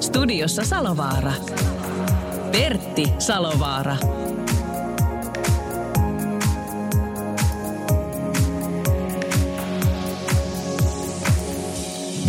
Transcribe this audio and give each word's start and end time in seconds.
Studiossa 0.00 0.64
Salovaara. 0.64 1.32
Pertti 2.52 3.04
Salovaara. 3.18 3.96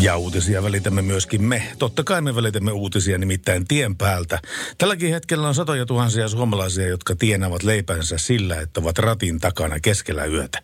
Ja 0.02 0.18
uutisia 0.18 0.64
välitämme 0.64 1.02
myöskin 1.02 1.44
me. 1.44 1.64
Totta 1.80 2.04
kai 2.04 2.22
me 2.22 2.36
välitämme 2.36 2.72
uutisia 2.72 3.18
nimittäin 3.18 3.68
tien 3.68 3.96
päältä. 3.96 4.40
Tälläkin 4.78 5.14
hetkellä 5.14 5.48
on 5.48 5.56
satoja 5.56 5.86
tuhansia 5.86 6.28
suomalaisia, 6.28 6.88
jotka 6.88 7.16
tienavat 7.16 7.64
leipänsä 7.64 8.18
sillä, 8.18 8.62
että 8.62 8.80
ovat 8.80 8.98
ratin 8.98 9.40
takana 9.40 9.80
keskellä 9.80 10.26
yötä. 10.26 10.62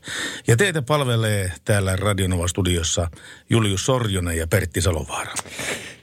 Ja 0.47 0.57
teitä 0.57 0.81
palvelee 0.81 1.51
täällä 1.65 1.95
Radionova-studiossa 1.95 3.07
Julius 3.49 3.85
Sorjonen 3.85 4.37
ja 4.37 4.47
Pertti 4.47 4.81
Salovaara. 4.81 5.33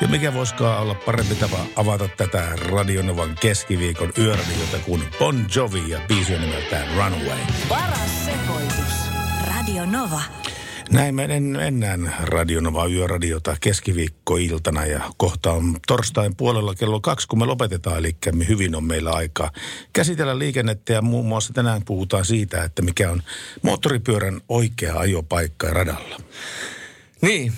Ja 0.00 0.08
mikä 0.08 0.34
voisikaan 0.34 0.82
olla 0.82 0.94
parempi 0.94 1.34
tapa 1.34 1.66
avata 1.76 2.08
tätä 2.16 2.48
Radionovan 2.70 3.34
keskiviikon 3.40 4.12
yöradiota 4.18 4.78
kuin 4.84 5.02
Bon 5.18 5.46
Jovi 5.56 5.90
ja 5.90 6.00
biisi 6.08 6.32
nimeltään 6.38 6.88
Runaway. 6.88 7.38
Paras 7.68 8.24
sekoitus. 8.24 8.94
Radio 9.46 9.86
Nova. 9.86 10.22
Näin 10.92 11.14
me 11.14 11.24
en- 11.24 11.42
mennään 11.56 12.14
Radionova 12.20 12.86
Yöradiota 12.86 13.56
keskiviikkoiltana 13.60 14.86
ja 14.86 15.00
kohta 15.16 15.52
on 15.52 15.76
torstain 15.86 16.36
puolella 16.36 16.74
kello 16.74 17.00
kaksi, 17.00 17.28
kun 17.28 17.38
me 17.38 17.46
lopetetaan, 17.46 17.98
eli 17.98 18.16
me 18.34 18.48
hyvin 18.48 18.74
on 18.74 18.84
meillä 18.84 19.10
aikaa 19.10 19.50
käsitellä 19.92 20.38
liikennettä 20.38 20.92
ja 20.92 21.02
muun 21.02 21.26
muassa 21.26 21.52
tänään 21.52 21.82
puhutaan 21.84 22.24
siitä, 22.24 22.64
että 22.64 22.82
mikä 22.82 23.10
on 23.10 23.22
moottoripyörän 23.62 24.40
oikea 24.48 24.98
ajopaikka 24.98 25.70
radalla. 25.70 26.16
Niin, 27.22 27.52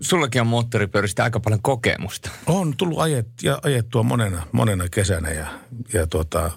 sullakin 0.00 0.40
on 0.40 0.46
moottoripyöristä 0.46 1.24
aika 1.24 1.40
paljon 1.40 1.62
kokemusta. 1.62 2.30
On 2.46 2.76
tullut 2.76 3.00
ajet, 3.00 3.28
ja 3.42 3.58
ajettua 3.62 4.02
monena, 4.02 4.46
monena 4.52 4.88
kesänä 4.88 5.30
ja, 5.30 5.46
ja 5.92 6.06
tuota, 6.06 6.50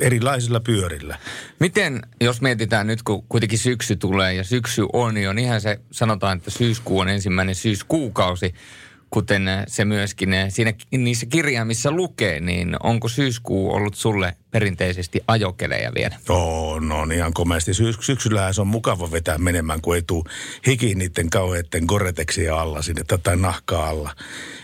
erilaisilla 0.00 0.60
pyörillä. 0.60 1.18
Miten, 1.60 2.02
jos 2.20 2.40
mietitään 2.40 2.86
nyt, 2.86 3.02
kun 3.02 3.24
kuitenkin 3.28 3.58
syksy 3.58 3.96
tulee 3.96 4.34
ja 4.34 4.44
syksy 4.44 4.86
on 4.92 5.16
jo, 5.16 5.32
niinhän 5.32 5.60
se 5.60 5.80
sanotaan, 5.90 6.36
että 6.38 6.50
syyskuu 6.50 6.98
on 6.98 7.08
ensimmäinen 7.08 7.54
syyskuukausi, 7.54 8.54
kuten 9.10 9.42
se 9.66 9.84
myöskin 9.84 10.30
siinä 10.48 10.72
niissä 10.90 11.26
kirjaimissa 11.26 11.90
lukee, 11.90 12.40
niin 12.40 12.76
onko 12.82 13.08
syyskuu 13.08 13.74
ollut 13.74 13.94
sulle 13.94 14.36
perinteisesti 14.50 15.20
ajokelejä 15.26 15.92
vielä? 15.94 16.16
Joo, 16.28 16.80
no 16.80 16.98
on 16.98 17.12
ihan 17.12 17.32
komeasti. 17.32 17.74
Sy- 17.74 17.92
syksyllä 18.00 18.52
se 18.52 18.60
on 18.60 18.66
mukava 18.66 19.10
vetää 19.10 19.38
menemään, 19.38 19.80
kun 19.80 19.94
ei 19.94 20.02
tule 20.02 20.24
hiki 20.66 20.94
niiden 20.94 21.30
kauheiden 21.30 21.84
goreteksien 21.86 22.54
alla 22.54 22.82
sinne 22.82 23.02
tai 23.22 23.36
nahkaa 23.36 23.88
alla. 23.88 24.14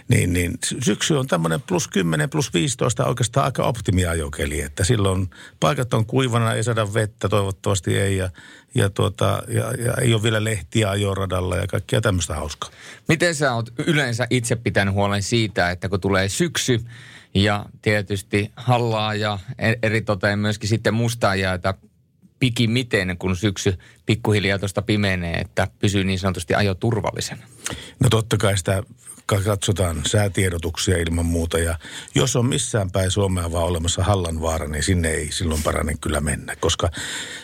Niin, 0.09 0.33
niin 0.33 0.59
sy- 0.65 0.79
syksy 0.83 1.15
on 1.15 1.27
tämmöinen 1.27 1.63
plus 1.63 1.89
10, 1.89 2.31
plus 2.31 2.55
15 2.55 3.05
oikeastaan 3.05 3.45
aika 3.45 3.65
optimiajokeli, 3.65 4.61
että 4.61 4.85
silloin 4.85 5.31
paikat 5.61 5.95
on 5.95 6.07
kuivana, 6.07 6.53
ei 6.53 6.65
saada 6.65 6.95
vettä, 6.95 7.29
toivottavasti 7.29 7.99
ei, 7.99 8.17
ja, 8.17 8.31
ja, 8.75 8.91
tuota, 8.91 9.43
ja, 9.49 9.73
ja 9.85 9.95
ei 10.03 10.15
ole 10.15 10.23
vielä 10.23 10.45
lehtiä 10.45 10.91
ajoradalla 10.91 11.57
ja 11.57 11.67
kaikkia 11.67 12.01
tämmöistä 12.01 12.35
hauskaa. 12.35 12.71
Miten 13.09 13.35
sä 13.35 13.55
oot 13.55 13.73
yleensä 13.87 14.27
itse 14.31 14.57
pitänyt 14.57 14.95
huolen 14.95 15.23
siitä, 15.23 15.71
että 15.71 15.89
kun 15.89 16.01
tulee 16.01 16.29
syksy 16.29 16.81
ja 17.35 17.67
tietysti 17.83 18.53
hallaa 18.57 19.15
ja 19.15 19.39
e- 19.59 19.75
eritoten 19.83 20.39
myöskin 20.39 20.69
sitten 20.69 20.95
mustaa 20.95 21.35
jäätä 21.35 21.75
pikimiten, 22.39 23.17
kun 23.19 23.37
syksy 23.37 23.79
pikkuhiljaa 24.07 24.59
tuosta 24.59 24.83
pimenee, 24.83 25.35
että 25.35 25.69
pysyy 25.79 26.05
niin 26.05 26.19
sanotusti 26.19 26.55
ajo 26.55 26.75
turvallisena? 26.75 27.43
No 28.01 28.09
totta 28.09 28.37
kai 28.37 28.59
sitä 28.59 28.83
katsotaan 29.27 30.03
säätiedotuksia 30.07 30.99
ilman 30.99 31.27
muuta 31.27 31.59
ja 31.59 31.79
jos 32.15 32.37
on 32.37 32.47
missään 32.47 32.91
päin 32.91 33.11
Suomea 33.11 33.53
vaan 33.53 33.65
olemassa 33.65 34.05
Hallanvaara, 34.05 34.69
niin 34.69 34.83
sinne 34.83 35.11
ei 35.11 35.33
silloin 35.33 35.63
parane 35.63 35.95
kyllä 36.01 36.21
mennä, 36.21 36.57
koska 36.57 36.91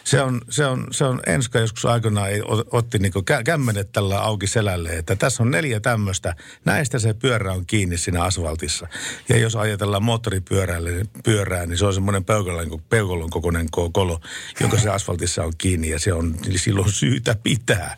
se 0.04 0.20
on, 0.20 0.40
se 0.50 0.66
on, 0.66 0.86
se 0.90 1.04
on 1.04 1.20
Enska 1.26 1.58
joskus 1.58 1.84
aikanaan 1.84 2.30
otti 2.72 2.98
niin 2.98 3.12
kä- 3.30 3.42
kämmenet 3.44 3.92
tällä 3.92 4.20
auki 4.20 4.46
selälle, 4.46 4.90
että 4.90 5.16
tässä 5.16 5.42
on 5.42 5.50
neljä 5.50 5.80
tämmöistä, 5.80 6.34
näistä 6.64 6.98
se 6.98 7.14
pyörä 7.14 7.52
on 7.52 7.66
kiinni 7.66 7.98
siinä 7.98 8.22
asfaltissa. 8.22 8.88
Ja 9.28 9.38
jos 9.38 9.56
ajatellaan 9.56 10.02
moottoripyörälle 10.02 10.90
pyörää, 11.24 11.66
niin 11.66 11.78
se 11.78 11.86
on 11.86 11.94
semmoinen 11.94 12.24
peukalon, 12.24 12.82
peukalon 12.88 13.30
kokoinen 13.30 13.66
ko- 13.76 13.90
kolo, 13.92 14.20
joka 14.60 14.78
se 14.78 14.90
asfaltissa 14.90 15.44
on 15.44 15.52
kiinni 15.58 15.88
ja 15.88 15.98
se 15.98 16.12
on 16.12 16.36
niin 16.46 16.58
silloin 16.58 16.92
syytä 16.92 17.36
pitää 17.42 17.96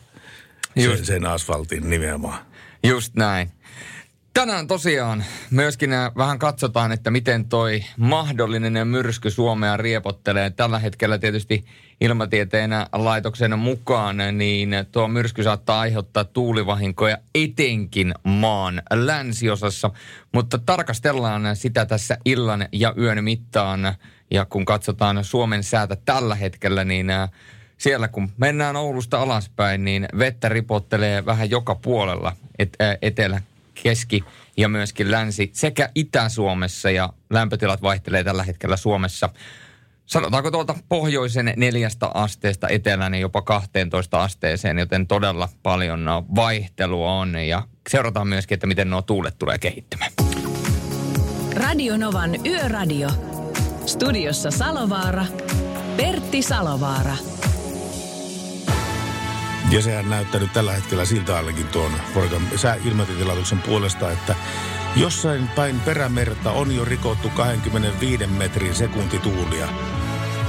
sen, 0.79 1.05
sen 1.05 1.25
asfaltin 1.25 1.89
nimenomaan. 1.89 2.45
Just 2.83 3.15
näin. 3.15 3.51
Tänään 4.33 4.67
tosiaan 4.67 5.25
myöskin 5.51 5.93
äh, 5.93 6.11
vähän 6.17 6.39
katsotaan, 6.39 6.91
että 6.91 7.11
miten 7.11 7.45
toi 7.45 7.83
mahdollinen 7.97 8.87
myrsky 8.87 9.31
Suomea 9.31 9.77
riepottelee. 9.77 10.49
Tällä 10.49 10.79
hetkellä 10.79 11.17
tietysti 11.17 11.65
ilmatieteen 12.01 12.71
laitoksen 12.93 13.59
mukaan, 13.59 14.17
niin 14.31 14.69
tuo 14.91 15.07
myrsky 15.07 15.43
saattaa 15.43 15.79
aiheuttaa 15.79 16.23
tuulivahinkoja 16.23 17.17
etenkin 17.35 18.13
maan 18.23 18.81
länsiosassa. 18.93 19.91
Mutta 20.31 20.57
tarkastellaan 20.57 21.55
sitä 21.55 21.85
tässä 21.85 22.17
illan 22.25 22.67
ja 22.71 22.93
yön 22.97 23.23
mittaan 23.23 23.95
Ja 24.31 24.45
kun 24.45 24.65
katsotaan 24.65 25.23
Suomen 25.23 25.63
säätä 25.63 25.97
tällä 26.05 26.35
hetkellä, 26.35 26.83
niin 26.83 27.09
ää, 27.09 27.29
siellä 27.77 28.07
kun 28.07 28.31
mennään 28.37 28.75
Oulusta 28.75 29.21
alaspäin, 29.21 29.85
niin 29.85 30.07
vettä 30.19 30.49
ripottelee 30.49 31.25
vähän 31.25 31.49
joka 31.49 31.75
puolella 31.75 32.35
et, 32.59 32.77
etelä, 33.01 33.41
keski 33.83 34.23
ja 34.57 34.69
myöskin 34.69 35.11
länsi 35.11 35.49
sekä 35.53 35.89
Itä-Suomessa 35.95 36.91
ja 36.91 37.09
lämpötilat 37.29 37.81
vaihtelee 37.81 38.23
tällä 38.23 38.43
hetkellä 38.43 38.77
Suomessa. 38.77 39.29
Sanotaanko 40.05 40.51
tuolta 40.51 40.75
pohjoisen 40.89 41.53
neljästä 41.57 42.07
asteesta 42.13 42.67
etelään 42.67 43.15
jopa 43.15 43.41
12 43.41 44.23
asteeseen, 44.23 44.79
joten 44.79 45.07
todella 45.07 45.49
paljon 45.63 46.05
vaihtelua 46.35 47.11
on 47.11 47.35
ja 47.35 47.67
seurataan 47.89 48.27
myöskin, 48.27 48.55
että 48.55 48.67
miten 48.67 48.89
nuo 48.89 49.01
tuulet 49.01 49.35
tulee 49.39 49.57
kehittymään. 49.57 50.11
Radio 51.55 51.97
Novan 51.97 52.45
Yöradio. 52.45 53.09
Studiossa 53.85 54.51
Salovaara. 54.51 55.25
Pertti 55.97 56.41
Salovaara. 56.41 57.15
Ja 59.73 59.81
sehän 59.81 60.09
näyttää 60.09 60.41
nyt 60.41 60.53
tällä 60.53 60.73
hetkellä 60.73 61.05
siltä 61.05 61.37
allekin 61.37 61.67
tuon 61.67 61.91
Vorkan 62.15 62.41
sääilmointitilatuksen 62.55 63.61
puolesta, 63.61 64.11
että 64.11 64.35
jossain 64.95 65.47
päin 65.47 65.79
perämerta 65.79 66.51
on 66.51 66.75
jo 66.75 66.85
rikottu 66.85 67.29
25 67.29 68.27
metrin 68.27 68.75
sekuntituulia. 68.75 69.67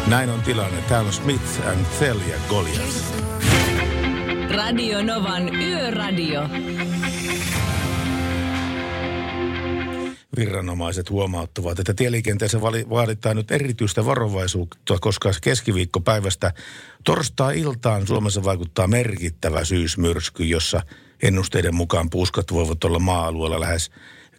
Näin 0.07 0.31
on 0.31 0.43
tilanne. 0.43 0.83
Täällä 0.83 1.07
on 1.07 1.13
Smith 1.13 1.69
and 1.69 1.87
Thel 1.99 2.21
ja 2.21 2.37
Goliath. 2.49 3.15
Radio 4.51 5.03
Novan 5.03 5.55
Yöradio. 5.55 6.49
Viranomaiset 10.37 11.11
huomauttavat, 11.11 11.79
että 11.79 11.95
tieliikenteessä 11.95 12.61
vaaditaan 12.61 13.37
nyt 13.37 13.51
erityistä 13.51 14.07
varovaisuutta, 14.07 14.99
koska 15.01 15.31
keskiviikkopäivästä 15.43 16.53
torstai-iltaan 17.05 18.07
Suomessa 18.07 18.45
vaikuttaa 18.45 18.87
merkittävä 18.87 19.65
syysmyrsky, 19.65 20.45
jossa 20.45 20.83
ennusteiden 21.23 21.75
mukaan 21.75 22.11
puuskat 22.11 22.53
voivat 22.53 22.85
olla 22.85 22.99
maa-alueella 22.99 23.61
lähes 23.61 23.91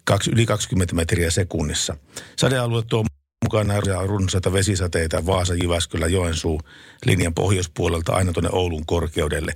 kaksi, 0.04 0.30
yli 0.30 0.46
20 0.46 0.94
metriä 0.94 1.30
sekunnissa. 1.30 1.96
Sadealue 2.36 2.82
tuo 2.82 3.04
mukana 3.44 3.74
runsaita 4.06 4.52
vesisateita 4.52 5.26
Vaasa, 5.26 5.54
Jyväskylä, 5.54 6.06
Joensuu 6.06 6.60
linjan 7.04 7.34
pohjoispuolelta 7.34 8.12
aina 8.12 8.32
tuonne 8.32 8.50
Oulun 8.52 8.86
korkeudelle. 8.86 9.52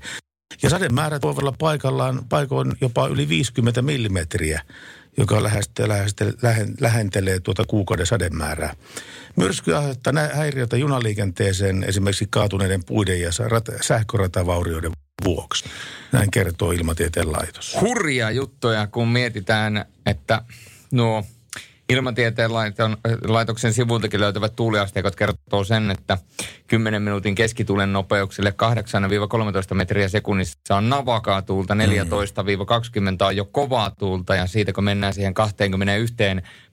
Ja 0.62 0.70
sademäärät 0.70 1.22
voivat 1.22 1.42
olla 1.42 1.54
paikallaan 1.58 2.22
paikoin 2.28 2.72
jopa 2.80 3.06
yli 3.06 3.28
50 3.28 3.82
millimetriä, 3.82 4.62
joka 5.18 5.42
läheste, 5.42 5.88
läheste, 5.88 6.32
lähen, 6.42 6.74
lähentelee 6.80 7.40
tuota 7.40 7.64
kuukauden 7.64 8.06
sademäärää. 8.06 8.74
Myrsky 9.36 9.74
aiheuttaa 9.74 10.12
häiriötä 10.32 10.76
junaliikenteeseen 10.76 11.84
esimerkiksi 11.84 12.26
kaatuneiden 12.30 12.84
puiden 12.84 13.20
ja 13.20 13.30
rat- 13.30 13.82
sähköratavaurioiden 13.82 14.92
vuoksi. 15.24 15.64
Näin 16.12 16.30
kertoo 16.30 16.72
Ilmatieteen 16.72 17.32
laitos. 17.32 17.76
Hurja 17.80 18.30
juttuja, 18.30 18.86
kun 18.86 19.08
mietitään, 19.08 19.84
että 20.06 20.42
nuo 20.92 21.24
Ilmatieteen 21.90 22.52
laiton, 22.52 22.96
laitoksen 23.28 23.72
sivultakin 23.72 24.20
löytävät 24.20 24.56
tuuliasteikot 24.56 25.16
kertoo 25.16 25.64
sen, 25.64 25.90
että 25.90 26.18
10 26.66 27.02
minuutin 27.02 27.34
keskituulen 27.34 27.92
nopeuksille 27.92 28.54
8-13 29.72 29.74
metriä 29.74 30.08
sekunnissa 30.08 30.76
on 30.76 30.88
navakaa 30.88 31.42
tuulta, 31.42 31.74
14-20 31.74 31.78
on 33.26 33.36
jo 33.36 33.44
kovaa 33.44 33.90
tuulta 33.90 34.34
ja 34.34 34.46
siitä 34.46 34.72
kun 34.72 34.84
mennään 34.84 35.14
siihen 35.14 35.34
21 35.34 36.14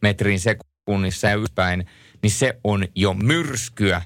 metrin 0.02 0.40
sekunnissa 0.40 1.28
ja 1.28 1.36
ylöspäin, 1.36 1.86
niin 2.24 2.32
se 2.32 2.60
on 2.64 2.86
jo 2.96 3.14
myrskyä. 3.14 4.02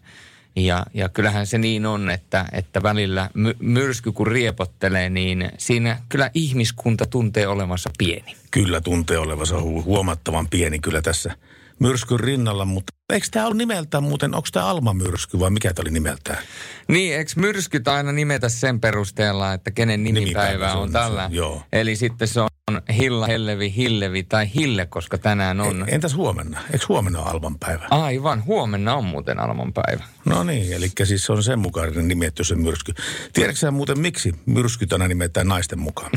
Ja, 0.55 0.85
ja 0.93 1.09
kyllähän 1.09 1.47
se 1.47 1.57
niin 1.57 1.85
on, 1.85 2.09
että, 2.09 2.45
että 2.51 2.83
välillä 2.83 3.29
my, 3.33 3.55
myrsky 3.59 4.11
kun 4.11 4.27
riepottelee, 4.27 5.09
niin 5.09 5.51
siinä 5.57 5.97
kyllä 6.09 6.31
ihmiskunta 6.33 7.05
tuntee 7.05 7.47
olevansa 7.47 7.89
pieni. 7.97 8.35
Kyllä 8.51 8.81
tuntee 8.81 9.17
olevansa 9.17 9.55
hu- 9.55 9.83
huomattavan 9.83 10.47
pieni 10.49 10.79
kyllä 10.79 11.01
tässä 11.01 11.35
myrskyn 11.79 12.19
rinnalla, 12.19 12.65
mutta 12.65 12.93
eikö 13.13 13.27
tämä 13.31 13.47
ole 13.47 13.55
nimeltään 13.55 14.03
muuten, 14.03 14.35
onko 14.35 14.47
tämä 14.51 14.65
Alma-myrsky 14.65 15.39
vai 15.39 15.49
mikä 15.49 15.73
tämä 15.73 15.83
oli 15.83 15.91
nimeltään? 15.91 16.37
Niin, 16.87 17.15
eikö 17.15 17.31
myrskyt 17.35 17.87
aina 17.87 18.11
nimetä 18.11 18.49
sen 18.49 18.79
perusteella, 18.79 19.53
että 19.53 19.71
kenen 19.71 20.03
nimipäivä, 20.03 20.49
Nimipäivä 20.49 20.73
on, 20.73 20.83
on, 20.83 20.91
tällä? 20.91 21.29
joo. 21.33 21.63
Eli 21.73 21.95
sitten 21.95 22.27
se 22.27 22.41
on 22.41 22.47
Hilla, 22.93 23.27
Hellevi, 23.27 23.73
Hillevi 23.75 24.23
tai 24.23 24.49
Hille, 24.55 24.85
koska 24.85 25.17
tänään 25.17 25.61
on... 25.61 25.85
E- 25.89 25.95
Entäs 25.95 26.15
huomenna? 26.15 26.59
Eikö 26.73 26.85
huomenna 26.89 27.19
ole 27.19 27.29
Alman 27.29 27.59
päivä? 27.59 27.87
Aivan, 27.89 28.45
huomenna 28.45 28.95
on 28.95 29.05
muuten 29.05 29.39
Alman 29.39 29.73
päivä. 29.73 30.03
No 30.25 30.43
niin, 30.43 30.73
eli 30.73 30.89
siis 31.03 31.29
on 31.29 31.43
sen 31.43 31.59
mukainen 31.59 32.07
nimetty 32.07 32.43
se 32.43 32.55
myrsky. 32.55 32.93
Tiedätkö 33.33 33.59
sä 33.59 33.71
muuten 33.71 33.99
miksi 33.99 34.35
myrskyt 34.45 34.93
aina 34.93 35.07
nimetään 35.07 35.47
naisten 35.47 35.79
mukaan? 35.79 36.11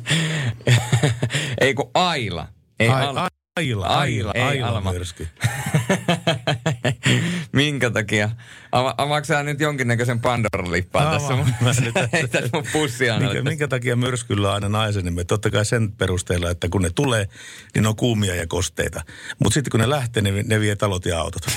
ei 1.60 1.74
kun 1.74 1.90
Aila. 1.94 2.48
Ei 2.80 2.88
Ai- 2.88 3.06
Alma. 3.06 3.28
Aila, 3.56 3.86
Aila, 3.86 4.00
Aila, 4.00 4.32
ei 4.34 4.42
Aila 4.62 4.68
Alma. 4.68 4.92
myrsky. 4.92 5.28
Minkä 7.52 7.90
takia? 7.90 8.30
Ava, 8.72 8.94
avaatko 8.98 9.24
sä 9.26 9.42
nyt 9.42 9.60
jonkinnäköisen 9.60 10.20
Pandora-lippaan 10.20 11.06
Avaan. 11.06 11.20
tässä 11.20 11.36
mun, 11.36 11.46
tässä- 12.32 12.48
mun 12.52 12.64
pussia 12.72 13.18
Minkä, 13.20 13.42
minkä 13.42 13.68
takia 13.68 13.96
myrskyllä 13.96 14.48
on 14.48 14.54
aina 14.54 14.68
naisen 14.68 15.04
nimet? 15.04 15.26
Totta 15.26 15.50
kai 15.50 15.64
sen 15.64 15.92
perusteella, 15.92 16.50
että 16.50 16.68
kun 16.68 16.82
ne 16.82 16.90
tulee, 16.94 17.28
niin 17.74 17.82
ne 17.82 17.88
on 17.88 17.96
kuumia 17.96 18.34
ja 18.34 18.46
kosteita. 18.46 19.02
Mutta 19.42 19.54
sitten 19.54 19.70
kun 19.70 19.80
ne 19.80 19.90
lähtee, 19.90 20.22
ne, 20.22 20.30
ne 20.46 20.60
vie 20.60 20.76
talot 20.76 21.06
ja 21.06 21.20
autot. 21.20 21.42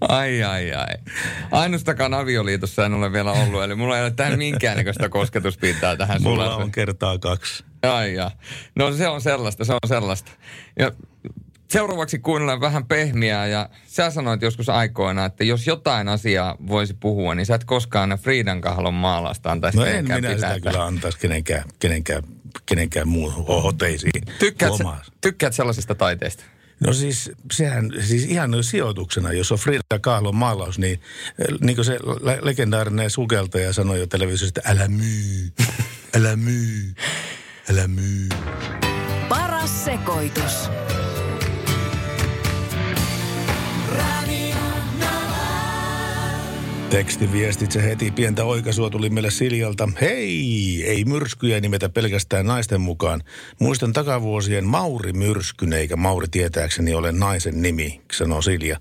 Ai, 0.00 0.42
ai, 0.42 0.72
ai. 0.74 0.94
Ainustakaan 1.50 2.14
avioliitossa 2.14 2.86
en 2.86 2.94
ole 2.94 3.12
vielä 3.12 3.32
ollut, 3.32 3.62
eli 3.62 3.74
mulla 3.74 3.96
ei 3.96 4.02
ole 4.02 4.10
tähän 4.10 4.38
minkäännäköistä 4.38 5.08
kosketuspintaa 5.08 5.96
tähän 5.96 6.22
Mulla 6.22 6.44
sulla. 6.44 6.56
on 6.56 6.72
kertaa 6.72 7.18
kaksi. 7.18 7.64
Ai, 7.82 8.14
ja. 8.14 8.30
No 8.76 8.92
se 8.92 9.08
on 9.08 9.20
sellaista, 9.20 9.64
se 9.64 9.72
on 9.72 9.88
sellaista. 9.88 10.32
Ja 10.78 10.92
seuraavaksi 11.70 12.18
kuunnellaan 12.18 12.60
vähän 12.60 12.86
pehmiää 12.86 13.46
ja 13.46 13.68
sä 13.86 14.10
sanoit 14.10 14.42
joskus 14.42 14.68
aikoina, 14.68 15.24
että 15.24 15.44
jos 15.44 15.66
jotain 15.66 16.08
asiaa 16.08 16.56
voisi 16.68 16.94
puhua, 16.94 17.34
niin 17.34 17.46
sä 17.46 17.54
et 17.54 17.64
koskaan 17.64 18.18
Friidan 18.22 18.60
kahlon 18.60 18.94
maalasta 18.94 19.50
antaisi 19.50 19.78
No 19.78 19.84
en 19.84 20.04
minä 20.04 20.16
pitää, 20.16 20.34
sitä 20.34 20.60
kyllä 20.60 20.84
antaisi 20.84 21.18
kenenkään, 21.18 21.64
kenenkään, 21.78 22.22
kenenkään 22.66 23.08
muun 23.08 23.32
hoteisiin. 23.62 24.12
Tykkäät, 24.38 24.72
sä, 24.76 24.84
tykkäät 25.20 25.52
sellaisista 25.52 25.94
taiteista? 25.94 26.44
No 26.80 26.92
siis, 26.92 27.30
sehän, 27.52 27.90
siis 28.00 28.24
ihan 28.24 28.64
sijoituksena, 28.64 29.32
jos 29.32 29.52
on 29.52 29.58
Frida 29.58 29.98
Kahlon 30.00 30.34
maalaus, 30.34 30.78
niin 30.78 31.00
eh, 31.38 31.58
niin 31.60 31.76
kuin 31.76 31.84
se 31.84 31.98
le- 32.20 32.38
legendaarinen 32.42 33.10
sukeltaja 33.10 33.72
sanoi 33.72 33.98
jo 33.98 34.06
televisiosta, 34.06 34.60
että 34.60 34.70
älä 34.70 34.88
myy, 34.88 35.52
älä 36.16 36.36
myy, 36.36 36.94
älä 37.70 37.88
myy. 37.88 38.28
Paras 39.28 39.84
sekoitus. 39.84 40.70
Tekstiviestitse 46.90 47.82
heti 47.82 48.10
pientä 48.10 48.44
oikaisua 48.44 48.90
tuli 48.90 49.10
meille 49.10 49.30
Siljalta. 49.30 49.88
Hei, 50.00 50.84
ei 50.86 51.04
myrskyjä 51.04 51.60
nimetä 51.60 51.88
pelkästään 51.88 52.46
naisten 52.46 52.80
mukaan. 52.80 53.22
Muistan 53.58 53.92
takavuosien 53.92 54.64
Mauri 54.64 55.12
Myrskyn, 55.12 55.72
eikä 55.72 55.96
Mauri 55.96 56.26
tietääkseni 56.30 56.94
ole 56.94 57.12
naisen 57.12 57.62
nimi, 57.62 58.00
sanoo 58.12 58.42
Silja. 58.42 58.80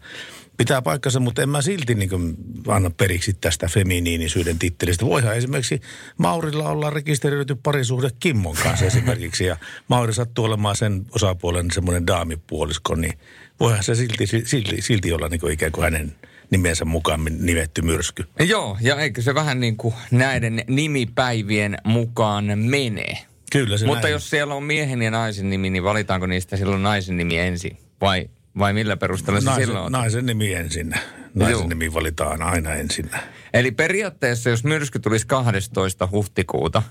Pitää 0.57 0.81
paikkansa, 0.81 1.19
mutta 1.19 1.41
en 1.41 1.49
mä 1.49 1.61
silti 1.61 1.95
niin 1.95 2.09
kuin 2.09 2.35
anna 2.67 2.89
periksi 2.89 3.33
tästä 3.33 3.67
feminiinisyyden 3.67 4.59
tittelistä. 4.59 5.05
Voihan 5.05 5.37
esimerkiksi 5.37 5.81
Maurilla 6.17 6.69
olla 6.69 6.89
rekisteröity 6.89 7.55
parisuhde 7.55 8.09
Kimmon 8.19 8.55
kanssa 8.63 8.85
esimerkiksi. 8.85 9.45
Ja 9.45 9.57
Mauri 9.87 10.13
sattuu 10.13 10.45
olemaan 10.45 10.75
sen 10.75 11.05
osapuolen 11.15 11.71
semmoinen 11.71 12.07
daamipuolisko, 12.07 12.95
niin 12.95 13.13
voihan 13.59 13.83
se 13.83 13.95
silti, 13.95 14.27
silti, 14.27 14.81
silti 14.81 15.13
olla 15.13 15.27
niin 15.29 15.39
kuin 15.39 15.53
ikään 15.53 15.71
kuin 15.71 15.83
hänen 15.83 16.15
nimensä 16.49 16.85
mukaan 16.85 17.25
nimetty 17.39 17.81
myrsky. 17.81 18.25
Joo, 18.39 18.77
ja 18.81 18.95
eikö 18.95 19.21
se 19.21 19.35
vähän 19.35 19.59
niin 19.59 19.77
kuin 19.77 19.93
näiden 20.11 20.63
nimipäivien 20.67 21.77
mukaan 21.83 22.45
menee? 22.59 23.17
Kyllä 23.51 23.77
se 23.77 23.85
Mutta 23.85 24.01
näin. 24.01 24.11
jos 24.11 24.29
siellä 24.29 24.53
on 24.55 24.63
miehen 24.63 25.01
ja 25.01 25.11
naisen 25.11 25.49
nimi, 25.49 25.69
niin 25.69 25.83
valitaanko 25.83 26.25
niistä 26.25 26.57
silloin 26.57 26.83
naisen 26.83 27.17
nimi 27.17 27.37
ensin? 27.37 27.77
Vai, 28.01 28.29
vai 28.59 28.73
millä 28.73 28.97
perusteella 28.97 29.41
se 29.41 29.61
silloin 29.61 29.85
on? 29.85 29.91
naisen 29.91 30.25
nimi 30.25 30.53
ensin. 30.53 30.93
Naisen 31.33 31.51
Joo. 31.51 31.67
nimi 31.67 31.93
valitaan 31.93 32.41
aina 32.41 32.73
ensin. 32.73 33.11
Eli 33.53 33.71
periaatteessa, 33.71 34.49
jos 34.49 34.63
myrsky 34.63 34.99
tulisi 34.99 35.27
12. 35.27 36.07
huhtikuuta, 36.11 36.83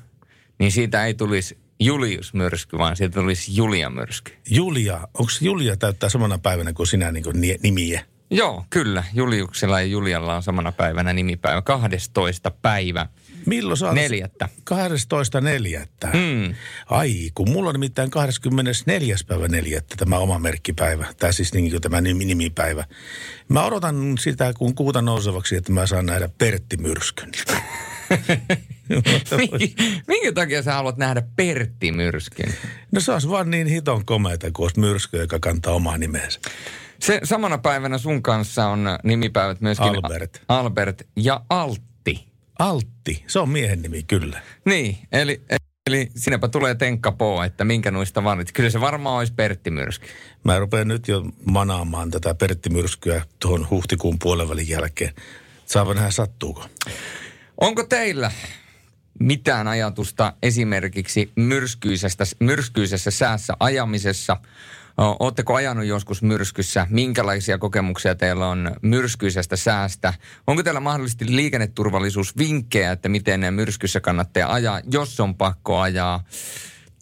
niin 0.59 0.73
siitä 0.73 1.05
ei 1.05 1.15
tulisi 1.15 1.59
Julius-myrsky, 1.81 2.79
vaan 2.79 2.97
siitä 2.97 3.15
tulisi 3.21 3.57
Julia-myrsky. 3.57 4.33
Julia, 4.51 4.97
onko 5.15 5.31
Julia 5.41 5.77
täyttää 5.77 6.09
samana 6.09 6.39
päivänä 6.39 6.73
kuin 6.73 6.87
sinä 6.87 7.13
niin 7.13 7.25
kuin 7.25 7.41
ni- 7.41 7.59
nimiä? 7.63 8.03
Joo, 8.31 8.65
kyllä. 8.71 9.05
Juliuksella 9.15 9.81
ja 9.81 9.87
Julialla 9.87 10.37
on 10.37 10.43
samana 10.43 10.73
päivänä 10.73 11.13
nimipäivä. 11.13 11.63
12. 11.63 12.51
päivä. 12.51 13.07
Milloin 13.47 13.77
saat? 13.77 13.95
Neljättä. 13.95 14.49
12. 14.65 15.41
neljättä. 15.41 16.07
Mm. 16.07 16.55
Ai, 16.87 17.31
kun 17.35 17.51
mulla 17.51 17.69
on 17.69 17.75
nimittäin 17.75 18.11
24. 18.11 19.17
päivä 19.27 19.49
neljättä 19.49 19.95
tämä 19.99 20.19
oma 20.19 20.39
merkkipäivä, 20.39 21.07
tai 21.19 21.33
siis 21.33 21.55
niin 21.55 21.71
kuin 21.71 21.83
tämä 21.83 22.01
nimi- 22.01 22.25
nimipäivä. 22.25 22.85
Mä 23.49 23.65
odotan 23.65 24.15
sitä, 24.19 24.53
kun 24.59 24.75
kuuta 24.75 25.03
nousevaksi, 25.03 25.57
että 25.57 25.73
mä 25.73 25.87
saan 25.87 26.07
nähdä 26.07 26.29
Pertti 26.39 26.77
Myrskyn. 26.77 27.33
Minkä, 29.37 29.83
minkä 30.07 30.33
takia 30.33 30.63
sä 30.63 30.75
haluat 30.75 30.97
nähdä 30.97 31.23
Pertti 31.37 31.93
Myrskyn? 31.93 32.55
No 32.93 33.01
se 33.01 33.13
olisi 33.13 33.29
vaan 33.29 33.51
niin 33.51 33.67
hiton 33.67 34.05
komeita, 34.05 34.51
kun 34.51 34.65
olisi 34.65 34.81
myrsky, 34.81 35.17
joka 35.17 35.39
kantaa 35.39 35.75
omaa 35.75 35.99
nimensä. 35.99 36.41
Se 37.01 37.21
samana 37.25 37.59
päivänä 37.59 37.99
sun 37.99 38.23
kanssa 38.23 38.67
on 38.67 38.89
nimipäivät 39.05 39.61
myöskin 39.61 39.87
Albert. 39.87 40.43
Albert 40.49 41.03
ja 41.17 41.41
Altti. 41.51 41.96
Altti, 42.59 43.25
se 43.27 43.39
on 43.39 43.49
miehen 43.49 43.83
nimi 43.83 44.03
kyllä. 44.03 44.43
Niin, 44.65 44.99
eli, 45.13 45.43
eli 45.87 46.11
sinäpä 46.17 46.49
tulee 46.49 46.75
tenkka 46.75 47.13
po, 47.13 47.43
että 47.43 47.65
minkä 47.65 47.91
noista 47.91 48.25
valitset. 48.25 48.55
Kyllä 48.57 48.71
se 48.71 48.81
varmaan 48.81 49.19
olisi 49.19 49.33
Pertti 49.33 49.71
Myrsky. 49.71 50.07
Mä 50.45 50.59
rupean 50.59 50.89
nyt 50.89 51.09
jo 51.09 51.25
manaamaan 51.45 52.11
tätä 52.11 52.35
Pertti 52.35 52.71
Myrskyä 52.71 53.25
tuohon 53.39 53.71
huhtikuun 53.71 54.19
puolenvälin 54.19 54.69
jälkeen. 54.69 55.15
Saapa 55.67 55.95
nähdä 55.95 56.11
sattuuko. 56.11 56.67
Onko 57.61 57.85
teillä 57.85 58.31
mitään 59.21 59.69
ajatusta 59.69 60.33
esimerkiksi 60.43 61.33
myrskyisestä, 61.37 62.25
myrskyisessä 62.41 63.11
säässä 63.11 63.57
ajamisessa? 63.61 64.37
Oletteko 64.97 65.55
ajanut 65.55 65.85
joskus 65.85 66.23
myrskyssä? 66.23 66.87
Minkälaisia 66.91 67.59
kokemuksia 67.59 68.15
teillä 68.15 68.49
on 68.49 68.77
myrskyisestä 68.83 69.57
säästä? 69.57 70.15
Onko 70.47 70.63
teillä 70.63 70.81
mahdollisesti 70.81 71.37
liikenneturvallisuusvinkkejä, 71.37 72.93
että 72.93 73.09
miten 73.09 73.55
myrskyssä 73.55 74.01
kannattaa 74.01 74.53
ajaa, 74.53 74.81
jos 74.91 75.21
on 75.21 75.35
pakko 75.35 75.79
ajaa? 75.79 76.25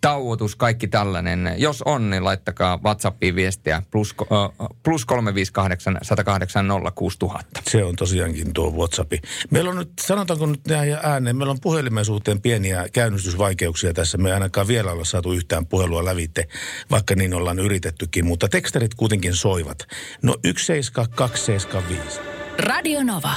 Tauotus, 0.04 0.56
kaikki 0.56 0.88
tällainen. 0.88 1.54
Jos 1.56 1.82
on, 1.82 2.11
niin 2.11 2.25
laittakaa 2.25 2.80
WhatsAppiin 2.84 3.34
viestiä 3.34 3.82
plus, 3.90 4.14
äh, 4.20 4.68
plus 4.82 5.04
358 5.04 5.99
108 6.02 6.66
06000. 6.94 7.61
Se 7.70 7.84
on 7.84 7.96
tosiaankin 7.96 8.52
tuo 8.52 8.70
WhatsAppi. 8.70 9.20
Meillä 9.50 9.70
on 9.70 9.76
nyt, 9.76 9.92
sanotaanko 10.00 10.46
nyt 10.46 10.66
näin 10.68 10.99
ääneen, 11.02 11.37
meillä 11.37 11.50
on 11.50 11.61
puhelimen 11.61 12.04
suhteen 12.04 12.40
pieniä 12.40 12.87
käynnistysvaikeuksia 12.92 13.94
tässä. 13.94 14.18
Me 14.18 14.28
ei 14.28 14.34
ainakaan 14.34 14.68
vielä 14.68 14.92
olla 14.92 15.04
saatu 15.04 15.32
yhtään 15.32 15.66
puhelua 15.66 16.04
lävitte, 16.04 16.49
vaikka 16.90 17.14
niin 17.14 17.34
ollaan 17.34 17.58
yritettykin, 17.58 18.26
mutta 18.26 18.49
tekstarit 18.49 18.94
kuitenkin 18.94 19.34
soivat. 19.34 19.78
No 20.23 20.37
17275. 20.42 22.20
Radio 22.58 23.02
Nova. 23.02 23.37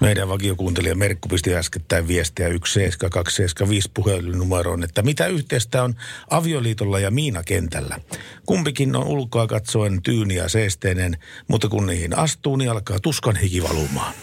Meidän 0.00 0.28
vakiokuuntelija 0.28 0.94
Merkku 0.94 1.28
pisti 1.28 1.54
äskettäin 1.54 2.08
viestiä 2.08 2.46
17275 2.46 3.90
puhelinnumeroon, 3.94 4.84
että 4.84 5.02
mitä 5.02 5.26
yhteistä 5.26 5.82
on 5.82 5.94
avioliitolla 6.30 6.98
ja 6.98 7.10
Miinakentällä. 7.10 7.98
Kumpikin 8.46 8.96
on 8.96 9.06
ulkoa 9.06 9.46
katsoen 9.46 10.02
tyyni 10.02 10.34
ja 10.34 10.48
seesteinen, 10.48 11.16
mutta 11.48 11.68
kun 11.68 11.86
niihin 11.86 12.18
astuu, 12.18 12.56
niin 12.56 12.70
alkaa 12.70 13.00
tuskan 13.00 13.36
hiki 13.36 13.62
valumaan. 13.62 14.14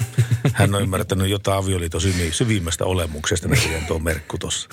Hän 0.53 0.75
on 0.75 0.81
ymmärtänyt 0.81 1.29
jotain 1.29 1.57
avioliiton 1.57 2.01
syvi- 2.01 2.31
syvimmästä 2.31 2.85
olemuksesta, 2.85 3.47
näköjään 3.47 3.85
tuo 3.85 3.99
Merkku 3.99 4.37
tuossa. 4.37 4.69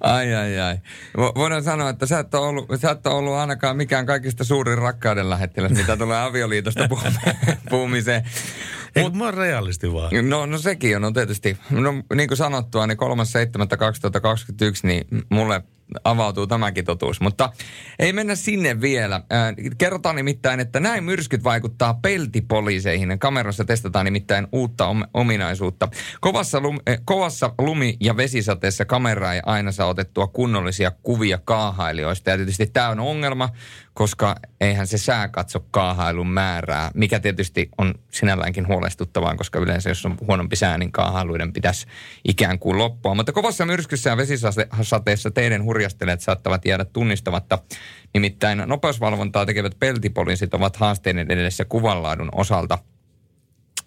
Ai, 0.00 0.34
ai, 0.34 0.60
ai. 0.60 0.76
Vo- 1.18 1.34
Voidaan 1.34 1.62
sanoa, 1.64 1.88
että 1.88 2.06
sä 2.06 2.18
et, 2.18 2.34
ollut, 2.34 2.66
sä 2.82 2.90
et 2.90 3.06
ole 3.06 3.14
ollut 3.14 3.34
ainakaan 3.34 3.76
mikään 3.76 4.06
kaikista 4.06 4.44
suurin 4.44 4.78
rakkauden 4.78 5.30
lähettiläs, 5.30 5.72
mitä 5.72 5.96
tulee 5.96 6.22
avioliitosta 6.22 6.88
puhumiseen- 7.70 8.24
Eikö 8.96 9.10
mä 9.10 9.24
oon 9.24 9.34
realisti 9.34 9.92
vaan? 9.92 10.10
No, 10.28 10.46
no 10.46 10.58
sekin 10.58 10.96
on, 10.96 11.02
no 11.02 11.10
tietysti. 11.10 11.56
No 11.70 11.92
niin 12.14 12.28
kuin 12.28 12.38
sanottua, 12.38 12.86
niin 12.86 12.98
3.7.2021, 12.98 13.04
niin 14.82 15.06
mulle 15.28 15.62
avautuu 16.04 16.46
tämäkin 16.46 16.84
totuus. 16.84 17.20
Mutta 17.20 17.50
ei 17.98 18.12
mennä 18.12 18.34
sinne 18.34 18.80
vielä. 18.80 19.20
Kerrotaan 19.78 20.16
nimittäin, 20.16 20.60
että 20.60 20.80
näin 20.80 21.04
myrskyt 21.04 21.44
vaikuttaa 21.44 21.94
peltipoliiseihin. 21.94 23.18
Kamerassa 23.18 23.64
testataan 23.64 24.04
nimittäin 24.04 24.46
uutta 24.52 24.86
om- 24.86 25.04
ominaisuutta. 25.14 25.88
Kovassa, 26.20 26.58
lum- 26.58 26.82
äh, 26.90 26.98
kovassa 27.04 27.54
lumi- 27.60 27.96
ja 28.00 28.16
vesisateessa 28.16 28.84
kamera 28.84 29.32
ei 29.32 29.40
aina 29.46 29.72
saa 29.72 29.86
otettua 29.86 30.26
kunnollisia 30.26 30.92
kuvia 31.02 31.38
kaahailijoista. 31.44 32.30
Ja 32.30 32.36
tietysti 32.36 32.66
tämä 32.66 32.88
on 32.88 33.00
ongelma, 33.00 33.48
koska 33.94 34.36
eihän 34.60 34.86
se 34.86 34.98
sää 34.98 35.28
katso 35.28 35.60
kaahailun 35.70 36.30
määrää, 36.30 36.90
mikä 36.94 37.20
tietysti 37.20 37.68
on 37.78 37.94
sinälläänkin 38.10 38.66
huolestuttavaa, 38.66 39.36
koska 39.36 39.58
yleensä 39.58 39.88
jos 39.88 40.06
on 40.06 40.16
huonompi 40.26 40.56
sää, 40.56 40.78
niin 40.78 40.92
kaahailuiden 40.92 41.52
pitäisi 41.52 41.86
ikään 42.24 42.58
kuin 42.58 42.78
loppua. 42.78 43.14
Mutta 43.14 43.32
kovassa 43.32 43.66
myrskyssä 43.66 44.10
ja 44.10 44.16
vesisateessa 44.16 45.30
teidän 45.30 45.64
hurjastelijat 45.64 46.20
saattavat 46.20 46.64
jäädä 46.64 46.84
tunnistamatta. 46.84 47.58
Nimittäin 48.14 48.62
nopeusvalvontaa 48.66 49.46
tekevät 49.46 49.78
peltipoliisit 49.78 50.54
ovat 50.54 50.76
haasteiden 50.76 51.30
edessä 51.30 51.64
kuvanlaadun 51.64 52.28
osalta. 52.32 52.78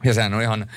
Ja 0.04 0.14
sehän 0.14 0.34
on 0.34 0.42
ihan 0.42 0.70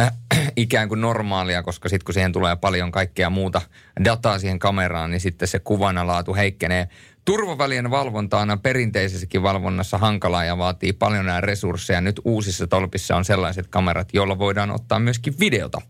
äh, 0.00 0.12
ikään 0.56 0.88
kuin 0.88 1.00
normaalia, 1.00 1.62
koska 1.62 1.88
sitten 1.88 2.04
kun 2.04 2.14
siihen 2.14 2.32
tulee 2.32 2.56
paljon 2.56 2.92
kaikkea 2.92 3.30
muuta 3.30 3.62
dataa 4.04 4.38
siihen 4.38 4.58
kameraan, 4.58 5.10
niin 5.10 5.20
sitten 5.20 5.48
se 5.48 5.58
kuvanalaatu 5.58 6.34
heikkenee. 6.34 6.88
Turvavälien 7.30 7.90
valvonta 7.90 8.38
on 8.38 8.60
perinteisessäkin 8.62 9.42
valvonnassa 9.42 9.98
hankalaa 9.98 10.44
ja 10.44 10.58
vaatii 10.58 10.92
paljon 10.92 11.26
nämä 11.26 11.40
resursseja. 11.40 12.00
Nyt 12.00 12.20
uusissa 12.24 12.66
tolpissa 12.66 13.16
on 13.16 13.24
sellaiset 13.24 13.66
kamerat, 13.66 14.08
joilla 14.12 14.38
voidaan 14.38 14.70
ottaa 14.70 14.98
myöskin 14.98 15.34
videota 15.40 15.80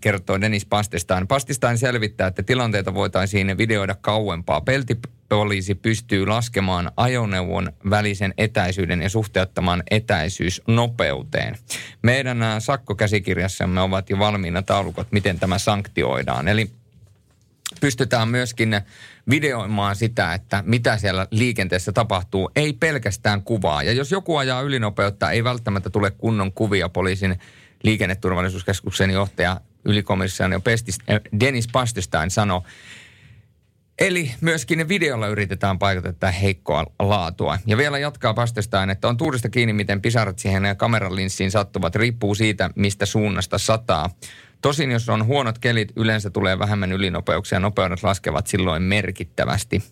kertoo 0.00 0.40
Dennis 0.40 0.66
Pastistain. 0.66 1.26
Pastistain 1.26 1.78
selvittää, 1.78 2.26
että 2.26 2.42
tilanteita 2.42 2.94
voitaisiin 2.94 3.58
videoida 3.58 3.94
kauempaa. 4.00 4.60
Peltipoliisi 4.60 5.74
pystyy 5.74 6.26
laskemaan 6.26 6.92
ajoneuvon 6.96 7.72
välisen 7.90 8.34
etäisyyden 8.38 9.02
ja 9.02 9.08
suhteuttamaan 9.08 9.82
etäisyys 9.90 10.62
nopeuteen. 10.66 11.58
Meidän 12.02 12.38
sakkokäsikirjassamme 12.58 13.80
ovat 13.80 14.10
jo 14.10 14.18
valmiina 14.18 14.62
taulukot, 14.62 15.12
miten 15.12 15.38
tämä 15.38 15.58
sanktioidaan. 15.58 16.48
Eli 16.48 16.70
pystytään 17.80 18.28
myöskin 18.28 18.80
videoimaan 19.30 19.96
sitä, 19.96 20.34
että 20.34 20.62
mitä 20.66 20.98
siellä 20.98 21.26
liikenteessä 21.30 21.92
tapahtuu, 21.92 22.50
ei 22.56 22.72
pelkästään 22.72 23.42
kuvaa. 23.42 23.82
Ja 23.82 23.92
jos 23.92 24.10
joku 24.10 24.36
ajaa 24.36 24.60
ylinopeutta, 24.60 25.30
ei 25.30 25.44
välttämättä 25.44 25.90
tule 25.90 26.10
kunnon 26.10 26.52
kuvia 26.52 26.88
poliisin 26.88 27.38
liikenneturvallisuuskeskuksen 27.82 29.10
johtaja 29.10 29.60
ylikomissaari 29.84 30.56
Pestis- 30.56 31.14
äh, 31.14 31.20
Dennis 31.40 31.68
Pastestein 31.72 32.30
sanoi, 32.30 32.60
Eli 33.98 34.30
myöskin 34.40 34.88
videolla 34.88 35.26
yritetään 35.26 35.78
paikata 35.78 36.12
tätä 36.12 36.30
heikkoa 36.30 36.86
laatua. 36.98 37.58
Ja 37.66 37.76
vielä 37.76 37.98
jatkaa 37.98 38.34
Pastestein, 38.34 38.90
että 38.90 39.08
on 39.08 39.16
tuurista 39.16 39.48
kiinni, 39.48 39.72
miten 39.72 40.02
pisarat 40.02 40.38
siihen 40.38 40.62
kameran 40.76 41.16
linssiin 41.16 41.50
sattuvat. 41.50 41.94
Riippuu 41.94 42.34
siitä, 42.34 42.70
mistä 42.76 43.06
suunnasta 43.06 43.58
sataa. 43.58 44.10
Tosin 44.64 44.90
jos 44.90 45.08
on 45.08 45.26
huonot 45.26 45.58
kelit, 45.58 45.92
yleensä 45.96 46.30
tulee 46.30 46.58
vähemmän 46.58 46.92
ylinopeuksia. 46.92 47.60
Nopeudet 47.60 48.02
laskevat 48.02 48.46
silloin 48.46 48.82
merkittävästi. 48.82 49.82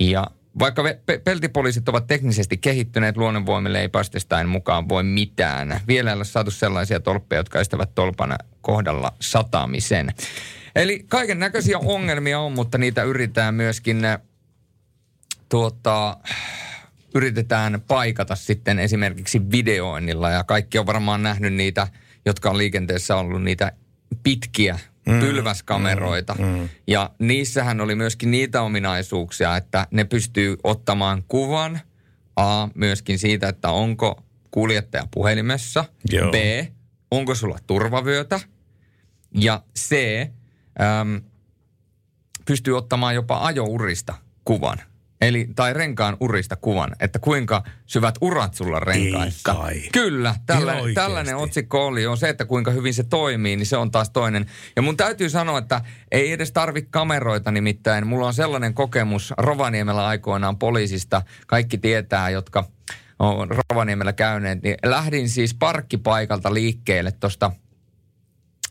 Ja 0.00 0.26
vaikka 0.58 0.82
pe- 1.06 1.18
peltipoliisit 1.18 1.88
ovat 1.88 2.06
teknisesti 2.06 2.56
kehittyneet, 2.56 3.16
luonnonvoimille 3.16 3.80
ei 3.80 3.88
Pastestein 3.88 4.48
mukaan 4.48 4.88
voi 4.88 5.02
mitään. 5.02 5.80
Vielä 5.88 6.10
ei 6.10 6.16
ole 6.16 6.24
saatu 6.24 6.50
sellaisia 6.50 7.00
tolppeja, 7.00 7.40
jotka 7.40 7.60
estävät 7.60 7.94
tolpan 7.94 8.36
kohdalla 8.60 9.12
satamisen. 9.20 10.14
Eli 10.76 11.04
kaiken 11.08 11.38
näköisiä 11.38 11.78
ongelmia 11.78 12.40
on, 12.40 12.52
mutta 12.52 12.78
niitä 12.78 13.02
yritetään 13.02 13.54
myöskin 13.54 14.04
äh, 14.04 14.18
tuota, 15.48 16.16
yritetään 17.14 17.82
paikata 17.88 18.34
sitten 18.34 18.78
esimerkiksi 18.78 19.50
videoinnilla. 19.50 20.30
Ja 20.30 20.44
kaikki 20.44 20.78
on 20.78 20.86
varmaan 20.86 21.22
nähnyt 21.22 21.54
niitä, 21.54 21.88
jotka 22.26 22.50
on 22.50 22.58
liikenteessä 22.58 23.16
ollut 23.16 23.42
niitä 23.42 23.72
pitkiä 24.22 24.78
pylväskameroita. 25.04 26.34
Mm, 26.38 26.44
mm. 26.44 26.68
Ja 26.86 27.10
niissähän 27.18 27.80
oli 27.80 27.94
myöskin 27.94 28.30
niitä 28.30 28.62
ominaisuuksia, 28.62 29.56
että 29.56 29.86
ne 29.90 30.04
pystyy 30.04 30.56
ottamaan 30.64 31.24
kuvan 31.28 31.80
A, 32.36 32.68
myöskin 32.74 33.18
siitä, 33.18 33.48
että 33.48 33.70
onko 33.70 34.22
kuljettaja 34.50 35.06
puhelimessa. 35.10 35.84
Joo. 36.10 36.30
B, 36.30 36.34
onko 37.10 37.34
sulla 37.34 37.58
turvavyötä. 37.66 38.40
Ja 39.34 39.62
C, 39.78 39.96
äm, 41.00 41.20
pystyy 42.44 42.76
ottamaan 42.76 43.14
jopa 43.14 43.38
ajourista 43.46 44.14
kuvan. 44.44 44.78
Eli, 45.20 45.48
tai 45.56 45.72
renkaan 45.72 46.16
urista 46.20 46.56
kuvan, 46.56 46.90
että 47.00 47.18
kuinka 47.18 47.62
syvät 47.86 48.14
urat 48.20 48.54
sulla 48.54 48.80
renkaissa. 48.80 49.52
Ei 49.52 49.56
kai. 49.56 49.82
Kyllä, 49.92 50.34
oikeesti. 50.48 50.94
tällainen 50.94 51.36
otsikko 51.36 51.86
oli. 51.86 52.06
On 52.06 52.16
se, 52.16 52.28
että 52.28 52.44
kuinka 52.44 52.70
hyvin 52.70 52.94
se 52.94 53.02
toimii, 53.02 53.56
niin 53.56 53.66
se 53.66 53.76
on 53.76 53.90
taas 53.90 54.10
toinen. 54.10 54.46
Ja 54.76 54.82
mun 54.82 54.96
täytyy 54.96 55.30
sanoa, 55.30 55.58
että 55.58 55.80
ei 56.10 56.32
edes 56.32 56.52
tarvi 56.52 56.82
kameroita 56.82 57.50
nimittäin. 57.50 58.06
Mulla 58.06 58.26
on 58.26 58.34
sellainen 58.34 58.74
kokemus 58.74 59.34
Rovaniemellä 59.38 60.06
aikoinaan 60.06 60.58
poliisista. 60.58 61.22
Kaikki 61.46 61.78
tietää, 61.78 62.30
jotka 62.30 62.64
on 63.18 63.48
Rovaniemellä 63.50 64.12
käyneet. 64.12 64.62
Niin 64.62 64.76
lähdin 64.84 65.28
siis 65.28 65.54
parkkipaikalta 65.54 66.54
liikkeelle 66.54 67.12
tuosta 67.12 67.52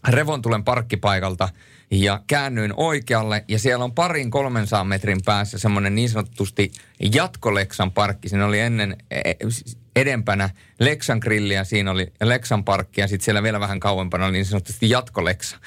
Revontulen 0.07 0.63
parkkipaikalta 0.63 1.49
ja 1.91 2.21
käännyin 2.27 2.73
oikealle 2.77 3.45
ja 3.47 3.59
siellä 3.59 3.85
on 3.85 3.91
parin 3.91 4.31
300 4.31 4.83
metrin 4.83 5.19
päässä 5.25 5.57
semmoinen 5.57 5.95
niin 5.95 6.09
sanotusti 6.09 6.71
jatkoleksan 7.13 7.91
parkki. 7.91 8.29
Siinä 8.29 8.45
oli 8.45 8.59
ennen 8.59 8.97
e, 9.11 9.21
edempänä 9.95 10.49
Leksan 10.79 11.19
grilli 11.21 11.53
ja 11.53 11.63
siinä 11.63 11.91
oli 11.91 12.13
Leksan 12.23 12.63
parkki 12.63 13.01
ja 13.01 13.07
sitten 13.07 13.25
siellä 13.25 13.43
vielä 13.43 13.59
vähän 13.59 13.79
kauempana 13.79 14.25
oli 14.25 14.33
niin 14.33 14.45
sanotusti 14.45 14.89
jatkoleksa. 14.89 15.57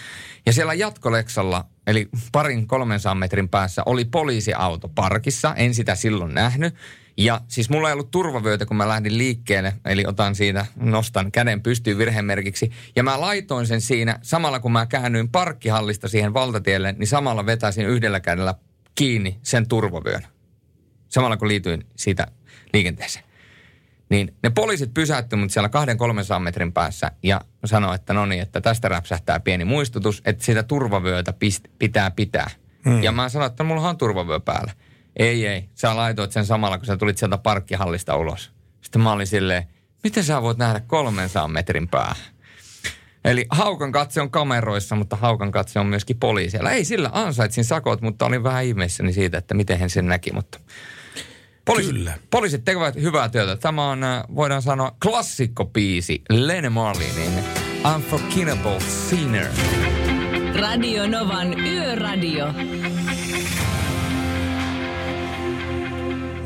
Ja 0.46 0.52
siellä 0.52 0.74
jatkoleksalla, 0.74 1.64
eli 1.86 2.08
parin 2.32 2.66
300 2.66 3.14
metrin 3.14 3.48
päässä, 3.48 3.82
oli 3.86 4.04
poliisiauto 4.04 4.88
parkissa. 4.88 5.54
En 5.54 5.74
sitä 5.74 5.94
silloin 5.94 6.34
nähnyt. 6.34 6.74
Ja 7.16 7.40
siis 7.48 7.70
mulla 7.70 7.88
ei 7.88 7.92
ollut 7.92 8.10
turvavyötä, 8.10 8.66
kun 8.66 8.76
mä 8.76 8.88
lähdin 8.88 9.18
liikkeelle, 9.18 9.72
eli 9.84 10.04
otan 10.06 10.34
siitä, 10.34 10.66
nostan 10.76 11.32
käden 11.32 11.62
pystyyn 11.62 11.98
virhemerkiksi. 11.98 12.70
Ja 12.96 13.02
mä 13.02 13.20
laitoin 13.20 13.66
sen 13.66 13.80
siinä, 13.80 14.18
samalla 14.22 14.60
kun 14.60 14.72
mä 14.72 14.86
käännyin 14.86 15.28
parkkihallista 15.28 16.08
siihen 16.08 16.34
valtatielle, 16.34 16.92
niin 16.92 17.06
samalla 17.06 17.46
vetäisin 17.46 17.86
yhdellä 17.86 18.20
kädellä 18.20 18.54
kiinni 18.94 19.38
sen 19.42 19.68
turvavyön. 19.68 20.26
Samalla 21.08 21.36
kun 21.36 21.48
liityin 21.48 21.86
siitä 21.96 22.26
liikenteeseen. 22.72 23.24
Niin 24.08 24.34
ne 24.42 24.50
poliisit 24.50 24.94
pysäytty 24.94 25.36
mut 25.36 25.50
siellä 25.50 25.68
kahden 25.68 25.98
300 25.98 26.38
metrin 26.38 26.72
päässä 26.72 27.10
ja 27.22 27.40
sanoi, 27.64 27.94
että 27.94 28.14
no 28.14 28.26
niin, 28.26 28.42
että 28.42 28.60
tästä 28.60 28.88
räpsähtää 28.88 29.40
pieni 29.40 29.64
muistutus, 29.64 30.22
että 30.24 30.44
sitä 30.44 30.62
turvavyötä 30.62 31.32
pist, 31.32 31.64
pitää 31.78 32.10
pitää. 32.10 32.50
Hmm. 32.84 33.02
Ja 33.02 33.12
mä 33.12 33.28
sanoin, 33.28 33.50
että 33.50 33.64
mulla 33.64 33.88
on 33.88 33.98
turvavyö 33.98 34.40
päällä. 34.40 34.72
Ei, 35.16 35.46
ei. 35.46 35.68
Sä 35.74 35.96
laitoit 35.96 36.32
sen 36.32 36.46
samalla, 36.46 36.78
kun 36.78 36.86
sä 36.86 36.96
tulit 36.96 37.18
sieltä 37.18 37.38
parkkihallista 37.38 38.16
ulos. 38.16 38.50
Sitten 38.80 39.02
mä 39.02 39.12
olin 39.12 39.26
silleen, 39.26 39.66
miten 40.04 40.24
sä 40.24 40.42
voit 40.42 40.58
nähdä 40.58 40.80
300 40.80 41.48
metrin 41.48 41.88
päähän? 41.88 42.32
Eli 43.24 43.46
haukan 43.50 43.92
katse 43.92 44.20
on 44.20 44.30
kameroissa, 44.30 44.96
mutta 44.96 45.16
haukan 45.16 45.52
katse 45.52 45.80
on 45.80 45.86
myöskin 45.86 46.18
poliisilla. 46.18 46.70
Ei 46.70 46.84
sillä 46.84 47.10
ansaitsin 47.12 47.64
sakot, 47.64 48.00
mutta 48.00 48.26
olin 48.26 48.42
vähän 48.42 48.64
ihmeissäni 48.64 49.12
siitä, 49.12 49.38
että 49.38 49.54
miten 49.54 49.78
hän 49.78 49.90
sen 49.90 50.06
näki. 50.06 50.32
Mutta 50.32 50.58
poliisit, 51.64 51.92
Kyllä. 51.92 52.18
poliisit 52.30 52.64
tekevät 52.64 52.94
hyvää 52.94 53.28
työtä. 53.28 53.56
Tämä 53.56 53.90
on, 53.90 54.04
äh, 54.04 54.22
voidaan 54.34 54.62
sanoa, 54.62 54.96
klassikkopiisi 55.02 56.22
Lene 56.30 56.68
Marlinin 56.68 57.44
Unforgettable 57.94 58.80
Sinner. 58.80 59.46
Radio 60.60 61.06
Novan 61.06 61.60
Yöradio. 61.60 62.46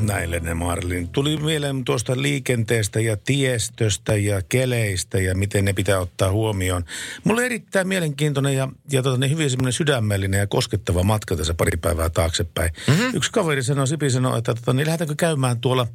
Näille 0.01 0.39
ne 0.39 0.53
Marlin. 0.53 1.09
Tuli 1.09 1.37
mieleen 1.37 1.85
tuosta 1.85 2.21
liikenteestä 2.21 2.99
ja 2.99 3.17
tiestöstä 3.17 4.15
ja 4.15 4.41
keleistä 4.49 5.19
ja 5.19 5.35
miten 5.35 5.65
ne 5.65 5.73
pitää 5.73 5.99
ottaa 5.99 6.31
huomioon. 6.31 6.85
Mulle 7.23 7.45
erittäin 7.45 7.87
mielenkiintoinen 7.87 8.55
ja, 8.55 8.67
ja 8.91 9.03
tota, 9.03 9.17
niin 9.17 9.31
hyvin 9.31 9.49
semmoinen 9.49 9.73
sydämellinen 9.73 10.39
ja 10.39 10.47
koskettava 10.47 11.03
matka 11.03 11.35
tässä 11.35 11.53
pari 11.53 11.77
päivää 11.77 12.09
taaksepäin. 12.09 12.71
Mm-hmm. 12.87 13.11
Yksi 13.13 13.31
kaveri 13.31 13.63
sanoi, 13.63 13.87
Sipi 13.87 14.09
sanoi, 14.09 14.37
että 14.37 14.55
tota, 14.55 14.73
niin 14.73 14.87
lähdetäänkö 14.87 15.15
käymään 15.17 15.59
tuolla 15.59 15.87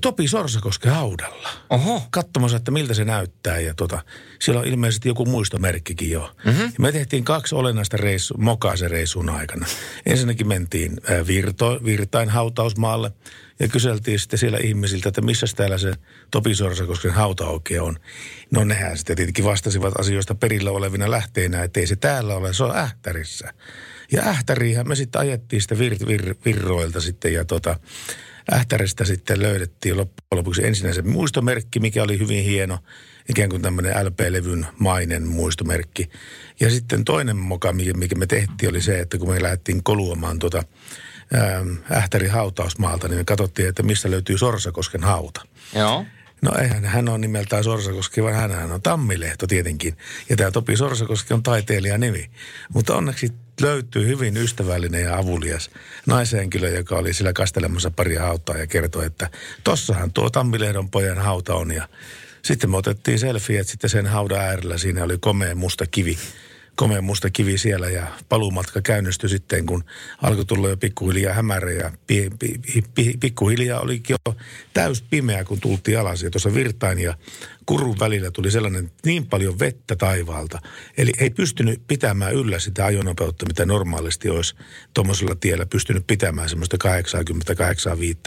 Topi 0.00 0.28
Sorsakosken 0.28 0.92
haudalla. 0.92 1.48
Oho. 1.70 2.02
Katsomassa, 2.10 2.56
että 2.56 2.70
miltä 2.70 2.94
se 2.94 3.04
näyttää. 3.04 3.60
Ja 3.60 3.74
tota, 3.74 4.02
siellä 4.40 4.60
on 4.60 4.66
ilmeisesti 4.66 5.08
joku 5.08 5.24
muistomerkkikin 5.24 6.10
jo. 6.10 6.32
Mm-hmm. 6.44 6.62
Ja 6.62 6.78
me 6.78 6.92
tehtiin 6.92 7.24
kaksi 7.24 7.54
olennaista 7.54 7.96
reissu, 7.96 8.34
mokaa 8.38 8.76
se 8.76 8.88
reissun 8.88 9.28
aikana. 9.28 9.66
Ensinnäkin 10.06 10.48
mentiin 10.48 11.00
äh, 11.10 11.26
Virto, 11.26 11.80
Virtain 11.84 12.28
hautausmaalle 12.28 13.12
ja 13.60 13.68
kyseltiin 13.68 14.18
sitten 14.18 14.38
siellä 14.38 14.58
ihmisiltä, 14.58 15.08
että 15.08 15.20
missä 15.20 15.46
täällä 15.56 15.78
se 15.78 15.92
Topi 16.30 16.54
Sorsakosken 16.54 17.12
hauta 17.12 17.46
oikein 17.46 17.82
on. 17.82 17.96
No 18.50 18.64
nehän 18.64 18.96
sitten 18.96 19.16
tietenkin 19.16 19.44
vastasivat 19.44 19.94
asioista 19.98 20.34
perillä 20.34 20.70
olevina 20.70 21.10
lähteinä, 21.10 21.62
että 21.62 21.80
ei 21.80 21.86
se 21.86 21.96
täällä 21.96 22.34
ole, 22.34 22.52
se 22.52 22.64
on 22.64 22.76
Ähtärissä. 22.76 23.54
Ja 24.12 24.22
Ähtäriinhän 24.22 24.88
me 24.88 24.94
sitten 24.94 25.20
ajettiin 25.20 25.62
sitä 25.62 25.78
vir, 25.78 25.96
vir, 26.06 26.34
virroilta 26.44 27.00
sitten 27.00 27.32
ja 27.32 27.44
tota, 27.44 27.78
Ähtäristä 28.52 29.04
sitten 29.04 29.42
löydettiin 29.42 29.96
loppujen 29.96 30.38
lopuksi 30.38 30.66
ensinnäisen 30.66 31.08
muistomerkki, 31.08 31.80
mikä 31.80 32.02
oli 32.02 32.18
hyvin 32.18 32.44
hieno, 32.44 32.78
ikään 33.28 33.48
kuin 33.48 33.62
tämmöinen 33.62 34.06
LP-levyn 34.06 34.66
mainen 34.78 35.28
muistomerkki. 35.28 36.10
Ja 36.60 36.70
sitten 36.70 37.04
toinen 37.04 37.36
moka, 37.36 37.72
mikä 37.72 38.14
me 38.14 38.26
tehtiin, 38.26 38.70
oli 38.70 38.80
se, 38.80 39.00
että 39.00 39.18
kun 39.18 39.28
me 39.28 39.42
lähdettiin 39.42 39.82
koluamaan 39.82 40.38
tuota 40.38 40.62
Ähtärin 41.92 42.30
hautausmaalta, 42.30 43.08
niin 43.08 43.18
me 43.18 43.24
katsottiin, 43.24 43.68
että 43.68 43.82
mistä 43.82 44.10
löytyy 44.10 44.38
Sorsakosken 44.38 45.02
hauta. 45.02 45.40
Joo. 45.74 46.06
No 46.42 46.52
eihän 46.60 46.84
hän 46.84 47.08
on 47.08 47.20
nimeltään 47.20 47.64
Sorsakoski, 47.64 48.22
vaan 48.22 48.34
hän 48.34 48.72
on 48.72 48.82
Tammilehto 48.82 49.46
tietenkin. 49.46 49.96
Ja 50.28 50.36
tämä 50.36 50.50
Topi 50.50 50.76
Sorsakoski 50.76 51.34
on 51.34 51.42
taiteilijan 51.42 52.00
nimi. 52.00 52.30
Mutta 52.74 52.96
onneksi 52.96 53.32
löytyy 53.60 54.06
hyvin 54.06 54.36
ystävällinen 54.36 55.02
ja 55.02 55.18
avulias 55.18 55.70
naishenkilö, 56.06 56.68
joka 56.68 56.96
oli 56.96 57.14
sillä 57.14 57.32
kastelemassa 57.32 57.90
paria 57.90 58.22
hautaa 58.22 58.56
ja 58.56 58.66
kertoi, 58.66 59.06
että 59.06 59.30
tossahan 59.64 60.12
tuo 60.12 60.30
Tammilehdon 60.30 60.90
pojan 60.90 61.18
hauta 61.18 61.54
on. 61.54 61.70
Ja 61.70 61.88
sitten 62.42 62.70
me 62.70 62.76
otettiin 62.76 63.18
selfie, 63.18 63.60
että 63.60 63.70
sitten 63.70 63.90
sen 63.90 64.06
haudan 64.06 64.38
äärellä 64.38 64.78
siinä 64.78 65.04
oli 65.04 65.18
komea 65.18 65.54
musta 65.54 65.86
kivi 65.86 66.18
komea 66.76 67.02
musta 67.02 67.30
kivi 67.30 67.58
siellä 67.58 67.90
ja 67.90 68.06
paluumatka 68.28 68.80
käynnistyi 68.82 69.28
sitten, 69.30 69.66
kun 69.66 69.84
alkoi 70.22 70.44
tulla 70.44 70.68
jo 70.68 70.76
pikkuhiljaa 70.76 71.34
hämärä 71.34 71.70
ja 71.70 71.92
pi, 72.06 72.30
pi, 72.38 72.60
pi, 72.94 73.14
pikkuhiljaa 73.20 73.80
olikin 73.80 74.16
jo 74.26 74.34
täys 74.74 75.02
pimeä, 75.02 75.44
kun 75.44 75.60
tultiin 75.60 75.98
alas. 75.98 76.22
Ja 76.22 76.30
tuossa 76.30 76.54
Virtain 76.54 76.98
ja 76.98 77.14
Kurun 77.66 77.98
välillä 77.98 78.30
tuli 78.30 78.50
sellainen 78.50 78.92
niin 79.04 79.26
paljon 79.26 79.58
vettä 79.58 79.96
taivaalta. 79.96 80.58
Eli 80.96 81.12
ei 81.18 81.30
pystynyt 81.30 81.82
pitämään 81.86 82.34
yllä 82.34 82.58
sitä 82.58 82.86
ajonopeutta, 82.86 83.46
mitä 83.46 83.66
normaalisti 83.66 84.30
olisi 84.30 84.54
tuommoisella 84.94 85.34
tiellä 85.34 85.66
pystynyt 85.66 86.06
pitämään 86.06 86.48
semmoista 86.48 86.76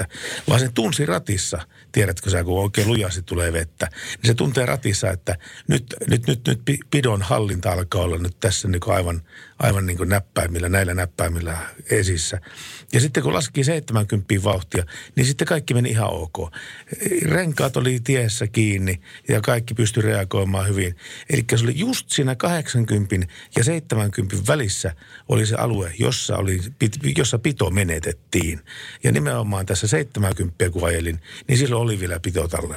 80-85. 0.04 0.06
Vaan 0.50 0.60
se 0.60 0.70
tunsi 0.74 1.06
ratissa, 1.06 1.62
tiedätkö 1.92 2.30
sä, 2.30 2.44
kun 2.44 2.62
oikein 2.62 2.88
lujasti 2.88 3.22
tulee 3.22 3.54
vettä, 3.54 3.90
niin 4.18 4.28
se 4.28 4.34
tuntee 4.34 4.66
ratissa, 4.66 5.12
että 5.12 5.38
nyt, 5.68 5.96
nyt, 6.10 6.28
nyt, 6.28 6.48
nyt 6.48 6.62
pidon 6.92 7.22
hallinta 7.22 7.72
alkaa 7.72 8.02
olla 8.02 8.18
nyt 8.18 8.40
tässä 8.40 8.68
niin 8.68 8.82
aivan, 8.88 9.22
aivan 9.60 9.86
niin 9.86 9.98
kuin 9.98 10.10
näppäimillä, 10.10 10.70
näillä 10.70 10.94
näppäimillä 10.94 11.58
esissä. 11.90 12.42
Ja 12.94 13.00
sitten 13.00 13.24
kun 13.24 13.34
laski 13.34 13.64
70 13.64 14.34
vauhtia, 14.44 14.84
niin 15.16 15.26
sitten 15.26 15.48
kaikki 15.48 15.74
meni 15.74 15.90
ihan 15.90 16.10
ok. 16.10 16.52
Renkaat 17.22 17.78
oli 17.78 18.00
tiessä 18.04 18.48
kiinni 18.48 19.02
ja 19.28 19.42
kaikki 19.42 19.74
pystyi 19.74 20.04
reagoimaan 20.04 20.68
hyvin. 20.68 20.96
Eli 21.30 21.46
se 21.56 21.64
oli 21.64 21.80
just 21.80 22.10
siinä 22.10 22.36
80 22.36 23.16
ja 23.58 23.64
70 23.64 24.48
välissä 24.48 24.96
oli 25.30 25.46
se 25.46 25.56
alue, 25.56 25.94
jossa, 26.00 26.38
oli, 26.38 26.60
jossa 27.18 27.40
pito 27.40 27.70
menetettiin. 27.70 28.60
Ja 29.04 29.12
nimenomaan 29.12 29.66
tässä 29.66 29.88
70 29.88 30.70
kun 30.70 30.88
ajelin, 30.88 31.20
niin 31.48 31.58
silloin 31.58 31.82
oli 31.84 32.00
vielä 32.00 32.20
pito 32.20 32.48
tallella. 32.48 32.76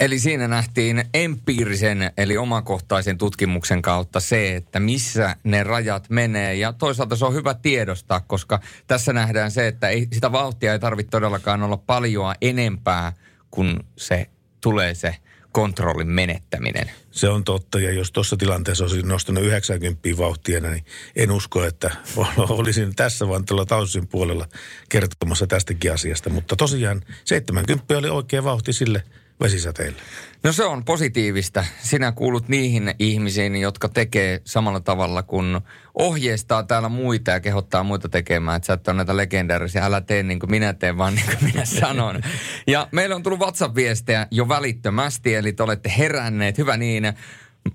Eli 0.00 0.18
siinä 0.18 0.48
nähtiin 0.48 1.04
empiirisen, 1.14 2.12
eli 2.16 2.36
omakohtaisen 2.36 3.18
tutkimuksen 3.18 3.82
kautta 3.82 4.20
se, 4.20 4.56
että 4.56 4.80
missä 4.80 5.36
ne 5.44 5.62
rajat 5.62 6.10
menee. 6.10 6.54
Ja 6.54 6.72
toisaalta 6.72 7.16
se 7.16 7.24
on 7.24 7.34
hyvä 7.34 7.54
tiedostaa, 7.54 8.20
koska 8.20 8.60
tässä 8.86 9.12
nähdään 9.12 9.50
se, 9.50 9.66
että 9.66 9.88
ei, 9.88 10.08
sitä 10.12 10.32
vauhtia 10.32 10.72
ei 10.72 10.78
tarvitse 10.78 11.10
todellakaan 11.10 11.62
olla 11.62 11.76
paljon 11.76 12.34
enempää, 12.40 13.12
kun 13.50 13.84
se 13.96 14.26
tulee 14.60 14.94
se 14.94 15.16
kontrollin 15.54 16.08
menettäminen. 16.08 16.90
Se 17.10 17.28
on 17.28 17.44
totta, 17.44 17.80
ja 17.80 17.92
jos 17.92 18.12
tuossa 18.12 18.36
tilanteessa 18.36 18.84
olisin 18.84 19.08
nostanut 19.08 19.44
90 19.44 20.08
vauhtia, 20.18 20.60
niin 20.60 20.84
en 21.16 21.30
usko, 21.30 21.64
että 21.64 21.90
olisin 22.48 22.94
tässä 22.94 23.28
vaan 23.28 23.44
tällä 23.44 23.64
tausin 23.64 24.06
puolella 24.06 24.48
kertomassa 24.88 25.46
tästäkin 25.46 25.92
asiasta. 25.92 26.30
Mutta 26.30 26.56
tosiaan 26.56 27.02
70 27.24 27.98
oli 27.98 28.08
oikea 28.08 28.44
vauhti 28.44 28.72
sille 28.72 29.02
vesisäteille. 29.40 29.98
No 30.42 30.52
se 30.52 30.64
on 30.64 30.84
positiivista. 30.84 31.64
Sinä 31.82 32.12
kuulut 32.12 32.48
niihin 32.48 32.94
ihmisiin, 32.98 33.56
jotka 33.56 33.88
tekee 33.88 34.40
samalla 34.44 34.80
tavalla 34.80 35.22
kuin 35.22 35.60
ohjeistaa 35.94 36.62
täällä 36.62 36.88
muita 36.88 37.30
ja 37.30 37.40
kehottaa 37.40 37.82
muita 37.82 38.08
tekemään. 38.08 38.56
Että 38.56 38.66
sä 38.66 38.72
et 38.72 38.88
ole 38.88 38.96
näitä 38.96 39.16
legendaarisia, 39.16 39.84
älä 39.84 40.00
tee 40.00 40.22
niin 40.22 40.40
kuin 40.40 40.50
minä 40.50 40.72
teen, 40.72 40.98
vaan 40.98 41.14
niin 41.14 41.26
kuin 41.26 41.44
minä 41.44 41.64
sanon. 41.80 42.22
Ja 42.66 42.88
meillä 42.92 43.16
on 43.16 43.22
tullut 43.22 43.40
WhatsApp-viestejä 43.40 44.26
jo 44.30 44.48
välittömästi, 44.48 45.34
eli 45.34 45.52
te 45.52 45.62
olette 45.62 45.92
heränneet. 45.98 46.58
Hyvä 46.58 46.76
niin. 46.76 47.12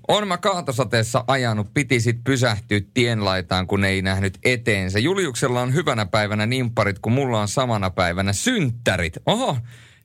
On 0.08 0.28
mä 0.28 0.38
kaatosateessa 0.38 1.24
ajanut, 1.26 1.74
piti 1.74 2.00
sit 2.00 2.24
pysähtyä 2.24 2.80
tienlaitaan, 2.94 3.66
kun 3.66 3.84
ei 3.84 4.02
nähnyt 4.02 4.38
eteensä. 4.44 4.98
Juliuksella 4.98 5.60
on 5.60 5.74
hyvänä 5.74 6.06
päivänä 6.06 6.46
nimpparit, 6.46 6.98
kun 6.98 7.12
mulla 7.12 7.40
on 7.40 7.48
samana 7.48 7.90
päivänä 7.90 8.32
synttärit. 8.32 9.18
Oho, 9.26 9.56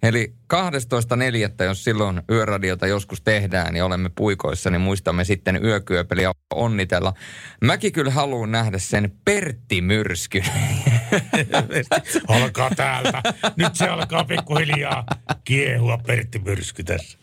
Eli 0.03 0.33
12.4. 0.53 1.63
jos 1.65 1.83
silloin 1.83 2.21
yöradiota 2.31 2.87
joskus 2.87 3.21
tehdään, 3.21 3.73
niin 3.73 3.83
olemme 3.83 4.09
puikoissa, 4.15 4.69
niin 4.69 4.81
muistamme 4.81 5.23
sitten 5.23 5.63
yökyöpeliä 5.63 6.31
onnitella. 6.53 7.13
Mäkin 7.61 7.93
kyllä 7.93 8.11
haluan 8.11 8.51
nähdä 8.51 8.77
sen 8.77 9.11
Pertti 9.25 9.81
Myrskyn. 9.81 10.45
alkaa 12.27 12.69
täältä. 12.75 13.23
Nyt 13.55 13.75
se 13.75 13.87
alkaa 13.87 14.23
pikkuhiljaa 14.23 15.05
kiehua 15.43 15.97
Pertti 15.97 16.39
Myrsky 16.39 16.83
tässä. 16.83 17.17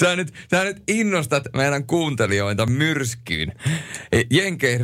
Sä 0.00 0.16
nyt, 0.16 0.34
sä 0.50 0.64
nyt 0.64 0.82
innostat 0.88 1.44
meidän 1.56 1.86
kuuntelijoita 1.86 2.66
myrskyyn. 2.66 3.52
Jenke 4.30 4.80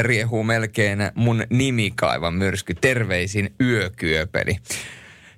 riehuu 0.00 0.44
melkein 0.44 0.98
mun 1.14 1.44
nimikaivan 1.50 2.34
myrsky. 2.34 2.74
Terveisin 2.74 3.54
yökyöpeli. 3.60 4.56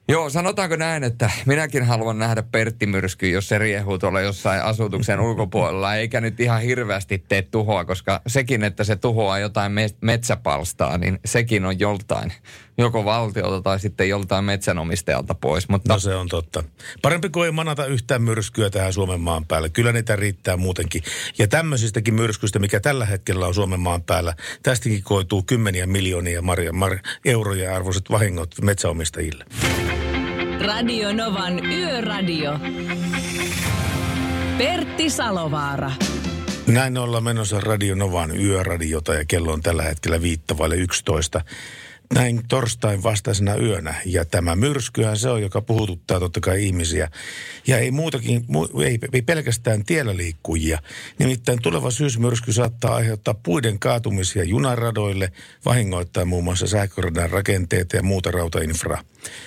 Joo, 0.08 0.30
sanotaanko 0.30 0.76
näin, 0.76 1.04
että 1.04 1.30
minäkin 1.46 1.84
haluan 1.84 2.18
nähdä 2.18 2.42
Pertti 2.42 2.86
Myrsky, 2.86 3.28
jos 3.30 3.48
se 3.48 3.58
riehuu 3.58 3.98
tuolla 3.98 4.20
jossain 4.20 4.62
asutuksen 4.62 5.20
ulkopuolella, 5.26 5.94
eikä 5.94 6.20
nyt 6.20 6.40
ihan 6.40 6.62
hirveästi 6.62 7.24
tee 7.28 7.42
tuhoa, 7.42 7.84
koska 7.84 8.20
sekin, 8.26 8.64
että 8.64 8.84
se 8.84 8.96
tuhoaa 8.96 9.38
jotain 9.38 9.72
metsäpalstaa, 10.00 10.98
niin 10.98 11.18
sekin 11.24 11.64
on 11.64 11.78
joltain, 11.78 12.32
joko 12.78 13.04
valtiolta 13.04 13.62
tai 13.62 13.80
sitten 13.80 14.08
joltain 14.08 14.44
metsänomistajalta 14.44 15.34
pois. 15.34 15.68
Mutta... 15.68 15.92
No 15.92 15.98
se 15.98 16.14
on 16.14 16.28
totta. 16.28 16.64
Parempi 17.02 17.28
kuin 17.28 17.46
ei 17.46 17.52
manata 17.52 17.86
yhtään 17.86 18.22
myrskyä 18.22 18.70
tähän 18.70 18.92
Suomen 18.92 19.20
maan 19.20 19.46
päälle. 19.46 19.68
Kyllä 19.68 19.92
niitä 19.92 20.16
riittää 20.16 20.56
muutenkin. 20.56 21.02
Ja 21.38 21.48
tämmöisistäkin 21.48 22.14
myrskyistä, 22.14 22.58
mikä 22.58 22.80
tällä 22.80 23.04
hetkellä 23.06 23.46
on 23.46 23.54
Suomen 23.54 23.80
maan 23.80 24.02
päällä, 24.02 24.34
tästäkin 24.62 25.02
koituu 25.02 25.42
kymmeniä 25.42 25.86
miljoonia 25.86 26.42
marja, 26.42 26.72
mar, 26.72 26.98
euroja 27.24 27.76
arvoiset 27.76 28.10
vahingot 28.10 28.54
metsäomistajille. 28.62 29.44
Radio 30.66 31.12
Novan 31.12 31.66
Yöradio. 31.66 32.58
Pertti 34.58 35.10
Salovaara. 35.10 35.90
Näin 36.66 36.98
ollaan 36.98 37.24
menossa 37.24 37.60
Radio 37.60 37.94
Novan 37.94 38.40
yöradiota 38.40 39.14
ja 39.14 39.24
kello 39.24 39.52
on 39.52 39.62
tällä 39.62 39.82
hetkellä 39.82 40.22
viittavaille 40.22 40.76
11 40.76 41.40
näin 42.14 42.42
torstain 42.48 43.02
vastaisena 43.02 43.56
yönä. 43.56 43.94
Ja 44.04 44.24
tämä 44.24 44.56
myrskyhän 44.56 45.16
se 45.16 45.28
on, 45.28 45.42
joka 45.42 45.60
puhututtaa 45.60 46.20
totta 46.20 46.40
kai 46.40 46.64
ihmisiä. 46.64 47.10
Ja 47.66 47.78
ei 47.78 47.90
muutakin, 47.90 48.46
ei, 48.84 48.98
ei 49.12 49.22
pelkästään 49.22 49.84
tiellä 49.84 50.16
liikkujia. 50.16 50.78
Nimittäin 51.18 51.62
tuleva 51.62 51.90
syysmyrsky 51.90 52.52
saattaa 52.52 52.94
aiheuttaa 52.94 53.34
puiden 53.34 53.78
kaatumisia 53.78 54.44
junaradoille, 54.44 55.32
vahingoittaa 55.64 56.24
muun 56.24 56.44
muassa 56.44 56.66
sähköradan 56.66 57.30
rakenteita 57.30 57.96
ja 57.96 58.02
muuta 58.02 58.30
rautainfraa. 58.30 59.02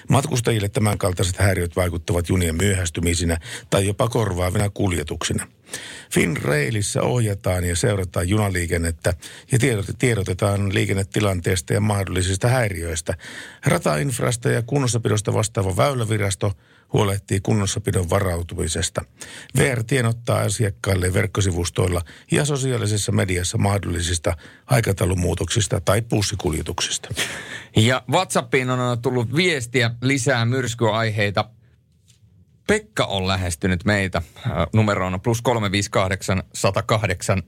Matkustajille 0.09 0.69
tämänkaltaiset 0.69 1.37
häiriöt 1.37 1.75
vaikuttavat 1.75 2.29
junien 2.29 2.55
myöhästymisinä 2.55 3.37
tai 3.69 3.87
jopa 3.87 4.09
korvaavina 4.09 4.69
kuljetuksina. 4.69 5.47
Finrailissa 6.11 7.01
ohjataan 7.01 7.63
ja 7.63 7.75
seurataan 7.75 8.29
junaliikennettä 8.29 9.13
ja 9.51 9.59
tiedotetaan 9.99 10.73
liikennetilanteesta 10.73 11.73
ja 11.73 11.81
mahdollisista 11.81 12.47
häiriöistä. 12.47 13.17
Ratainfrasta 13.65 14.49
ja 14.49 14.61
kunnossapidosta 14.61 15.33
vastaava 15.33 15.77
väylävirasto 15.77 16.53
huolehtii 16.93 17.39
kunnossapidon 17.39 18.09
varautumisesta. 18.09 19.05
VR 19.57 19.83
tienottaa 19.83 20.39
asiakkaille 20.39 21.13
verkkosivustoilla 21.13 22.01
ja 22.31 22.45
sosiaalisessa 22.45 23.11
mediassa 23.11 23.57
mahdollisista 23.57 24.37
aikataulumuutoksista 24.65 25.81
tai 25.81 26.01
bussikuljetuksista. 26.01 27.09
Ja 27.75 28.03
WhatsAppiin 28.11 28.69
on 28.69 29.01
tullut 29.01 29.35
viestiä 29.35 29.91
lisää 30.01 30.45
myrskyaiheita 30.45 31.49
Pekka 32.67 33.05
on 33.05 33.27
lähestynyt 33.27 33.85
meitä 33.85 34.17
äh, 34.17 34.51
numeroon 34.73 35.21
plus 35.21 35.41
358 35.41 36.43
108 36.53 37.43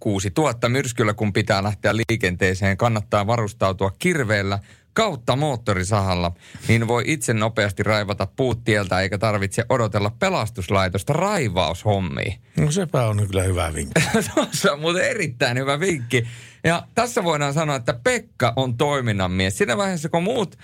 06000. 0.00 0.68
Myrskyllä 0.68 1.14
kun 1.14 1.32
pitää 1.32 1.62
lähteä 1.62 1.92
liikenteeseen, 1.96 2.76
kannattaa 2.76 3.26
varustautua 3.26 3.92
kirveellä 3.98 4.58
kautta 4.92 5.36
moottorisahalla, 5.36 6.32
niin 6.68 6.88
voi 6.88 7.02
itse 7.06 7.34
nopeasti 7.34 7.82
raivata 7.82 8.26
puut 8.36 8.64
tieltä 8.64 9.00
eikä 9.00 9.18
tarvitse 9.18 9.64
odotella 9.68 10.10
pelastuslaitosta 10.18 11.12
raivaushommiin. 11.12 12.40
No 12.56 12.70
sepä 12.70 13.06
on 13.06 13.26
kyllä 13.26 13.42
hyvä 13.42 13.74
vinkki. 13.74 14.00
Se 14.52 14.70
on 14.70 14.80
muuten 14.80 15.10
erittäin 15.10 15.58
hyvä 15.58 15.80
vinkki. 15.80 16.26
Ja 16.64 16.82
tässä 16.94 17.24
voidaan 17.24 17.54
sanoa, 17.54 17.76
että 17.76 17.94
Pekka 18.04 18.52
on 18.56 18.76
toiminnan 18.76 19.30
mies. 19.30 19.58
Siinä 19.58 19.76
vaiheessa, 19.76 20.08
kun 20.08 20.22
muut 20.22 20.58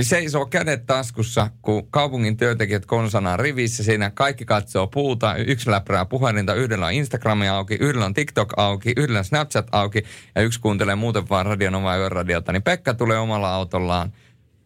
seisoo 0.00 0.46
kädet 0.46 0.86
taskussa, 0.86 1.50
kun 1.62 1.86
kaupungin 1.90 2.36
työntekijät 2.36 2.86
konsanaan 2.86 3.38
rivissä. 3.38 3.84
Siinä 3.84 4.10
kaikki 4.10 4.44
katsoo 4.44 4.86
puuta, 4.86 5.36
yksi 5.36 5.70
läprää 5.70 6.04
puhelinta, 6.04 6.54
yhdellä 6.54 6.86
on 6.86 6.92
Instagram 6.92 7.40
auki, 7.42 7.74
yhdellä 7.74 8.04
on 8.04 8.14
TikTok 8.14 8.52
auki, 8.56 8.92
yhdellä 8.96 9.18
on 9.18 9.24
Snapchat 9.24 9.66
auki 9.72 10.02
ja 10.34 10.42
yksi 10.42 10.60
kuuntelee 10.60 10.94
muuten 10.94 11.28
vaan 11.28 11.46
radionovaa 11.46 11.96
yöradiota. 11.96 12.52
Niin 12.52 12.62
Pekka 12.62 12.94
tulee 12.94 13.18
omalla 13.18 13.54
autollaan, 13.54 14.12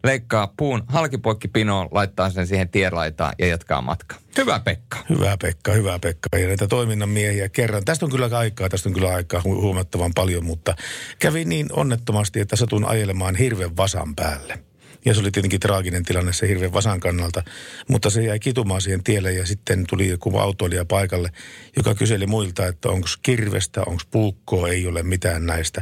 leikkaa 0.03 0.53
puun 0.57 0.83
halkipoikki 0.87 1.47
pinoon, 1.47 1.87
laittaa 1.91 2.29
sen 2.29 2.47
siihen 2.47 2.69
tienlaitaan 2.69 3.33
ja 3.39 3.47
jatkaa 3.47 3.81
matkaa. 3.81 4.17
Hyvä 4.37 4.59
Pekka. 4.59 4.97
Hyvä 5.09 5.37
Pekka, 5.41 5.71
hyvä 5.71 5.99
Pekka. 5.99 6.37
Ja 6.37 6.47
näitä 6.47 6.67
toiminnan 6.67 7.09
miehiä 7.09 7.49
kerran. 7.49 7.85
Tästä 7.85 8.05
on 8.05 8.11
kyllä 8.11 8.37
aikaa, 8.37 8.69
tästä 8.69 8.89
on 8.89 8.93
kyllä 8.93 9.13
aikaa 9.13 9.41
huomattavan 9.43 10.11
paljon, 10.15 10.45
mutta 10.45 10.75
kävi 11.19 11.45
niin 11.45 11.67
onnettomasti, 11.71 12.39
että 12.39 12.55
satun 12.55 12.85
ajelemaan 12.85 13.35
hirven 13.35 13.77
vasan 13.77 14.15
päälle. 14.15 14.66
Ja 15.07 15.13
se 15.13 15.19
oli 15.19 15.31
tietenkin 15.31 15.59
traaginen 15.59 16.03
tilanne 16.03 16.33
se 16.33 16.47
hirveän 16.47 16.73
vasan 16.73 16.99
kannalta. 16.99 17.43
Mutta 17.89 18.09
se 18.09 18.23
jäi 18.23 18.39
kitumaan 18.39 18.81
siihen 18.81 19.03
tielle 19.03 19.33
ja 19.33 19.45
sitten 19.45 19.85
tuli 19.89 20.09
joku 20.09 20.37
autoilija 20.37 20.85
paikalle, 20.85 21.29
joka 21.77 21.95
kyseli 21.95 22.27
muilta, 22.27 22.67
että 22.67 22.89
onko 22.89 23.07
kirvestä, 23.21 23.81
onko 23.81 24.01
puukkoa, 24.11 24.69
ei 24.69 24.87
ole 24.87 25.03
mitään 25.03 25.45
näistä. 25.45 25.81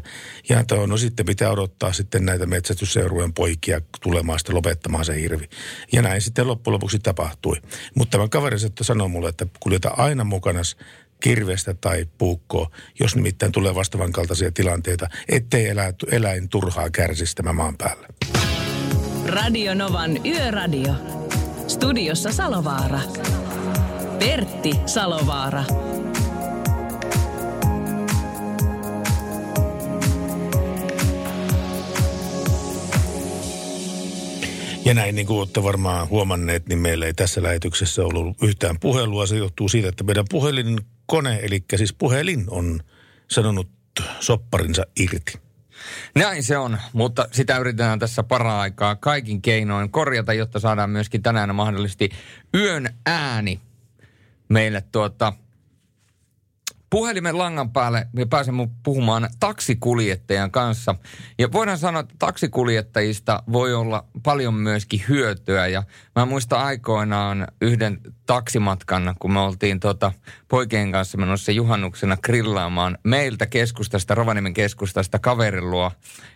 Ja 0.50 0.60
että 0.60 0.76
no 0.88 0.98
sitten 0.98 1.26
pitää 1.26 1.52
odottaa 1.52 1.94
sitten 1.94 2.26
näitä 2.26 2.46
metsästysseurueen 2.46 3.34
poikia 3.34 3.82
tulemaan 4.02 4.40
sitten 4.40 4.56
lopettamaan 4.56 5.06
se 5.06 5.22
hirvi. 5.22 5.50
Ja 5.92 6.02
näin 6.02 6.22
sitten 6.22 6.48
loppujen 6.48 6.74
lopuksi 6.74 7.00
tapahtui. 7.00 7.56
Mutta 7.96 8.18
tämä 8.18 8.28
kaveri 8.28 8.58
sanoi 8.82 9.10
mulle, 9.10 9.30
että 9.30 9.48
kuljeta 9.60 9.90
aina 9.90 10.24
mukana 10.24 10.62
kirvestä 11.20 11.74
tai 11.74 12.06
puukkoa, 12.18 12.72
jos 13.00 13.16
nimittäin 13.16 13.52
tulee 13.52 13.76
vastaavan 13.76 14.12
kaltaisia 14.12 14.52
tilanteita, 14.52 15.08
ettei 15.30 15.68
eläin 16.12 16.50
turhaa 16.50 16.90
kärsisi 16.90 17.36
tämän 17.36 17.56
maan 17.56 17.78
päällä. 17.78 18.08
Radio 19.26 19.74
Novan 19.74 20.26
Yöradio. 20.26 20.94
Studiossa 21.68 22.32
Salovaara. 22.32 23.00
Pertti 24.20 24.72
Salovaara. 24.86 25.64
Ja 34.86 34.94
näin 34.94 35.16
niin 35.16 35.28
kuin 35.28 35.40
olette 35.40 35.64
varmaan 35.64 36.10
huomanneet, 36.10 36.68
niin 36.68 36.80
meillä 36.80 37.06
ei 37.06 37.14
tässä 37.14 37.44
lähetyksessä 37.44 38.04
ollut 38.04 38.38
yhtään 38.44 38.80
puhelua. 38.80 39.26
Se 39.26 39.38
johtuu 39.38 39.70
siitä, 39.70 39.90
että 39.90 40.04
meidän 40.04 40.26
puhelinkone, 40.30 41.40
eli 41.42 41.64
siis 41.76 41.94
puhelin 41.94 42.46
on 42.50 42.80
sanonut 43.32 43.70
sopparinsa 44.20 44.84
irti. 45.00 45.45
Näin 46.16 46.44
se 46.44 46.58
on, 46.58 46.78
mutta 46.94 47.28
sitä 47.32 47.58
yritetään 47.58 48.00
tässä 48.00 48.24
para-aikaa 48.24 48.96
kaikin 48.96 49.42
keinoin 49.42 49.92
korjata, 49.92 50.34
jotta 50.34 50.60
saadaan 50.60 50.90
myöskin 50.90 51.24
tänään 51.24 51.56
mahdollisesti 51.56 52.10
yön 52.56 52.90
ääni 53.06 53.60
meille 54.50 54.84
tuota 54.92 55.34
puhelimen 56.90 57.38
langan 57.38 57.72
päälle 57.72 58.08
me 58.14 58.26
pääsemme 58.26 58.68
puhumaan 58.84 59.30
taksikuljettajan 59.40 60.52
kanssa. 60.52 60.96
Ja 61.38 61.52
voidaan 61.52 61.78
sanoa, 61.78 62.00
että 62.00 62.16
taksikuljettajista 62.20 63.44
voi 63.52 63.74
olla 63.74 64.06
paljon 64.24 64.54
myöskin 64.54 65.04
hyötyä. 65.10 65.68
Ja 65.68 65.84
mä 66.16 66.26
muistan 66.26 66.60
aikoinaan 66.60 67.48
yhden 67.62 68.02
taksimatkan, 68.26 69.16
kun 69.20 69.34
me 69.34 69.40
oltiin 69.40 69.80
tota 69.80 70.12
poikien 70.48 70.92
kanssa 70.92 71.18
menossa 71.18 71.52
juhannuksena 71.52 72.18
grillaamaan 72.18 72.98
meiltä 73.04 73.46
keskustasta, 73.46 74.16
Rovaniemen 74.16 74.54
keskustasta 74.54 75.20
kaverin 75.20 75.72
luo. 75.72 75.92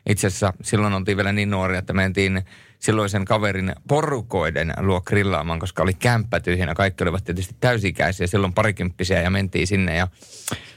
Itse 0.09 0.27
asiassa 0.27 0.53
silloin 0.63 0.93
oltiin 0.93 1.17
vielä 1.17 1.31
niin 1.31 1.49
nuoria, 1.49 1.79
että 1.79 1.93
mentiin 1.93 2.45
silloisen 2.79 3.25
kaverin 3.25 3.75
porukoiden 3.87 4.73
luo 4.77 5.01
grillaamaan, 5.01 5.59
koska 5.59 5.83
oli 5.83 5.93
kämppä 5.93 6.39
tyhjänä. 6.39 6.75
Kaikki 6.75 7.03
olivat 7.03 7.23
tietysti 7.23 7.55
täysikäisiä, 7.59 8.27
silloin 8.27 8.53
parikymppisiä 8.53 9.21
ja 9.21 9.29
mentiin 9.29 9.67
sinne. 9.67 9.95
Ja 9.95 10.07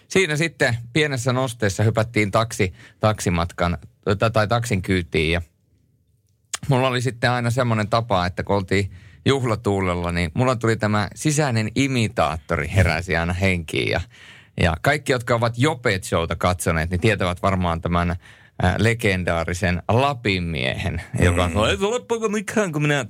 siinä 0.08 0.36
sitten 0.36 0.76
pienessä 0.92 1.32
nosteessa 1.32 1.82
hypättiin 1.82 2.30
taksi, 2.30 2.72
taksimatkan 3.00 3.78
tai 4.32 4.48
taksin 4.48 4.82
kyytiin 4.82 5.32
ja 5.32 5.42
mulla 6.68 6.88
oli 6.88 7.02
sitten 7.02 7.30
aina 7.30 7.50
semmoinen 7.50 7.88
tapa, 7.88 8.26
että 8.26 8.42
kun 8.42 8.56
oltiin 8.56 8.90
juhlatuulella, 9.24 10.12
niin 10.12 10.30
mulla 10.34 10.56
tuli 10.56 10.76
tämä 10.76 11.08
sisäinen 11.14 11.70
imitaattori 11.74 12.70
heräsi 12.74 13.16
aina 13.16 13.32
henkiin 13.32 13.90
ja 13.90 14.00
ja 14.60 14.76
kaikki, 14.82 15.12
jotka 15.12 15.34
ovat 15.34 15.54
Jopet 15.56 16.04
Showta 16.04 16.36
katsoneet, 16.36 16.90
niin 16.90 17.00
tietävät 17.00 17.42
varmaan 17.42 17.80
tämän 17.80 18.16
legendaarisen 18.78 19.82
Lapinmiehen, 19.88 21.02
mm. 21.18 21.24
joka 21.24 21.44
on, 21.44 21.70
ei 21.70 21.76
ole 21.80 22.28
mikään 22.28 22.72
kuin 22.72 22.82
minä. 22.82 23.06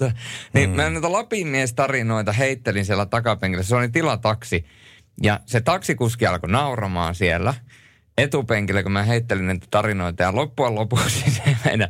Niin 0.52 0.70
mm. 0.70 0.76
mä 0.76 0.90
näitä 0.90 1.12
Lapinmies-tarinoita 1.12 2.32
heittelin 2.32 2.84
siellä 2.84 3.06
takapenkillä. 3.06 3.62
Se 3.62 3.76
oli 3.76 3.88
tilataksi. 3.88 4.64
Ja 5.22 5.40
se 5.46 5.60
taksikuski 5.60 6.26
alkoi 6.26 6.50
nauramaan 6.50 7.14
siellä 7.14 7.54
etupenkillä, 8.18 8.82
kun 8.82 8.92
mä 8.92 9.02
heittelin 9.02 9.46
näitä 9.46 9.66
tarinoita. 9.70 10.22
Ja 10.22 10.34
loppujen 10.34 10.74
lopuksi 10.74 11.30
se 11.36 11.56
meidän 11.64 11.88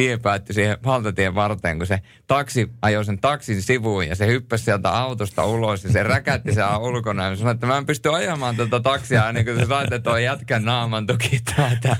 tie 0.00 0.18
päättyi 0.18 0.54
siihen 0.54 0.76
valtatien 0.84 1.34
varteen, 1.34 1.78
kun 1.78 1.86
se 1.86 2.00
taksi 2.26 2.70
ajoi 2.82 3.04
sen 3.04 3.18
taksin 3.18 3.62
sivuun 3.62 4.08
ja 4.08 4.16
se 4.16 4.26
hyppäsi 4.26 4.64
sieltä 4.64 4.90
autosta 4.90 5.46
ulos 5.46 5.84
ja 5.84 5.92
se 5.92 6.02
räkätti 6.02 6.52
siellä 6.52 6.78
ulkona. 6.78 7.28
Ja 7.28 7.36
sanoi, 7.36 7.54
että 7.54 7.66
mä 7.66 7.78
en 7.78 7.86
pysty 7.86 8.14
ajamaan 8.14 8.56
tätä 8.56 8.80
taksia 8.80 9.28
ennen 9.28 9.44
kuin 9.44 9.58
se 9.58 9.66
saitte 9.66 9.98
tuo 9.98 10.16
jätkän 10.16 10.64
naaman 10.64 11.06
tuki 11.06 11.40
täältä. 11.56 11.96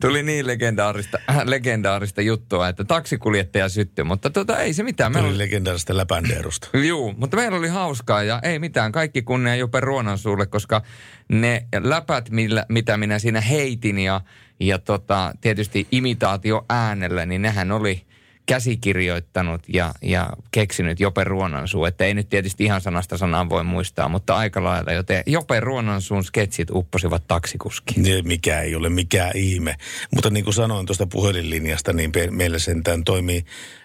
Tuli 0.00 0.22
niin 0.22 0.46
legendaarista, 0.46 1.18
äh, 1.30 1.42
legendaarista 1.44 2.22
juttua, 2.22 2.68
että 2.68 2.84
taksikuljettaja 2.84 3.68
syttyi, 3.68 4.04
mutta 4.04 4.30
tota, 4.30 4.58
ei 4.58 4.72
se 4.72 4.82
mitään. 4.82 5.12
Tuli 5.12 5.28
oli... 5.28 5.38
legendaarista 5.38 5.96
läpändeerusta. 5.96 6.68
Juu, 6.78 7.14
mutta 7.16 7.36
meillä 7.36 7.58
oli 7.58 7.68
hauskaa 7.68 8.22
ja 8.22 8.40
ei 8.42 8.58
mitään. 8.58 8.92
Kaikki 8.92 9.22
kunnia 9.22 9.56
Jope 9.56 9.80
Ruonan 9.80 10.18
sulle, 10.18 10.46
koska 10.46 10.82
ne 11.28 11.66
läpät, 11.82 12.30
millä, 12.30 12.66
mitä 12.68 12.96
minä 12.96 13.18
siinä 13.18 13.40
heitin 13.40 13.98
ja, 13.98 14.20
ja 14.66 14.78
tota, 14.78 15.32
tietysti 15.40 15.86
imitaatio 15.92 16.64
äänellä, 16.68 17.26
niin 17.26 17.42
nehän 17.42 17.72
oli 17.72 18.02
käsikirjoittanut 18.46 19.62
ja, 19.68 19.94
ja 20.02 20.30
keksinyt 20.50 21.00
Jope 21.00 21.24
Ruonansuu. 21.24 21.84
Että 21.84 22.04
ei 22.04 22.14
nyt 22.14 22.28
tietysti 22.28 22.64
ihan 22.64 22.80
sanasta 22.80 23.16
sanaan 23.16 23.48
voi 23.48 23.64
muistaa, 23.64 24.08
mutta 24.08 24.36
aika 24.36 24.64
lailla. 24.64 24.92
Joten 24.92 25.22
Jope 25.26 25.60
Ruonansuun 25.60 26.24
sketsit 26.24 26.70
upposivat 26.70 27.22
taksikuskiin. 27.28 28.02
Ne, 28.02 28.22
mikä 28.22 28.60
ei 28.60 28.74
ole 28.74 28.88
mikään 28.88 29.32
ihme. 29.34 29.74
Mutta 30.14 30.30
niin 30.30 30.44
kuin 30.44 30.54
sanoin 30.54 30.86
tuosta 30.86 31.06
puhelinlinjasta, 31.06 31.92
niin 31.92 32.12
meillä 32.30 32.58
sentään 32.58 33.04
toimii 33.04 33.44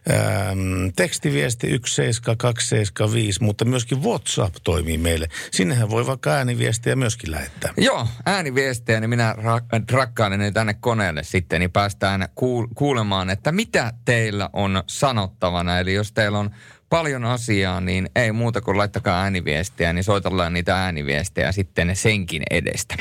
ähm, 0.09 0.87
tekstiviesti 0.95 1.67
17275, 1.67 3.43
mutta 3.43 3.65
myöskin 3.65 4.03
WhatsApp 4.03 4.55
toimii 4.63 4.97
meille. 4.97 5.27
Sinnehän 5.51 5.89
voi 5.89 6.07
vaikka 6.07 6.31
ääniviestiä 6.31 6.95
myöskin 6.95 7.31
lähettää. 7.31 7.73
Joo, 7.77 8.07
ääniviestiä, 8.25 8.99
niin 8.99 9.09
minä 9.09 9.35
rak- 9.37 9.91
rakkailen 9.91 10.53
tänne 10.53 10.73
koneelle 10.73 11.23
sitten, 11.23 11.59
niin 11.59 11.71
päästään 11.71 12.21
kuul- 12.35 12.67
kuulemaan, 12.75 13.29
että 13.29 13.51
mitä 13.51 13.93
teillä 14.05 14.49
on 14.53 14.83
sanottavana. 14.87 15.79
Eli 15.79 15.93
jos 15.93 16.11
teillä 16.11 16.39
on 16.39 16.49
paljon 16.89 17.25
asiaa, 17.25 17.81
niin 17.81 18.09
ei 18.15 18.31
muuta 18.31 18.61
kuin 18.61 18.77
laittakaa 18.77 19.21
ääniviestiä, 19.21 19.93
niin 19.93 20.03
soitellaan 20.03 20.53
niitä 20.53 20.83
ääniviestejä 20.83 21.51
sitten 21.51 21.95
senkin 21.95 22.43
edestä. 22.51 22.95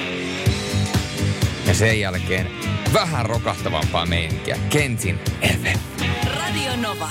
Ja 1.66 1.74
sen 1.74 2.00
jälkeen 2.00 2.50
vähän 2.92 3.26
rokahtavampaa 3.26 4.06
meininkiä. 4.06 4.58
Kentin 4.70 5.20
FM. 5.42 5.95
Nova. 6.86 7.10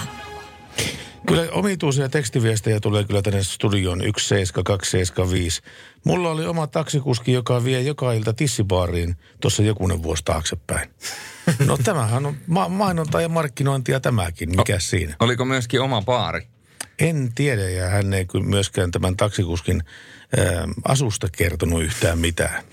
Kyllä 1.28 1.48
omituisia 1.52 2.10
tekstiviestejä 2.10 2.80
tulee 2.80 3.04
kyllä 3.04 3.22
tänne 3.22 3.44
studioon 3.44 4.00
17275. 4.00 5.62
Mulla 6.04 6.30
oli 6.32 6.46
oma 6.46 6.68
taksikuski, 6.68 7.32
joka 7.32 7.64
vie 7.64 7.82
joka 7.82 8.14
ilta 8.14 8.34
tissibaariin 8.34 9.16
tuossa 9.42 9.64
jokunen 9.64 10.04
vuosi 10.04 10.24
taaksepäin. 10.26 10.90
No 11.68 11.78
tämähän 11.78 12.26
on 12.26 12.36
ma- 12.48 12.70
mainonta 12.70 13.22
ja 13.22 13.30
markkinointia 13.30 14.00
tämäkin, 14.00 14.50
mikä 14.50 14.76
o, 14.76 14.80
siinä. 14.80 15.16
Oliko 15.20 15.46
myöskin 15.46 15.82
oma 15.82 16.02
baari? 16.02 16.48
En 17.00 17.32
tiedä 17.36 17.70
ja 17.70 17.90
hän 17.90 18.14
ei 18.14 18.26
kyllä 18.26 18.46
myöskään 18.46 18.92
tämän 18.92 19.18
taksikuskin 19.18 19.84
ää, 20.38 20.68
asusta 20.88 21.28
kertonut 21.38 21.84
yhtään 21.84 22.20
mitään. 22.20 22.64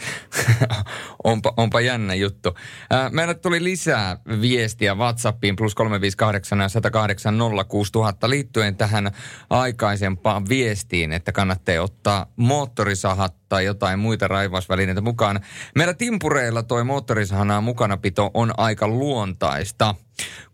onpa, 1.25 1.53
onpa 1.57 1.81
jännä 1.81 2.15
juttu. 2.15 2.59
Ää, 2.91 3.11
meille 3.11 3.35
tuli 3.35 3.65
lisää 3.65 4.17
viestiä 4.41 4.95
WhatsAppiin 4.95 5.57
plus 5.57 5.75
358 5.75 6.61
ja 6.61 6.69
108 6.69 7.39
06000 7.69 8.31
liittyen 8.31 8.77
tähän 8.77 9.11
aikaisempaan 9.51 10.49
viestiin, 10.49 11.13
että 11.13 11.33
kannattaa 11.33 11.83
ottaa 11.83 12.27
moottorisahat 12.37 13.35
tai 13.49 13.65
jotain 13.65 13.99
muita 13.99 14.29
raivausvälineitä 14.29 15.01
mukaan. 15.01 15.41
Meillä 15.75 15.95
timpureilla 15.95 16.63
toi 16.63 16.85
moottorisahanaa 16.85 17.61
mukanapito 17.61 18.31
on 18.35 18.53
aika 18.57 18.89
luontaista. 18.89 19.95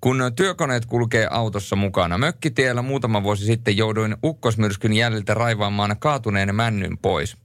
Kun 0.00 0.22
työkoneet 0.36 0.86
kulkee 0.86 1.28
autossa 1.30 1.76
mukana 1.76 2.18
mökkitiellä 2.18 2.82
muutama 2.82 3.22
vuosi 3.22 3.44
sitten 3.44 3.76
jouduin 3.76 4.16
ukkosmyrskyn 4.24 4.92
jäljiltä 4.92 5.34
raivaamaan 5.34 5.96
kaatuneen 5.98 6.54
männyn 6.54 6.87
pois. 6.96 7.36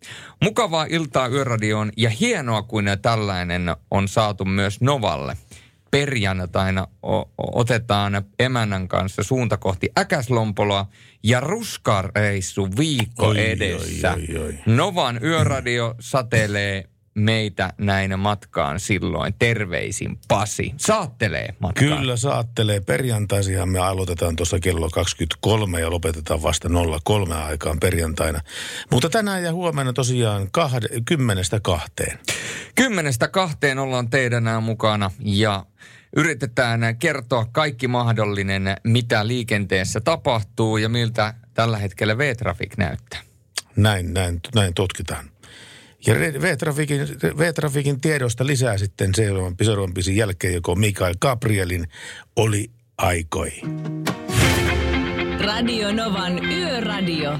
Mukavaa 0.44 0.86
iltaa 0.90 1.28
yöradioon 1.28 1.92
ja 1.98 2.10
hienoa 2.10 2.62
kuin 2.62 2.86
tällainen 3.02 3.76
on 3.92 4.08
saatu 4.08 4.46
myös 4.46 4.82
Novalle 4.82 5.38
perjantaina 5.92 6.88
o- 7.04 7.32
otetaan 7.38 8.26
emännän 8.40 8.88
kanssa 8.88 9.24
suunta 9.24 9.58
kohti 9.58 9.90
Äkäslompoloa 9.98 10.86
ja 11.24 11.40
ruskareissu 11.40 12.70
viikko 12.78 13.28
oi, 13.28 13.52
edessä. 13.52 14.14
Oi, 14.14 14.38
oi, 14.38 14.46
oi. 14.46 14.56
Novan 14.66 15.20
yöradio 15.24 15.96
satelee 16.00 16.86
meitä 17.16 17.74
näin 17.78 18.20
matkaan 18.20 18.80
silloin. 18.80 19.34
Terveisin 19.40 20.20
Pasi. 20.28 20.74
Saattelee 20.78 21.56
matkaan. 21.60 22.00
Kyllä 22.00 22.18
saattelee. 22.18 22.80
Perjantaisihan 22.80 23.70
me 23.70 23.80
aloitetaan 23.80 24.36
tuossa 24.36 24.60
kello 24.60 24.90
23 24.90 25.80
ja 25.80 25.92
lopetetaan 25.92 26.44
vasta 26.44 26.70
03 27.04 27.36
aikaan 27.36 27.80
perjantaina. 27.80 28.42
Mutta 28.92 29.10
tänään 29.10 29.44
ja 29.44 29.54
huomenna 29.54 29.94
tosiaan 29.94 30.52
kahde, 30.52 30.88
kymmenestä 31.06 31.60
kahteen. 31.60 32.20
Kymmenestä 32.76 33.28
kahteen 33.28 33.80
ollaan 33.80 34.10
teidän 34.10 34.64
mukana 34.64 35.12
ja 35.20 35.66
yritetään 36.16 36.98
kertoa 37.00 37.46
kaikki 37.52 37.88
mahdollinen, 37.88 38.78
mitä 38.84 39.28
liikenteessä 39.28 40.02
tapahtuu 40.02 40.78
ja 40.78 40.90
miltä 40.90 41.34
tällä 41.54 41.78
hetkellä 41.78 42.18
V-Traffic 42.18 42.78
näyttää. 42.78 43.20
Näin, 43.76 44.14
näin, 44.14 44.40
näin 44.56 44.74
tutkitaan. 44.74 45.33
Ja 46.08 46.16
V-Trafikin, 46.16 47.02
V-Trafikin 47.38 48.02
tiedosta 48.02 48.48
lisää 48.48 48.78
sitten 48.78 49.16
seuraavan, 49.16 49.56
seuraavan 49.62 49.94
pisin 49.94 50.16
jälkeen, 50.16 50.54
joko 50.54 50.76
Mikael 50.76 51.14
Gabrielin 51.22 51.88
oli 52.36 52.72
aikoi. 52.98 53.52
Radio 55.46 55.92
Novan 55.92 56.46
Yöradio. 56.46 57.32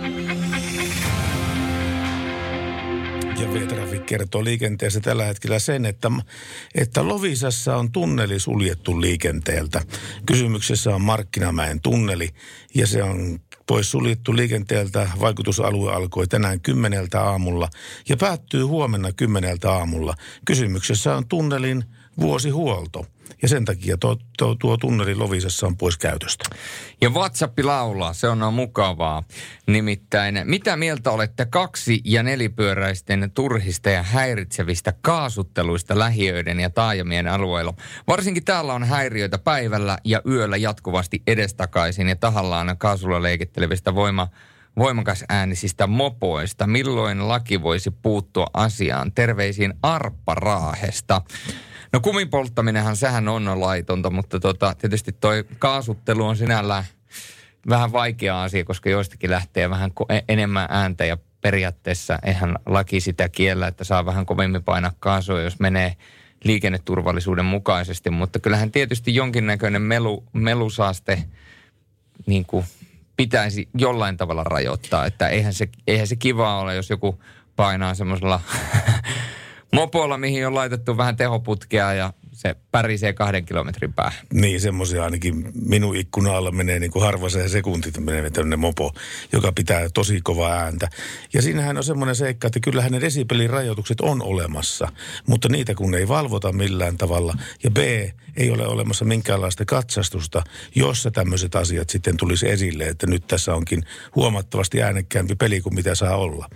Ja 3.40 3.54
V-Trafik 3.54 4.06
kertoo 4.06 4.44
liikenteessä 4.44 5.00
tällä 5.00 5.26
hetkellä 5.26 5.60
sen, 5.60 5.86
että, 5.86 6.12
että 6.76 7.08
Lovisassa 7.08 7.78
on 7.78 7.92
tunneli 7.92 8.40
suljettu 8.40 9.02
liikenteeltä. 9.02 9.82
Kysymyksessä 10.26 10.96
on 10.96 11.02
Markkinamäen 11.02 11.82
tunneli 11.82 12.30
ja 12.76 12.88
se 12.88 13.04
on 13.04 13.40
pois 13.68 13.92
suljettu 13.92 14.36
liikenteeltä. 14.36 15.10
Vaikutusalue 15.20 15.94
alkoi 15.94 16.28
tänään 16.28 16.62
kymmeneltä 16.62 17.24
aamulla 17.24 17.70
ja 18.10 18.18
päättyy 18.18 18.64
huomenna 18.64 19.12
kymmeneltä 19.12 19.72
aamulla. 19.72 20.16
Kysymyksessä 20.46 21.16
on 21.16 21.28
tunnelin 21.28 21.84
vuosihuolto. 22.20 23.06
Ja 23.42 23.48
sen 23.48 23.66
takia 23.66 23.98
tuo, 23.98 24.18
tuo, 24.38 24.56
tuo 24.56 24.78
tunneli 24.78 25.16
Lovisessa 25.16 25.68
on 25.68 25.78
pois 25.78 25.98
käytöstä. 25.98 26.44
Ja 27.02 27.10
WhatsApp 27.10 27.60
laulaa, 27.60 28.14
se 28.14 28.30
on 28.30 28.54
mukavaa. 28.54 29.24
Nimittäin, 29.68 30.42
mitä 30.44 30.78
mieltä 30.78 31.12
olette 31.12 31.46
kaksi- 31.46 32.02
ja 32.06 32.24
nelipyöräisten 32.24 33.32
turhista 33.34 33.90
ja 33.90 34.04
häiritsevistä 34.04 34.94
kaasutteluista 35.02 36.00
lähiöiden 36.00 36.60
ja 36.60 36.70
taajamien 36.70 37.28
alueilla? 37.28 37.74
Varsinkin 38.08 38.46
täällä 38.46 38.74
on 38.74 38.84
häiriöitä 38.84 39.38
päivällä 39.38 39.98
ja 40.06 40.22
yöllä 40.28 40.58
jatkuvasti 40.58 41.22
edestakaisin 41.28 42.10
ja 42.10 42.16
tahallaan 42.16 42.78
kaasulla 42.78 43.22
leikittelevistä 43.22 43.96
voima 43.96 44.28
voimakas 44.78 45.24
äänisistä 45.30 45.88
mopoista. 45.88 46.68
Milloin 46.68 47.28
laki 47.28 47.62
voisi 47.62 47.92
puuttua 47.92 48.48
asiaan? 48.54 49.12
Terveisiin 49.12 49.74
Arppa 49.84 50.36
Raahesta. 50.36 51.22
No 51.94 52.00
kumin 52.00 52.30
polttaminenhan 52.30 52.96
sehän 52.96 53.28
on 53.28 53.62
laitonta, 53.62 54.10
mutta 54.10 54.40
tota, 54.40 54.76
tietysti 54.76 55.12
toi 55.12 55.46
kaasuttelu 55.60 56.26
on 56.26 56.38
sinällään 56.38 56.84
vähän 57.70 57.92
vaikea 57.92 58.44
asia, 58.44 58.66
koska 58.66 58.90
joistakin 58.90 59.30
lähtee 59.30 59.70
vähän 59.70 59.92
e-, 60.10 60.20
enemmän 60.30 60.68
ääntä 60.70 61.06
ja 61.06 61.18
periaatteessa 61.42 62.20
eihän 62.24 62.56
laki 62.66 63.00
sitä 63.00 63.30
kiellä, 63.30 63.68
että 63.68 63.84
saa 63.84 64.06
vähän 64.06 64.26
kovemmin 64.26 64.64
painaa 64.64 64.92
kaasua, 65.00 65.42
jos 65.42 65.60
menee 65.60 65.96
liikenneturvallisuuden 66.44 67.46
mukaisesti, 67.46 68.10
mutta 68.10 68.40
kyllähän 68.40 68.72
tietysti 68.72 69.16
jonkinnäköinen 69.16 69.82
melu, 69.82 70.24
melusaaste 70.34 71.24
niin 72.26 72.46
kuin 72.46 72.66
pitäisi 73.18 73.70
jollain 73.78 74.18
tavalla 74.18 74.44
rajoittaa, 74.44 75.06
että 75.06 75.28
eihän 75.28 75.54
se, 75.54 75.70
eihän 75.88 76.08
se 76.08 76.16
kiva 76.16 76.60
ole, 76.60 76.76
jos 76.76 76.90
joku 76.90 77.24
painaa 77.56 77.94
semmoisella 77.94 78.42
mopolla, 79.74 80.18
mihin 80.18 80.48
on 80.48 80.56
laitettu 80.56 80.98
vähän 80.98 81.16
tehoputkea 81.16 81.94
ja 81.94 82.14
se 82.32 82.56
pärisee 82.72 83.14
kahden 83.14 83.46
kilometrin 83.46 83.94
päähän. 83.94 84.28
Niin, 84.34 84.62
semmoisia 84.62 85.04
ainakin 85.04 85.52
minun 85.66 85.96
ikkuna 85.96 86.38
alla 86.38 86.52
menee 86.52 86.80
niin 86.80 86.92
kuin 86.92 87.06
harvaseen 87.06 87.50
sekunti 87.50 87.92
menee 88.00 88.30
tämmöinen 88.30 88.60
mopo, 88.60 88.94
joka 89.32 89.52
pitää 89.52 89.90
tosi 89.94 90.22
kovaa 90.22 90.52
ääntä. 90.52 90.90
Ja 91.34 91.42
siinähän 91.42 91.78
on 91.78 91.84
semmoinen 91.84 92.16
seikka, 92.16 92.48
että 92.48 92.60
kyllähän 92.60 92.92
ne 92.92 93.02
desibelin 93.02 93.50
rajoitukset 93.50 94.02
on 94.02 94.22
olemassa, 94.22 94.88
mutta 95.28 95.50
niitä 95.50 95.76
kun 95.76 95.96
ei 95.96 96.08
valvota 96.08 96.52
millään 96.52 96.98
tavalla. 96.98 97.34
Ja 97.64 97.72
B, 97.72 97.78
ei 98.38 98.52
ole 98.52 98.68
olemassa 98.68 99.06
minkäänlaista 99.06 99.66
katsastusta, 99.66 100.44
jossa 100.76 101.12
tämmöiset 101.12 101.56
asiat 101.56 101.90
sitten 101.90 102.18
tulisi 102.18 102.50
esille, 102.50 102.84
että 102.84 103.08
nyt 103.08 103.28
tässä 103.28 103.56
onkin 103.56 103.84
huomattavasti 104.16 104.84
äänekkäämpi 104.84 105.36
peli 105.36 105.62
kuin 105.62 105.76
mitä 105.76 105.96
saa 105.96 106.16
olla. 106.16 106.50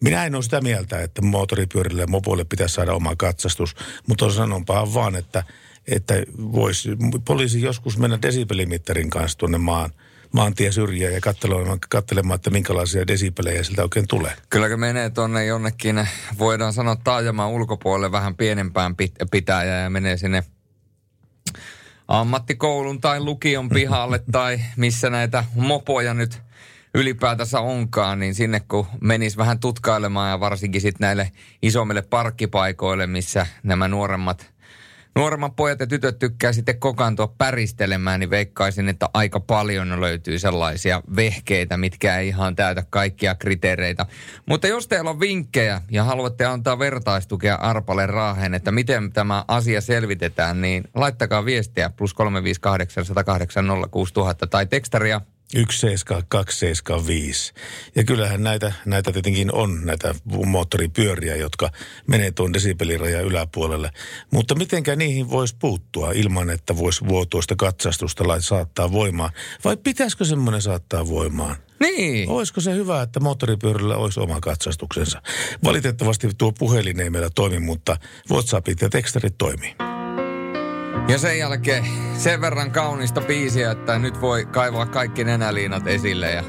Minä 0.00 0.24
en 0.24 0.34
ole 0.34 0.42
sitä 0.42 0.60
mieltä, 0.60 1.02
että 1.02 1.22
moottoripyörille 1.22 2.02
ja 2.02 2.06
mopoille 2.06 2.44
pitäisi 2.44 2.74
saada 2.74 2.94
oma 2.94 3.16
katsastus, 3.16 3.76
mutta 4.06 4.30
sanonpa 4.30 4.94
vaan, 4.94 5.16
että 5.16 5.44
että 5.88 6.14
voisi 6.38 6.90
poliisi 7.24 7.62
joskus 7.62 7.98
mennä 7.98 8.18
desibelimittarin 8.22 9.10
kanssa 9.10 9.38
tuonne 9.38 9.58
maan, 9.58 9.90
maantie 10.32 10.72
syrjään 10.72 11.14
ja 11.14 11.20
katselemaan, 11.20 11.78
katselemaan, 11.88 12.34
että 12.34 12.50
minkälaisia 12.50 13.06
desibelejä 13.06 13.62
siltä 13.62 13.82
oikein 13.82 14.08
tulee. 14.08 14.32
Kylläkö 14.50 14.76
menee 14.76 15.10
tuonne 15.10 15.44
jonnekin, 15.44 16.08
voidaan 16.38 16.72
sanoa 16.72 16.96
taajamaan 16.96 17.50
ulkopuolelle 17.50 18.12
vähän 18.12 18.36
pienempään 18.36 18.94
pit- 19.02 19.26
pitäjään 19.30 19.82
ja 19.82 19.90
menee 19.90 20.16
sinne 20.16 20.44
ammattikoulun 22.08 23.00
tai 23.00 23.20
lukion 23.20 23.68
pihalle 23.68 24.20
tai 24.32 24.60
missä 24.76 25.10
näitä 25.10 25.44
mopoja 25.54 26.14
nyt 26.14 26.42
ylipäätänsä 26.94 27.60
onkaan, 27.60 28.18
niin 28.18 28.34
sinne 28.34 28.60
kun 28.60 28.86
menis 29.00 29.36
vähän 29.36 29.60
tutkailemaan 29.60 30.30
ja 30.30 30.40
varsinkin 30.40 30.80
sitten 30.80 31.04
näille 31.04 31.32
isommille 31.62 32.02
parkkipaikoille, 32.02 33.06
missä 33.06 33.46
nämä 33.62 33.88
nuoremmat 33.88 34.52
nuoremmat 35.18 35.56
pojat 35.56 35.80
ja 35.80 35.86
tytöt 35.86 36.18
tykkää 36.18 36.52
sitten 36.52 36.80
kokaantua 36.80 37.34
päristelemään, 37.38 38.20
niin 38.20 38.30
veikkaisin, 38.30 38.88
että 38.88 39.08
aika 39.14 39.40
paljon 39.40 40.00
löytyy 40.00 40.38
sellaisia 40.38 41.02
vehkeitä, 41.16 41.76
mitkä 41.76 42.18
ei 42.18 42.28
ihan 42.28 42.56
täytä 42.56 42.84
kaikkia 42.90 43.34
kriteereitä. 43.34 44.06
Mutta 44.46 44.66
jos 44.66 44.88
teillä 44.88 45.10
on 45.10 45.20
vinkkejä 45.20 45.82
ja 45.90 46.04
haluatte 46.04 46.44
antaa 46.44 46.78
vertaistukea 46.78 47.54
Arpalle 47.54 48.06
Raaheen, 48.06 48.54
että 48.54 48.72
miten 48.72 49.12
tämä 49.12 49.44
asia 49.48 49.80
selvitetään, 49.80 50.60
niin 50.60 50.84
laittakaa 50.94 51.44
viestiä 51.44 51.90
plus 51.90 52.14
358 52.14 53.04
108 53.04 53.66
06000 53.90 54.46
tai 54.46 54.66
tekstaria 54.66 55.20
17275. 55.52 57.52
Ja 57.94 58.04
kyllähän 58.04 58.42
näitä, 58.42 58.72
näitä 58.84 59.12
tietenkin 59.12 59.54
on, 59.54 59.80
näitä 59.84 60.14
moottoripyöriä, 60.46 61.36
jotka 61.36 61.70
menee 62.06 62.30
tuon 62.30 62.52
desibelirajan 62.52 63.24
yläpuolelle. 63.24 63.90
Mutta 64.30 64.54
mitenkä 64.54 64.96
niihin 64.96 65.30
voisi 65.30 65.56
puuttua 65.58 66.12
ilman, 66.12 66.50
että 66.50 66.76
voisi 66.76 67.08
vuotuista 67.08 67.56
katsastusta 67.56 68.28
lait 68.28 68.44
saattaa 68.44 68.92
voimaan? 68.92 69.30
Vai 69.64 69.76
pitäisikö 69.76 70.24
semmoinen 70.24 70.62
saattaa 70.62 71.08
voimaan? 71.08 71.56
Niin. 71.80 72.28
Olisiko 72.28 72.60
se 72.60 72.74
hyvä, 72.74 73.02
että 73.02 73.20
moottoripyörillä 73.20 73.96
olisi 73.96 74.20
oma 74.20 74.40
katsastuksensa? 74.40 75.22
Valitettavasti 75.64 76.28
tuo 76.38 76.52
puhelin 76.52 77.00
ei 77.00 77.10
meillä 77.10 77.30
toimi, 77.34 77.58
mutta 77.58 77.96
WhatsAppit 78.30 78.80
ja 78.80 78.88
tekstarit 78.88 79.38
toimii. 79.38 79.87
Ja 81.08 81.18
sen 81.18 81.38
jälkeen 81.38 81.84
sen 82.16 82.40
verran 82.40 82.70
kaunista 82.70 83.20
biisiä, 83.20 83.70
että 83.70 83.98
nyt 83.98 84.20
voi 84.20 84.46
kaivaa 84.46 84.86
kaikki 84.86 85.24
nenäliinat 85.24 85.86
esille 85.86 86.30
ja... 86.30 86.42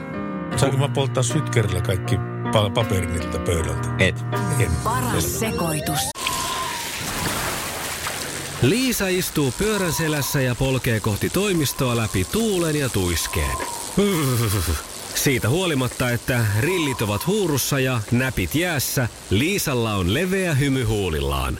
Saanko 0.57 0.77
mä 0.77 0.89
polttaa 0.89 1.23
sytkerillä 1.23 1.81
kaikki 1.81 2.15
pa- 2.15 2.71
paperin 2.73 3.13
niiltä 3.13 3.39
pöydältä? 3.39 3.89
Et. 3.99 4.15
En. 4.59 4.71
Paras 4.83 5.39
sekoitus. 5.39 5.99
Liisa 8.61 9.07
istuu 9.07 9.53
pyörän 9.57 9.93
selässä 9.93 10.41
ja 10.41 10.55
polkee 10.55 10.99
kohti 10.99 11.29
toimistoa 11.29 11.97
läpi 11.97 12.25
tuulen 12.31 12.75
ja 12.75 12.89
tuiskeen. 12.89 13.57
Siitä 15.15 15.49
huolimatta, 15.49 16.09
että 16.09 16.45
rillit 16.59 17.01
ovat 17.01 17.27
huurussa 17.27 17.79
ja 17.79 18.01
näpit 18.11 18.55
jäässä, 18.55 19.07
Liisalla 19.29 19.93
on 19.93 20.13
leveä 20.13 20.53
hymy 20.53 20.83
huulillaan. 20.83 21.59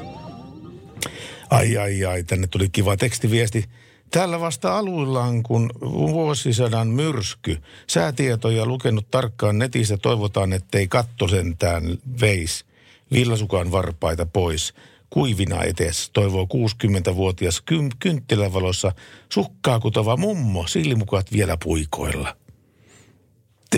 Ai 1.51 1.77
ai 1.77 2.05
ai, 2.05 2.23
tänne 2.23 2.47
tuli 2.47 2.69
kiva 2.69 2.97
tekstiviesti. 2.97 3.65
Täällä 4.11 4.39
vasta 4.39 4.77
aluillaan, 4.77 5.43
kun 5.43 5.69
vuosisadan 5.81 6.87
myrsky. 6.87 7.57
Säätietoja 7.87 8.65
lukenut 8.65 9.11
tarkkaan 9.11 9.57
netistä, 9.57 9.97
toivotaan, 9.97 10.53
ettei 10.53 10.87
katto 10.87 11.27
sentään 11.27 11.83
veis 12.21 12.65
villasukan 13.11 13.71
varpaita 13.71 14.25
pois. 14.25 14.73
Kuivina 15.09 15.63
etes, 15.63 16.09
toivoo 16.09 16.47
60-vuotias 16.53 17.63
kym- 17.71 17.95
kynttilävalossa 17.99 18.91
sukkaa 19.29 19.79
kutova 19.79 20.17
mummo, 20.17 20.67
silmukat 20.67 21.31
vielä 21.31 21.57
puikoilla. 21.63 22.37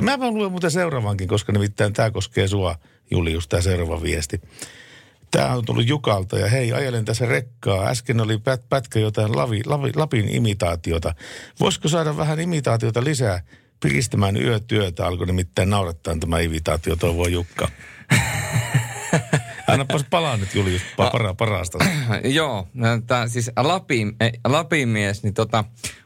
Mä 0.02 0.32
luen 0.32 0.52
muuten 0.52 0.72
seuraavankin, 0.72 1.28
koska 1.28 1.52
nimittäin 1.52 1.94
tämä 1.94 2.12
koskee 2.12 2.48
sua, 2.48 2.76
Julius, 3.12 3.48
tämä 3.48 3.62
seuraava 3.62 4.02
viesti. 4.02 4.42
Tämä 5.34 5.54
on 5.54 5.66
tullut 5.66 5.88
Jukalta 5.88 6.40
ja 6.40 6.50
hei, 6.50 6.74
ajelen 6.74 7.06
tässä 7.06 7.26
rekkaa. 7.26 7.88
Äsken 7.88 8.22
oli 8.22 8.38
pät, 8.38 8.70
pätkä 8.70 9.00
jotain 9.00 9.38
lavi, 9.38 9.62
lavi, 9.66 9.92
Lapin 9.96 10.30
imitaatiota. 10.30 11.16
Voisiko 11.60 11.88
saada 11.88 12.18
vähän 12.18 12.40
imitaatiota 12.40 13.04
lisää 13.04 13.42
piristämään 13.80 14.38
yötyötä? 14.38 15.08
Alkoi 15.08 15.28
nimittäin 15.28 15.70
naurattaa 15.70 16.16
tämä 16.20 16.40
imitaatio, 16.40 16.96
toivoo 16.96 17.28
Jukka. 17.28 17.68
Annapas 19.74 20.06
palaa 20.10 20.38
nyt 20.38 20.56
Julius 20.56 20.82
pa- 20.82 21.12
para, 21.12 21.34
parasta. 21.34 21.78
Joo, 22.24 22.68
tää, 23.08 23.28
siis 23.28 23.52
Lapin, 23.58 24.16
eh, 24.20 24.32
Lapin 24.48 24.90
mies, 24.90 25.24
niin 25.24 25.34
tota, 25.34 25.64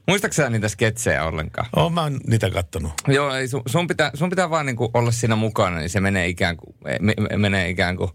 muistaakseni 0.08 0.50
niitä 0.50 0.70
sketsejä 0.70 1.26
ollenkaan? 1.26 1.68
Oon 1.76 1.94
mä 1.94 2.12
niitä 2.28 2.50
kattonut. 2.50 2.92
Joo, 3.08 3.36
ei, 3.36 3.48
sun, 3.48 3.62
sun, 3.66 3.88
pitää, 3.88 4.12
sun 4.14 4.30
pitää 4.30 4.50
vaan 4.50 4.66
niinku 4.66 4.90
olla 4.94 5.12
siinä 5.12 5.36
mukana, 5.36 5.78
niin 5.78 5.90
se 5.90 6.00
menee 6.00 6.28
ikään 6.28 6.58
kuin, 6.58 6.76
me, 7.00 7.14
me, 7.30 7.38
menee 7.38 7.70
ikään 7.70 7.98
kuin, 7.98 8.10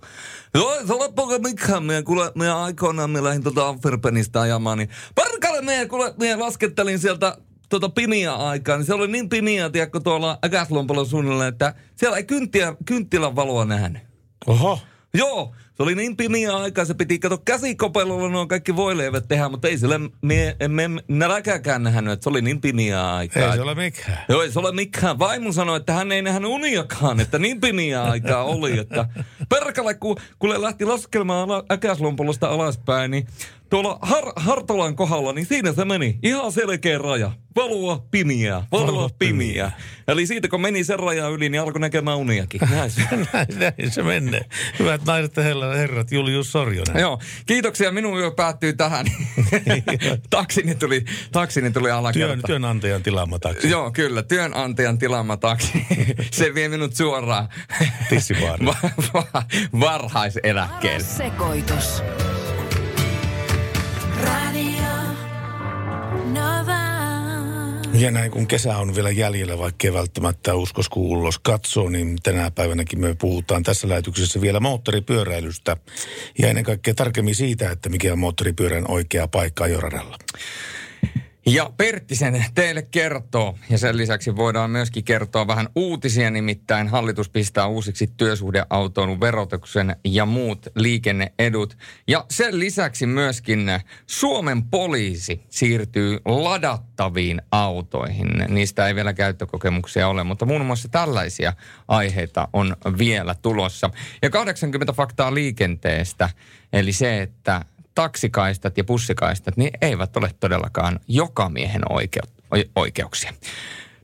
joo, 0.54 0.86
se 0.86 0.92
on 0.92 1.14
poka 1.14 1.38
mikään, 1.38 1.84
me, 1.84 2.02
kuule, 2.02 2.32
me 2.34 2.50
aikoinaan 2.50 3.10
me 3.10 3.24
lähdin 3.24 3.42
tuota 3.42 3.68
Antwerpenistä 3.68 4.40
ajamaan, 4.40 4.78
niin 4.78 4.88
perkele 5.14 5.62
me, 5.62 5.86
kuule, 5.88 6.14
me 6.18 6.36
laskettelin 6.36 6.98
sieltä 6.98 7.36
tuota 7.68 7.88
pimiä 7.88 8.34
aikaa, 8.34 8.76
niin 8.76 8.86
se 8.86 8.94
oli 8.94 9.08
niin 9.08 9.28
pimiä, 9.28 9.70
tiedätkö, 9.70 10.00
tuolla 10.00 10.38
Äkäslompalla 10.44 11.04
suunnilleen, 11.04 11.48
että 11.48 11.74
siellä 11.96 12.16
ei 12.16 12.24
kynttiä, 12.24 12.74
kynttilän 12.84 13.36
valoa 13.36 13.64
nähnyt. 13.64 14.02
Oho, 14.46 14.78
Joo, 15.14 15.54
se 15.76 15.82
oli 15.82 15.94
niin 15.94 16.16
pimiä 16.16 16.56
aikaa, 16.56 16.84
se 16.84 16.94
piti 16.94 17.18
kato 17.18 17.38
käsikopelolla 17.38 18.28
nuo 18.28 18.46
kaikki 18.46 18.76
voileivät 18.76 19.28
tehdä, 19.28 19.48
mutta 19.48 19.68
ei 19.68 19.78
sille 19.78 20.00
mie, 20.22 20.56
me, 20.68 20.90
näläkääkään 21.08 21.82
nähnyt, 21.82 22.12
että 22.12 22.24
se 22.24 22.30
oli 22.30 22.42
niin 22.42 22.60
pimiä 22.60 23.14
aikaa. 23.14 23.42
ei 23.42 23.52
se 23.52 23.62
ole 23.62 23.74
mikään. 23.74 24.18
Joo, 24.28 24.42
ei 24.42 24.52
se 24.52 24.58
ole 24.58 24.72
mikään. 24.72 25.18
Vaimo 25.18 25.52
sanoi, 25.52 25.76
että 25.76 25.92
hän 25.92 26.12
ei 26.12 26.22
nähnyt 26.22 26.50
uniakaan, 26.50 27.20
että 27.20 27.38
niin 27.38 27.60
pimiä 27.60 28.02
aikaa 28.02 28.44
oli, 28.44 28.78
että 28.78 29.06
perkele, 29.48 29.94
kun, 29.94 30.16
kun 30.38 30.62
lähti 30.62 30.84
laskelmaan 30.84 31.50
ala, 31.50 31.64
äkäslompolosta 31.72 32.48
alaspäin, 32.48 33.10
niin 33.10 33.26
tuolla 33.72 33.98
har, 34.02 34.24
Hartolan 34.36 34.96
kohdalla, 34.96 35.32
niin 35.32 35.46
siinä 35.46 35.72
se 35.72 35.84
meni. 35.84 36.18
Ihan 36.22 36.52
selkeä 36.52 36.98
raja. 36.98 37.30
Valoa 37.56 38.06
pimiä, 38.10 38.62
valoa 38.72 38.86
Valoa 38.86 39.10
pimiä. 39.18 39.70
Eli 40.08 40.26
siitä 40.26 40.48
kun 40.48 40.60
meni 40.60 40.84
sen 40.84 40.98
rajan 40.98 41.32
yli, 41.32 41.48
niin 41.48 41.60
alkoi 41.60 41.80
näkemään 41.80 42.16
uniakin. 42.18 42.60
Näin 42.70 42.90
se. 42.90 43.00
näin, 43.32 43.46
näin 43.58 43.90
se 43.90 44.02
menee. 44.02 44.44
Hyvät 44.78 45.04
naiset 45.04 45.36
ja 45.36 45.42
herrat, 45.42 45.76
herrat 45.76 46.12
Julius 46.12 46.52
Sorjonen. 46.52 47.00
Joo, 47.00 47.18
kiitoksia. 47.46 47.92
Minun 47.92 48.18
yö 48.18 48.30
päättyy 48.30 48.72
tähän. 48.72 49.06
taksini 50.30 50.74
tuli, 50.74 51.04
taksini 51.32 51.70
tuli 51.70 51.84
Työn, 51.88 51.96
alakerta. 51.98 52.46
työnantajan 52.46 53.02
tilaama 53.02 53.38
taksi. 53.38 53.70
Joo, 53.70 53.90
kyllä. 53.90 54.22
Työnantajan 54.22 54.98
tilaama 54.98 55.36
taksi. 55.36 55.86
Se 56.30 56.54
vie 56.54 56.68
minut 56.68 56.94
suoraan 56.94 57.48
Tissibaariin. 58.08 58.66
va- 58.66 58.90
va- 59.14 59.42
varhaiseläkkeelle. 59.80 61.06
Sekoitus. 61.06 62.02
Ja 67.94 68.10
näin 68.10 68.30
kun 68.30 68.46
kesä 68.46 68.78
on 68.78 68.94
vielä 68.94 69.10
jäljellä, 69.10 69.58
vaikka 69.58 69.86
ei 69.86 69.92
välttämättä 69.92 70.54
uskos 70.54 70.88
kun 70.88 71.02
ulos 71.02 71.38
katsoo, 71.38 71.88
niin 71.88 72.18
tänä 72.22 72.50
päivänäkin 72.50 73.00
me 73.00 73.14
puhutaan 73.14 73.62
tässä 73.62 73.88
lähetyksessä 73.88 74.40
vielä 74.40 74.60
moottoripyöräilystä. 74.60 75.76
Ja 76.38 76.48
ennen 76.48 76.64
kaikkea 76.64 76.94
tarkemmin 76.94 77.34
siitä, 77.34 77.70
että 77.70 77.88
mikä 77.88 78.12
on 78.12 78.18
moottoripyörän 78.18 78.90
oikea 78.90 79.28
paikka 79.28 79.64
ajoradalla. 79.64 80.18
Ja 81.46 81.70
Pertti 81.76 82.14
sen 82.14 82.44
teille 82.54 82.82
kertoo. 82.82 83.58
Ja 83.70 83.78
sen 83.78 83.96
lisäksi 83.96 84.36
voidaan 84.36 84.70
myöskin 84.70 85.04
kertoa 85.04 85.46
vähän 85.46 85.68
uutisia, 85.74 86.30
nimittäin 86.30 86.88
hallitus 86.88 87.28
pistää 87.28 87.66
uusiksi 87.66 88.06
työsuhdeautoilun 88.16 89.20
verotuksen 89.20 89.96
ja 90.04 90.26
muut 90.26 90.66
liikenneedut. 90.74 91.78
Ja 92.08 92.24
sen 92.30 92.58
lisäksi 92.58 93.06
myöskin 93.06 93.70
Suomen 94.06 94.62
poliisi 94.62 95.42
siirtyy 95.48 96.18
ladattaviin 96.24 97.42
autoihin. 97.52 98.28
Niistä 98.48 98.86
ei 98.86 98.94
vielä 98.94 99.12
käyttökokemuksia 99.12 100.08
ole, 100.08 100.24
mutta 100.24 100.46
muun 100.46 100.66
muassa 100.66 100.88
tällaisia 100.88 101.52
aiheita 101.88 102.48
on 102.52 102.76
vielä 102.98 103.34
tulossa. 103.42 103.90
Ja 104.22 104.30
80 104.30 104.92
faktaa 104.92 105.34
liikenteestä, 105.34 106.28
eli 106.72 106.92
se, 106.92 107.22
että 107.22 107.64
taksikaistat 107.94 108.78
ja 108.78 108.84
bussikaistat, 108.84 109.56
niin 109.56 109.70
eivät 109.80 110.16
ole 110.16 110.30
todellakaan 110.40 111.00
joka 111.08 111.48
miehen 111.48 111.92
oikeu- 111.92 112.32
oikeuksia. 112.76 113.32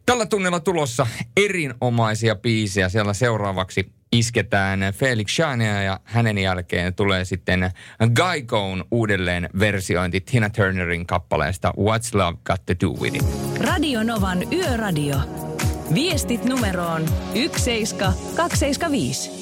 Tällä 0.07 0.27
tunnilla 0.27 0.61
tulossa 0.61 1.07
erinomaisia 1.37 2.37
biisejä. 2.37 2.89
Siellä 2.89 3.15
seuraavaksi 3.15 3.93
isketään 4.13 4.81
Felix 4.95 5.35
Shania 5.35 5.83
ja 5.83 6.01
hänen 6.05 6.39
jälkeen 6.39 6.95
tulee 6.95 7.25
sitten 7.25 7.71
Geico'n 8.03 8.85
uudelleen 8.91 9.49
versiointi 9.59 10.21
Tina 10.21 10.51
Turnerin 10.51 11.07
kappaleesta 11.07 11.73
What's 11.77 12.11
Love 12.13 12.39
Got 12.45 12.67
to 12.67 12.75
Do 12.87 12.91
With 13.01 13.17
It. 13.17 13.25
Radio 13.61 14.03
Novan 14.03 14.53
Yöradio. 14.53 15.17
Viestit 15.95 16.45
numeroon 16.45 17.07
17275. 17.35 19.38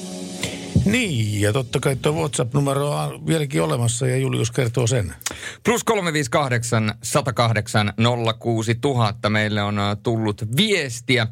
Niin, 0.91 1.41
ja 1.41 1.53
totta 1.53 1.79
kai 1.79 1.95
tuo 1.95 2.11
WhatsApp-numero 2.11 2.89
on 2.91 3.27
vieläkin 3.27 3.61
olemassa 3.61 4.07
ja 4.07 4.17
Julius 4.17 4.51
kertoo 4.51 4.87
sen. 4.87 5.15
Plus 5.63 5.83
358 5.83 6.93
108 7.03 7.93
06000 8.39 9.29
meille 9.29 9.63
on 9.63 9.79
äh, 9.79 9.97
tullut 10.03 10.55
viestiä. 10.57 11.27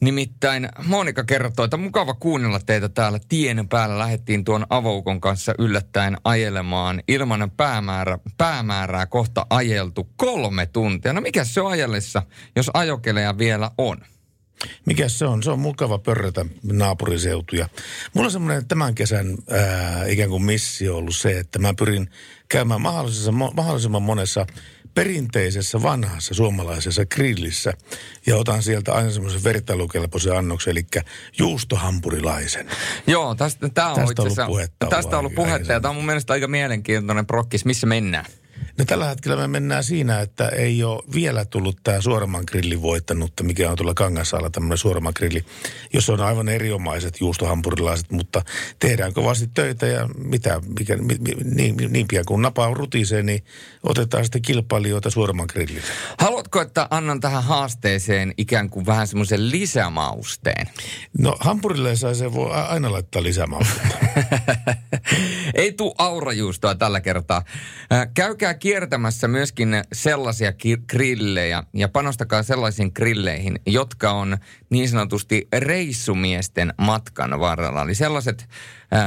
Nimittäin 0.00 0.68
Monika 0.86 1.24
kertoo, 1.24 1.64
että 1.64 1.76
mukava 1.76 2.14
kuunnella 2.14 2.60
teitä 2.60 2.88
täällä 2.88 3.18
tien 3.28 3.68
päällä. 3.68 3.98
Lähettiin 3.98 4.44
tuon 4.44 4.66
avoukon 4.70 5.20
kanssa 5.20 5.54
yllättäen 5.58 6.16
ajelemaan 6.24 7.02
ilman 7.08 7.50
päämäärä, 7.56 8.18
päämäärää 8.38 9.06
kohta 9.06 9.46
ajeltu 9.50 10.08
kolme 10.16 10.66
tuntia. 10.66 11.12
No 11.12 11.20
mikä 11.20 11.44
se 11.44 11.60
on 11.60 11.72
ajellessa, 11.72 12.22
jos 12.56 12.70
ajokeleja 12.74 13.38
vielä 13.38 13.70
on? 13.78 13.98
Mikä 14.86 15.08
se 15.08 15.24
on? 15.24 15.42
Se 15.42 15.50
on 15.50 15.58
mukava 15.58 15.98
pörrätä 15.98 16.46
naapuriseutuja. 16.62 17.68
Mulla 18.14 18.26
on 18.26 18.32
semmoinen 18.32 18.66
tämän 18.68 18.94
kesän 18.94 19.36
ää, 19.50 20.06
ikään 20.06 20.30
kuin 20.30 20.44
missio 20.44 20.96
ollut 20.96 21.16
se, 21.16 21.38
että 21.38 21.58
mä 21.58 21.74
pyrin 21.74 22.10
käymään 22.48 22.80
mahdollisimman, 22.80 23.50
mahdollisimman 23.56 24.02
monessa 24.02 24.46
perinteisessä 24.94 25.82
vanhassa 25.82 26.34
suomalaisessa 26.34 27.06
grillissä 27.06 27.72
ja 28.26 28.36
otan 28.36 28.62
sieltä 28.62 28.92
aina 28.92 29.10
semmoisen 29.10 29.44
vertailukelpoisen 29.44 30.36
annoksen, 30.36 30.70
eli 30.70 30.86
juustohampurilaisen. 31.38 32.66
Joo, 33.06 33.34
tästä, 33.34 33.68
tää 33.68 33.88
on 33.88 33.94
Tästä 33.94 34.22
on 34.22 34.28
ollut 34.28 34.46
puhetta 34.46 34.86
Tästä 34.86 35.16
on 35.16 35.18
ollut 35.18 35.34
puhetta 35.34 35.72
ja 35.72 35.80
tämä 35.80 35.90
on 35.90 35.96
mun 35.96 36.06
mielestä 36.06 36.32
aika 36.32 36.48
mielenkiintoinen 36.48 37.26
prokkis. 37.26 37.64
Missä 37.64 37.86
mennään? 37.86 38.24
No 38.78 38.84
tällä 38.84 39.08
hetkellä 39.08 39.36
me 39.36 39.48
mennään 39.48 39.84
siinä, 39.84 40.20
että 40.20 40.48
ei 40.48 40.84
ole 40.84 41.02
vielä 41.14 41.44
tullut 41.44 41.76
tämä 41.84 42.00
Suoraman 42.00 42.44
grillin 42.46 42.82
voittanutta, 42.82 43.44
mikä 43.44 43.70
on 43.70 43.76
tuolla 43.76 43.94
Kangasaalla 43.94 44.50
tämmöinen 44.50 44.78
Suoraman 44.78 45.12
grilli, 45.16 45.44
jossa 45.92 46.12
on 46.12 46.20
aivan 46.20 46.48
eriomaiset 46.48 47.20
juustohampurilaiset, 47.20 48.10
mutta 48.10 48.42
tehdään 48.78 49.12
kovasti 49.12 49.50
töitä 49.54 49.86
ja 49.86 50.08
mitä, 50.24 50.60
mikä, 50.78 50.96
mi, 50.96 51.16
mi, 51.20 51.34
niin, 51.44 51.92
niin 51.92 52.08
pian 52.08 52.24
kuin 52.24 52.42
napa 52.42 52.74
rutisee, 52.74 53.22
niin 53.22 53.44
otetaan 53.82 54.24
sitten 54.24 54.42
kilpailijoita 54.42 55.10
Suoraman 55.10 55.46
grillille. 55.52 55.82
Haluatko, 56.18 56.60
että 56.60 56.86
annan 56.90 57.20
tähän 57.20 57.44
haasteeseen 57.44 58.34
ikään 58.36 58.70
kuin 58.70 58.86
vähän 58.86 59.06
semmoisen 59.06 59.50
lisämausteen? 59.50 60.68
No 61.18 61.36
hampurilaiseen 61.40 62.34
voi 62.34 62.50
aina 62.52 62.92
laittaa 62.92 63.22
lisämaustetta. 63.22 63.96
Ei 65.54 65.72
tuu 65.72 65.94
aurajuustoa 65.98 66.74
tällä 66.74 67.00
kertaa. 67.00 67.42
Äh, 67.92 68.08
Käykää 68.14 68.54
kiertämässä 68.62 69.28
myöskin 69.28 69.68
sellaisia 69.92 70.52
grillejä 70.88 71.62
ja 71.74 71.88
panostakaa 71.88 72.42
sellaisiin 72.42 72.90
grilleihin, 72.94 73.60
jotka 73.66 74.10
on 74.10 74.36
niin 74.70 74.88
sanotusti 74.88 75.48
reissumiesten 75.58 76.74
matkan 76.78 77.40
varrella. 77.40 77.82
Eli 77.82 77.94
sellaiset 77.94 78.48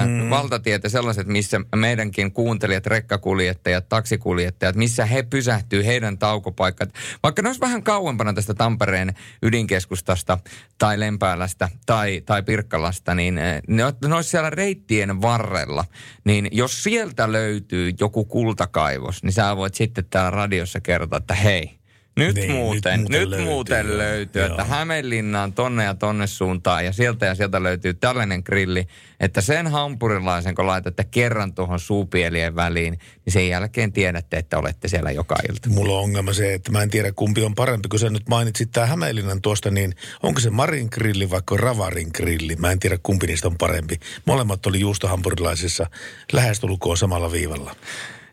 mm. 0.05 0.29
valtatiet 0.29 0.83
ja 0.83 0.89
sellaiset, 0.89 1.27
missä 1.27 1.61
meidänkin 1.75 2.31
kuuntelijat, 2.31 2.85
rekkakuljettajat, 2.85 3.89
taksikuljettajat, 3.89 4.75
missä 4.75 5.05
he 5.05 5.23
pysähtyy, 5.23 5.85
heidän 5.85 6.17
taukopaikat. 6.17 6.89
Vaikka 7.23 7.41
ne 7.41 7.49
olisi 7.49 7.61
vähän 7.61 7.83
kauempana 7.83 8.33
tästä 8.33 8.53
Tampereen 8.53 9.13
ydinkeskustasta 9.41 10.37
tai 10.77 10.99
Lempäälästä 10.99 11.69
tai, 11.85 12.21
tai 12.25 12.43
Pirkkalasta, 12.43 13.15
niin 13.15 13.35
ne, 13.35 13.61
ne 14.07 14.15
olisi 14.15 14.29
siellä 14.29 14.49
reittien 14.49 15.21
varrella. 15.21 15.85
Niin 16.23 16.47
jos 16.51 16.83
sieltä 16.83 17.31
löytyy 17.31 17.91
joku 17.99 18.25
kultakaivos, 18.25 19.23
niin 19.23 19.33
sä 19.33 19.57
voit 19.57 19.75
sitten 19.75 20.05
täällä 20.09 20.29
radiossa 20.29 20.81
kertoa, 20.81 21.17
että 21.17 21.33
hei, 21.33 21.79
nyt, 22.15 22.35
Niin, 22.35 22.47
nyt 22.47 22.57
muuten, 22.57 22.99
muuten 22.99 23.21
nyt 23.21 23.29
löytyy, 23.29 23.45
muuten 23.45 23.97
löytyy, 23.97 24.41
Joo. 24.41 24.49
että 24.49 24.63
Hämeenlinnaan 24.63 25.53
tonne 25.53 25.83
ja 25.83 25.95
tonne 25.95 26.27
suuntaan 26.27 26.85
ja 26.85 26.93
sieltä 26.93 27.25
ja 27.25 27.35
sieltä 27.35 27.63
löytyy 27.63 27.93
tällainen 27.93 28.41
grilli, 28.45 28.87
että 29.19 29.41
sen 29.41 29.67
hampurilaisen 29.67 30.55
kun 30.55 30.67
laitatte 30.67 31.03
kerran 31.03 31.53
tuohon 31.53 31.79
suupielien 31.79 32.55
väliin, 32.55 32.99
niin 33.25 33.33
sen 33.33 33.49
jälkeen 33.49 33.93
tiedätte, 33.93 34.37
että 34.37 34.57
olette 34.57 34.87
siellä 34.87 35.11
joka 35.11 35.35
ilta. 35.49 35.69
Mulla 35.69 35.93
on 35.93 36.03
ongelma 36.03 36.33
se, 36.33 36.53
että 36.53 36.71
mä 36.71 36.81
en 36.81 36.89
tiedä 36.89 37.11
kumpi 37.11 37.43
on 37.43 37.55
parempi. 37.55 37.89
Kun 37.89 37.99
sä 37.99 38.09
nyt 38.09 38.29
mainitsit 38.29 38.71
tää 38.71 38.85
Hämeenlinnan 38.85 39.41
tuosta, 39.41 39.71
niin 39.71 39.95
onko 40.23 40.39
se 40.39 40.49
Marin 40.49 40.87
grilli 40.91 41.29
vai 41.29 41.41
Ravarin 41.55 42.09
grilli? 42.15 42.55
Mä 42.55 42.71
en 42.71 42.79
tiedä 42.79 42.97
kumpi 43.03 43.27
niistä 43.27 43.47
on 43.47 43.57
parempi. 43.57 43.99
Molemmat 44.25 44.65
oli 44.65 44.79
juustohampurilaisissa 44.79 45.87
lähestulkoon 46.33 46.97
samalla 46.97 47.31
viivalla. 47.31 47.75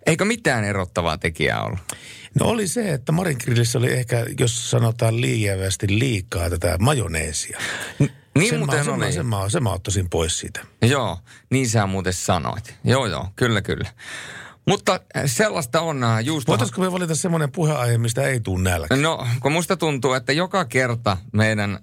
Eikö 0.06 0.24
mitään 0.24 0.64
erottavaa 0.64 1.18
tekijää 1.18 1.64
ollut? 1.64 1.78
No 2.40 2.46
oli 2.46 2.68
se, 2.68 2.92
että 2.92 3.12
Marin 3.12 3.36
grillissä 3.44 3.78
oli 3.78 3.92
ehkä, 3.92 4.26
jos 4.38 4.70
sanotaan 4.70 5.20
liiävästi 5.20 5.98
liikaa 5.98 6.50
tätä 6.50 6.76
majoneesia. 6.80 7.58
Niin 8.38 8.50
sen 8.50 8.58
muuten 8.58 8.78
mä, 8.78 8.84
sen, 8.84 8.94
oli. 8.94 9.04
Mä, 9.04 9.10
sen, 9.10 9.26
mä, 9.26 9.48
sen 9.48 9.62
mä 9.62 9.72
ottaisin 9.72 10.10
pois 10.10 10.38
siitä. 10.38 10.60
Joo, 10.82 11.18
niin 11.50 11.68
sä 11.68 11.86
muuten 11.86 12.12
sanoit. 12.12 12.74
Joo, 12.84 13.06
joo, 13.06 13.28
kyllä, 13.36 13.62
kyllä. 13.62 13.88
Mutta 14.68 15.00
äh, 15.16 15.22
sellaista 15.26 15.80
on 15.80 16.04
äh, 16.04 16.20
juusto... 16.20 16.50
Voitaisiko 16.50 16.80
me 16.80 16.92
valita 16.92 17.14
semmoinen 17.14 17.52
puheenaihe, 17.52 17.98
mistä 17.98 18.22
ei 18.22 18.40
tule 18.40 18.62
nälkä? 18.62 18.96
No, 18.96 19.26
kun 19.40 19.52
musta 19.52 19.76
tuntuu, 19.76 20.12
että 20.12 20.32
joka 20.32 20.64
kerta 20.64 21.16
meidän, 21.32 21.78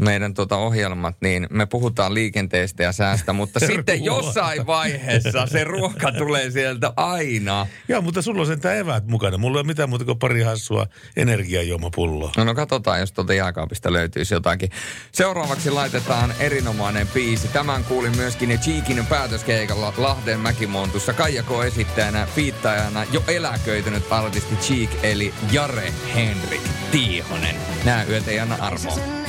meidän 0.00 0.34
tota 0.34 0.56
ohjelmat, 0.56 1.16
niin 1.20 1.46
me 1.50 1.66
puhutaan 1.66 2.14
liikenteestä 2.14 2.82
ja 2.82 2.92
säästä, 2.92 3.32
mutta 3.32 3.60
sitten 3.66 4.04
jossain 4.04 4.66
vaiheessa 4.66 5.46
se 5.46 5.64
ruoka 5.64 6.12
tulee 6.12 6.50
sieltä 6.50 6.92
aina. 6.96 7.66
Joo, 7.88 8.02
mutta 8.02 8.22
sulla 8.22 8.40
on 8.40 8.46
sentään 8.46 8.76
eväät 8.76 9.06
mukana. 9.06 9.38
Mulla 9.38 9.58
ei 9.58 9.60
ole 9.60 9.66
mitään 9.66 9.88
muuta 9.88 10.04
kuin 10.04 10.18
pari 10.18 10.42
hassua 10.42 10.86
energiajuomapulloa. 11.16 12.32
No, 12.36 12.44
no 12.44 12.54
katsotaan, 12.54 13.00
jos 13.00 13.12
tuolta 13.12 13.34
jääkaapista 13.34 13.92
löytyisi 13.92 14.34
jotakin. 14.34 14.70
Seuraavaksi 15.12 15.70
laitetaan 15.70 16.34
erinomainen 16.40 17.08
biisi. 17.08 17.48
Tämän 17.48 17.84
kuulin 17.84 18.16
myöskin 18.16 18.58
Cheekin 18.58 19.06
päätöskeikalla 19.06 19.92
Lahden 19.96 20.40
Mäkimontussa. 20.40 21.12
Kaijako 21.12 21.64
esittäjänä, 21.64 22.28
fiittajana 22.34 23.04
jo 23.12 23.24
eläköitynyt 23.28 24.02
artisti 24.10 24.56
Cheek 24.56 24.90
eli 25.02 25.34
Jare 25.52 25.92
Henrik 26.14 26.62
Tiihonen. 26.90 27.56
Nää 27.84 28.04
yöt 28.04 28.28
ei 28.28 28.40
anna 28.40 28.56
armoa. 28.60 29.19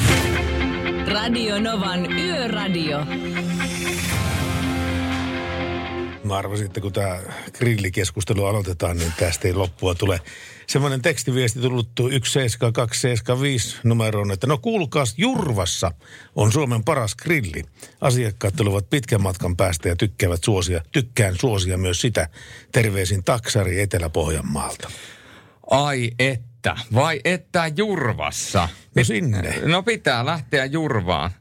Radio 1.14 1.60
Novan 1.60 2.12
Yöradio. 2.12 3.06
Mä 6.24 6.38
arvasin, 6.38 6.66
että 6.66 6.82
kun 6.82 6.94
tämä 6.94 7.20
grillikeskustelu 7.58 8.46
aloitetaan, 8.46 8.98
niin 8.98 9.14
tästä 9.20 9.48
ei 9.48 9.54
loppua 9.54 9.96
tule. 9.96 10.20
Semmoinen 10.68 11.02
tekstiviesti 11.02 11.60
tullut 11.60 11.90
17275 11.96 13.78
numeroon, 13.84 14.32
että 14.32 14.48
no 14.48 14.58
kuulkaas, 14.58 15.14
Jurvassa 15.18 15.92
on 16.36 16.52
Suomen 16.52 16.84
paras 16.84 17.16
grilli. 17.16 17.64
Asiakkaat 18.02 18.56
tulevat 18.56 18.90
pitkän 18.90 19.22
matkan 19.22 19.58
päästä 19.58 19.90
ja 19.90 19.96
tykkäävät 19.96 20.44
suosia, 20.44 20.82
tykkään 20.92 21.36
suosia 21.40 21.78
myös 21.78 22.02
sitä. 22.02 22.30
Terveisin 22.72 23.24
taksari 23.24 23.82
Etelä-Pohjanmaalta. 23.82 24.92
Ai 25.70 26.12
että, 26.62 26.76
vai 26.94 27.22
että 27.26 27.72
Jurvassa? 27.78 28.70
No 28.96 29.04
sinne. 29.04 29.60
No 29.66 29.84
pitää 29.84 30.26
lähteä 30.26 30.66
Jurvaan. 30.66 31.32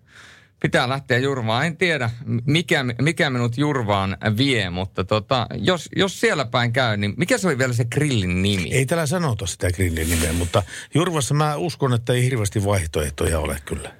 Pitää 0.63 0.89
lähteä 0.89 1.19
Jurvaan. 1.19 1.67
En 1.67 1.77
tiedä, 1.77 2.11
mikä, 2.47 2.85
mikä 3.03 3.31
minut 3.31 3.59
Jurvaan 3.59 4.17
vie, 4.37 4.71
mutta 4.71 5.05
tota, 5.05 5.47
jos, 5.55 5.89
jos 5.97 6.21
siellä 6.21 6.45
päin 6.45 6.73
käy, 6.73 6.97
niin 6.97 7.15
mikä 7.17 7.39
se 7.39 7.47
oli 7.47 7.59
vielä 7.59 7.73
se 7.73 7.85
grillin 7.85 8.43
nimi? 8.43 8.73
Ei 8.73 8.87
täällä 8.87 9.07
sanota 9.07 9.47
sitä 9.47 9.71
grillin 9.71 10.11
nimeä, 10.11 10.33
mutta 10.33 10.63
Jurvassa 10.95 11.35
mä 11.35 11.57
uskon, 11.57 11.95
että 11.95 12.13
ei 12.13 12.25
hirveästi 12.25 12.65
vaihtoehtoja 12.65 13.39
ole 13.39 13.57
kyllä. 13.65 14.00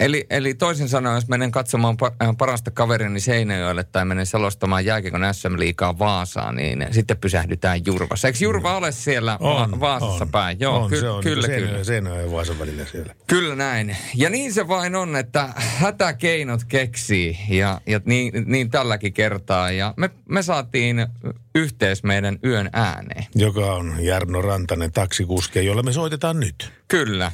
Eli, 0.00 0.26
eli 0.30 0.54
toisin 0.54 0.88
sanoen, 0.88 1.14
jos 1.14 1.28
menen 1.28 1.50
katsomaan 1.50 1.96
äh, 2.22 2.28
parasta 2.38 2.70
kaverini 2.70 3.20
Seinäjoelle 3.20 3.84
tai 3.84 4.04
menen 4.04 4.26
selostamaan 4.26 4.84
jääkiekon 4.84 5.20
SM 5.32 5.58
Liigaa 5.58 5.98
Vaasaan, 5.98 6.56
niin 6.56 6.86
sitten 6.90 7.16
pysähdytään 7.16 7.86
Jurvassa. 7.86 8.28
Eikö 8.28 8.38
Jurva 8.40 8.76
ole 8.76 8.92
siellä 8.92 9.38
Va- 9.42 9.80
Vaasassa 9.80 10.26
päin? 10.26 10.60
Joo, 10.60 10.78
on, 10.82 10.90
ky- 10.90 11.00
se 11.00 11.08
on 11.08 11.22
kyllä, 11.22 11.48
niin 11.48 11.68
kyllä. 11.68 11.84
Seinäjoen 11.84 12.24
ja 12.24 12.32
Vaasan 12.32 12.58
välillä 12.58 12.84
siellä. 12.84 13.14
Kyllä 13.26 13.54
näin. 13.56 13.96
Ja 14.14 14.30
niin 14.30 14.52
se 14.52 14.68
vain 14.68 14.94
on, 14.94 15.16
että 15.16 15.48
hätäkeinot 15.56 16.64
keksii 16.64 17.38
ja, 17.48 17.80
ja 17.86 18.00
niin, 18.04 18.44
niin 18.46 18.70
tälläkin 18.70 19.12
kertaa. 19.12 19.70
Ja 19.70 19.94
me, 19.96 20.10
me 20.28 20.42
saatiin 20.42 21.06
yhteys 21.54 22.02
meidän 22.02 22.38
yön 22.44 22.70
ääneen. 22.72 23.24
Joka 23.34 23.74
on 23.74 23.96
Jarno 24.00 24.42
Rantanen 24.42 24.92
taksikuski, 24.92 25.66
jolla 25.66 25.82
me 25.82 25.92
soitetaan 25.92 26.40
nyt. 26.40 26.72
Kyllä. 26.88 27.32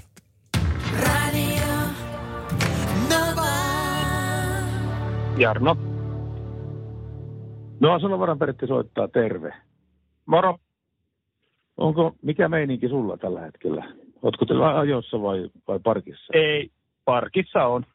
Jarno. 5.39 5.77
No, 7.81 7.99
Salovaran 8.01 8.39
Pertti 8.39 8.67
soittaa 8.67 9.09
terve. 9.09 9.55
Moro. 10.27 10.59
Onko, 11.77 12.17
mikä 12.23 12.49
meininki 12.49 12.89
sulla 12.89 13.17
tällä 13.17 13.41
hetkellä? 13.41 13.95
Ootko 14.23 14.45
teillä 14.45 14.79
ajossa 14.79 15.23
vai, 15.23 15.51
vai 15.69 15.79
parkissa? 15.79 16.33
Ei, 16.33 16.71
parkissa 17.05 17.67
on. 17.67 17.87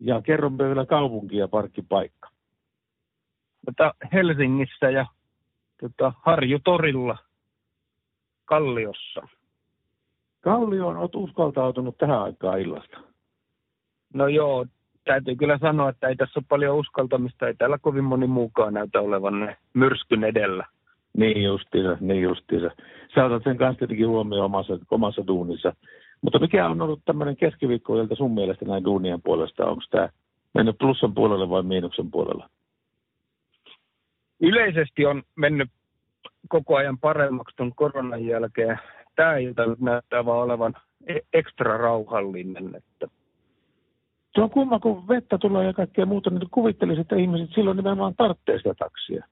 Ja 0.00 0.22
kerron 0.22 0.58
vielä 0.58 0.86
kaupunki 0.86 1.36
ja 1.36 1.48
parkkipaikka. 1.48 2.28
Tota, 3.66 3.94
Helsingissä 4.12 4.90
ja 4.90 5.06
tota, 5.80 6.12
Harjutorilla 6.22 7.18
Kalliossa. 8.44 9.28
Kallioon 10.40 10.96
oot 10.96 11.14
uskaltautunut 11.14 11.98
tähän 11.98 12.22
aikaan 12.22 12.60
illasta. 12.60 12.98
No 14.14 14.28
joo, 14.28 14.66
täytyy 15.08 15.36
kyllä 15.36 15.58
sanoa, 15.58 15.88
että 15.88 16.08
ei 16.08 16.16
tässä 16.16 16.40
ole 16.40 16.44
paljon 16.48 16.76
uskaltamista. 16.76 17.46
Ei 17.48 17.54
täällä 17.54 17.78
kovin 17.78 18.04
moni 18.04 18.26
muukaan 18.26 18.74
näytä 18.74 19.00
olevan 19.00 19.40
ne 19.40 19.56
myrskyn 19.74 20.24
edellä. 20.24 20.66
Niin 21.16 21.44
justiinsa, 21.44 21.96
niin 22.00 22.22
justiinsa. 22.22 22.70
Sä 23.14 23.24
otat 23.24 23.42
sen 23.44 23.58
kanssa 23.58 23.78
tietenkin 23.78 24.08
huomioon 24.08 24.44
omassa, 24.44 24.78
omassa 24.90 25.26
duunissa. 25.26 25.72
Mutta 26.22 26.38
mikä 26.38 26.68
on 26.68 26.82
ollut 26.82 27.00
tämmöinen 27.04 27.36
keskiviikkoilta 27.36 28.14
sun 28.14 28.34
mielestä 28.34 28.64
näin 28.64 28.84
duunien 28.84 29.22
puolesta? 29.22 29.66
Onko 29.66 29.82
tämä 29.90 30.08
mennyt 30.54 30.78
plussan 30.78 31.14
puolelle 31.14 31.50
vai 31.50 31.62
miinuksen 31.62 32.10
puolella? 32.10 32.50
Yleisesti 34.40 35.06
on 35.06 35.22
mennyt 35.36 35.70
koko 36.48 36.76
ajan 36.76 36.98
paremmaksi 36.98 37.56
tuon 37.56 37.72
koronan 37.74 38.24
jälkeen. 38.24 38.78
Tämä 39.16 39.36
ilta 39.36 39.66
nyt 39.66 39.80
näyttää 39.80 40.24
vaan 40.24 40.42
olevan 40.42 40.74
e- 41.06 41.20
ekstra 41.32 41.76
rauhallinen. 41.76 42.74
Että 42.74 43.17
Tuo 44.34 44.44
on 44.44 44.50
kumma, 44.50 44.78
kun 44.78 45.08
vettä 45.08 45.38
tulee 45.38 45.66
ja 45.66 45.72
kaikkea 45.72 46.06
muuta, 46.06 46.30
niin 46.30 46.50
kuvittelisin, 46.50 47.00
että 47.00 47.16
ihmiset 47.16 47.50
silloin 47.54 47.76
nimenomaan 47.76 48.14
tarvitsee 48.16 48.56
sitä 48.56 48.74
taksia. 48.74 49.24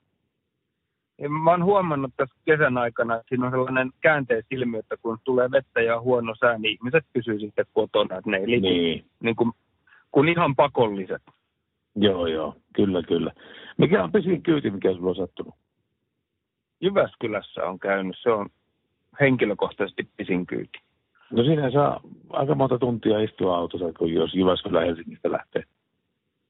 Ja 1.19 1.29
Mä 1.31 1.51
oon 1.51 1.65
huomannut 1.65 2.13
tässä 2.17 2.37
kesän 2.45 2.79
aikana, 2.79 3.15
että 3.15 3.27
siinä 3.29 3.47
on 3.47 3.53
sellainen 3.53 3.91
käänteisilmiö, 4.01 4.81
että 4.81 4.97
kun 5.03 5.19
tulee 5.25 5.51
vettä 5.51 5.81
ja 5.81 6.01
huono 6.01 6.35
sää, 6.41 6.59
niin 6.59 6.73
ihmiset 6.73 7.05
pysyy 7.13 7.39
sitten 7.39 7.67
kotona, 7.73 8.17
että 8.17 8.31
ne 8.31 8.37
ei 8.37 8.47
liiku 8.51 8.67
Niin. 8.67 9.05
niin 9.21 9.37
kuin, 9.37 9.53
kun 10.13 10.29
ihan 10.29 10.57
pakolliset. 10.57 11.23
Joo, 11.97 12.27
joo, 12.27 12.57
kyllä, 12.75 13.03
kyllä. 13.03 13.33
Mikä 13.77 14.05
on 14.05 14.13
pisin 14.13 14.43
kyyti, 14.43 14.71
mikä 14.71 14.93
sulla 14.93 15.11
on 15.11 15.17
sattunut? 15.17 15.55
Jyväskylässä 16.81 17.65
on 17.65 17.79
käynyt, 17.79 18.17
se 18.23 18.31
on 18.31 18.49
henkilökohtaisesti 19.21 20.09
pisin 20.17 20.47
kyyti. 20.47 20.79
No 21.31 21.45
siinä 21.45 21.71
saa 21.71 22.01
aika 22.31 22.55
monta 22.55 22.79
tuntia 22.79 23.21
istua 23.21 23.57
autossa, 23.57 23.93
kun 23.99 24.13
jos 24.13 24.35
Jyväskylä 24.35 24.81
Helsingistä 24.81 25.33
lähtee. 25.33 25.63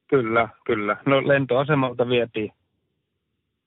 Kyllä, 0.08 0.48
kyllä. 0.66 0.96
No 1.06 1.28
lentoasemalta 1.28 2.08
vietiin, 2.08 2.52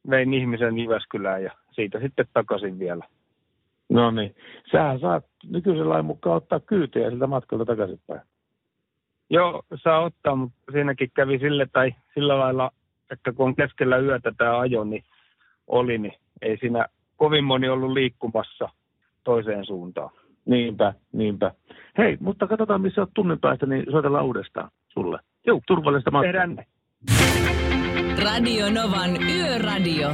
vein 0.09 0.33
ihmisen 0.33 0.77
Jyväskylään 0.77 1.43
ja 1.43 1.51
siitä 1.71 1.99
sitten 1.99 2.25
takaisin 2.33 2.79
vielä. 2.79 3.05
No 3.89 4.11
niin. 4.11 4.35
Sähän 4.71 4.99
saat 4.99 5.25
nykyisen 5.49 5.89
lain 5.89 6.05
mukaan 6.05 6.35
ottaa 6.35 6.59
kyytiä 6.59 7.09
siltä 7.09 7.27
matkalta 7.27 7.65
takaisinpäin. 7.65 8.21
Joo, 9.29 9.63
saa 9.75 9.99
ottaa, 9.99 10.35
mutta 10.35 10.71
siinäkin 10.71 11.11
kävi 11.13 11.39
sille 11.39 11.67
tai 11.73 11.95
sillä 12.13 12.39
lailla, 12.39 12.71
että 13.11 13.31
kun 13.31 13.45
on 13.45 13.55
keskellä 13.55 13.97
yötä 13.97 14.31
tämä 14.37 14.59
ajo, 14.59 14.83
niin 14.83 15.03
oli, 15.67 15.97
niin 15.97 16.13
ei 16.41 16.57
siinä 16.57 16.85
kovin 17.17 17.43
moni 17.43 17.69
ollut 17.69 17.91
liikkumassa 17.91 18.69
toiseen 19.23 19.65
suuntaan. 19.65 20.09
Niinpä, 20.49 20.93
niinpä. 21.13 21.51
Hei, 21.97 22.17
mutta 22.19 22.47
katsotaan 22.47 22.81
missä 22.81 23.01
olet 23.01 23.13
tunnin 23.13 23.39
päästä, 23.39 23.65
niin 23.65 23.85
soitellaan 23.91 24.25
uudestaan 24.25 24.71
sulle. 24.87 25.19
Joo, 25.45 25.61
turvallista 25.67 26.11
matkaa. 26.11 26.65
Radio 28.23 28.69
Novan 28.69 29.11
Yöradio. 29.23 30.09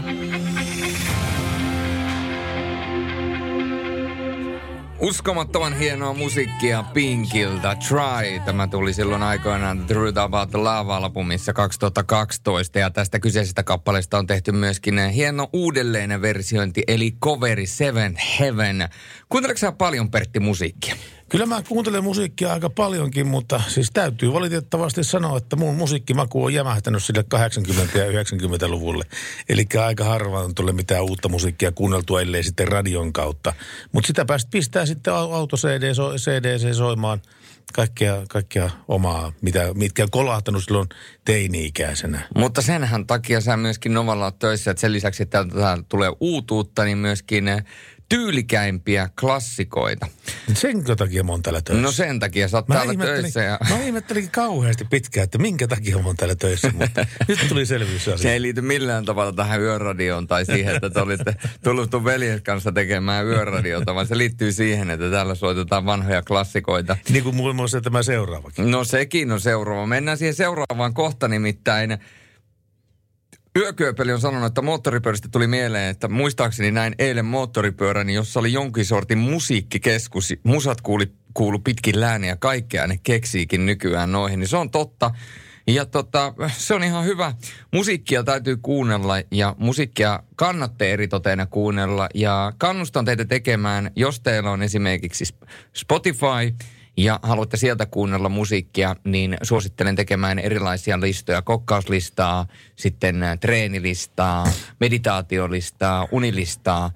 Uskomattoman 4.99 5.77
hienoa 5.77 6.13
musiikkia 6.13 6.83
Pinkiltä. 6.83 7.75
Try. 7.87 8.39
Tämä 8.45 8.67
tuli 8.67 8.93
silloin 8.93 9.23
aikoinaan 9.23 9.85
Truth 9.85 10.19
About 10.19 10.53
Love-albumissa 10.53 11.53
2012. 11.53 12.79
Ja 12.79 12.89
tästä 12.89 13.19
kyseisestä 13.19 13.63
kappaleesta 13.63 14.17
on 14.17 14.27
tehty 14.27 14.51
myöskin 14.51 15.09
hieno 15.09 15.49
uudelleen 15.53 16.21
versiointi, 16.21 16.83
eli 16.87 17.11
coveri 17.11 17.65
Seven 17.65 18.17
Heaven. 18.39 18.89
Kuunteletko 19.29 19.59
sä 19.59 19.71
paljon, 19.71 20.11
Pertti, 20.11 20.39
musiikkia? 20.39 20.95
Kyllä 21.29 21.45
mä 21.45 21.63
kuuntelen 21.67 22.03
musiikkia 22.03 22.53
aika 22.53 22.69
paljonkin, 22.69 23.27
mutta 23.27 23.61
siis 23.67 23.89
täytyy 23.93 24.33
valitettavasti 24.33 25.03
sanoa, 25.03 25.37
että 25.37 25.55
mun 25.55 25.75
musiikkimaku 25.75 26.43
on 26.43 26.53
jämähtänyt 26.53 27.03
sille 27.03 27.25
80- 27.35 27.97
ja 27.97 28.23
90-luvulle. 28.23 29.05
Eli 29.49 29.65
aika 29.85 30.03
harvaan 30.03 30.55
tulee 30.55 30.73
mitään 30.73 31.03
uutta 31.03 31.29
musiikkia 31.29 31.71
kuunneltua, 31.71 32.21
ellei 32.21 32.43
sitten 32.43 32.67
radion 32.67 33.13
kautta. 33.13 33.53
Mutta 33.91 34.07
sitä 34.07 34.25
päästä 34.25 34.49
pistää 34.51 34.85
sitten 34.85 35.13
au- 35.13 35.33
auto 35.33 35.57
CD, 35.57 35.91
CDC 36.17 36.73
soimaan 36.73 37.21
kaikkea, 37.73 38.23
kaikkea 38.29 38.69
omaa, 38.87 39.33
mitä, 39.41 39.73
mitkä 39.73 40.03
on 40.03 40.11
kolahtanut 40.11 40.63
silloin 40.63 40.89
teini-ikäisenä. 41.25 42.21
Mutta 42.35 42.61
senhän 42.61 43.07
takia 43.07 43.41
sä 43.41 43.57
myöskin 43.57 43.93
Novalla 43.93 44.31
töissä, 44.31 44.71
että 44.71 44.81
sen 44.81 44.93
lisäksi, 44.93 45.23
että 45.23 45.45
tulee 45.89 46.11
uutuutta, 46.19 46.83
niin 46.83 46.97
myöskin 46.97 47.47
eh, 47.47 47.63
tyylikäimpiä 48.09 49.09
klassikoita. 49.19 50.07
Senkö 50.53 50.95
takia 50.95 51.23
mä 51.23 51.31
oon 51.31 51.41
täällä 51.41 51.61
töissä? 51.61 51.81
No 51.81 51.91
sen 51.91 52.19
takia 52.19 52.47
sä 52.47 52.57
oot 52.57 52.65
täällä 52.67 52.91
ihmettelin, 52.91 53.21
töissä. 53.21 53.41
Ja... 53.41 53.59
mä 53.69 53.79
ihmettelin 53.79 54.31
kauheasti 54.31 54.85
pitkään, 54.85 55.23
että 55.23 55.37
minkä 55.37 55.67
takia 55.67 55.97
mä 55.97 56.07
oon 56.07 56.15
täällä 56.15 56.35
töissä, 56.35 56.71
mutta 56.73 57.05
nyt 57.27 57.39
tuli 57.49 57.65
selvyys 57.65 58.09
Se 58.15 58.33
ei 58.33 58.41
liity 58.41 58.61
millään 58.61 59.05
tavalla 59.05 59.33
tähän 59.33 59.61
yöradioon 59.61 60.27
tai 60.27 60.45
siihen, 60.45 60.75
että 60.75 60.89
te 60.89 60.99
olitte 60.99 61.35
tullut 61.63 61.91
sun 61.91 62.05
veljen 62.05 62.43
kanssa 62.43 62.71
tekemään 62.71 63.25
yöradiota, 63.25 63.95
vaan 63.95 64.07
se 64.07 64.17
liittyy 64.17 64.51
siihen, 64.51 64.89
että 64.89 65.11
täällä 65.11 65.35
soitetaan 65.35 65.85
vanhoja 65.85 66.21
klassikoita. 66.21 66.97
Niin 67.09 67.23
kuin 67.23 67.35
muun 67.35 67.55
muassa 67.55 67.81
tämä 67.81 68.03
seuraavakin. 68.03 68.71
No 68.71 68.83
sekin 68.83 69.31
on 69.31 69.39
seuraava. 69.39 69.87
Mennään 69.87 70.17
siihen 70.17 70.35
seuraavaan 70.35 70.93
kohta 70.93 71.27
nimittäin. 71.27 71.97
Yökyöpeli 73.57 74.13
on 74.13 74.21
sanonut, 74.21 74.47
että 74.47 74.61
moottoripyöristä 74.61 75.27
tuli 75.31 75.47
mieleen, 75.47 75.89
että 75.89 76.07
muistaakseni 76.07 76.71
näin 76.71 76.95
eilen 76.99 77.25
moottoripyörän, 77.25 78.09
jossa 78.09 78.39
oli 78.39 78.53
jonkin 78.53 78.85
sortin 78.85 79.17
musiikkikeskus. 79.17 80.33
Musat 80.43 80.81
kuuli, 80.81 81.11
kuulu 81.33 81.59
pitkin 81.59 81.99
lääniä 81.99 82.29
ja 82.29 82.35
kaikkea 82.35 82.87
ne 82.87 82.99
keksiikin 83.03 83.65
nykyään 83.65 84.11
noihin, 84.11 84.39
niin 84.39 84.47
se 84.47 84.57
on 84.57 84.71
totta. 84.71 85.11
Ja 85.67 85.85
tota, 85.85 86.33
se 86.57 86.73
on 86.73 86.83
ihan 86.83 87.05
hyvä. 87.05 87.33
Musiikkia 87.73 88.23
täytyy 88.23 88.57
kuunnella 88.57 89.15
ja 89.31 89.55
musiikkia 89.57 90.23
kannatte 90.35 90.93
eritoteena 90.93 91.45
kuunnella. 91.45 92.09
Ja 92.15 92.53
kannustan 92.57 93.05
teitä 93.05 93.25
tekemään, 93.25 93.91
jos 93.95 94.19
teillä 94.19 94.51
on 94.51 94.63
esimerkiksi 94.63 95.25
Spotify 95.73 96.65
ja 96.97 97.19
haluatte 97.23 97.57
sieltä 97.57 97.85
kuunnella 97.85 98.29
musiikkia, 98.29 98.95
niin 99.03 99.37
suosittelen 99.43 99.95
tekemään 99.95 100.39
erilaisia 100.39 101.01
listoja. 101.01 101.41
Kokkauslistaa, 101.41 102.47
sitten 102.75 103.23
ä, 103.23 103.37
treenilistaa, 103.37 104.47
meditaatiolistaa, 104.79 106.07
unilistaa 106.11 106.91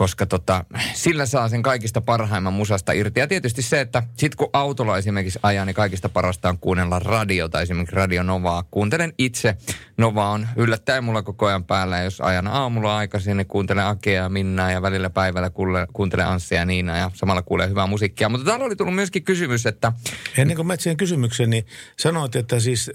koska 0.00 0.26
tota, 0.26 0.64
sillä 0.94 1.26
saa 1.26 1.48
sen 1.48 1.62
kaikista 1.62 2.00
parhaimman 2.00 2.52
musasta 2.52 2.92
irti. 2.92 3.20
Ja 3.20 3.26
tietysti 3.26 3.62
se, 3.62 3.80
että 3.80 4.02
sit 4.16 4.34
kun 4.34 4.50
autolla 4.52 4.98
esimerkiksi 4.98 5.38
ajaa, 5.42 5.64
niin 5.64 5.74
kaikista 5.74 6.08
parasta 6.08 6.48
on 6.48 6.58
kuunnella 6.58 6.98
radiota, 6.98 7.60
esimerkiksi 7.60 7.96
Radio 7.96 8.22
Novaa. 8.22 8.64
Kuuntelen 8.70 9.12
itse. 9.18 9.56
Nova 9.98 10.30
on 10.30 10.48
yllättäen 10.56 11.04
mulla 11.04 11.22
koko 11.22 11.46
ajan 11.46 11.64
päällä. 11.64 11.98
Ja 11.98 12.04
jos 12.04 12.20
ajan 12.20 12.46
aamulla 12.46 12.96
aikaisin, 12.96 13.36
niin 13.36 13.46
kuuntelen 13.46 13.84
Akea 13.84 14.22
ja 14.22 14.28
Minnaa 14.28 14.70
ja 14.70 14.82
välillä 14.82 15.10
päivällä 15.10 15.50
kuuntelen 15.92 16.26
Anssia 16.26 16.58
ja 16.58 16.64
Niina 16.64 16.98
ja 16.98 17.10
samalla 17.14 17.42
kuulee 17.42 17.68
hyvää 17.68 17.86
musiikkia. 17.86 18.28
Mutta 18.28 18.46
täällä 18.46 18.64
oli 18.64 18.76
tullut 18.76 18.94
myöskin 18.94 19.24
kysymys, 19.24 19.66
että 19.66 19.92
Ennen 20.36 20.56
kuin 20.56 20.66
menet 20.66 20.80
siihen 20.80 20.96
kysymykseen, 20.96 21.50
niin 21.50 21.66
sanoit, 21.98 22.36
että 22.36 22.60
siis 22.60 22.90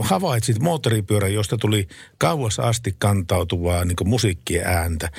havaitsit 0.00 0.58
moottoripyörän, 0.58 1.34
josta 1.34 1.56
tuli 1.56 1.88
kauas 2.18 2.60
asti 2.60 2.94
kantautuvaa 2.98 3.84
niin 3.84 3.96
musiikkien 4.04 4.66
ääntä. 4.66 5.10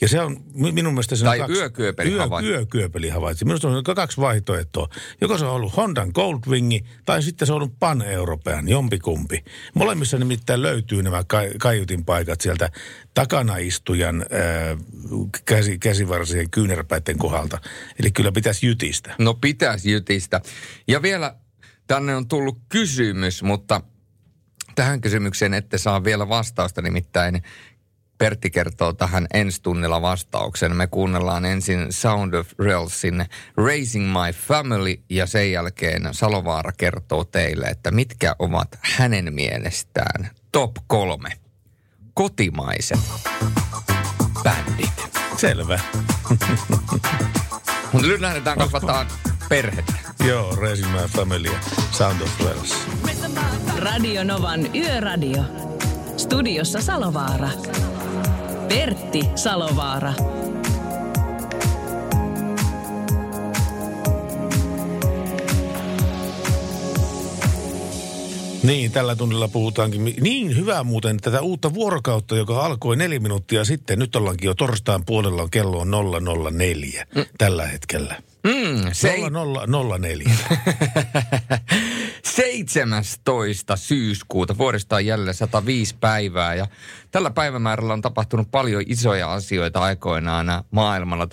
Ja 0.00 0.08
se 0.08 0.20
on 0.20 0.36
mi- 0.54 0.72
minun 0.72 0.94
mielestä 0.94 1.16
se 1.16 1.24
on 1.24 1.26
Tai 1.26 1.38
kaksi... 1.38 1.54
yökyöpeli 1.54 2.12
yö, 2.12 2.20
havaitsi. 2.20 2.50
Yökyöpeli 2.50 3.08
havaitsi. 3.08 3.44
Minusta 3.44 3.68
on 3.68 3.84
kaksi 3.84 4.20
vaihtoehtoa. 4.20 4.88
Joko 5.20 5.38
se 5.38 5.44
on 5.44 5.50
ollut 5.50 5.76
Hondan 5.76 6.10
Goldwingi 6.14 6.84
tai 7.04 7.22
sitten 7.22 7.46
se 7.46 7.52
on 7.52 7.56
ollut 7.56 7.78
Pan-European, 7.78 8.68
jompikumpi. 8.68 9.44
Molemmissa 9.74 10.18
nimittäin 10.18 10.62
löytyy 10.62 11.02
nämä 11.02 11.24
ka- 11.26 11.40
kaiutin 11.58 12.04
paikat 12.04 12.40
sieltä 12.40 12.70
takana 13.14 13.56
istujan 13.56 14.26
ää, 14.30 14.76
käsi, 15.44 15.78
käsivarsien 15.78 16.50
kyynärpäiden 16.50 17.18
kohdalta. 17.18 17.58
Eli 18.00 18.10
kyllä 18.10 18.32
pitäisi 18.32 18.66
jytistä. 18.66 19.14
No 19.18 19.34
pitäisi 19.34 19.90
jytistä. 19.90 20.40
Ja 20.88 21.02
vielä 21.02 21.34
tänne 21.86 22.16
on 22.16 22.28
tullut 22.28 22.58
kysymys, 22.68 23.42
mutta 23.42 23.80
tähän 24.74 25.00
kysymykseen 25.00 25.54
ette 25.54 25.78
saa 25.78 26.04
vielä 26.04 26.28
vastausta, 26.28 26.82
nimittäin 26.82 27.42
Pertti 28.18 28.50
kertoo 28.50 28.92
tähän 28.92 29.26
ensi 29.34 29.62
tunnilla 29.62 30.02
vastauksen. 30.02 30.76
Me 30.76 30.86
kuunnellaan 30.86 31.44
ensin 31.44 31.92
Sound 31.92 32.34
of 32.34 32.48
Realsin 32.58 33.24
Raising 33.56 34.06
My 34.06 34.32
Family 34.32 34.94
ja 35.10 35.26
sen 35.26 35.52
jälkeen 35.52 36.08
Salovaara 36.12 36.72
kertoo 36.72 37.24
teille, 37.24 37.66
että 37.66 37.90
mitkä 37.90 38.36
ovat 38.38 38.68
hänen 38.80 39.34
mielestään 39.34 40.30
top 40.52 40.76
kolme 40.86 41.30
kotimaiset 42.14 43.00
bändit. 44.42 45.10
Selvä. 45.36 45.80
Mutta 47.92 48.08
nyt 48.08 48.20
lähdetään 48.20 48.58
kasvattaa 48.58 49.06
perhettä. 49.48 49.92
Joo, 50.26 50.56
Raising 50.56 50.92
My 50.92 51.08
Family 51.08 51.48
ja 51.48 51.58
Sound 51.90 52.20
of 52.20 52.40
Wales. 52.40 52.74
Radio 53.78 54.24
Novan 54.24 54.76
Yöradio. 54.76 55.42
Studiossa 56.16 56.82
Salovaara. 56.82 57.48
Pertti 58.68 59.20
Salovaara. 59.34 60.12
Niin, 68.62 68.92
tällä 68.92 69.16
tunnilla 69.16 69.48
puhutaankin. 69.48 70.04
Niin, 70.04 70.56
hyvä 70.56 70.84
muuten 70.84 71.16
tätä 71.16 71.40
uutta 71.40 71.74
vuorokautta, 71.74 72.36
joka 72.36 72.64
alkoi 72.64 72.96
neljä 72.96 73.20
minuuttia 73.20 73.64
sitten. 73.64 73.98
Nyt 73.98 74.16
ollaankin 74.16 74.46
jo 74.46 74.54
torstain 74.54 75.04
puolella, 75.06 75.48
kello 75.50 75.78
on 75.78 75.90
004 76.58 77.06
mm. 77.14 77.24
tällä 77.38 77.66
hetkellä. 77.66 78.14
Mm, 78.46 78.88
se 78.92 79.16
0004. 79.18 80.32
17. 82.24 83.76
syyskuuta. 83.86 84.58
Vuodesta 84.58 84.96
on 84.96 85.06
jälleen 85.06 85.34
105 85.34 85.96
päivää 86.00 86.54
ja 86.54 86.66
tällä 87.10 87.30
päivämäärällä 87.30 87.92
on 87.92 88.00
tapahtunut 88.00 88.50
paljon 88.50 88.82
isoja 88.86 89.32
asioita 89.32 89.80
aikoinaan 89.80 90.46
maailmalla. 90.70 91.26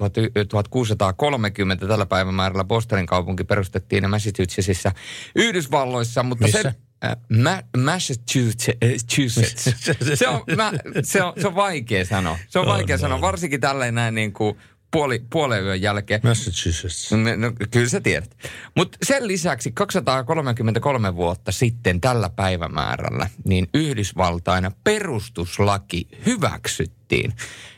1630 0.50 1.88
tällä 1.88 2.06
päivämäärällä 2.06 2.64
Bostonin 2.64 3.06
kaupunki 3.06 3.44
perustettiin 3.44 4.10
Massachusettsissa 4.10 4.92
Yhdysvalloissa, 5.36 6.24
mutta 6.24 6.46
Missä? 6.46 6.62
se... 6.62 6.74
Äh, 7.06 7.16
Ma- 7.44 7.84
Massachusetts. 7.84 8.76
se, 10.20 10.28
on, 10.28 10.44
mä, 10.58 10.72
se, 11.04 11.24
on, 11.24 11.34
se 11.42 11.48
on 11.48 11.56
vaikea 11.56 12.06
sanoa. 12.06 12.38
Se 12.48 12.60
on 12.60 12.68
On, 12.68 12.74
vaikea 12.74 12.94
on. 12.96 13.00
sanoa, 13.00 13.22
varsinkin 13.22 13.62
tälleen 13.62 13.96
näin 13.96 14.16
niin 14.16 14.34
kuin 14.34 14.58
puoli, 14.94 15.24
puolen 15.30 15.64
yön 15.64 15.82
jälkeen. 15.82 16.22
Massachusetts. 16.24 17.12
No, 17.12 17.18
no, 17.18 17.52
kyllä 17.72 17.90
sä 17.90 18.02
tiedät. 18.02 18.38
Mutta 18.76 18.98
sen 19.04 19.28
lisäksi 19.28 19.72
233 19.72 21.16
vuotta 21.16 21.52
sitten 21.52 22.02
tällä 22.02 22.30
päivämäärällä, 22.30 23.30
niin 23.46 23.68
Yhdysvaltain 23.74 24.72
perustuslaki 24.84 26.08
hyväksyttiin. 26.26 27.34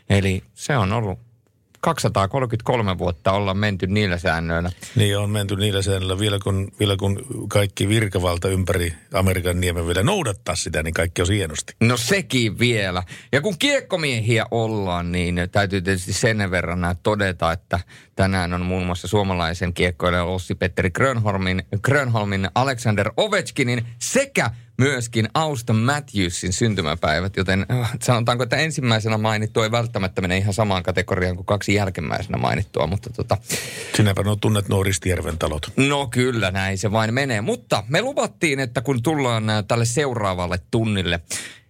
Eli 0.10 0.44
se 0.54 0.78
on 0.78 0.94
ollut 0.94 1.25
233 1.86 2.98
vuotta 2.98 3.32
ollaan 3.32 3.58
menty 3.58 3.88
niillä 3.88 4.18
säännöillä. 4.18 4.72
Niin 4.96 5.18
on 5.18 5.30
menty 5.30 5.56
niillä 5.56 5.82
säännöillä. 5.82 6.20
Vielä 6.20 6.40
kun, 6.44 6.72
vielä 6.80 6.96
kun 6.98 7.26
kaikki 7.50 7.90
virkavalta 7.90 8.48
ympäri 8.48 8.94
Amerikan 9.14 9.62
niemen 9.62 9.88
vielä 9.88 10.04
noudattaa 10.04 10.56
sitä, 10.56 10.84
niin 10.84 10.94
kaikki 10.94 11.22
on 11.22 11.28
hienosti. 11.28 11.74
No 11.80 11.98
sekin 11.98 12.60
vielä. 12.60 13.04
Ja 13.32 13.42
kun 13.42 13.58
kiekkomiehiä 13.60 14.46
ollaan, 14.52 15.12
niin 15.12 15.42
täytyy 15.52 15.82
tietysti 15.82 16.14
sen 16.14 16.52
verran 16.52 16.96
todeta, 17.04 17.52
että 17.52 17.80
tänään 18.16 18.54
on 18.54 18.62
muun 18.62 18.86
muassa 18.86 19.08
suomalaisen 19.08 19.74
kiekkoilijan 19.74 20.28
Ossi-Petteri 20.28 20.92
Grönholmin, 20.92 21.64
Grönholmin 21.82 22.50
Alexander 22.56 23.12
Ovechkinin 23.18 23.86
sekä 24.00 24.52
myöskin 24.78 25.30
Auston 25.34 25.76
Matthewsin 25.76 26.54
syntymäpäivät, 26.54 27.38
joten 27.38 27.66
äh, 27.72 27.92
sanotaanko, 28.02 28.44
että 28.44 28.56
ensimmäisenä 28.56 29.18
mainittu 29.18 29.62
ei 29.62 29.72
välttämättä 29.72 30.22
mene 30.22 30.38
ihan 30.38 30.54
samaan 30.54 30.84
kategoriaan 30.84 31.36
kuin 31.36 31.46
kaksi 31.46 31.74
jälkimmäisenä 31.74 32.38
mainittua, 32.38 32.88
mutta 32.88 33.10
tota, 33.10 33.38
Sinäpä 33.96 34.24
no 34.24 34.36
tunnet 34.36 34.70
nuo 34.70 34.84
Ristijärven 34.84 35.38
talot. 35.38 35.72
No 35.78 36.08
kyllä, 36.08 36.52
näin 36.52 36.78
se 36.78 36.92
vain 36.92 37.14
menee. 37.14 37.42
Mutta 37.42 37.84
me 37.90 38.02
luvattiin, 38.02 38.60
että 38.60 38.82
kun 38.82 39.04
tullaan 39.04 39.50
ä, 39.50 39.64
tälle 39.64 39.86
seuraavalle 39.86 40.60
tunnille, 40.72 41.20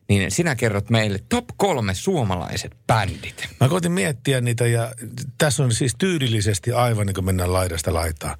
niin 0.09 0.31
sinä 0.31 0.55
kerrot 0.55 0.89
meille 0.89 1.19
top 1.29 1.45
kolme 1.57 1.93
suomalaiset 1.93 2.77
bändit. 2.87 3.47
Mä 3.59 3.69
koitin 3.69 3.91
miettiä 3.91 4.41
niitä 4.41 4.67
ja 4.67 4.91
tässä 5.37 5.63
on 5.63 5.71
siis 5.71 5.95
tyylillisesti 5.97 6.71
aivan 6.71 7.07
niin 7.07 7.15
kuin 7.15 7.25
mennään 7.25 7.53
laidasta 7.53 7.93
laitaan. 7.93 8.37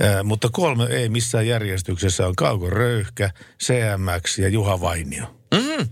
Ää, 0.00 0.22
mutta 0.22 0.48
kolme 0.52 0.84
ei 0.84 1.08
missään 1.08 1.46
järjestyksessä 1.46 2.26
on 2.26 2.36
Kauko 2.36 2.70
Röyhkä, 2.70 3.30
CMX 3.64 4.38
ja 4.38 4.48
Juha 4.48 4.80
Vainio. 4.80 5.40
Mm. 5.54 5.88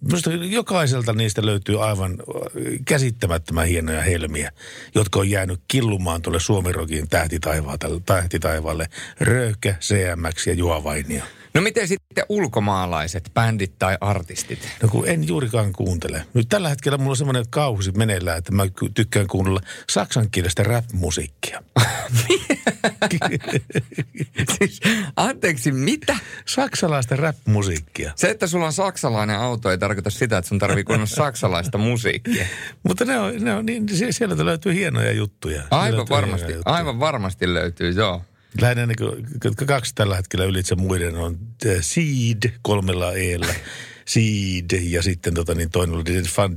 Minusta 0.00 0.30
jokaiselta 0.32 1.12
niistä 1.12 1.46
löytyy 1.46 1.84
aivan 1.84 2.12
äh, 2.12 2.62
käsittämättömän 2.84 3.66
hienoja 3.66 4.02
helmiä, 4.02 4.52
jotka 4.94 5.18
on 5.18 5.30
jäänyt 5.30 5.60
killumaan 5.68 6.22
tuolle 6.22 6.40
Suomirokin 6.40 7.08
tähtitaivaalle, 7.08 8.02
tähtitaivaalle. 8.06 8.88
Röyhkä, 9.20 9.74
CMX 9.80 10.46
ja 10.46 10.54
Juha 10.54 10.84
Vainio. 10.84 11.22
No 11.56 11.62
miten 11.62 11.88
sitten 11.88 12.24
ulkomaalaiset 12.28 13.30
bändit 13.34 13.78
tai 13.78 13.98
artistit? 14.00 14.68
No 14.82 14.88
kun 14.88 15.08
en 15.08 15.28
juurikaan 15.28 15.72
kuuntele. 15.72 16.26
Nyt 16.34 16.48
tällä 16.48 16.68
hetkellä 16.68 16.98
mulla 16.98 17.10
on 17.10 17.16
semmoinen 17.16 17.44
kausi 17.50 17.92
meneillään, 17.92 18.38
että 18.38 18.52
mä 18.52 18.62
tykkään 18.94 19.26
kuunnella 19.26 19.60
saksankielistä 19.90 20.62
rap-musiikkia. 20.62 21.62
siis, 24.58 24.80
anteeksi, 25.16 25.72
mitä? 25.72 26.16
Saksalaista 26.46 27.16
rap-musiikkia. 27.16 28.12
Se, 28.16 28.30
että 28.30 28.46
sulla 28.46 28.66
on 28.66 28.72
saksalainen 28.72 29.38
auto, 29.38 29.70
ei 29.70 29.78
tarkoita 29.78 30.10
sitä, 30.10 30.38
että 30.38 30.48
sun 30.48 30.58
tarvii 30.58 30.84
kuunnella 30.84 31.16
saksalaista 31.16 31.78
musiikkia. 31.78 32.46
Mutta 32.88 33.04
ne 33.04 33.18
on, 33.18 33.44
ne 33.44 33.54
on 33.54 33.66
niin, 33.66 33.88
sie- 33.88 34.12
sieltä 34.12 34.44
löytyy 34.44 34.74
hienoja 34.74 35.12
juttuja. 35.12 35.62
Aivan 35.70 36.06
varmasti, 36.10 36.46
hienoja 36.46 36.56
juttuja. 36.56 36.76
aivan 36.76 37.00
varmasti 37.00 37.54
löytyy, 37.54 37.90
joo. 37.90 38.22
Lähinnä 38.60 38.86
niin 38.86 38.96
kuin, 39.40 39.66
kaksi 39.66 39.94
tällä 39.94 40.16
hetkellä 40.16 40.44
ylitse 40.44 40.74
muiden 40.74 41.16
on 41.16 41.38
äh, 41.66 41.76
Seed 41.80 42.52
kolmella 42.62 43.12
eellä. 43.12 43.54
Seed 44.04 44.82
ja 44.82 45.02
sitten 45.02 45.34
tota, 45.34 45.54
niin 45.54 45.70
toinen 45.70 45.96
oli 45.96 46.04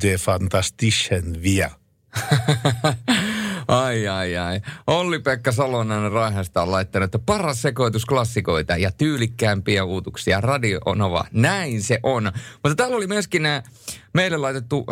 Die 0.02 0.18
Fantastischen 0.18 1.44
Wir. 1.44 1.70
Ai, 3.70 4.08
ai, 4.08 4.38
ai. 4.38 4.62
Olli-Pekka 4.88 5.52
Salonen 5.52 6.12
Raihasta 6.12 6.62
on 6.62 6.72
laittanut, 6.72 7.06
että 7.06 7.20
paras 7.20 7.62
sekoitus 7.62 8.06
klassikoita 8.06 8.78
ja 8.78 8.92
tyylikkäämpiä 8.92 9.84
uutuksia. 9.84 10.42
Radio 10.42 10.80
Nova. 10.96 11.26
Näin 11.32 11.84
se 11.84 12.00
on. 12.04 12.32
Mutta 12.64 12.76
täällä 12.76 12.98
oli 12.98 13.08
myöskin 13.08 13.44
nämä 13.44 13.64
meille 14.14 14.38
laitettu 14.38 14.86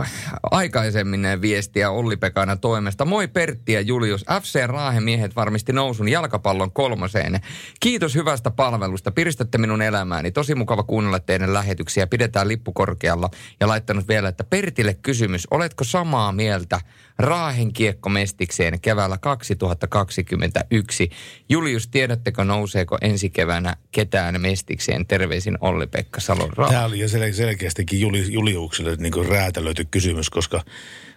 aikaisemmin 0.51 1.28
viestiä 1.41 1.89
Olli-Pekana 1.89 2.55
toimesta. 2.55 3.05
Moi 3.05 3.28
Pertti 3.28 3.74
ja 3.74 3.82
Julius. 3.82 4.26
FC 4.41 4.68
Raahen 4.68 5.03
miehet 5.03 5.36
varmisti 5.36 5.74
nousun 5.74 6.09
jalkapallon 6.09 6.72
kolmoseen. 6.72 7.39
Kiitos 7.80 8.15
hyvästä 8.15 8.51
palvelusta. 8.51 9.11
Piristätte 9.11 9.57
minun 9.57 9.82
elämääni. 9.82 10.32
Tosi 10.32 10.55
mukava 10.55 10.84
kuunnella 10.84 11.20
teidän 11.20 11.53
lähetyksiä. 11.53 12.07
Pidetään 12.07 12.47
lippu 12.47 12.72
korkealla. 12.74 13.30
Ja 13.59 13.68
laittanut 13.68 14.07
vielä, 14.07 14.30
että 14.30 14.43
Pertille 14.43 14.93
kysymys. 14.93 15.47
Oletko 15.51 15.84
samaa 15.84 16.32
mieltä 16.32 16.82
Raahen 17.20 17.74
kiekkomestikseen 17.74 18.82
keväällä 18.82 19.18
2021? 19.18 21.09
Julius, 21.49 21.88
tiedättekö 21.88 22.43
nouseeko 22.43 22.97
ensi 23.01 23.30
keväänä 23.30 23.76
ketään 23.91 24.41
mestikseen? 24.41 25.05
Terveisin 25.05 25.57
Olli-Pekka 25.61 26.20
Salon 26.20 26.53
Raahe. 26.55 26.74
Tämä 26.74 26.86
oli 26.86 26.99
jo 26.99 27.07
sel- 27.07 27.34
selkeästikin 27.34 27.99
Juli, 27.99 28.34
Juliukselle 28.34 28.95
niin 29.08 29.14
kuin 29.14 29.30
räätälöity 29.30 29.86
kysymys, 29.86 30.30
koska, 30.30 30.64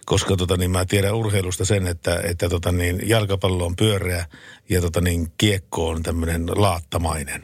koska 0.05 0.35
tota, 0.35 0.57
niin 0.57 0.71
mä 0.71 0.85
tiedän 0.85 1.15
urheilusta 1.15 1.65
sen, 1.65 1.87
että, 1.87 2.21
että 2.23 2.49
tota, 2.49 2.71
niin, 2.71 3.09
jalkapallo 3.09 3.65
on 3.65 3.75
pyöreä 3.75 4.25
ja 4.69 4.81
tota, 4.81 5.01
niin, 5.01 5.31
kiekko 5.37 5.89
on 5.89 6.03
tämmöinen 6.03 6.45
laattamainen. 6.55 7.43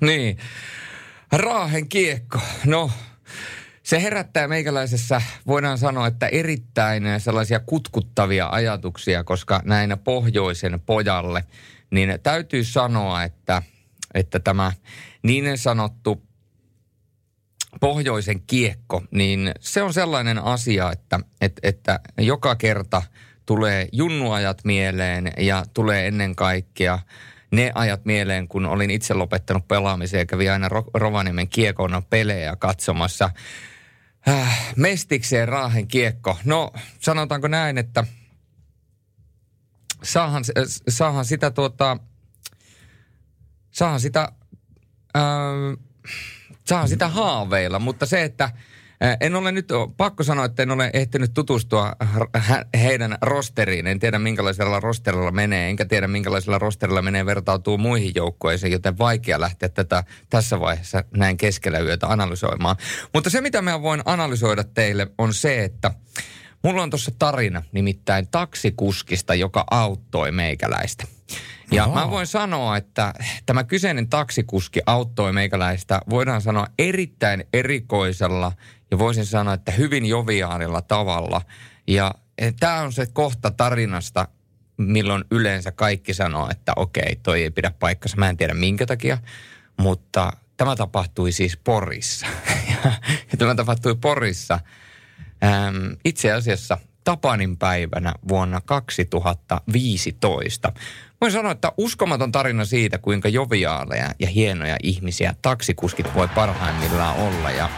Niin. 0.00 0.38
Raahen 1.32 1.88
kiekko. 1.88 2.38
No, 2.66 2.90
se 3.82 4.02
herättää 4.02 4.48
meikäläisessä, 4.48 5.22
voidaan 5.46 5.78
sanoa, 5.78 6.06
että 6.06 6.26
erittäin 6.26 7.04
sellaisia 7.18 7.60
kutkuttavia 7.60 8.48
ajatuksia, 8.48 9.24
koska 9.24 9.60
näinä 9.64 9.96
pohjoisen 9.96 10.80
pojalle, 10.80 11.44
niin 11.90 12.18
täytyy 12.22 12.64
sanoa, 12.64 13.22
että, 13.22 13.62
että 14.14 14.40
tämä 14.40 14.72
niin 15.22 15.58
sanottu 15.58 16.29
pohjoisen 17.80 18.42
kiekko, 18.42 19.02
niin 19.10 19.52
se 19.60 19.82
on 19.82 19.92
sellainen 19.94 20.38
asia, 20.38 20.92
että, 20.92 21.20
että, 21.40 21.60
että 21.62 22.00
joka 22.18 22.56
kerta 22.56 23.02
tulee 23.46 23.88
junnuajat 23.92 24.64
mieleen 24.64 25.32
ja 25.38 25.64
tulee 25.74 26.06
ennen 26.06 26.36
kaikkea 26.36 26.98
ne 27.50 27.72
ajat 27.74 28.04
mieleen, 28.04 28.48
kun 28.48 28.66
olin 28.66 28.90
itse 28.90 29.14
lopettanut 29.14 29.68
pelaamisen 29.68 30.18
ja 30.18 30.26
kävin 30.26 30.52
aina 30.52 30.68
Ro- 30.68 30.90
Rovaniemen 30.94 31.48
kiekona 31.48 32.02
pelejä 32.02 32.56
katsomassa. 32.56 33.30
Äh, 34.28 34.74
mestikseen 34.76 35.48
Raahen 35.48 35.88
kiekko. 35.88 36.38
No, 36.44 36.72
sanotaanko 36.98 37.48
näin, 37.48 37.78
että 37.78 38.04
saahan, 40.02 40.44
saahan 40.88 41.24
sitä 41.24 41.50
tuota, 41.50 41.96
saahan 43.70 44.00
sitä, 44.00 44.32
äh, 45.16 45.22
saahan 46.70 46.88
sitä 46.88 47.08
haaveilla, 47.08 47.78
mutta 47.78 48.06
se, 48.06 48.22
että 48.22 48.50
En 49.20 49.36
ole 49.36 49.52
nyt, 49.52 49.68
pakko 49.96 50.22
sanoa, 50.24 50.44
että 50.44 50.62
en 50.62 50.70
ole 50.70 50.90
ehtinyt 50.92 51.34
tutustua 51.34 51.92
heidän 52.82 53.18
rosteriin. 53.22 53.86
En 53.86 53.98
tiedä, 53.98 54.18
minkälaisella 54.18 54.80
rosterilla 54.80 55.30
menee, 55.30 55.70
enkä 55.70 55.84
tiedä, 55.84 56.08
minkälaisella 56.08 56.58
rosterilla 56.58 57.02
menee 57.02 57.26
vertautuu 57.26 57.78
muihin 57.78 58.12
joukkueisiin, 58.14 58.72
joten 58.72 58.98
vaikea 58.98 59.40
lähteä 59.40 59.68
tätä 59.68 60.04
tässä 60.30 60.60
vaiheessa 60.60 61.04
näin 61.16 61.36
keskellä 61.36 61.78
yötä 61.78 62.06
analysoimaan. 62.06 62.76
Mutta 63.14 63.30
se, 63.30 63.40
mitä 63.40 63.62
mä 63.62 63.82
voin 63.82 64.02
analysoida 64.04 64.64
teille, 64.64 65.06
on 65.18 65.34
se, 65.34 65.64
että 65.64 65.90
mulla 66.62 66.82
on 66.82 66.90
tuossa 66.90 67.12
tarina 67.18 67.62
nimittäin 67.72 68.28
taksikuskista, 68.30 69.34
joka 69.34 69.64
auttoi 69.70 70.32
meikäläistä. 70.32 71.04
Ja 71.72 71.84
Oho. 71.84 71.94
mä 71.94 72.10
voin 72.10 72.26
sanoa, 72.26 72.76
että 72.76 73.14
tämä 73.46 73.64
kyseinen 73.64 74.08
taksikuski 74.08 74.80
auttoi 74.86 75.32
meikäläistä, 75.32 76.00
voidaan 76.10 76.42
sanoa 76.42 76.66
erittäin 76.78 77.44
erikoisella 77.52 78.52
ja 78.90 78.98
voisin 78.98 79.26
sanoa, 79.26 79.54
että 79.54 79.72
hyvin 79.72 80.06
joviaalilla 80.06 80.82
tavalla. 80.82 81.42
Ja 81.86 82.14
tämä 82.60 82.80
on 82.80 82.92
se 82.92 83.06
kohta 83.12 83.50
tarinasta, 83.50 84.28
milloin 84.76 85.24
yleensä 85.30 85.72
kaikki 85.72 86.14
sanoo, 86.14 86.48
että 86.50 86.72
okei, 86.76 87.16
toi 87.22 87.42
ei 87.42 87.50
pidä 87.50 87.70
paikkansa. 87.78 88.16
Mä 88.16 88.28
en 88.28 88.36
tiedä 88.36 88.54
minkä 88.54 88.86
takia, 88.86 89.18
mutta 89.76 90.32
tämä 90.56 90.76
tapahtui 90.76 91.32
siis 91.32 91.56
Porissa. 91.56 92.26
ja 93.32 93.38
tämä 93.38 93.54
tapahtui 93.54 93.94
Porissa 93.94 94.60
äm, 95.44 95.96
itse 96.04 96.32
asiassa 96.32 96.78
Tapanin 97.04 97.56
päivänä 97.56 98.14
vuonna 98.28 98.60
2015. 98.60 100.72
Voin 101.20 101.32
sanoa, 101.32 101.52
että 101.52 101.72
uskomaton 101.76 102.32
tarina 102.32 102.64
siitä, 102.64 102.98
kuinka 102.98 103.28
joviaaleja 103.28 104.10
ja 104.18 104.28
hienoja 104.28 104.76
ihmisiä 104.82 105.34
taksikuskit 105.42 106.14
voi 106.14 106.28
parhaimmillaan 106.28 107.16
olla. 107.16 107.50
Ja 107.50 107.70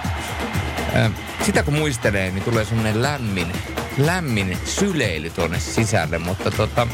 ää, 0.95 1.11
sitä 1.45 1.63
kun 1.63 1.75
muistelee, 1.75 2.31
niin 2.31 2.45
tulee 2.45 2.65
semmoinen 2.65 3.03
lämmin, 3.03 3.53
lämmin 3.99 4.59
syleily 4.65 5.31
tuonne 5.31 5.61
sisälle, 5.61 6.19
mutta 6.19 6.51
tota... 6.51 6.89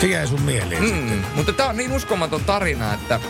Se 0.00 0.06
jäi 0.06 0.26
sun 0.26 0.42
mieleen 0.42 0.82
mm, 0.82 1.22
Mutta 1.34 1.52
tämä 1.52 1.68
on 1.68 1.76
niin 1.76 1.92
uskomaton 1.92 2.44
tarina, 2.44 2.94
että 2.94 3.20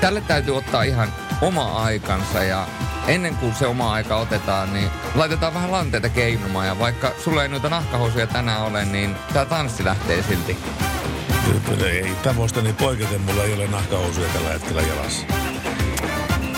tälle 0.00 0.20
täytyy 0.20 0.56
ottaa 0.56 0.82
ihan 0.82 1.12
oma 1.40 1.82
aikansa 1.82 2.44
ja 2.44 2.68
ennen 3.06 3.36
kuin 3.36 3.54
se 3.54 3.66
oma 3.66 3.92
aika 3.92 4.16
otetaan, 4.16 4.72
niin 4.72 4.90
laitetaan 5.14 5.54
vähän 5.54 5.72
lanteita 5.72 6.08
keinumaan. 6.08 6.66
Ja 6.66 6.78
vaikka 6.78 7.12
sulla 7.24 7.42
ei 7.42 7.48
noita 7.48 7.68
nahkahousuja 7.68 8.26
tänään 8.26 8.62
ole, 8.62 8.84
niin 8.84 9.16
tämä 9.32 9.44
tanssi 9.44 9.84
lähtee 9.84 10.22
silti. 10.22 10.56
Ei 11.84 12.12
tavoista 12.22 12.62
niin 12.62 12.76
poiketen, 12.76 13.20
mulla 13.20 13.44
ei 13.44 13.54
ole 13.54 13.66
nahkahousuja 13.66 14.28
tällä 14.28 14.48
hetkellä 14.48 14.82
jalassa. 14.82 15.26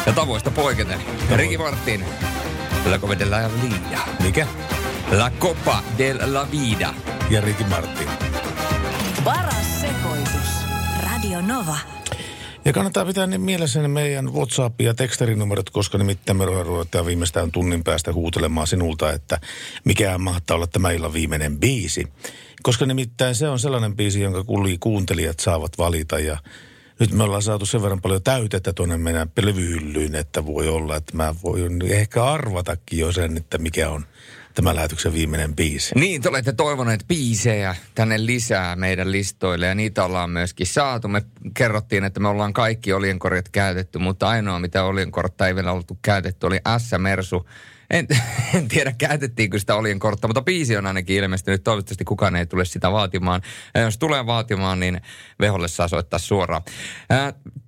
Ja 0.06 0.12
tavoista 0.12 0.50
poiketen. 0.50 1.00
Tavoin. 1.00 1.38
Ricky 1.38 1.58
Martin, 1.58 2.04
La 2.84 2.98
Copa 2.98 3.18
de 3.18 3.24
la 3.24 3.50
Vida. 3.62 3.98
Mikä? 4.22 4.46
La 5.10 5.30
Copa 5.30 5.82
de 5.98 6.14
la 6.26 6.50
Vida. 6.50 6.94
Ja 7.30 7.40
Ricky 7.40 7.64
Martin. 7.64 8.08
Paras 9.24 9.80
sekoitus. 9.80 10.66
Radio 11.02 11.40
Nova. 11.40 11.91
Ja 12.64 12.72
kannattaa 12.72 13.04
pitää 13.04 13.26
niin 13.26 13.40
mielessä 13.40 13.82
ne 13.82 13.88
meidän 13.88 14.26
WhatsApp- 14.26 14.82
ja 14.82 14.94
tekstarinumerot, 14.94 15.70
koska 15.70 15.98
nimittäin 15.98 16.36
me 16.36 16.44
ruvetaan 16.44 17.06
viimeistään 17.06 17.52
tunnin 17.52 17.84
päästä 17.84 18.12
huutelemaan 18.12 18.66
sinulta, 18.66 19.12
että 19.12 19.40
mikä 19.84 20.18
mahtaa 20.18 20.54
olla 20.54 20.66
tämä 20.66 20.90
illan 20.90 21.12
viimeinen 21.12 21.58
biisi. 21.58 22.08
Koska 22.62 22.86
nimittäin 22.86 23.34
se 23.34 23.48
on 23.48 23.58
sellainen 23.58 23.96
biisi, 23.96 24.20
jonka 24.20 24.44
kuuntelijat 24.80 25.40
saavat 25.40 25.78
valita 25.78 26.18
ja 26.18 26.38
nyt 27.00 27.12
me 27.12 27.22
ollaan 27.22 27.42
saatu 27.42 27.66
sen 27.66 27.82
verran 27.82 28.00
paljon 28.00 28.22
täytettä 28.22 28.72
tuonne 28.72 28.96
meidän 28.96 29.30
levyhyllyyn, 29.42 30.14
että 30.14 30.46
voi 30.46 30.68
olla, 30.68 30.96
että 30.96 31.16
mä 31.16 31.34
voin 31.42 31.82
ehkä 31.82 32.24
arvatakin 32.24 32.98
jo 32.98 33.12
sen, 33.12 33.36
että 33.36 33.58
mikä 33.58 33.90
on 33.90 34.04
tämä 34.54 34.74
lähetyksen 34.74 35.12
viimeinen 35.12 35.56
biisi. 35.56 35.94
Niin, 35.94 36.22
te 36.22 36.28
olette 36.28 36.52
toivoneet 36.52 37.04
biisejä 37.08 37.76
tänne 37.94 38.26
lisää 38.26 38.76
meidän 38.76 39.12
listoille 39.12 39.66
ja 39.66 39.74
niitä 39.74 40.04
ollaan 40.04 40.30
myöskin 40.30 40.66
saatu. 40.66 41.08
Me 41.08 41.22
kerrottiin, 41.54 42.04
että 42.04 42.20
me 42.20 42.28
ollaan 42.28 42.52
kaikki 42.52 42.92
olienkorjat 42.92 43.48
käytetty, 43.48 43.98
mutta 43.98 44.28
ainoa 44.28 44.58
mitä 44.58 44.84
olienkortta 44.84 45.46
ei 45.46 45.54
vielä 45.54 45.72
oltu 45.72 45.98
käytetty 46.02 46.46
oli 46.46 46.58
S-Mersu 46.78 47.46
en, 47.92 48.06
en 48.54 48.68
tiedä, 48.68 48.92
käytettiinkö 48.98 49.58
sitä 49.58 49.74
olien 49.74 49.98
kortta, 49.98 50.28
mutta 50.28 50.42
biisi 50.42 50.76
on 50.76 50.86
ainakin 50.86 51.16
ilmestynyt. 51.16 51.64
Toivottavasti 51.64 52.04
kukaan 52.04 52.36
ei 52.36 52.46
tule 52.46 52.64
sitä 52.64 52.92
vaatimaan. 52.92 53.42
Ja 53.74 53.80
jos 53.80 53.98
tulee 53.98 54.26
vaatimaan, 54.26 54.80
niin 54.80 55.00
Veholle 55.40 55.68
saa 55.68 55.88
soittaa 55.88 56.18
suoraan. 56.18 56.62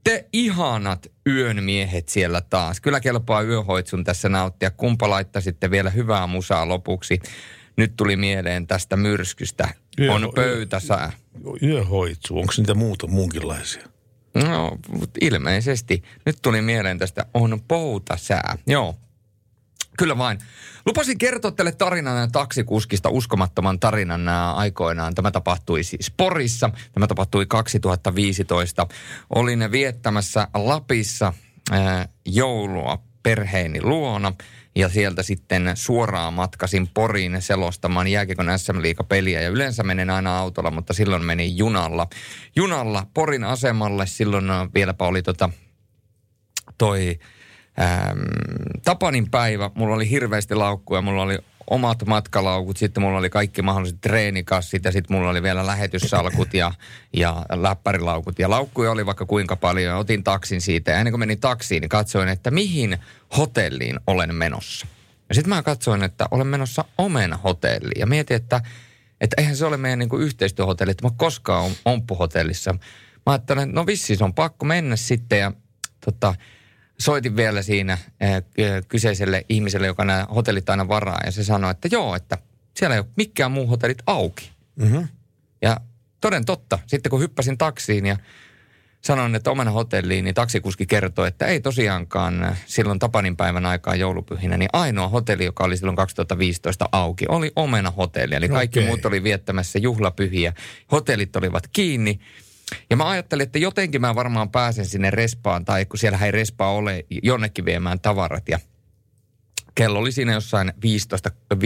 te 0.05 0.29
ihanat 0.33 1.07
yön 1.27 1.65
miehet 1.65 2.09
siellä 2.09 2.41
taas. 2.41 2.81
Kyllä 2.81 3.01
kelpaa 3.01 3.43
yöhoitsun 3.43 4.05
tässä 4.05 4.29
nauttia. 4.29 4.71
Kumpa 4.71 5.11
laittaisitte 5.11 5.71
vielä 5.71 5.91
hyvää 5.91 6.27
musaa 6.27 6.69
lopuksi? 6.69 7.21
Nyt 7.77 7.97
tuli 7.97 8.17
mieleen 8.17 8.67
tästä 8.67 8.97
myrskystä. 8.97 9.69
Yö, 10.01 10.13
on 10.13 10.33
pöytäsää. 10.35 11.13
Yöhoitsu, 11.63 12.39
onko 12.39 12.53
niitä 12.57 12.75
muuta 12.75 13.07
muunkinlaisia? 13.07 13.83
No, 14.35 14.79
ilmeisesti. 15.21 16.03
Nyt 16.27 16.39
tuli 16.43 16.63
mieleen 16.63 16.99
tästä 16.99 17.27
on 17.35 17.61
poutasää. 17.69 18.59
Joo, 18.67 18.97
Kyllä 19.99 20.19
vain. 20.19 20.39
Lupasin 20.87 21.19
kertoa 21.19 21.51
teille 21.51 21.73
tarinan 21.73 22.33
taksikuskista, 22.33 23.09
uskomattoman 23.09 23.81
tarinan 23.81 24.29
aikoinaan. 24.29 25.15
Tämä 25.15 25.31
tapahtui 25.31 25.83
siis 25.83 26.13
Porissa. 26.17 26.71
Tämä 26.93 27.07
tapahtui 27.07 27.47
2015. 27.47 28.87
Olin 29.35 29.69
viettämässä 29.73 30.49
Lapissa 30.55 31.33
ää, 31.71 32.09
joulua 32.27 33.03
perheeni 33.23 33.83
luona 33.83 34.33
ja 34.77 34.89
sieltä 34.89 35.23
sitten 35.23 35.71
suoraan 35.75 36.35
matkasin 36.35 36.89
Poriin 36.95 37.43
selostamaan 37.43 38.09
jääkiekon 38.09 38.59
SM 38.59 38.79
peliä 39.09 39.41
ja 39.41 39.49
yleensä 39.49 39.83
menen 39.83 40.11
aina 40.11 40.39
autolla, 40.39 40.71
mutta 40.71 40.93
silloin 40.93 41.25
menin 41.25 41.57
junalla. 41.57 42.07
Junalla 42.57 43.07
Porin 43.15 43.45
asemalle, 43.45 44.07
silloin 44.07 44.45
vieläpä 44.75 45.05
oli 45.05 45.23
tota, 45.23 45.51
toi 46.79 47.19
ähm, 47.81 48.21
Tapanin 48.85 49.31
päivä, 49.31 49.71
mulla 49.75 49.95
oli 49.95 50.11
hirveästi 50.11 50.55
laukkuja, 50.55 51.03
mulla 51.03 51.23
oli 51.23 51.39
omat 51.71 52.07
matkalaukut, 52.07 52.77
sitten 52.77 53.03
mulla 53.03 53.19
oli 53.19 53.31
kaikki 53.31 53.63
mahdolliset 53.63 54.01
treenikassit 54.01 54.85
ja 54.85 54.93
sitten 54.93 55.17
mulla 55.17 55.31
oli 55.31 55.43
vielä 55.43 55.67
lähetyssalkut 55.67 56.55
ja, 56.55 56.73
ja 57.13 57.45
läppärilaukut. 57.53 58.39
Ja 58.39 58.51
laukkuja 58.51 58.91
oli 58.91 59.07
vaikka 59.07 59.27
kuinka 59.27 59.57
paljon 59.57 59.97
otin 59.97 60.25
taksin 60.25 60.61
siitä. 60.61 60.91
Ja 60.91 60.99
ennen 60.99 61.13
kuin 61.13 61.19
menin 61.19 61.41
taksiin, 61.41 61.81
niin 61.81 61.89
katsoin, 61.89 62.29
että 62.29 62.51
mihin 62.51 62.99
hotelliin 63.37 64.01
olen 64.07 64.35
menossa. 64.35 64.87
Ja 65.29 65.35
sitten 65.35 65.49
mä 65.49 65.63
katsoin, 65.63 66.03
että 66.03 66.27
olen 66.31 66.47
menossa 66.47 66.85
Omen 66.99 67.33
hotelliin 67.33 68.01
ja 68.01 68.07
mietin, 68.07 68.37
että, 68.37 68.61
että 69.21 69.35
eihän 69.39 69.57
se 69.57 69.67
ole 69.67 69.77
meidän 69.77 69.99
niin 69.99 70.21
yhteistyöhotelli, 70.21 70.91
että 70.91 71.07
mä 71.07 71.15
koskaan 71.17 71.65
on 71.65 71.73
Omppu-hotellissa. 71.85 72.73
Mä 73.27 73.33
ajattelin, 73.33 73.63
että 73.63 73.75
no 73.75 73.87
vissiin 73.87 74.19
se 74.19 74.25
on 74.25 74.35
pakko 74.35 74.67
mennä 74.67 74.97
sitten 74.97 75.39
ja 75.39 75.53
tota, 76.05 76.35
soitin 76.99 77.37
vielä 77.37 77.63
siinä 77.63 77.93
äh, 77.93 78.43
kyseiselle 78.89 79.45
ihmiselle, 79.49 79.87
joka 79.87 80.05
nämä 80.05 80.27
hotellit 80.35 80.71
aina 80.71 80.89
varaa, 80.89 81.21
ja 81.25 81.33
se 81.33 81.45
sanoi, 81.45 81.71
että 81.71 81.89
joo, 81.93 82.17
että 82.17 82.39
siellä 82.77 82.95
ei 82.95 83.01
ole 83.01 83.09
mikään 83.17 83.53
muu 83.53 83.67
hotellit 83.67 84.03
auki. 84.07 84.51
Mm-hmm. 84.77 85.09
Ja 85.63 85.81
toden 86.21 86.45
totta, 86.45 86.79
sitten 86.87 87.11
kun 87.11 87.21
hyppäsin 87.21 87.59
taksiin 87.59 88.07
ja 88.07 88.17
sanoin, 89.01 89.35
että 89.35 89.51
omena 89.51 89.71
hotelliin, 89.71 90.25
niin 90.25 90.35
taksikuski 90.35 90.87
kertoi, 90.87 91.29
että 91.29 91.47
ei 91.47 91.61
tosiaankaan 91.61 92.45
äh, 92.45 92.63
silloin 92.67 92.99
Tapanin 92.99 93.37
päivän 93.37 93.67
aikaan 93.67 94.01
joulupyhinä, 94.01 94.57
niin 94.57 94.71
ainoa 94.73 95.09
hotelli, 95.09 95.45
joka 95.45 95.65
oli 95.65 95.77
silloin 95.77 95.97
2015 95.97 96.89
auki, 96.93 97.25
oli 97.29 97.53
omena 97.57 97.91
hotelli. 97.91 98.35
Eli 98.35 98.49
kaikki 98.49 98.79
okay. 98.79 98.89
muut 98.89 99.05
oli 99.05 99.23
viettämässä 99.23 99.79
juhlapyhiä. 99.79 100.53
Hotellit 100.93 101.37
olivat 101.37 101.69
kiinni 101.73 102.21
ja 102.91 102.97
mä 102.97 103.09
ajattelin, 103.09 103.43
että 103.43 103.59
jotenkin 103.59 104.01
mä 104.01 104.15
varmaan 104.15 104.51
pääsen 104.51 104.87
sinne 104.87 105.11
respaan, 105.11 105.65
tai 105.65 105.85
kun 105.85 105.99
siellä 105.99 106.19
ei 106.19 106.31
respaa 106.31 106.73
ole, 106.73 107.05
jonnekin 107.23 107.65
viemään 107.65 108.01
tavarat. 108.01 108.49
Ja 108.49 108.59
kello 109.75 109.99
oli 109.99 110.13
siinä 110.13 110.33
jossain 110.33 110.73
15, 110.83 111.31
15.30 111.55 111.61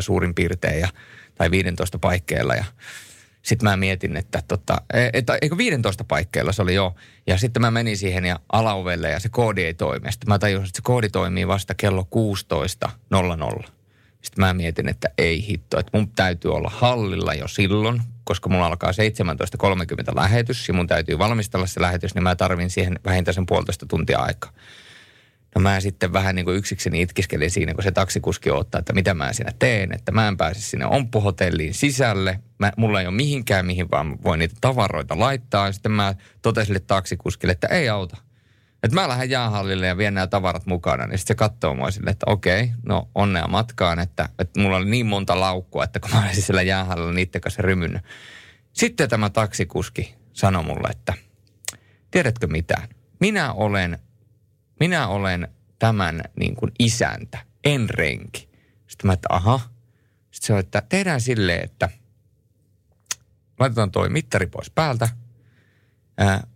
suurin 0.00 0.34
piirtein, 0.34 0.80
ja, 0.80 0.88
tai 1.34 1.50
15 1.50 1.98
paikkeilla. 1.98 2.54
Ja 2.54 2.64
sitten 3.42 3.68
mä 3.68 3.76
mietin, 3.76 4.16
että 4.16 4.42
tota, 4.48 4.82
e, 4.92 5.10
että, 5.12 5.38
eikö 5.42 5.56
15 5.56 6.04
paikkeilla 6.04 6.52
se 6.52 6.62
oli 6.62 6.74
jo. 6.74 6.94
Ja 7.26 7.38
sitten 7.38 7.62
mä 7.62 7.70
menin 7.70 7.96
siihen 7.96 8.24
ja 8.24 8.40
alauvelle 8.52 9.10
ja 9.10 9.20
se 9.20 9.28
koodi 9.28 9.64
ei 9.64 9.74
toimi. 9.74 10.12
Sitten 10.12 10.28
mä 10.28 10.38
tajusin, 10.38 10.66
että 10.66 10.76
se 10.76 10.82
koodi 10.82 11.08
toimii 11.08 11.48
vasta 11.48 11.74
kello 11.74 12.08
16.00. 13.62 13.68
Sitten 14.22 14.44
mä 14.44 14.54
mietin, 14.54 14.88
että 14.88 15.10
ei 15.18 15.46
hitto, 15.46 15.78
että 15.78 15.98
mun 15.98 16.08
täytyy 16.08 16.54
olla 16.54 16.70
hallilla 16.74 17.34
jo 17.34 17.48
silloin, 17.48 18.02
koska 18.30 18.48
mulla 18.48 18.66
alkaa 18.66 18.90
17.30 18.90 20.16
lähetys 20.16 20.68
ja 20.68 20.74
mun 20.74 20.86
täytyy 20.86 21.18
valmistella 21.18 21.66
se 21.66 21.80
lähetys, 21.80 22.14
niin 22.14 22.22
mä 22.22 22.36
tarvin 22.36 22.70
siihen 22.70 22.98
vähintään 23.04 23.34
sen 23.34 23.46
puolitoista 23.46 23.86
tuntia 23.86 24.18
aikaa. 24.18 24.52
No 25.54 25.60
mä 25.60 25.80
sitten 25.80 26.12
vähän 26.12 26.34
niin 26.34 26.44
kuin 26.44 26.56
yksikseni 26.56 27.02
itkiskelin 27.02 27.50
siinä, 27.50 27.74
kun 27.74 27.82
se 27.82 27.90
taksikuski 27.90 28.50
ottaa, 28.50 28.78
että 28.78 28.92
mitä 28.92 29.14
mä 29.14 29.32
siinä 29.32 29.52
teen, 29.58 29.94
että 29.94 30.12
mä 30.12 30.28
en 30.28 30.36
pääse 30.36 30.60
sinne 30.60 30.86
omppuhotelliin 30.86 31.74
sisälle. 31.74 32.40
Mä, 32.58 32.72
mulla 32.76 33.00
ei 33.00 33.06
ole 33.06 33.14
mihinkään, 33.14 33.66
mihin 33.66 33.90
vaan 33.90 34.22
voin 34.22 34.38
niitä 34.38 34.54
tavaroita 34.60 35.18
laittaa. 35.18 35.66
Ja 35.66 35.72
sitten 35.72 35.92
mä 35.92 36.14
totesin 36.42 36.80
taksikuskille, 36.86 37.52
että 37.52 37.66
ei 37.66 37.88
auta. 37.88 38.16
Että 38.82 38.94
mä 38.94 39.08
lähden 39.08 39.30
jäähallille 39.30 39.86
ja 39.86 39.96
vien 39.96 40.14
nämä 40.14 40.26
tavarat 40.26 40.66
mukana, 40.66 41.06
niin 41.06 41.18
sitten 41.18 41.34
se 41.34 41.38
katsoo 41.38 41.74
mua 41.74 41.90
silleen, 41.90 42.12
että 42.12 42.30
okei, 42.30 42.72
no 42.86 43.08
onnea 43.14 43.48
matkaan, 43.48 43.98
että, 43.98 44.28
että 44.38 44.60
mulla 44.60 44.76
oli 44.76 44.90
niin 44.90 45.06
monta 45.06 45.40
laukkua, 45.40 45.84
että 45.84 46.00
kun 46.00 46.10
mä 46.10 46.24
olisin 46.24 46.42
siellä 46.42 46.62
jäähallilla 46.62 47.12
niiden 47.12 47.40
kanssa 47.40 47.62
rymynnyt. 47.62 48.02
Sitten 48.72 49.08
tämä 49.08 49.30
taksikuski 49.30 50.14
sanoi 50.32 50.64
mulle, 50.64 50.88
että 50.90 51.14
tiedätkö 52.10 52.46
mitä, 52.46 52.88
minä 53.20 53.52
olen, 53.52 53.98
minä 54.80 55.08
olen 55.08 55.48
tämän 55.78 56.22
niin 56.36 56.56
kuin 56.56 56.72
isäntä, 56.78 57.38
en 57.64 57.90
renki. 57.90 58.48
Sitten 58.86 59.06
mä, 59.08 59.12
että 59.12 59.28
aha. 59.30 59.60
Sitten 60.30 60.46
se 60.46 60.52
on, 60.52 60.58
että 60.58 60.82
tehdään 60.88 61.20
silleen, 61.20 61.64
että 61.64 61.88
laitetaan 63.58 63.90
toi 63.90 64.08
mittari 64.08 64.46
pois 64.46 64.70
päältä, 64.70 65.08
ää, 66.18 66.46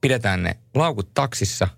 pidetään 0.00 0.42
ne 0.42 0.56
laukut 0.74 1.14
taksissa, 1.14 1.68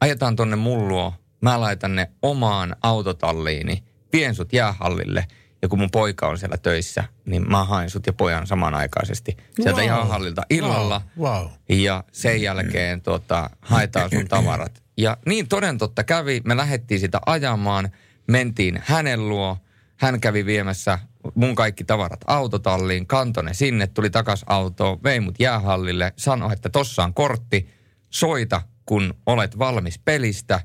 ajetaan 0.00 0.36
tonne 0.36 0.56
mulluo, 0.56 1.14
mä 1.40 1.60
laitan 1.60 1.96
ne 1.96 2.10
omaan 2.22 2.76
autotalliini, 2.82 3.84
vien 4.12 4.34
sut 4.34 4.52
jäähallille 4.52 5.26
ja 5.62 5.68
kun 5.68 5.78
mun 5.78 5.90
poika 5.90 6.28
on 6.28 6.38
siellä 6.38 6.56
töissä, 6.56 7.04
niin 7.24 7.50
mä 7.50 7.64
haen 7.64 7.90
sut 7.90 8.06
ja 8.06 8.12
pojan 8.12 8.46
samanaikaisesti 8.46 9.36
sieltä 9.62 9.80
Wow. 9.80 9.88
jäähallilta 9.88 10.42
illalla. 10.50 11.02
Wow, 11.18 11.32
wow. 11.36 11.48
Ja 11.68 12.04
sen 12.12 12.42
jälkeen 12.42 13.00
tota, 13.00 13.50
haetaan 13.60 14.10
sun 14.10 14.28
tavarat. 14.28 14.82
Ja 14.96 15.16
niin 15.26 15.48
toden 15.48 15.78
totta 15.78 16.04
kävi, 16.04 16.40
me 16.44 16.56
lähdettiin 16.56 17.00
sitä 17.00 17.20
ajamaan, 17.26 17.88
mentiin 18.26 18.82
hänen 18.84 19.28
luo, 19.28 19.58
hän 19.96 20.20
kävi 20.20 20.46
viemässä 20.46 20.98
mun 21.34 21.54
kaikki 21.54 21.84
tavarat 21.84 22.20
autotalliin, 22.26 23.06
kantoi 23.06 23.44
ne 23.44 23.54
sinne, 23.54 23.86
tuli 23.86 24.10
takas 24.10 24.44
autoon, 24.46 25.02
vei 25.02 25.20
mut 25.20 25.40
jäähallille, 25.40 26.12
sanoi, 26.16 26.52
että 26.52 26.68
tossa 26.68 27.04
on 27.04 27.14
kortti, 27.14 27.70
soita 28.10 28.62
kun 28.86 29.14
olet 29.26 29.58
valmis 29.58 29.98
pelistä. 29.98 30.60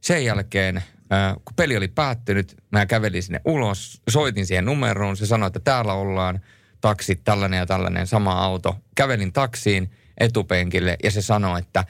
Sen 0.00 0.24
jälkeen, 0.24 0.76
äh, 0.76 1.34
kun 1.34 1.56
peli 1.56 1.76
oli 1.76 1.88
päättynyt, 1.88 2.56
mä 2.72 2.86
kävelin 2.86 3.22
sinne 3.22 3.40
ulos, 3.44 4.02
soitin 4.10 4.46
siihen 4.46 4.64
numeroon, 4.64 5.16
se 5.16 5.26
sanoi, 5.26 5.46
että 5.46 5.60
täällä 5.60 5.92
ollaan, 5.92 6.40
taksi, 6.80 7.16
tällainen 7.16 7.58
ja 7.58 7.66
tällainen, 7.66 8.06
sama 8.06 8.44
auto. 8.44 8.76
Kävelin 8.94 9.32
taksiin 9.32 9.90
etupenkille 10.18 10.96
ja 11.02 11.10
se 11.10 11.22
sanoi, 11.22 11.58
että 11.58 11.84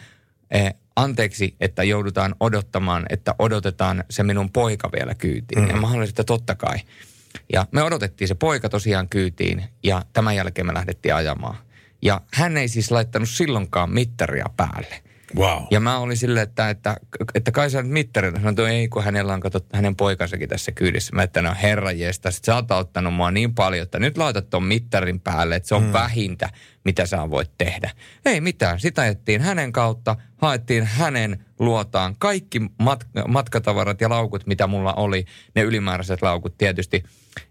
eh, 0.50 0.74
anteeksi, 0.96 1.56
että 1.60 1.84
joudutaan 1.84 2.34
odottamaan, 2.40 3.06
että 3.10 3.34
odotetaan 3.38 4.04
se 4.10 4.22
minun 4.22 4.50
poika 4.52 4.90
vielä 4.92 5.14
kyytiin. 5.14 5.62
Mm. 5.62 5.68
Ja 5.68 5.76
mä 5.76 5.86
haluaisin, 5.86 6.12
että 6.12 6.24
totta 6.24 6.54
kai. 6.54 6.78
Ja 7.52 7.66
me 7.72 7.82
odotettiin 7.82 8.28
se 8.28 8.34
poika 8.34 8.68
tosiaan 8.68 9.08
kyytiin 9.08 9.64
ja 9.82 10.02
tämän 10.12 10.36
jälkeen 10.36 10.66
me 10.66 10.74
lähdettiin 10.74 11.14
ajamaan. 11.14 11.56
Ja 12.02 12.20
hän 12.34 12.56
ei 12.56 12.68
siis 12.68 12.90
laittanut 12.90 13.28
silloinkaan 13.28 13.90
mittaria 13.90 14.46
päälle. 14.56 15.02
Wow. 15.36 15.62
Ja 15.70 15.80
mä 15.80 15.98
olin 15.98 16.16
silleen, 16.16 16.42
että, 16.42 16.70
että, 16.70 16.96
että 17.34 17.50
kai 17.50 17.70
sä 17.70 17.82
nyt 17.82 17.92
mittarilla. 17.92 18.38
Sanoin, 18.38 18.52
että 18.58 18.68
ei, 18.68 18.88
kun 18.88 19.04
hänellä 19.04 19.34
on 19.34 19.40
kato, 19.40 19.60
hänen 19.72 19.96
poikansakin 19.96 20.48
tässä 20.48 20.72
kyydissä. 20.72 21.16
Mä 21.16 21.22
että 21.22 21.42
no 21.42 21.54
herra 21.62 21.92
jeesta, 21.92 22.30
sit 22.30 22.44
sä 22.44 22.54
oot 22.54 22.70
auttanut 22.70 23.14
mua 23.14 23.30
niin 23.30 23.54
paljon, 23.54 23.82
että 23.82 23.98
nyt 23.98 24.18
laitat 24.18 24.50
ton 24.50 24.64
mittarin 24.64 25.20
päälle, 25.20 25.56
että 25.56 25.68
se 25.68 25.74
on 25.74 25.84
mm. 25.84 25.92
vähintä, 25.92 26.50
mitä 26.84 27.06
sä 27.06 27.30
voit 27.30 27.50
tehdä. 27.58 27.90
Ei 28.24 28.40
mitään, 28.40 28.80
sitä 28.80 29.02
ajettiin 29.02 29.40
hänen 29.40 29.72
kautta, 29.72 30.16
haettiin 30.36 30.84
hänen 30.84 31.44
luotaan 31.58 32.16
kaikki 32.18 32.58
mat- 32.58 33.28
matkatavarat 33.28 34.00
ja 34.00 34.08
laukut, 34.08 34.46
mitä 34.46 34.66
mulla 34.66 34.94
oli, 34.94 35.24
ne 35.54 35.62
ylimääräiset 35.62 36.22
laukut 36.22 36.58
tietysti. 36.58 37.02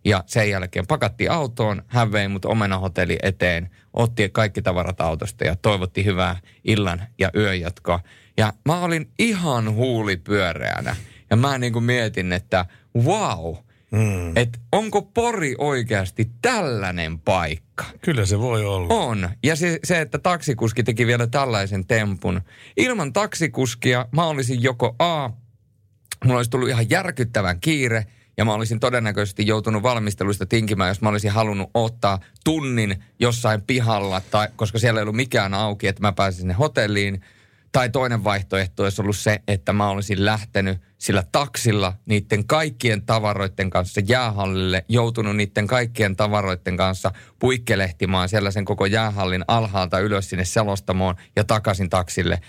Ja 0.05 0.23
sen 0.25 0.49
jälkeen 0.49 0.87
pakattiin 0.87 1.31
autoon, 1.31 1.83
hän 1.87 2.11
vei 2.11 2.27
mut 2.27 2.45
omenahotelli 2.45 3.17
eteen, 3.23 3.69
otti 3.93 4.29
kaikki 4.29 4.61
tavarat 4.61 5.01
autosta 5.01 5.43
ja 5.43 5.55
toivotti 5.55 6.05
hyvää 6.05 6.39
illan 6.63 7.01
ja 7.19 7.31
yöjatkoa. 7.35 7.99
Ja 8.37 8.53
mä 8.65 8.79
olin 8.79 9.09
ihan 9.19 9.73
huulipyöreänä. 9.73 10.95
Ja 11.29 11.35
mä 11.35 11.57
niin 11.57 11.73
kuin 11.73 11.85
mietin, 11.85 12.33
että 12.33 12.65
wow, 12.95 13.55
mm. 13.93 14.37
että 14.37 14.59
onko 14.71 15.01
Pori 15.01 15.55
oikeasti 15.57 16.31
tällainen 16.41 17.19
paikka? 17.19 17.85
Kyllä 18.01 18.25
se 18.25 18.39
voi 18.39 18.65
olla. 18.65 18.93
On. 18.93 19.29
Ja 19.43 19.55
se, 19.55 19.79
se, 19.83 20.01
että 20.01 20.17
taksikuski 20.17 20.83
teki 20.83 21.07
vielä 21.07 21.27
tällaisen 21.27 21.85
tempun. 21.85 22.41
Ilman 22.77 23.13
taksikuskia 23.13 24.05
mä 24.11 24.25
olisin 24.25 24.63
joko 24.63 24.95
A, 24.99 25.29
mulla 26.25 26.39
olisi 26.39 26.51
tullut 26.51 26.69
ihan 26.69 26.89
järkyttävän 26.89 27.59
kiire 27.59 28.05
ja 28.37 28.45
mä 28.45 28.53
olisin 28.53 28.79
todennäköisesti 28.79 29.47
joutunut 29.47 29.83
valmisteluista 29.83 30.45
tinkimään, 30.45 30.87
jos 30.87 31.01
mä 31.01 31.09
olisin 31.09 31.31
halunnut 31.31 31.69
ottaa 31.73 32.19
tunnin 32.43 33.03
jossain 33.19 33.61
pihalla, 33.61 34.21
tai, 34.31 34.47
koska 34.55 34.79
siellä 34.79 34.99
ei 34.99 35.01
ollut 35.01 35.15
mikään 35.15 35.53
auki, 35.53 35.87
että 35.87 36.01
mä 36.01 36.11
pääsin 36.11 36.39
sinne 36.39 36.53
hotelliin. 36.53 37.21
Tai 37.73 37.89
toinen 37.89 38.23
vaihtoehto 38.23 38.83
olisi 38.83 39.01
ollut 39.01 39.17
se, 39.17 39.41
että 39.47 39.73
mä 39.73 39.89
olisin 39.89 40.25
lähtenyt 40.25 40.81
sillä 40.97 41.23
taksilla 41.31 41.93
niiden 42.05 42.47
kaikkien 42.47 43.05
tavaroiden 43.05 43.69
kanssa 43.69 44.01
jäähallille, 44.07 44.85
joutunut 44.87 45.35
niiden 45.35 45.67
kaikkien 45.67 46.15
tavaroiden 46.15 46.77
kanssa 46.77 47.11
puikkelehtimaan 47.39 48.29
sellaisen 48.29 48.65
koko 48.65 48.85
jäähallin 48.85 49.43
alhaalta 49.47 49.99
ylös 49.99 50.29
sinne 50.29 50.45
selostamoon 50.45 51.15
ja 51.35 51.43
takaisin 51.43 51.89
taksille. 51.89 52.41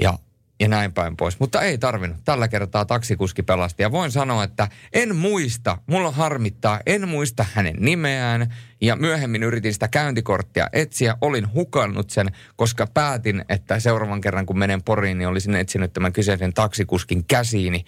Ja 0.00 0.18
ja 0.62 0.68
näin 0.68 0.92
päin 0.92 1.16
pois. 1.16 1.40
Mutta 1.40 1.62
ei 1.62 1.78
tarvinnut. 1.78 2.18
Tällä 2.24 2.48
kertaa 2.48 2.84
taksikuski 2.84 3.42
pelasti. 3.42 3.82
Ja 3.82 3.92
voin 3.92 4.10
sanoa, 4.10 4.44
että 4.44 4.68
en 4.92 5.16
muista, 5.16 5.78
mulla 5.86 6.10
harmittaa, 6.10 6.80
en 6.86 7.08
muista 7.08 7.44
hänen 7.52 7.76
nimeään. 7.78 8.54
Ja 8.80 8.96
myöhemmin 8.96 9.42
yritin 9.42 9.72
sitä 9.72 9.88
käyntikorttia 9.88 10.66
etsiä. 10.72 11.16
Olin 11.20 11.52
hukannut 11.54 12.10
sen, 12.10 12.26
koska 12.56 12.86
päätin, 12.86 13.44
että 13.48 13.80
seuraavan 13.80 14.20
kerran 14.20 14.46
kun 14.46 14.58
menen 14.58 14.82
Poriin, 14.82 15.18
niin 15.18 15.28
olisin 15.28 15.54
etsinyt 15.54 15.92
tämän 15.92 16.12
kyseisen 16.12 16.54
taksikuskin 16.54 17.24
käsiini. 17.24 17.84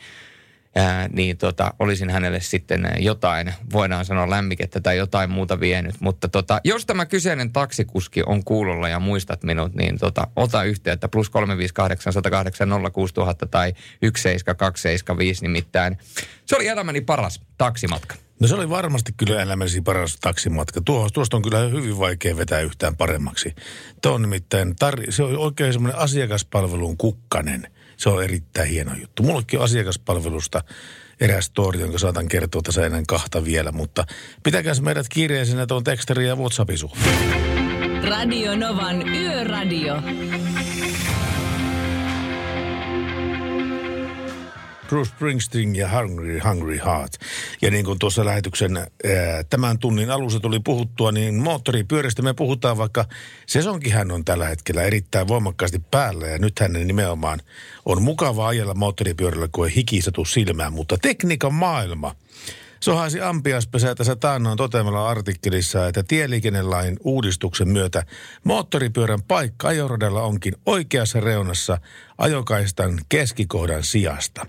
Ää, 0.77 1.09
niin 1.09 1.39
tota, 1.39 1.75
olisin 1.79 2.11
hänelle 2.11 2.41
sitten 2.41 2.89
jotain, 2.99 3.55
voidaan 3.73 4.05
sanoa 4.05 4.31
lämmikettä 4.31 4.81
tai 4.81 4.97
jotain 4.97 5.31
muuta 5.31 5.61
vienyt. 5.61 5.95
Mutta 6.01 6.29
tota, 6.29 6.61
jos 6.65 6.87
tämä 6.87 7.07
kyseinen 7.07 7.53
taksikuski 7.53 8.23
on 8.27 8.45
kuulolla 8.45 8.89
ja 8.89 9.01
muistat 9.01 9.43
minut, 9.43 9.75
niin 9.75 9.99
tota, 9.99 10.27
ota 10.37 10.63
yhteyttä 10.63 11.09
plus 11.09 11.31
358 11.31 12.13
108 12.13 12.69
06000 12.93 13.47
tai 13.47 13.73
17275 14.01 15.43
nimittäin. 15.43 15.99
Se 16.47 16.57
oli 16.57 16.69
elämäni 16.69 17.01
paras 17.01 17.41
taksimatka. 17.59 18.15
No 18.41 18.49
se 18.49 18.55
oli 18.55 18.69
varmasti 18.69 19.13
kyllä 19.17 19.43
elämäsi 19.43 19.81
paras 19.81 20.17
taksimatka. 20.21 20.81
Tuo, 20.81 21.11
tuosta 21.11 21.37
on 21.37 21.43
kyllä 21.43 21.59
hyvin 21.59 21.99
vaikea 21.99 22.37
vetää 22.37 22.61
yhtään 22.61 22.97
paremmaksi. 22.97 23.55
Tuo 24.03 24.13
on 24.13 24.23
nimittäin, 24.23 24.75
tar- 24.85 25.13
se 25.13 25.23
on 25.23 25.39
oikein 25.39 25.73
semmoinen 25.73 26.01
asiakaspalvelun 26.01 26.97
kukkanen. 26.97 27.67
Se 27.97 28.09
on 28.09 28.25
erittäin 28.25 28.69
hieno 28.69 28.95
juttu. 28.95 29.23
Mullekin 29.23 29.59
on 29.59 29.65
asiakaspalvelusta 29.65 30.65
eräs 31.21 31.45
story, 31.45 31.81
jonka 31.81 31.99
saatan 31.99 32.29
kertoa 32.29 32.63
tässä 32.63 32.87
ennen 32.87 33.07
kahta 33.07 33.45
vielä, 33.45 33.73
mutta 33.73 34.05
pitäkääs 34.43 34.81
meidät 34.81 35.07
kiireisenä 35.09 35.67
tuon 35.67 35.85
tekstarin 35.85 36.29
ja 36.29 36.37
Whatsappin 36.37 36.79
suhteen. 36.79 37.19
Radio 38.09 38.57
Novan 38.57 39.09
Yöradio. 39.09 39.95
Bruce 44.89 45.11
Springsteen 45.11 45.77
ja 45.77 45.89
Hungry, 45.89 46.39
Hungry 46.39 46.81
Heart. 46.85 47.13
Ja 47.63 47.71
niin 47.71 47.85
kuin 47.85 47.99
tuossa 47.99 48.25
lähetyksen 48.25 48.87
tämän 49.51 49.79
tunnin 49.79 50.11
alussa 50.11 50.41
tuli 50.41 50.61
puhuttua, 50.61 51.13
niin 51.13 51.35
moottoripyörästä 51.35 52.23
me 52.23 52.35
puhutaan, 52.35 52.79
vaikka 52.79 53.05
sesonkihän 53.47 54.11
on 54.11 54.25
tällä 54.25 54.49
hetkellä 54.49 54.83
erittäin 54.83 55.29
voimakkaasti 55.29 55.79
päällä. 55.91 56.27
Ja 56.27 56.39
nyt 56.39 56.59
hänen 56.61 56.87
nimenomaan 56.87 57.41
on 57.85 58.03
mukava 58.03 58.49
ajella 58.49 58.75
moottoripyörällä, 58.75 59.49
kun 59.53 59.67
ei 59.67 59.75
hiki 59.75 60.03
satu 60.03 60.25
silmään. 60.25 60.73
Mutta 60.73 60.99
tekniikan 61.03 61.55
maailma. 61.55 62.15
Sohaisi 62.81 63.21
ampiaspesä 63.21 63.95
tässä 63.95 64.17
taannoin 64.17 64.57
toteamalla 64.57 65.09
artikkelissa, 65.09 65.89
että 65.89 66.03
tieliikennelain 66.03 66.97
uudistuksen 67.01 67.69
myötä 67.69 68.03
moottoripyörän 68.45 69.23
paikka 69.23 69.69
ajoradalla 69.69 70.23
onkin 70.23 70.55
oikeassa 70.67 71.21
reunassa 71.21 71.79
ajokaistan 72.19 73.01
keskikohdan 73.09 73.85
sijasta. 73.85 74.47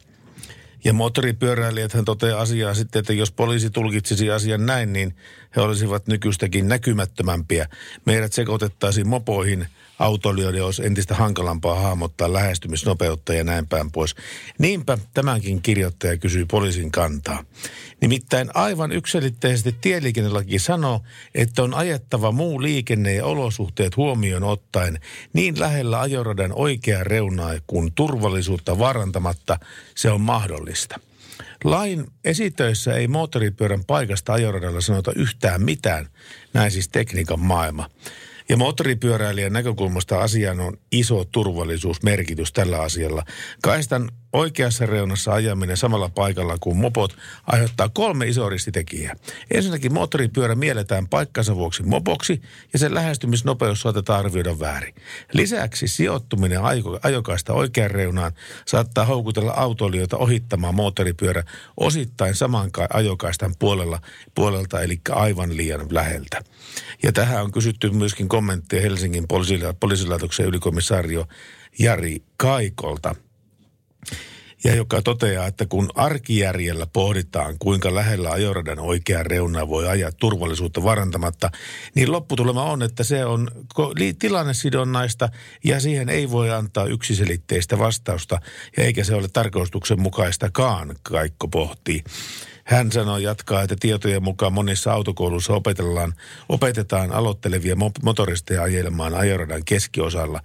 Ja 0.86 0.94
moottoripyöräilijät 0.94 1.94
hän 1.94 2.06
toteaa 2.06 2.42
asiaa 2.42 2.74
sitten, 2.74 3.00
että 3.00 3.14
jos 3.14 3.32
poliisi 3.32 3.70
tulkitsisi 3.70 4.32
asian 4.32 4.66
näin, 4.66 4.94
niin 4.94 5.16
he 5.56 5.62
olisivat 5.62 6.08
nykyistäkin 6.08 6.68
näkymättömämpiä. 6.68 7.68
Meidät 8.06 8.34
sekoitettaisiin 8.34 9.08
mopoihin, 9.08 9.68
autoilijoiden 10.00 10.66
olisi 10.66 10.86
entistä 10.86 11.16
hankalampaa 11.16 11.80
hahmottaa 11.80 12.34
lähestymisnopeutta 12.34 13.34
ja 13.34 13.44
näin 13.44 13.68
päin 13.68 13.92
pois. 13.92 14.16
Niinpä 14.60 14.98
tämänkin 15.14 15.62
kirjoittaja 15.62 16.18
kysyy 16.18 16.46
poliisin 16.46 16.92
kantaa. 16.92 17.44
Nimittäin 18.02 18.50
aivan 18.54 18.92
yksilitteisesti 18.92 19.76
tieliikennelaki 19.82 20.60
sanoo, 20.60 21.02
että 21.36 21.64
on 21.64 21.74
ajettava 21.74 22.32
muu 22.32 22.62
liikenne 22.62 23.14
ja 23.14 23.26
olosuhteet 23.26 23.98
huomioon 23.98 24.44
ottaen 24.44 25.00
niin 25.34 25.60
lähellä 25.60 26.02
ajoradan 26.02 26.52
oikeaa 26.56 27.04
reunaa 27.04 27.54
kuin 27.68 27.92
turvallisuutta 27.96 28.80
varantamatta 28.80 29.60
se 29.96 30.12
on 30.12 30.22
mahdollista. 30.22 31.00
Lain 31.64 32.06
esitöissä 32.26 32.94
ei 32.94 33.08
moottoripyörän 33.08 33.86
paikasta 33.86 34.34
ajoradalla 34.34 34.82
sanota 34.82 35.12
yhtään 35.16 35.62
mitään, 35.62 36.10
näin 36.54 36.72
siis 36.72 36.90
tekniikan 36.90 37.40
maailma. 37.40 37.90
Ja 38.50 38.58
moottoripyöräilijän 38.58 39.54
näkökulmasta 39.54 40.22
asiaan 40.22 40.60
on 40.60 40.78
iso 40.92 41.26
turvallisuusmerkitys 41.26 42.54
tällä 42.54 42.82
asialla. 42.82 43.24
Kaistan 43.64 44.12
oikeassa 44.36 44.86
reunassa 44.86 45.34
ajaminen 45.34 45.78
samalla 45.78 46.10
paikalla 46.10 46.58
kuin 46.60 46.78
mopot 46.78 47.18
aiheuttaa 47.48 47.90
kolme 47.90 48.28
isoa 48.28 48.50
ristitekijää. 48.50 49.16
Ensinnäkin 49.52 49.94
moottoripyörä 49.94 50.56
mielletään 50.56 51.08
paikkansa 51.08 51.56
vuoksi 51.56 51.84
mopoksi 51.84 52.42
ja 52.74 52.80
sen 52.80 52.96
lähestymisnopeus 52.96 53.82
saatetaan 53.82 54.20
arvioida 54.20 54.60
väärin. 54.60 54.96
Lisäksi 55.34 55.88
sijoittuminen 55.88 56.60
ajokaista 57.04 57.54
oikean 57.54 57.92
reunaan 57.92 58.32
saattaa 58.66 59.06
houkutella 59.06 59.52
autoilijoita 59.52 60.18
ohittamaan 60.18 60.76
moottoripyörä 60.76 61.44
osittain 61.78 62.36
saman 62.36 62.72
ajokaistan 62.94 63.56
puolella, 63.60 64.00
puolelta, 64.36 64.82
eli 64.82 65.02
aivan 65.10 65.58
liian 65.58 65.88
läheltä. 65.90 66.42
Ja 67.04 67.12
tähän 67.12 67.44
on 67.44 67.52
kysytty 67.52 67.90
myöskin 67.90 68.30
kommentteja 68.30 68.82
Helsingin 68.82 69.26
poliisilaitoksen 69.80 70.46
ylikomissaario 70.46 71.28
Jari 71.80 72.24
Kaikolta– 72.38 73.16
ja 74.64 74.76
joka 74.76 75.02
toteaa, 75.02 75.48
että 75.48 75.66
kun 75.66 75.90
arkijärjellä 75.96 76.88
pohditaan, 76.94 77.56
kuinka 77.60 77.96
lähellä 77.96 78.30
ajoradan 78.30 78.80
oikea 78.80 79.24
reuna 79.24 79.68
voi 79.68 79.88
ajaa 79.88 80.12
turvallisuutta 80.12 80.84
varantamatta, 80.84 81.52
niin 81.96 82.12
lopputulema 82.12 82.64
on, 82.64 82.84
että 82.84 83.04
se 83.04 83.26
on 83.26 83.52
tilannesidonnaista 84.20 85.30
ja 85.64 85.80
siihen 85.80 86.10
ei 86.10 86.32
voi 86.32 86.52
antaa 86.52 86.86
yksiselitteistä 86.86 87.80
vastausta, 87.80 88.40
ja 88.78 88.84
eikä 88.84 89.04
se 89.04 89.16
ole 89.16 89.28
tarkoituksenmukaistakaan, 89.34 90.96
Kaikko 91.04 91.48
pohtii. 91.48 92.04
Hän 92.66 92.92
sanoi 92.92 93.24
jatkaa, 93.24 93.62
että 93.62 93.76
tietojen 93.80 94.24
mukaan 94.24 94.54
monissa 94.54 94.94
autokouluissa 94.94 95.54
opetellaan, 95.54 96.14
opetetaan 96.50 97.12
aloittelevia 97.12 97.76
motoristeja 98.04 98.64
ajelemaan 98.64 99.14
ajoradan 99.14 99.62
keskiosalla. 99.66 100.42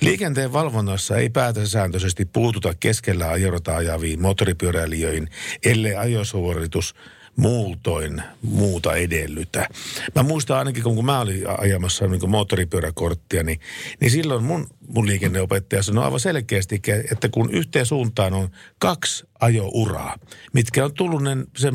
Liikenteen 0.00 0.52
valvonnassa 0.52 1.16
ei 1.16 1.30
päätösääntöisesti 1.30 2.24
puututa 2.24 2.74
keskellä 2.80 3.28
ajorata 3.30 3.76
ajaviin 3.76 4.22
moottoripyöräilijöihin, 4.22 5.28
ellei 5.64 5.96
ajosuoritus 5.96 6.94
muutoin 7.36 8.22
muuta 8.42 8.94
edellytä. 8.94 9.68
Mä 10.14 10.22
muistan 10.22 10.58
ainakin, 10.58 10.82
kun 10.82 11.04
mä 11.04 11.20
olin 11.20 11.44
ajamassa 11.58 12.06
niin 12.06 12.30
moottoripyöräkorttia, 12.30 13.42
niin, 13.42 13.60
niin 14.00 14.10
silloin 14.10 14.44
mun, 14.44 14.66
mun 14.88 15.06
liikenneopettaja 15.06 15.82
sanoi 15.82 16.04
aivan 16.04 16.20
selkeästi, 16.20 16.82
että 17.12 17.28
kun 17.28 17.50
yhteen 17.50 17.86
suuntaan 17.86 18.34
on 18.34 18.48
kaksi 18.78 19.24
ajouraa, 19.40 20.16
mitkä 20.52 20.84
on 20.84 20.94
tullut 20.94 21.22
sen 21.56 21.74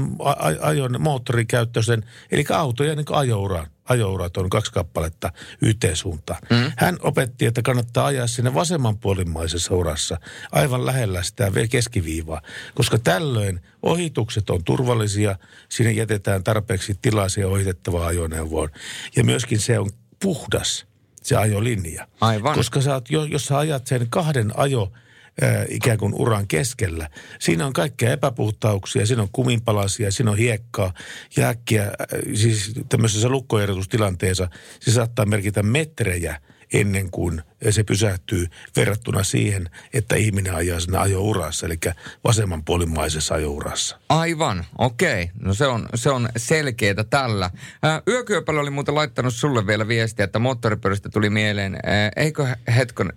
ajon 0.62 0.96
moottorikäyttöisen, 1.00 2.04
eli 2.32 2.46
autojen 2.50 2.98
niin 2.98 3.06
ajouraan 3.12 3.68
ajourat 3.90 4.38
on 4.38 4.50
kaksi 4.50 4.72
kappaletta 4.72 5.32
yhteen 5.62 5.96
suuntaan. 5.96 6.40
Mm. 6.50 6.72
Hän 6.78 6.98
opetti, 7.02 7.46
että 7.46 7.62
kannattaa 7.62 8.06
ajaa 8.06 8.28
sinne 8.28 8.54
vasemmanpuolimmaisessa 8.54 9.76
urassa 9.76 10.18
aivan 10.52 10.86
lähellä 10.86 11.24
sitä 11.24 11.52
keskiviivaa, 11.70 12.42
koska 12.76 12.98
tällöin 12.98 13.62
ohitukset 13.84 14.50
on 14.50 14.64
turvallisia, 14.64 15.36
sinne 15.70 15.92
jätetään 15.92 16.44
tarpeeksi 16.44 17.00
tilaisia 17.02 17.48
ohitettavaa 17.48 18.08
ajoneuvoon 18.08 18.70
ja 19.16 19.24
myöskin 19.24 19.60
se 19.60 19.80
on 19.80 19.90
puhdas 20.22 20.86
se 21.24 21.36
ajolinja. 21.36 22.08
Aivan. 22.22 22.56
Koska 22.56 22.82
sä 22.82 22.94
oot, 22.94 23.10
jos 23.30 23.46
sä 23.46 23.58
ajat 23.58 23.88
sen 23.88 24.08
kahden 24.10 24.52
ajo 24.60 24.92
ikään 25.70 25.98
kuin 25.98 26.14
uran 26.14 26.48
keskellä. 26.48 27.10
Siinä 27.40 27.66
on 27.66 27.74
kaikkea 27.74 28.12
epäpuhtauksia, 28.12 29.06
siinä 29.06 29.22
on 29.22 29.30
kuminpalasia, 29.32 30.12
siinä 30.12 30.32
on 30.32 30.38
hiekkaa 30.38 30.94
ja 31.38 31.48
äkkiä, 31.50 31.92
siis 32.34 32.74
tämmöisessä 32.90 33.30
lukkoerotustilanteessa 33.30 34.50
se 34.80 34.92
saattaa 34.92 35.26
merkitä 35.26 35.64
metrejä 35.64 36.42
ennen 36.74 37.12
kuin 37.12 37.42
se 37.70 37.84
pysähtyy 37.84 38.48
verrattuna 38.76 39.24
siihen, 39.24 39.70
että 39.94 40.16
ihminen 40.16 40.56
ajaa 40.56 40.80
siinä 40.80 41.02
ajourassa, 41.02 41.66
eli 41.66 41.78
vasemmanpuolimmaisessa 42.24 43.36
ajourassa. 43.36 44.00
Aivan, 44.10 44.66
okei. 44.78 45.24
Okay. 45.24 45.36
No 45.40 45.54
se 45.54 45.68
on, 45.68 45.90
se 45.96 46.10
on 46.10 46.30
selkeää 46.38 47.04
tällä. 47.10 47.52
Yökyöpälä 48.08 48.60
oli 48.60 48.70
muuten 48.70 48.96
laittanut 48.96 49.34
sulle 49.34 49.68
vielä 49.68 49.88
viestiä, 49.88 50.26
että 50.26 50.40
moottoripyöristä 50.40 51.10
tuli 51.10 51.30
mieleen. 51.30 51.78
eikö 52.16 52.48
hetkon, 52.76 53.14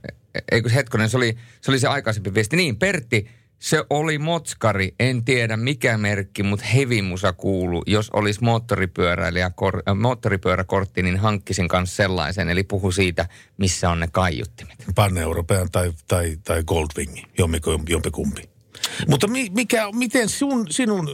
eikö 0.53 0.71
hetkonen, 0.71 1.11
se 1.11 1.17
oli, 1.17 1.37
se 1.61 1.71
oli 1.71 1.79
se 1.79 1.89
aikaisempi 1.89 2.35
viesti. 2.35 2.57
Niin, 2.57 2.77
Pertti, 2.77 3.39
se 3.61 3.85
oli 3.91 4.19
Motskari, 4.19 4.95
en 5.01 5.25
tiedä 5.25 5.57
mikä 5.57 5.99
merkki, 5.99 6.43
mutta 6.43 6.67
hevimusa 6.67 7.33
kuulu. 7.33 7.83
Jos 7.87 8.11
olisi 8.11 8.45
moottoripyöräilijä, 8.45 9.51
kor, 9.51 9.83
äh, 9.89 9.97
moottoripyöräkortti, 9.97 11.03
niin 11.03 11.17
hankkisin 11.17 11.69
kanssa 11.69 11.97
sellaisen. 11.97 12.51
Eli 12.51 12.63
puhu 12.63 12.93
siitä, 12.93 13.29
missä 13.57 13.91
on 13.91 14.01
ne 14.01 14.09
kaiuttimet. 14.13 14.85
Pan-European 14.95 15.69
tai, 15.73 15.93
tai, 16.09 16.37
tai 16.45 16.63
Goldwing, 16.65 17.17
jompikumpi. 17.89 18.60
Mutta 19.09 19.26
mikä, 19.51 19.88
miten 19.93 20.28
sun, 20.28 20.66
sinun 20.70 21.09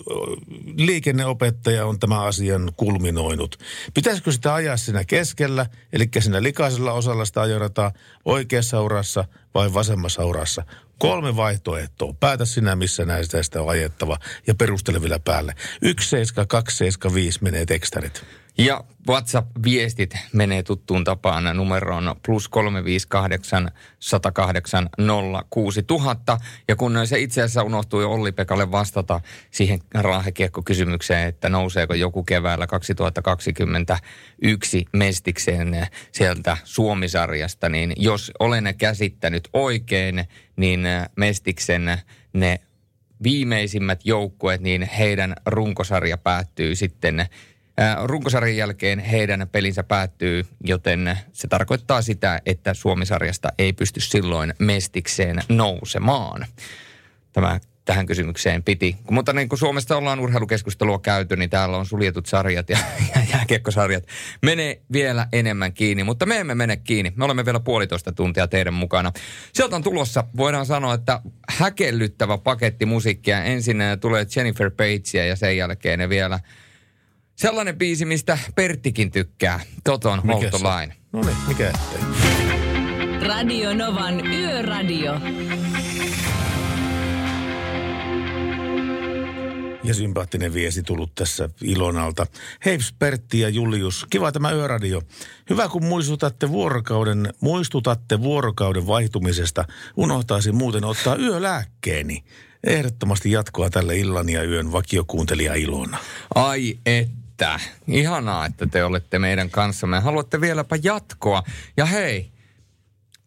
liikenneopettaja 0.77 1.87
on 1.87 1.99
tämä 1.99 2.23
asian 2.23 2.73
kulminoinut? 2.77 3.59
Pitäisikö 3.95 4.33
sitä 4.33 4.55
ajaa 4.55 4.77
siinä 4.77 5.05
keskellä, 5.05 5.67
eli 5.93 6.09
siinä 6.19 6.43
likaisella 6.43 6.93
osalla 6.93 7.25
sitä 7.25 7.41
ajorataa, 7.41 7.93
oikeassa 8.25 8.83
urassa 8.83 9.25
vai 9.55 9.75
vasemmassa 9.75 10.25
urassa? 10.25 10.63
Kolme 10.99 11.37
vaihtoehtoa. 11.37 12.15
Päätä 12.21 12.45
sinä, 12.45 12.77
missä 12.77 13.05
näistä 13.05 13.43
sitä 13.43 13.63
on 13.63 13.69
ajettava 13.69 14.19
ja 14.47 14.55
perustele 14.55 15.03
vielä 15.03 15.19
päälle. 15.19 15.55
1, 15.83 16.09
7, 16.09 16.49
2, 16.49 16.77
7, 16.77 17.15
5 17.15 17.39
menee 17.43 17.67
tekstarit. 17.67 18.25
Ja 18.59 18.85
WhatsApp-viestit 19.09 20.17
menee 20.33 20.63
tuttuun 20.63 21.05
tapaan 21.05 21.57
numeroon 21.57 22.17
plus 22.27 22.49
358 22.49 23.71
108 23.99 24.89
06000. 25.51 26.39
Ja 26.69 26.77
kun 26.77 26.99
se 27.05 27.19
itse 27.19 27.43
asiassa 27.43 27.63
unohtui 27.63 28.05
Olli-Pekalle 28.05 28.71
vastata 28.71 29.21
siihen 29.51 29.81
raahekiekko-kysymykseen, 29.95 31.29
että 31.29 31.49
nouseeko 31.49 31.95
joku 31.95 32.23
keväällä 32.23 32.67
2021 32.67 34.85
mestikseen 34.93 35.87
sieltä 36.13 36.57
Suomisarjasta, 36.65 37.69
niin 37.69 37.93
jos 37.97 38.33
olen 38.39 38.75
käsittänyt 38.79 39.49
oikein, 39.53 40.25
niin 40.57 40.81
mestiksen 41.17 41.99
ne 42.33 42.61
viimeisimmät 43.23 44.01
joukkueet, 44.05 44.61
niin 44.61 44.83
heidän 44.83 45.35
runkosarja 45.47 46.19
päättyy 46.19 46.75
sitten 46.75 47.27
Runkosarjan 48.05 48.57
jälkeen 48.57 48.99
heidän 48.99 49.49
pelinsä 49.53 49.83
päättyy, 49.83 50.47
joten 50.65 51.19
se 51.33 51.49
tarkoittaa 51.49 52.03
sitä, 52.03 52.41
että 52.47 52.75
Suomisarjasta 52.75 53.49
ei 53.59 53.73
pysty 53.73 54.01
silloin 54.01 54.55
mestikseen 54.59 55.43
nousemaan. 55.49 56.47
Tämä 57.33 57.61
tähän 57.85 58.07
kysymykseen 58.07 58.63
piti. 58.63 58.97
Mutta 59.11 59.33
niin 59.33 59.49
kuin 59.49 59.59
Suomesta 59.59 59.97
ollaan 59.97 60.21
urheilukeskustelua 60.21 60.99
käyty, 60.99 61.37
niin 61.37 61.51
täällä 61.51 61.77
on 61.77 61.87
suljetut 61.87 62.27
sarjat 62.27 62.71
ja, 62.71 62.79
ja 63.15 63.23
jääkiekkosarjat. 63.33 64.05
Menee 64.43 64.81
vielä 64.93 65.29
enemmän 65.33 65.73
kiinni, 65.73 66.05
mutta 66.05 66.27
me 66.27 66.39
emme 66.39 66.55
mene 66.55 66.77
kiinni. 66.77 67.13
Me 67.17 67.25
olemme 67.25 67.45
vielä 67.45 67.61
puolitoista 67.61 68.13
tuntia 68.13 68.49
teidän 68.49 68.75
mukana. 68.75 69.13
Sieltä 69.53 69.77
on 69.77 69.83
tulossa, 69.83 70.25
voidaan 70.37 70.67
sanoa, 70.67 70.95
että 70.95 71.21
häkellyttävä 71.49 72.39
paketti 72.39 72.87
musiikkia. 72.87 73.45
Ensin 73.45 73.79
tulee 74.01 74.27
Jennifer 74.37 74.71
Pagea 74.71 75.27
ja 75.27 75.37
sen 75.37 75.57
jälkeen 75.57 76.09
vielä– 76.09 76.41
Sellainen 77.37 77.79
biisi, 77.79 78.05
mistä 78.05 78.39
Perttikin 78.55 79.11
tykkää. 79.11 79.61
Toton 79.85 80.23
Hold 80.27 80.51
the 80.51 80.59
Line. 80.59 80.97
No 81.13 81.21
niin, 81.21 81.37
mikä 81.49 81.69
ettei. 81.69 82.01
Radio 83.29 83.75
Novan 83.75 84.27
Yöradio. 84.27 85.21
Ja 89.85 89.95
sympaattinen 89.95 90.55
viesti 90.55 90.83
tullut 90.83 91.15
tässä 91.15 91.49
Ilonalta. 91.63 92.27
Hei 92.65 92.79
Pertti 92.99 93.41
ja 93.41 93.49
Julius, 93.49 94.07
kiva 94.11 94.33
tämä 94.33 94.53
yöradio. 94.53 95.03
Hyvä 95.51 95.69
kun 95.69 95.85
muistutatte 95.85 96.49
vuorokauden, 96.49 97.35
muistutatte 97.41 98.21
vuorokauden 98.21 98.87
vaihtumisesta. 98.87 99.65
Unohtaisin 99.97 100.55
muuten 100.55 100.85
ottaa 100.85 101.17
yölääkkeeni. 101.17 102.25
Ehdottomasti 102.67 103.31
jatkoa 103.31 103.71
tälle 103.71 103.99
illan 103.99 104.29
ja 104.29 104.45
yön 104.45 104.73
vakiokuuntelija 104.73 105.55
Ilona. 105.55 105.99
Ai 106.35 106.79
et 106.87 107.26
että 107.37 107.61
ihanaa, 107.89 108.47
että 108.47 108.67
te 108.67 108.85
olette 108.85 109.19
meidän 109.19 109.51
kanssamme. 109.51 110.01
Haluatte 110.01 110.41
vieläpä 110.41 110.77
jatkoa. 110.83 111.43
Ja 111.77 111.85
hei, 111.85 112.31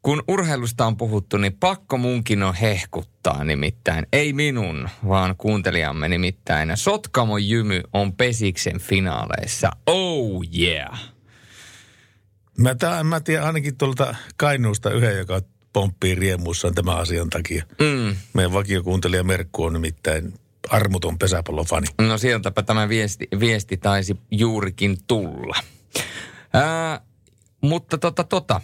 kun 0.02 0.24
urheilusta 0.28 0.86
on 0.86 0.98
puhuttu, 0.98 1.38
niin 1.38 1.54
pakko 1.54 1.98
munkin 1.98 2.44
on 2.44 2.54
hehkuttaa 2.54 3.44
nimittäin. 3.44 4.08
Ei 4.14 4.34
minun, 4.34 4.90
vaan 5.08 5.36
kuuntelijamme 5.38 6.10
nimittäin. 6.10 6.72
Sotkamo 6.76 7.38
Jymy 7.38 7.82
on 7.94 8.14
Pesiksen 8.14 8.80
finaaleissa. 8.80 9.72
Oh 9.88 10.44
yeah! 10.58 11.14
Mä, 12.58 12.76
tämän, 12.76 13.06
mä 13.06 13.20
tiedän 13.20 13.46
ainakin 13.46 13.78
tuolta 13.78 14.16
Kainuusta 14.38 14.92
yhden, 14.92 15.18
joka 15.18 15.42
pomppii 15.74 16.16
riemuissaan 16.16 16.76
tämän 16.76 16.98
asian 16.98 17.30
takia. 17.30 17.66
Mm. 17.80 18.16
Meidän 18.34 18.54
vakiokuuntelija 18.54 19.24
Merkku 19.24 19.64
on 19.64 19.74
nimittäin 19.74 20.34
armuton 20.70 21.18
pesäpallofani. 21.18 21.88
No 22.02 22.18
sieltäpä 22.18 22.64
tämä 22.64 22.90
viesti, 22.90 23.28
viesti 23.40 23.78
taisi 23.78 24.18
juurikin 24.32 24.98
tulla. 25.08 25.56
Ää, 26.54 27.02
mutta 27.62 27.98
tota, 27.98 28.24
tota. 28.24 28.62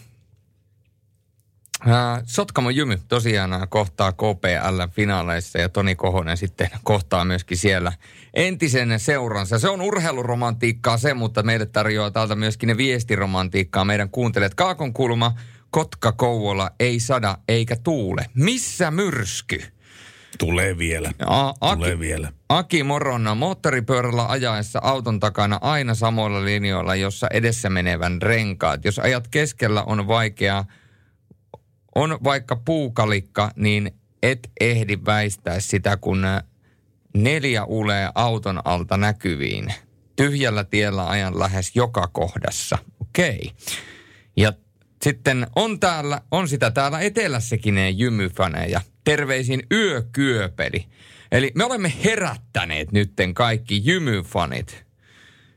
Ää, 1.87 2.21
Sotkamo 2.25 2.69
Jymy 2.69 2.99
tosiaan 3.07 3.67
kohtaa 3.69 4.11
KPL-finaaleissa 4.11 5.59
ja 5.59 5.69
Toni 5.69 5.95
Kohonen 5.95 6.37
sitten 6.37 6.69
kohtaa 6.83 7.25
myöskin 7.25 7.57
siellä 7.57 7.93
entisen 8.33 8.99
seuransa. 8.99 9.59
Se 9.59 9.69
on 9.69 9.81
urheiluromantiikkaa 9.81 10.97
se, 10.97 11.13
mutta 11.13 11.43
meille 11.43 11.65
tarjoaa 11.65 12.11
täältä 12.11 12.35
myöskin 12.35 12.67
ne 12.67 12.77
viestiromantiikkaa 12.77 13.85
meidän 13.85 14.09
kuuntelijat. 14.09 14.55
Kaakon 14.55 14.93
kulma, 14.93 15.33
Kotka 15.69 16.11
Kouvola, 16.11 16.71
ei 16.79 16.99
sada 16.99 17.37
eikä 17.47 17.75
tuule. 17.75 18.25
Missä 18.33 18.91
myrsky? 18.91 19.74
Tulee 20.37 20.77
vielä. 20.77 21.11
A- 21.25 21.53
Aki, 21.61 21.75
Tulee 21.77 21.99
vielä. 21.99 22.31
Aki 22.49 22.83
Moronna 22.83 23.35
moottoripyörällä 23.35 24.25
ajaessa 24.25 24.79
auton 24.83 25.19
takana 25.19 25.59
aina 25.61 25.95
samoilla 25.95 26.45
linjoilla, 26.45 26.95
jossa 26.95 27.27
edessä 27.31 27.69
menevän 27.69 28.21
renkaat. 28.21 28.85
Jos 28.85 28.99
ajat 28.99 29.27
keskellä 29.27 29.83
on 29.83 30.07
vaikea, 30.07 30.65
on 31.95 32.17
vaikka 32.23 32.55
puukalikka, 32.55 33.51
niin 33.55 33.91
et 34.23 34.51
ehdi 34.59 34.97
väistää 35.05 35.59
sitä, 35.59 35.97
kun 35.97 36.25
ä, 36.25 36.43
neljä 37.13 37.63
ulee 37.63 38.09
auton 38.15 38.61
alta 38.65 38.97
näkyviin. 38.97 39.73
Tyhjällä 40.15 40.63
tiellä 40.63 41.09
ajan 41.09 41.39
lähes 41.39 41.75
joka 41.75 42.07
kohdassa. 42.07 42.77
Okei. 42.99 43.35
Okay. 43.35 43.77
Ja 44.37 44.53
sitten 45.03 45.47
on 45.55 45.79
täällä, 45.79 46.21
on 46.31 46.47
sitä 46.47 46.71
täällä 46.71 46.99
etelässäkin 46.99 47.75
ne 47.75 47.89
jymyfaneja. 47.89 48.81
Terveisin 49.05 49.63
yökyöpeli. 49.71 50.85
Eli 51.31 51.51
me 51.55 51.63
olemme 51.63 51.93
herättäneet 52.03 52.91
nytten 52.91 53.33
kaikki 53.33 53.81
jymyfanit. 53.83 54.85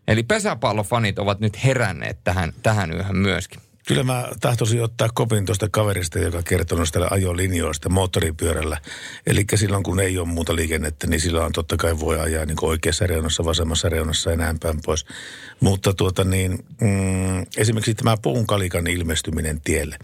Eli 0.08 0.22
pesäpallofanit 0.22 1.18
ovat 1.18 1.40
nyt 1.40 1.64
heränneet 1.64 2.24
tähän, 2.24 2.52
tähän 2.62 2.92
yöhön 2.92 3.16
myöskin. 3.16 3.60
Kyllä 3.88 4.02
mä 4.02 4.28
tahtoisin 4.40 4.82
ottaa 4.82 5.08
kopin 5.14 5.46
tuosta 5.46 5.68
kaverista, 5.70 6.18
joka 6.18 6.42
kertoo 6.42 6.78
noista 6.78 7.08
ajolinjoista 7.10 7.88
moottoripyörällä. 7.88 8.80
Eli 9.26 9.44
silloin 9.54 9.82
kun 9.82 10.00
ei 10.00 10.18
ole 10.18 10.28
muuta 10.28 10.56
liikennettä, 10.56 11.06
niin 11.06 11.20
silloin 11.20 11.52
totta 11.52 11.76
kai 11.76 12.00
voi 12.00 12.20
ajaa 12.20 12.44
niin 12.44 12.56
oikeassa 12.62 13.06
reunassa, 13.06 13.44
vasemmassa 13.44 13.88
reunassa 13.88 14.30
ja 14.30 14.36
näin 14.36 14.58
päin 14.58 14.78
pois. 14.84 15.06
Mutta 15.60 15.94
tuota 15.94 16.24
niin, 16.24 16.64
mm, 16.80 17.46
esimerkiksi 17.56 17.94
tämä 17.94 18.16
puunkalikan 18.22 18.86
ilmestyminen 18.86 19.60
tielle. 19.60 19.96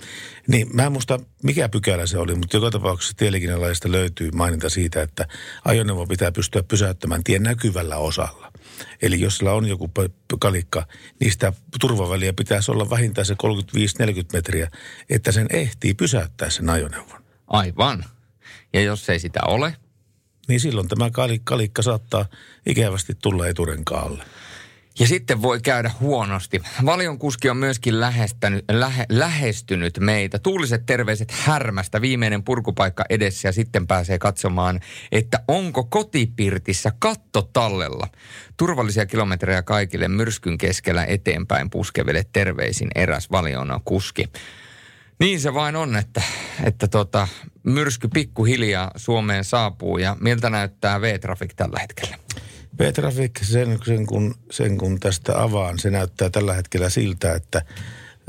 Niin 0.48 0.68
mä 0.72 0.86
en 0.86 0.92
muista 0.92 1.20
mikä 1.42 1.68
pykälä 1.68 2.06
se 2.06 2.18
oli, 2.18 2.34
mutta 2.34 2.56
joka 2.56 2.70
tapauksessa 2.70 3.16
tieliikennelaista 3.16 3.92
löytyy 3.92 4.30
maininta 4.30 4.68
siitä, 4.68 5.02
että 5.02 5.28
ajoneuvo 5.64 6.06
pitää 6.06 6.32
pystyä 6.32 6.62
pysäyttämään 6.62 7.24
tien 7.24 7.42
näkyvällä 7.42 7.96
osalla. 7.96 8.53
Eli 9.02 9.20
jos 9.20 9.36
sillä 9.36 9.52
on 9.52 9.68
joku 9.68 9.90
kalikka, 10.40 10.86
niin 11.20 11.32
sitä 11.32 11.52
turvaväliä 11.80 12.32
pitäisi 12.32 12.70
olla 12.70 12.90
vähintään 12.90 13.26
se 13.26 13.34
35-40 13.34 13.36
metriä, 14.32 14.70
että 15.10 15.32
sen 15.32 15.46
ehtii 15.50 15.94
pysäyttää 15.94 16.50
sen 16.50 16.70
ajoneuvon. 16.70 17.24
Aivan. 17.46 18.04
Ja 18.72 18.80
jos 18.80 19.08
ei 19.08 19.18
sitä 19.18 19.40
ole, 19.46 19.76
Niin 20.48 20.60
silloin 20.60 20.88
tämä 20.88 21.10
kali- 21.10 21.40
kalikka 21.44 21.82
saattaa 21.82 22.26
ikävästi 22.66 23.12
tulla 23.22 23.46
eturenkaalle. 23.48 24.24
Ja 24.98 25.06
sitten 25.06 25.42
voi 25.42 25.60
käydä 25.60 25.90
huonosti. 26.00 26.62
Valion 26.86 27.18
kuski 27.18 27.50
on 27.50 27.56
myöskin 27.56 28.00
lähe, 28.00 29.06
lähestynyt 29.08 29.98
meitä. 30.00 30.38
Tuuliset 30.38 30.86
terveiset 30.86 31.30
härmästä, 31.30 32.00
viimeinen 32.00 32.44
purkupaikka 32.44 33.04
edessä 33.10 33.48
ja 33.48 33.52
sitten 33.52 33.86
pääsee 33.86 34.18
katsomaan, 34.18 34.80
että 35.12 35.40
onko 35.48 35.84
kotipirtissä 35.84 36.92
katto 36.98 37.42
tallella. 37.42 38.08
Turvallisia 38.56 39.06
kilometrejä 39.06 39.62
kaikille 39.62 40.08
myrskyn 40.08 40.58
keskellä 40.58 41.04
eteenpäin 41.04 41.70
puskeville 41.70 42.24
terveisin 42.32 42.88
eräs 42.94 43.30
Valion 43.30 43.80
kuski. 43.84 44.24
Niin 45.20 45.40
se 45.40 45.54
vain 45.54 45.76
on, 45.76 45.96
että, 45.96 46.22
että 46.64 46.88
tota, 46.88 47.28
myrsky 47.62 48.08
pikkuhiljaa 48.08 48.90
Suomeen 48.96 49.44
saapuu 49.44 49.98
ja 49.98 50.16
miltä 50.20 50.50
näyttää 50.50 51.00
V-Traffic 51.00 51.50
tällä 51.56 51.80
hetkellä? 51.80 52.23
V-Traffic, 52.78 53.30
sen, 53.42 53.78
sen, 53.84 54.06
kun, 54.06 54.34
sen 54.50 54.78
kun 54.78 55.00
tästä 55.00 55.42
avaan, 55.42 55.78
se 55.78 55.90
näyttää 55.90 56.30
tällä 56.30 56.54
hetkellä 56.54 56.90
siltä, 56.90 57.34
että 57.34 57.62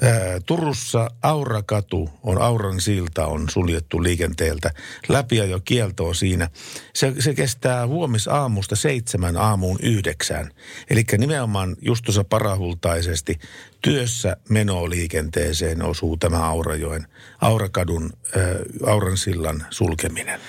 ää, 0.02 0.40
Turussa 0.46 1.12
Aurakatu 1.22 2.10
on, 2.24 2.42
Auran 2.42 2.82
silta 2.82 3.26
on 3.26 3.50
suljettu 3.50 4.04
liikenteeltä. 4.04 4.72
Läpi 5.10 5.38
jo 5.38 5.60
kielto 5.66 6.06
on 6.06 6.16
siinä. 6.16 6.50
Se, 6.94 7.14
se 7.20 7.34
kestää 7.34 7.88
huomisaamusta 7.88 8.76
seitsemän 8.76 9.38
aamuun 9.38 9.80
yhdeksään. 9.82 10.52
Eli 10.90 11.04
nimenomaan 11.18 11.76
just 11.82 12.06
tuossa 12.06 12.24
parahultaisesti 12.24 13.40
työssä 13.82 14.38
menoliikenteeseen 14.50 15.82
osuu 15.82 16.18
tämä 16.18 16.46
Aurajoen, 16.46 17.08
Aurakadun, 17.42 18.10
ää, 18.36 18.44
Auran 18.86 19.18
sillan 19.18 19.66
sulkeminen. 19.70 20.40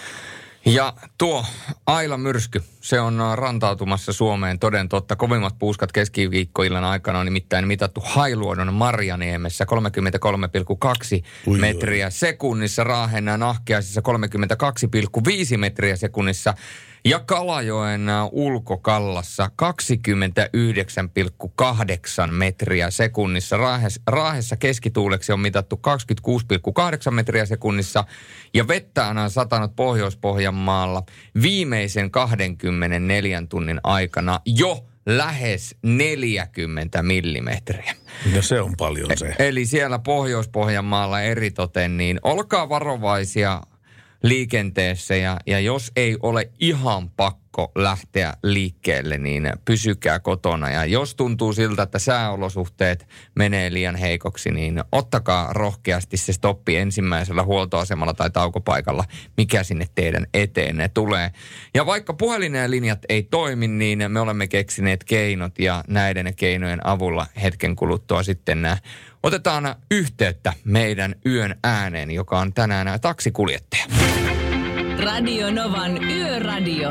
Ja 0.66 0.92
tuo 1.18 1.44
Aila 1.86 2.16
myrsky, 2.16 2.62
se 2.80 3.00
on 3.00 3.20
äh, 3.20 3.34
rantautumassa 3.34 4.12
Suomeen 4.12 4.58
toden 4.58 4.88
totta. 4.88 5.16
Kovimmat 5.16 5.58
puuskat 5.58 5.92
keskiviikkoillan 5.92 6.84
aikana 6.84 7.18
on 7.18 7.24
nimittäin 7.24 7.66
mitattu 7.66 8.02
Hailuodon 8.04 8.74
Marjaniemessä 8.74 9.66
33,2 11.18 11.24
Ui, 11.46 11.58
metriä 11.58 12.10
sekunnissa, 12.10 12.84
Raahen 12.84 13.24
nahkeaisissa 13.36 14.02
32,5 15.52 15.58
metriä 15.58 15.96
sekunnissa 15.96 16.54
ja 17.06 17.20
Kalajoen 17.20 18.08
äh, 18.08 18.28
ulkokallassa 18.32 19.50
29,8 22.26 22.30
metriä 22.30 22.90
sekunnissa. 22.90 23.56
Raahes, 23.56 24.00
Raahessa 24.06 24.56
keskituuleksi 24.56 25.32
on 25.32 25.40
mitattu 25.40 25.80
26,8 27.06 27.10
metriä 27.10 27.46
sekunnissa 27.46 28.04
ja 28.54 28.68
vettä 28.68 29.06
on 29.06 29.30
satanut 29.30 29.76
Pohjois-Pohjanmaalla 29.76 31.02
viimeisen 31.42 32.10
24 32.10 33.42
tunnin 33.48 33.80
aikana 33.82 34.40
jo 34.46 34.86
lähes 35.06 35.76
40 35.82 37.02
millimetriä. 37.02 37.94
No 38.34 38.42
se 38.42 38.60
on 38.60 38.74
paljon 38.78 39.10
se. 39.16 39.34
Eli 39.38 39.66
siellä 39.66 39.98
Pohjois-Pohjanmaalla 39.98 41.20
eritoten, 41.20 41.96
niin 41.96 42.20
olkaa 42.22 42.68
varovaisia 42.68 43.62
liikenteessä 44.22 45.16
ja, 45.16 45.36
ja 45.46 45.60
jos 45.60 45.92
ei 45.96 46.16
ole 46.22 46.50
ihan 46.60 47.10
pakko 47.10 47.72
lähteä 47.74 48.32
liikkeelle, 48.42 49.18
niin 49.18 49.50
pysykää 49.64 50.18
kotona. 50.18 50.70
Ja 50.70 50.84
jos 50.84 51.14
tuntuu 51.14 51.52
siltä, 51.52 51.82
että 51.82 51.98
sääolosuhteet 51.98 53.08
menee 53.34 53.72
liian 53.72 53.96
heikoksi, 53.96 54.50
niin 54.50 54.84
ottakaa 54.92 55.52
rohkeasti 55.52 56.16
se 56.16 56.32
stoppi 56.32 56.76
ensimmäisellä 56.76 57.42
huoltoasemalla 57.42 58.14
tai 58.14 58.30
taukopaikalla, 58.30 59.04
mikä 59.36 59.62
sinne 59.62 59.86
teidän 59.94 60.26
eteenne 60.34 60.88
tulee. 60.88 61.30
Ja 61.74 61.86
vaikka 61.86 62.14
puhelinen 62.14 62.70
linjat 62.70 62.98
ei 63.08 63.22
toimi, 63.22 63.68
niin 63.68 64.04
me 64.08 64.20
olemme 64.20 64.46
keksineet 64.46 65.04
keinot 65.04 65.58
ja 65.58 65.84
näiden 65.88 66.34
keinojen 66.36 66.86
avulla 66.86 67.26
hetken 67.42 67.76
kuluttua 67.76 68.22
sitten 68.22 68.62
nämä 68.62 68.76
Otetaan 69.26 69.74
yhteyttä 69.90 70.52
meidän 70.64 71.14
yön 71.26 71.56
ääneen, 71.64 72.10
joka 72.10 72.38
on 72.38 72.52
tänään 72.52 73.00
taksikuljettaja. 73.00 73.84
Radio 75.04 75.50
Novan 75.50 76.04
Yöradio. 76.04 76.90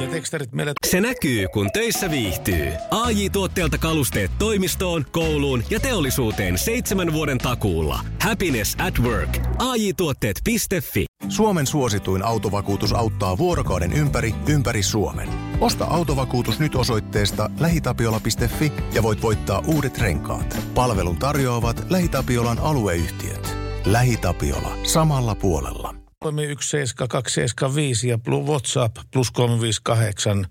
Ja 0.00 0.06
tekstarit 0.10 0.52
meille 0.52 0.72
Se 0.86 1.00
näkyy, 1.00 1.48
kun 1.52 1.70
töissä 1.72 2.10
viihtyy. 2.10 2.72
ai 2.90 3.30
tuotteelta 3.30 3.78
kalusteet 3.78 4.30
toimistoon, 4.38 5.06
kouluun 5.10 5.64
ja 5.70 5.80
teollisuuteen 5.80 6.58
seitsemän 6.58 7.12
vuoden 7.12 7.38
takuulla. 7.38 8.00
Happiness 8.22 8.76
at 8.86 8.98
work. 8.98 9.38
ai 9.58 9.92
tuotteetfi 9.96 11.06
Suomen 11.28 11.66
suosituin 11.66 12.22
autovakuutus 12.22 12.92
auttaa 12.92 13.38
vuorokauden 13.38 13.92
ympäri, 13.92 14.34
ympäri 14.48 14.82
Suomen. 14.82 15.47
Osta 15.60 15.84
autovakuutus 15.84 16.58
nyt 16.58 16.74
osoitteesta 16.74 17.50
lähitapiola.fi 17.60 18.72
ja 18.92 19.02
voit 19.02 19.22
voittaa 19.22 19.62
uudet 19.66 19.98
renkaat. 19.98 20.58
Palvelun 20.74 21.16
tarjoavat 21.16 21.86
LähiTapiolan 21.90 22.58
alueyhtiöt. 22.58 23.56
LähiTapiola. 23.84 24.76
Samalla 24.82 25.34
puolella. 25.34 25.94
17275 26.24 28.08
ja 28.08 28.18
plus 28.18 28.46
WhatsApp 28.46 28.96
plus 29.12 29.30
358 29.30 30.46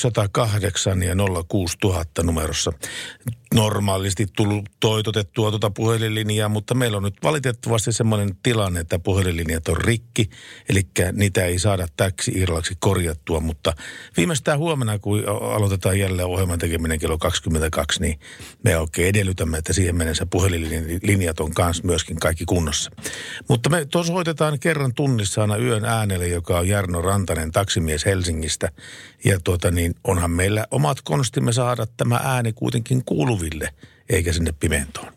108 0.00 1.02
ja 1.02 1.14
06000 1.48 2.22
numerossa. 2.22 2.72
Normaalisti 3.54 4.26
tullut 4.36 4.64
toitotettua 4.80 5.50
tuota 5.50 5.70
puhelinlinjaa, 5.70 6.48
mutta 6.48 6.74
meillä 6.74 6.96
on 6.96 7.02
nyt 7.02 7.16
valitettavasti 7.22 7.92
semmoinen 7.92 8.36
tilanne, 8.42 8.80
että 8.80 8.98
puhelinlinjat 8.98 9.68
on 9.68 9.76
rikki, 9.76 10.30
eli 10.68 10.82
niitä 11.12 11.44
ei 11.44 11.58
saada 11.58 11.88
täksi 11.96 12.32
irlaksi 12.34 12.74
korjattua, 12.78 13.40
mutta 13.40 13.72
viimeistään 14.16 14.58
huomenna, 14.58 14.98
kun 14.98 15.22
aloitetaan 15.54 15.98
jälleen 15.98 16.28
ohjelman 16.28 16.58
tekeminen 16.58 16.98
kello 16.98 17.18
22, 17.18 18.00
niin 18.00 18.20
me 18.62 18.78
oikein 18.78 19.08
edellytämme, 19.08 19.58
että 19.58 19.72
siihen 19.72 19.96
mennessä 19.96 20.26
puhelinlinjat 20.26 21.40
on 21.40 21.54
kanssa 21.54 21.84
myöskin 21.84 22.16
kaikki 22.16 22.44
kunnossa. 22.44 22.90
Mutta 23.48 23.70
me 23.70 23.84
tuossa 23.84 24.12
hoitetaan 24.12 24.58
kerran 24.58 24.94
tunnissa 24.94 25.40
aina 25.40 25.56
yön 25.56 25.84
äänelle, 25.84 26.28
joka 26.28 26.58
on 26.58 26.68
Jarno 26.68 27.02
Rantanen, 27.02 27.52
taksimies 27.52 28.04
Helsingistä, 28.04 28.68
ja 29.24 29.40
tuota 29.44 29.70
niin, 29.70 29.94
onhan 30.04 30.30
meillä 30.30 30.66
omat 30.70 30.98
konstimme 31.04 31.52
saada 31.52 31.86
tämä 31.96 32.20
ääni 32.24 32.52
kuitenkin 32.52 33.04
kuuluville, 33.36 33.68
eikä 34.10 34.32
sinne 34.32 34.50
pimentoon. 34.60 35.12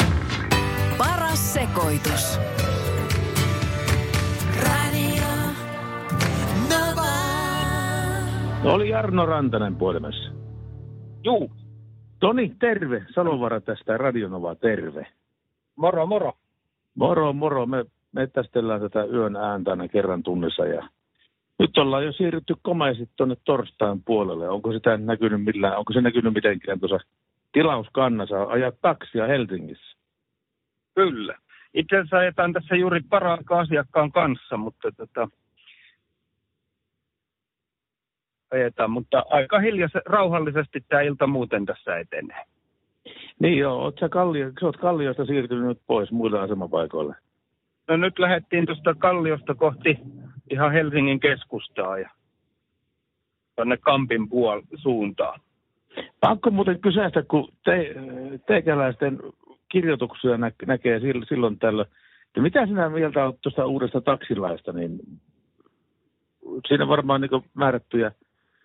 Paras 0.97 1.53
sekoitus. 1.53 2.39
Radio 4.63 5.29
Nova. 6.69 7.11
No 8.63 8.73
oli 8.73 8.89
Jarno 8.89 9.25
Rantanen 9.25 9.75
puhelimessa. 9.75 10.31
Juu, 11.23 11.51
Toni, 12.19 12.55
terve. 12.59 13.05
Salovara 13.15 13.61
tästä 13.61 13.97
Radionova, 13.97 14.55
terve. 14.55 15.07
moro 15.75 16.05
moro. 16.05 16.33
Moro, 16.95 17.33
moro. 17.33 17.65
Me 17.65 17.85
mettästellään 18.11 18.81
tätä 18.81 19.03
yön 19.03 19.35
ääntä 19.35 19.71
aina 19.71 19.87
kerran 19.87 20.23
tunnissa 20.23 20.65
ja 20.65 20.89
nyt 21.59 21.77
ollaan 21.77 22.05
jo 22.05 22.11
siirrytty 22.11 22.55
komeasti 22.61 23.09
tuonne 23.15 23.35
torstain 23.43 24.03
puolelle. 24.03 24.49
Onko 24.49 24.73
sitä 24.73 24.97
näkynyt 24.97 25.43
millään, 25.43 25.77
onko 25.77 25.93
se 25.93 26.01
näkynyt 26.01 26.33
mitenkään 26.33 26.79
tuossa 26.79 26.99
tilauskannassa 27.51 28.43
ajaa 28.43 28.71
taksia 28.81 29.27
Helsingissä? 29.27 29.97
Kyllä. 30.95 31.37
Itse 31.73 31.95
asiassa 31.97 32.17
ajetaan 32.17 32.53
tässä 32.53 32.75
juuri 32.75 32.99
paraikaa 33.09 33.59
asiakkaan 33.59 34.11
kanssa, 34.11 34.57
mutta 34.57 34.91
tota, 34.91 35.29
ajetaan, 38.51 38.91
mutta 38.91 39.23
aika 39.29 39.59
hiljaisen, 39.59 40.01
rauhallisesti 40.05 40.81
tämä 40.89 41.01
ilta 41.01 41.27
muuten 41.27 41.65
tässä 41.65 41.97
etenee. 41.97 42.45
Niin 43.39 43.57
joo, 43.57 43.83
oot 43.83 43.99
sä, 43.99 44.09
Kallio, 44.09 44.51
sä 44.59 44.65
oot 44.65 44.77
Kalliosta 44.77 45.25
siirtynyt 45.25 45.65
nyt 45.65 45.81
pois 45.87 46.11
muille 46.11 46.39
asemapaikoille. 46.39 47.15
No 47.87 47.97
nyt 47.97 48.19
lähdettiin 48.19 48.65
tuosta 48.65 48.95
Kalliosta 48.95 49.55
kohti 49.55 49.97
ihan 50.49 50.71
Helsingin 50.71 51.19
keskustaa 51.19 51.97
ja 51.97 52.09
tuonne 53.55 53.77
Kampin 53.77 54.21
puol- 54.21 54.77
suuntaan. 54.81 55.39
Pakko 56.19 56.51
muuten 56.51 56.81
kysäistä, 56.81 57.23
kun 57.27 57.53
te, 57.65 57.95
teikäläisten 58.47 59.19
kirjoituksia 59.69 60.37
nä, 60.37 60.51
näkee 60.65 60.99
sil- 60.99 61.27
silloin 61.29 61.59
tällä, 61.59 61.85
että 62.27 62.41
mitä 62.41 62.65
sinä 62.65 62.89
mieltä 62.89 63.25
olet 63.25 63.41
tuosta 63.41 63.65
uudesta 63.65 64.01
taksilaista, 64.01 64.73
niin 64.73 64.99
siinä 66.67 66.87
varmaan 66.87 67.21
niin 67.21 67.43
määrättyjä, 67.53 68.11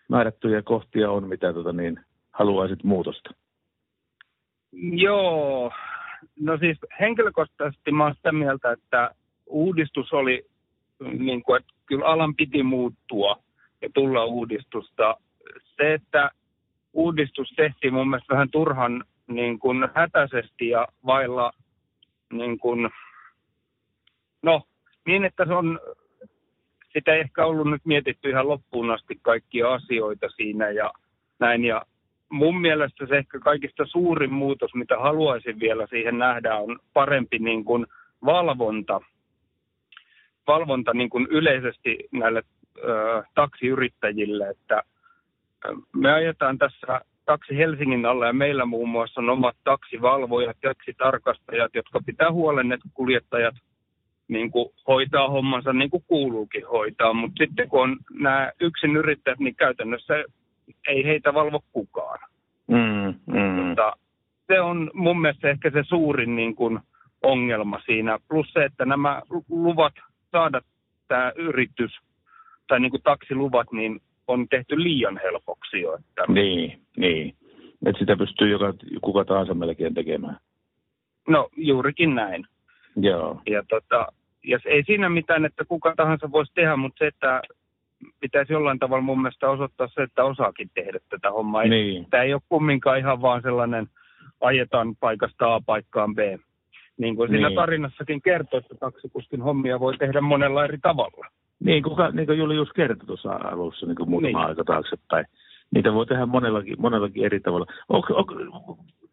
määrättyjä 0.09 0.63
kohtia 0.63 1.11
on, 1.11 1.29
mitä 1.29 1.53
tota 1.53 1.73
niin, 1.73 2.01
haluaisit 2.33 2.85
muutosta. 2.85 3.31
Joo, 4.93 5.73
no 6.41 6.59
siis 6.59 6.79
henkilökohtaisesti 7.01 7.93
mä 7.93 8.15
sitä 8.15 8.33
mieltä, 8.33 8.73
että 8.73 9.11
uudistus 9.47 10.13
oli, 10.13 10.47
niin 11.19 11.43
kuin, 11.43 11.61
että 11.61 11.73
kyllä 11.87 12.07
alan 12.07 12.35
piti 12.35 12.63
muuttua 12.63 13.37
ja 13.83 13.89
tulla 13.95 14.25
uudistusta. 14.25 15.17
Se, 15.77 15.95
että 15.95 16.31
uudistus 16.95 17.53
tehtiin 17.57 17.95
mun 17.95 18.11
mielestä 18.11 18.35
vähän 18.35 18.51
turhan 18.51 19.05
niin 19.27 19.59
kuin 19.59 19.89
hätäisesti 19.95 20.69
ja 20.69 20.89
vailla 21.07 21.53
niin 22.33 22.59
kuin, 22.59 22.91
no 24.43 24.63
niin, 25.07 25.25
että 25.25 25.45
se 25.47 25.53
on, 25.53 25.81
sitä 26.93 27.15
ei 27.15 27.21
ehkä 27.21 27.47
ollut 27.47 27.71
nyt 27.71 27.83
mietitty 27.85 28.31
ihan 28.31 28.49
loppuun 28.49 28.91
asti 28.91 29.19
kaikkia 29.23 29.73
asioita 29.73 30.29
siinä 30.37 30.71
ja 30.71 30.91
näin. 31.39 31.65
Ja 31.65 31.83
mun 32.29 32.61
mielestä 32.61 33.07
se 33.07 33.17
ehkä 33.17 33.39
kaikista 33.39 33.87
suurin 33.87 34.33
muutos, 34.33 34.75
mitä 34.75 34.99
haluaisin 34.99 35.61
vielä 35.61 35.87
siihen 35.87 36.19
nähdä, 36.19 36.57
on 36.57 36.79
parempi 36.93 37.39
niin 37.39 37.65
kuin 37.65 37.87
valvonta. 38.25 39.01
Valvonta 40.47 40.95
niin 40.95 41.11
kuin 41.11 41.27
yleisesti 41.31 41.99
näille 42.13 42.43
ö, 42.79 43.23
taksiyrittäjille, 43.35 44.49
että 44.49 44.83
me 45.97 46.13
ajetaan 46.13 46.59
tässä 46.59 47.01
taksi 47.25 47.57
Helsingin 47.57 48.07
alla 48.07 48.27
ja 48.27 48.33
meillä 48.33 48.65
muun 48.65 48.89
muassa 48.89 49.21
on 49.21 49.31
omat 49.31 49.57
taksivalvojat, 49.65 50.57
taksitarkastajat, 50.63 51.75
jotka 51.75 52.01
pitää 52.07 52.33
huolen, 52.33 52.73
että 52.73 52.89
kuljettajat 52.95 53.55
niin 54.29 54.51
kuin 54.51 54.69
hoitaa 54.89 55.29
hommansa 55.29 55.73
niin 55.73 55.91
kuin 55.91 56.05
kuuluukin 56.07 56.67
hoitaa. 56.67 57.13
Mutta 57.13 57.45
sitten 57.45 57.69
kun 57.69 57.83
on 57.83 57.97
nämä 58.15 58.53
yksin 58.61 58.97
yrittäjät, 58.97 59.39
niin 59.39 59.55
käytännössä 59.55 60.25
ei 60.89 61.05
heitä 61.05 61.35
valvo 61.35 61.61
kukaan. 61.73 62.19
Mm, 62.67 63.15
mm. 63.27 63.41
Mutta 63.41 63.93
se 64.47 64.61
on 64.61 64.91
mun 64.95 65.21
mielestä 65.21 65.49
ehkä 65.49 65.71
se 65.71 65.83
suurin 65.89 66.37
niin 66.37 66.55
kuin 66.55 66.81
ongelma 67.23 67.81
siinä. 67.87 68.19
Plus 68.29 68.53
se, 68.53 68.65
että 68.65 68.85
nämä 68.85 69.23
luvat 69.49 69.95
saada 70.33 70.61
tämä 71.09 71.33
yritys 71.37 71.99
tai 72.69 72.81
niin 72.81 72.91
kuin 72.91 73.03
taksiluvat, 73.03 73.73
niin 73.73 74.01
on 74.29 74.49
tehty 74.49 74.83
liian 74.83 75.21
helpoksi 75.23 75.81
jo. 75.81 75.95
Että 75.95 76.25
Niin, 76.29 76.81
niin. 76.97 77.35
Että 77.87 77.99
sitä 77.99 78.17
pystyy 78.17 78.51
joka, 78.51 78.75
kuka 79.01 79.25
tahansa 79.25 79.55
melkein 79.55 79.95
tekemään. 79.95 80.37
No 81.29 81.49
juurikin 81.57 82.15
näin. 82.15 82.47
Joo. 82.97 83.41
Ja, 83.47 83.63
tota, 83.69 84.07
ja 84.45 84.59
ei 84.65 84.83
siinä 84.83 85.09
mitään, 85.09 85.45
että 85.45 85.65
kuka 85.65 85.95
tahansa 85.97 86.33
voisi 86.33 86.53
tehdä, 86.55 86.77
mutta 86.77 86.99
se, 86.99 87.07
että 87.07 87.43
pitäisi 88.21 88.53
jollain 88.53 88.79
tavalla 88.79 89.03
mun 89.03 89.23
mielestä 89.23 89.51
osoittaa 89.51 89.89
se, 89.89 90.03
että 90.03 90.25
osaakin 90.25 90.71
tehdä 90.75 90.99
tätä 91.09 91.31
hommaa. 91.31 91.65
Niin. 91.65 92.07
Tämä 92.11 92.23
ei 92.23 92.35
ole 92.35 92.43
kumminkaan 92.49 92.99
ihan 92.99 93.23
vaan 93.23 93.43
sellainen 93.43 93.87
ajetaan 94.41 94.97
paikasta 95.01 95.55
A 95.55 95.61
paikkaan 95.67 96.15
B. 96.15 96.19
Niin 96.97 97.17
kuin 97.17 97.31
siinä 97.31 97.49
Niin. 97.49 97.57
tarinassakin 97.57 98.23
kertoo, 98.23 98.59
että 98.59 98.75
taksikuskin 98.75 99.43
hommia 99.43 99.81
voi 99.81 99.99
tehdä 99.99 100.21
monella 100.21 100.65
eri 100.65 100.79
tavalla. 100.79 101.27
Niin, 101.61 101.83
kuka, 101.83 102.11
niin 102.11 102.27
kuin 102.27 102.39
Juli 102.39 102.57
just 102.57 102.73
kertoi 102.73 103.07
tuossa 103.07 103.31
alussa 103.33 103.87
niin 103.87 103.97
kuin 103.97 104.11
muutama 104.11 104.39
Niin. 104.39 104.49
aika 104.49 104.65
taaksepäin. 104.65 105.27
Niitä 105.71 105.93
voi 105.95 106.07
tehdä 106.07 106.27
monellakin, 106.27 106.75
monellakin 106.79 107.25
eri 107.25 107.41
tavalla. 107.41 107.67
Onko, 107.89 108.15
onko, 108.15 108.35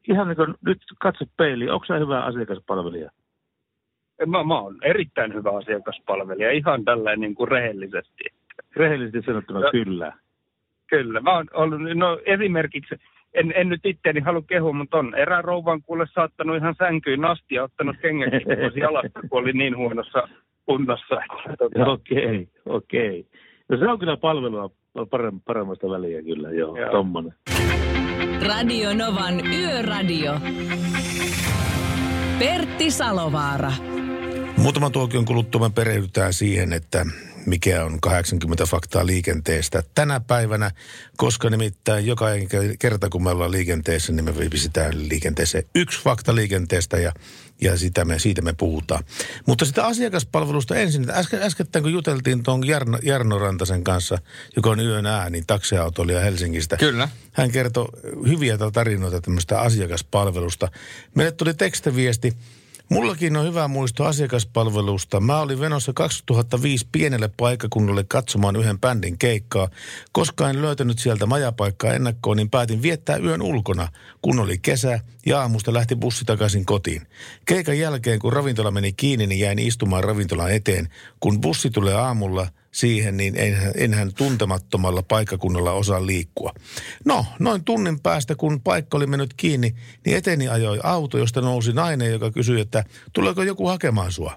ihan 0.09 0.27
niin 0.27 0.35
kuin 0.35 0.55
nyt 0.65 0.81
katso 0.99 1.25
peiliin, 1.37 1.71
onko 1.71 1.85
se 1.85 1.99
hyvä 1.99 2.21
asiakaspalvelija? 2.21 3.11
Mä, 4.25 4.43
mä 4.43 4.59
oon 4.59 4.75
erittäin 4.83 5.33
hyvä 5.33 5.57
asiakaspalvelija, 5.57 6.51
ihan 6.51 6.85
tällä 6.85 7.15
niin 7.15 7.35
kuin 7.35 7.47
rehellisesti. 7.47 8.23
Rehellisesti 8.75 9.25
sanottuna 9.25 9.59
No. 9.59 9.71
kyllä. 9.71 10.13
Kyllä, 10.87 11.19
mä 11.19 11.33
oon 11.35 11.45
ollut, 11.53 11.79
no 11.95 12.19
esimerkiksi, 12.25 12.95
en, 13.33 13.53
en 13.55 13.69
nyt 13.69 13.85
itseäni 13.85 14.19
halua 14.19 14.41
kehua, 14.41 14.73
mutta 14.73 14.97
on 14.97 15.15
erään 15.15 15.43
rouvan 15.43 15.81
kuule 15.81 16.07
saattanut 16.13 16.57
ihan 16.57 16.75
sänkyyn 16.77 17.25
asti 17.25 17.55
ja 17.55 17.63
ottanut 17.63 17.95
kengätkin 18.01 18.57
pois 18.59 18.75
jalasta, 18.75 19.19
kun 19.29 19.41
oli 19.41 19.53
niin 19.53 19.77
huonossa 19.77 20.27
kunnossa. 20.77 21.15
Että, 21.15 21.57
tota, 21.59 21.91
Okei, 21.91 22.47
okei. 22.65 23.25
No 23.69 23.77
se 23.77 23.87
on 23.87 23.99
kyllä 23.99 24.17
palvelua 24.17 24.69
parem, 25.09 25.39
paremmasta 25.45 25.89
väliä 25.89 26.21
kyllä, 26.21 26.51
joo, 26.51 26.77
Joo. 26.77 26.91
tommonen. 26.91 27.33
Radio 28.47 28.93
Novan 28.93 29.47
Yöradio. 29.47 30.33
Pertti 32.39 32.91
Salovaara. 32.91 33.71
Muutaman 34.57 34.91
tuokion 34.91 35.25
kuluttua 35.25 35.61
me 35.61 35.69
perehdytään 35.75 36.33
siihen, 36.33 36.73
että 36.73 37.05
mikä 37.45 37.85
on 37.85 38.01
80 38.01 38.65
faktaa 38.65 39.05
liikenteestä 39.05 39.83
tänä 39.95 40.19
päivänä, 40.19 40.71
koska 41.17 41.49
nimittäin 41.49 42.05
joka 42.05 42.25
kerta 42.79 43.09
kun 43.09 43.23
me 43.23 43.29
ollaan 43.29 43.51
liikenteessä, 43.51 44.13
niin 44.13 44.25
me 44.25 44.33
pistetään 44.49 45.09
liikenteeseen 45.09 45.63
yksi 45.75 46.03
fakta 46.03 46.35
liikenteestä 46.35 46.97
ja, 46.97 47.13
ja 47.61 47.77
sitä 47.77 48.05
me, 48.05 48.19
siitä 48.19 48.41
me 48.41 48.53
puhutaan. 48.53 49.03
Mutta 49.47 49.65
sitä 49.65 49.85
asiakaspalvelusta 49.85 50.75
ensin, 50.75 51.01
että 51.01 51.13
äsken, 51.13 51.41
äskettäin 51.41 51.83
kun 51.83 51.91
juteltiin 51.91 52.43
tuon 52.43 52.67
Jarno, 52.67 52.99
Jarno 53.03 53.39
Rantasen 53.39 53.83
kanssa, 53.83 54.17
joka 54.55 54.69
on 54.69 54.79
yön 54.79 55.05
ääni 55.05 55.43
taksiautoilija 55.47 56.19
Helsingistä. 56.19 56.77
Kyllä. 56.77 57.09
Hän 57.31 57.51
kertoi 57.51 57.87
hyviä 58.27 58.57
tarinoita 58.73 59.21
tämmöistä 59.21 59.59
asiakaspalvelusta. 59.59 60.71
Meille 61.15 61.31
tuli 61.31 61.53
tekstiviesti. 61.53 62.33
Mullakin 62.91 63.37
on 63.37 63.45
hyvä 63.45 63.67
muisto 63.67 64.05
asiakaspalvelusta. 64.05 65.19
Mä 65.19 65.39
olin 65.39 65.59
Venossa 65.59 65.93
2005 65.93 66.87
pienelle 66.91 67.29
paikkakunnalle 67.37 68.03
katsomaan 68.03 68.55
yhden 68.55 68.79
bändin 68.79 69.17
keikkaa. 69.17 69.69
Koska 70.11 70.49
en 70.49 70.61
löytänyt 70.61 70.99
sieltä 70.99 71.25
majapaikkaa 71.25 71.93
ennakkoon, 71.93 72.37
niin 72.37 72.49
päätin 72.49 72.81
viettää 72.81 73.17
yön 73.17 73.41
ulkona, 73.41 73.87
kun 74.21 74.39
oli 74.39 74.57
kesä 74.57 74.99
ja 75.25 75.41
aamusta 75.41 75.73
lähti 75.73 75.95
bussi 75.95 76.25
takaisin 76.25 76.65
kotiin. 76.65 77.01
Keikan 77.45 77.79
jälkeen, 77.79 78.19
kun 78.19 78.33
ravintola 78.33 78.71
meni 78.71 78.93
kiinni, 78.93 79.27
niin 79.27 79.39
jäin 79.39 79.59
istumaan 79.59 80.03
ravintolan 80.03 80.51
eteen. 80.51 80.89
Kun 81.19 81.41
bussi 81.41 81.69
tulee 81.69 81.95
aamulla, 81.95 82.47
siihen, 82.71 83.17
niin 83.17 83.33
enhän, 83.37 83.71
enhän 83.75 84.13
tuntemattomalla 84.13 85.03
paikkakunnalla 85.03 85.71
osaa 85.71 86.05
liikkua. 86.05 86.53
No, 87.05 87.25
noin 87.39 87.63
tunnin 87.63 87.99
päästä, 87.99 88.35
kun 88.35 88.61
paikka 88.61 88.97
oli 88.97 89.07
mennyt 89.07 89.33
kiinni, 89.33 89.75
niin 90.05 90.17
eteni 90.17 90.47
ajoi 90.47 90.79
auto, 90.83 91.17
josta 91.17 91.41
nousi 91.41 91.73
nainen, 91.73 92.11
joka 92.11 92.31
kysyi, 92.31 92.61
että 92.61 92.83
tuleeko 93.13 93.43
joku 93.43 93.67
hakemaan 93.67 94.11
sua. 94.11 94.35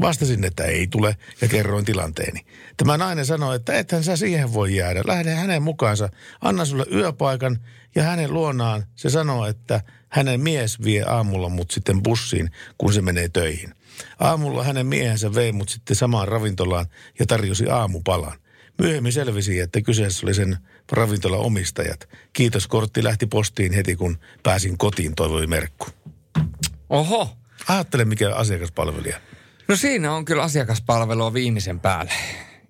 Vastasin, 0.00 0.44
että 0.44 0.64
ei 0.64 0.86
tule 0.86 1.16
ja 1.40 1.48
kerroin 1.48 1.84
tilanteeni. 1.84 2.40
Tämä 2.76 2.96
nainen 2.96 3.26
sanoi, 3.26 3.56
että 3.56 3.78
ethän 3.78 4.04
sä 4.04 4.16
siihen 4.16 4.52
voi 4.52 4.76
jäädä. 4.76 5.02
Lähde 5.06 5.34
hänen 5.34 5.62
mukaansa, 5.62 6.08
anna 6.40 6.64
sulle 6.64 6.86
yöpaikan 6.92 7.58
ja 7.94 8.02
hänen 8.02 8.34
luonaan 8.34 8.84
se 8.94 9.10
sanoo, 9.10 9.46
että 9.46 9.80
hänen 10.08 10.40
mies 10.40 10.82
vie 10.84 11.02
aamulla 11.02 11.48
mut 11.48 11.70
sitten 11.70 12.02
bussiin, 12.02 12.50
kun 12.78 12.92
se 12.92 13.02
menee 13.02 13.28
töihin. 13.28 13.74
Aamulla 14.20 14.64
hänen 14.64 14.86
miehensä 14.86 15.34
vei 15.34 15.52
mut 15.52 15.68
sitten 15.68 15.96
samaan 15.96 16.28
ravintolaan 16.28 16.86
ja 17.18 17.26
tarjosi 17.26 17.68
aamupalan. 17.68 18.38
Myöhemmin 18.78 19.12
selvisi, 19.12 19.60
että 19.60 19.80
kyseessä 19.80 20.26
oli 20.26 20.34
sen 20.34 20.56
ravintola 20.92 21.36
omistajat. 21.36 22.08
Kiitos, 22.32 22.66
kortti 22.66 23.04
lähti 23.04 23.26
postiin 23.26 23.72
heti, 23.72 23.96
kun 23.96 24.18
pääsin 24.42 24.78
kotiin, 24.78 25.14
toivoi 25.14 25.46
Merkku. 25.46 25.86
Oho. 26.90 27.36
Ajattele, 27.68 28.04
mikä 28.04 28.34
asiakaspalvelija. 28.34 29.20
No 29.68 29.76
siinä 29.76 30.12
on 30.12 30.24
kyllä 30.24 30.42
asiakaspalvelua 30.42 31.34
viimeisen 31.34 31.80
päälle. 31.80 32.12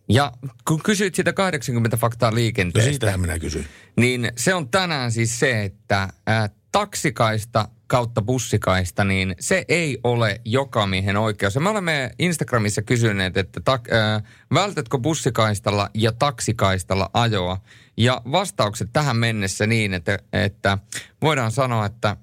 Ja 0.08 0.32
kun 0.68 0.82
kysyit 0.82 1.14
sitä 1.14 1.32
80 1.32 1.96
faktaa 1.96 2.30
No 2.30 2.34
liikenteestä, 2.34 2.90
siitähän 2.90 3.20
minä 3.20 3.38
kysyin. 3.38 3.66
niin 3.96 4.32
se 4.36 4.54
on 4.54 4.68
tänään 4.68 5.12
siis 5.12 5.38
se, 5.40 5.62
että 5.64 6.08
ää, 6.26 6.48
taksikaista 6.72 7.68
kautta 7.86 8.22
bussikaista, 8.22 9.04
niin 9.04 9.34
se 9.40 9.64
ei 9.68 9.98
ole 10.04 10.40
joka 10.44 10.86
miehen 10.86 11.16
oikeus. 11.16 11.54
Ja 11.54 11.60
me 11.60 11.68
olemme 11.68 12.10
Instagramissa 12.18 12.82
kysyneet, 12.82 13.36
että 13.36 13.60
tak, 13.64 13.88
ää, 13.92 14.20
vältätkö 14.54 14.98
bussikaistalla 14.98 15.90
ja 15.94 16.12
taksikaistalla 16.12 17.10
ajoa? 17.12 17.60
Ja 17.96 18.22
vastaukset 18.32 18.90
tähän 18.92 19.16
mennessä 19.16 19.66
niin, 19.66 19.94
että, 19.94 20.18
että 20.32 20.78
voidaan 21.22 21.52
sanoa, 21.52 21.86
että 21.86 22.16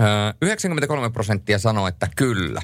Ö, 0.00 0.34
93 0.42 1.10
prosenttia 1.10 1.58
sanoo, 1.58 1.88
että 1.88 2.08
kyllä. 2.16 2.62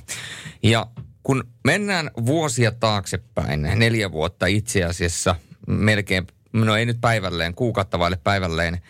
Ja 0.62 0.86
kun 1.22 1.44
mennään 1.64 2.10
vuosia 2.26 2.72
taaksepäin, 2.72 3.62
neljä 3.62 4.12
vuotta 4.12 4.46
itse 4.46 4.84
asiassa, 4.84 5.36
melkein, 5.66 6.26
no 6.52 6.76
ei 6.76 6.86
nyt 6.86 7.00
päivälleen, 7.00 7.54
kuukautta 7.54 7.98
vaille 7.98 8.18
päivälleen, 8.24 8.80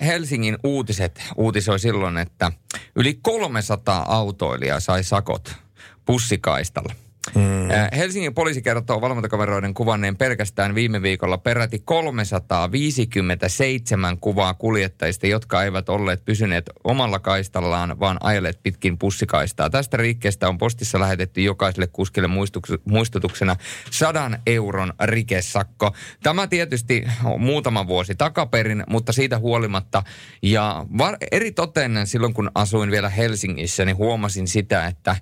Helsingin 0.00 0.58
uutiset 0.64 1.22
uutisoi 1.36 1.78
silloin, 1.78 2.18
että 2.18 2.52
yli 2.96 3.18
300 3.22 4.04
autoilijaa 4.08 4.80
sai 4.80 5.04
sakot 5.04 5.54
bussikaistalla. 6.06 7.05
Mm. 7.34 7.42
Helsingin 7.96 8.34
poliisi 8.34 8.62
kertoo 8.62 9.00
valvontakameroiden 9.00 9.74
kuvanneen 9.74 10.16
pelkästään 10.16 10.74
viime 10.74 11.02
viikolla 11.02 11.38
peräti 11.38 11.82
357 11.84 14.18
kuvaa 14.18 14.54
kuljettajista, 14.54 15.26
jotka 15.26 15.64
eivät 15.64 15.88
olleet 15.88 16.24
pysyneet 16.24 16.70
omalla 16.84 17.18
kaistallaan, 17.18 18.00
vaan 18.00 18.18
ajelleet 18.20 18.62
pitkin 18.62 18.98
bussikaistaa. 18.98 19.70
Tästä 19.70 19.96
rikkeestä 19.96 20.48
on 20.48 20.58
postissa 20.58 21.00
lähetetty 21.00 21.40
jokaiselle 21.40 21.86
kuskille 21.86 22.28
muistutuksena 22.84 23.56
100 23.90 24.30
euron 24.46 24.92
rikesakko. 25.04 25.94
Tämä 26.22 26.46
tietysti 26.46 27.04
muutama 27.38 27.86
vuosi 27.86 28.14
takaperin, 28.14 28.84
mutta 28.88 29.12
siitä 29.12 29.38
huolimatta. 29.38 30.02
Ja 30.42 30.86
var- 30.98 31.16
eri 31.32 31.52
toten 31.52 32.06
silloin, 32.06 32.34
kun 32.34 32.50
asuin 32.54 32.90
vielä 32.90 33.08
Helsingissä, 33.08 33.84
niin 33.84 33.96
huomasin 33.96 34.48
sitä, 34.48 34.86
että 34.86 35.16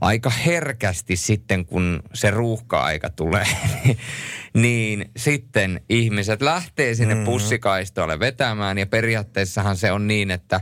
aika 0.00 0.30
herkästi 0.30 1.16
sitten, 1.16 1.47
kun 1.66 2.02
se 2.14 2.30
ruuhka-aika 2.30 3.10
tulee, 3.10 3.46
niin, 4.54 5.10
sitten 5.16 5.80
ihmiset 5.88 6.42
lähtee 6.42 6.94
sinne 6.94 7.14
mm. 7.14 7.24
bussikaistoille 7.24 8.18
vetämään. 8.18 8.78
Ja 8.78 8.86
periaatteessahan 8.86 9.76
se 9.76 9.92
on 9.92 10.06
niin, 10.06 10.30
että 10.30 10.60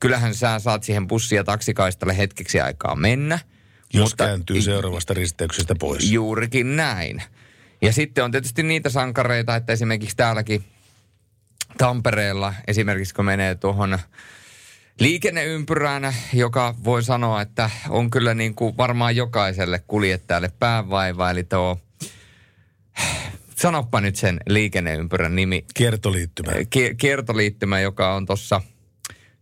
kyllähän 0.00 0.34
sä 0.34 0.58
saat 0.58 0.82
siihen 0.82 1.06
bussi- 1.06 1.34
ja 1.34 1.44
taksikaistalle 1.44 2.16
hetkeksi 2.16 2.60
aikaa 2.60 2.96
mennä. 2.96 3.38
Jos 3.94 4.14
kääntyy 4.14 4.62
seuraavasta 4.62 5.14
risteyksestä 5.14 5.74
pois. 5.74 6.10
Juurikin 6.10 6.76
näin. 6.76 7.22
Ja 7.82 7.92
sitten 7.92 8.24
on 8.24 8.30
tietysti 8.30 8.62
niitä 8.62 8.90
sankareita, 8.90 9.56
että 9.56 9.72
esimerkiksi 9.72 10.16
täälläkin 10.16 10.64
Tampereella, 11.78 12.54
esimerkiksi 12.66 13.14
kun 13.14 13.24
menee 13.24 13.54
tuohon 13.54 13.98
liikenneympyrään, 15.00 16.14
joka 16.32 16.74
voi 16.84 17.02
sanoa, 17.02 17.42
että 17.42 17.70
on 17.88 18.10
kyllä 18.10 18.34
niin 18.34 18.54
kuin 18.54 18.76
varmaan 18.76 19.16
jokaiselle 19.16 19.82
kuljettajalle 19.86 20.50
päävaiva, 20.58 21.30
eli 21.30 21.44
tuo, 21.44 21.78
sanoppa 23.56 24.00
nyt 24.00 24.16
sen 24.16 24.40
liikenneympyrän 24.48 25.36
nimi, 25.36 25.64
Kiertoliittymä. 25.74 26.52
Ki- 26.70 26.94
kiertoliittymä, 26.98 27.80
joka 27.80 28.14
on 28.14 28.26
tuossa, 28.26 28.60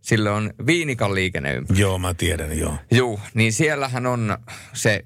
sillä 0.01 0.33
on 0.33 0.53
Viinikan 0.65 1.15
liikenneympyrä. 1.15 1.79
Joo, 1.79 1.99
mä 1.99 2.13
tiedän, 2.13 2.57
joo. 2.59 2.77
Joo, 2.91 3.19
niin 3.33 3.53
siellähän 3.53 4.05
on 4.05 4.37
se 4.73 5.03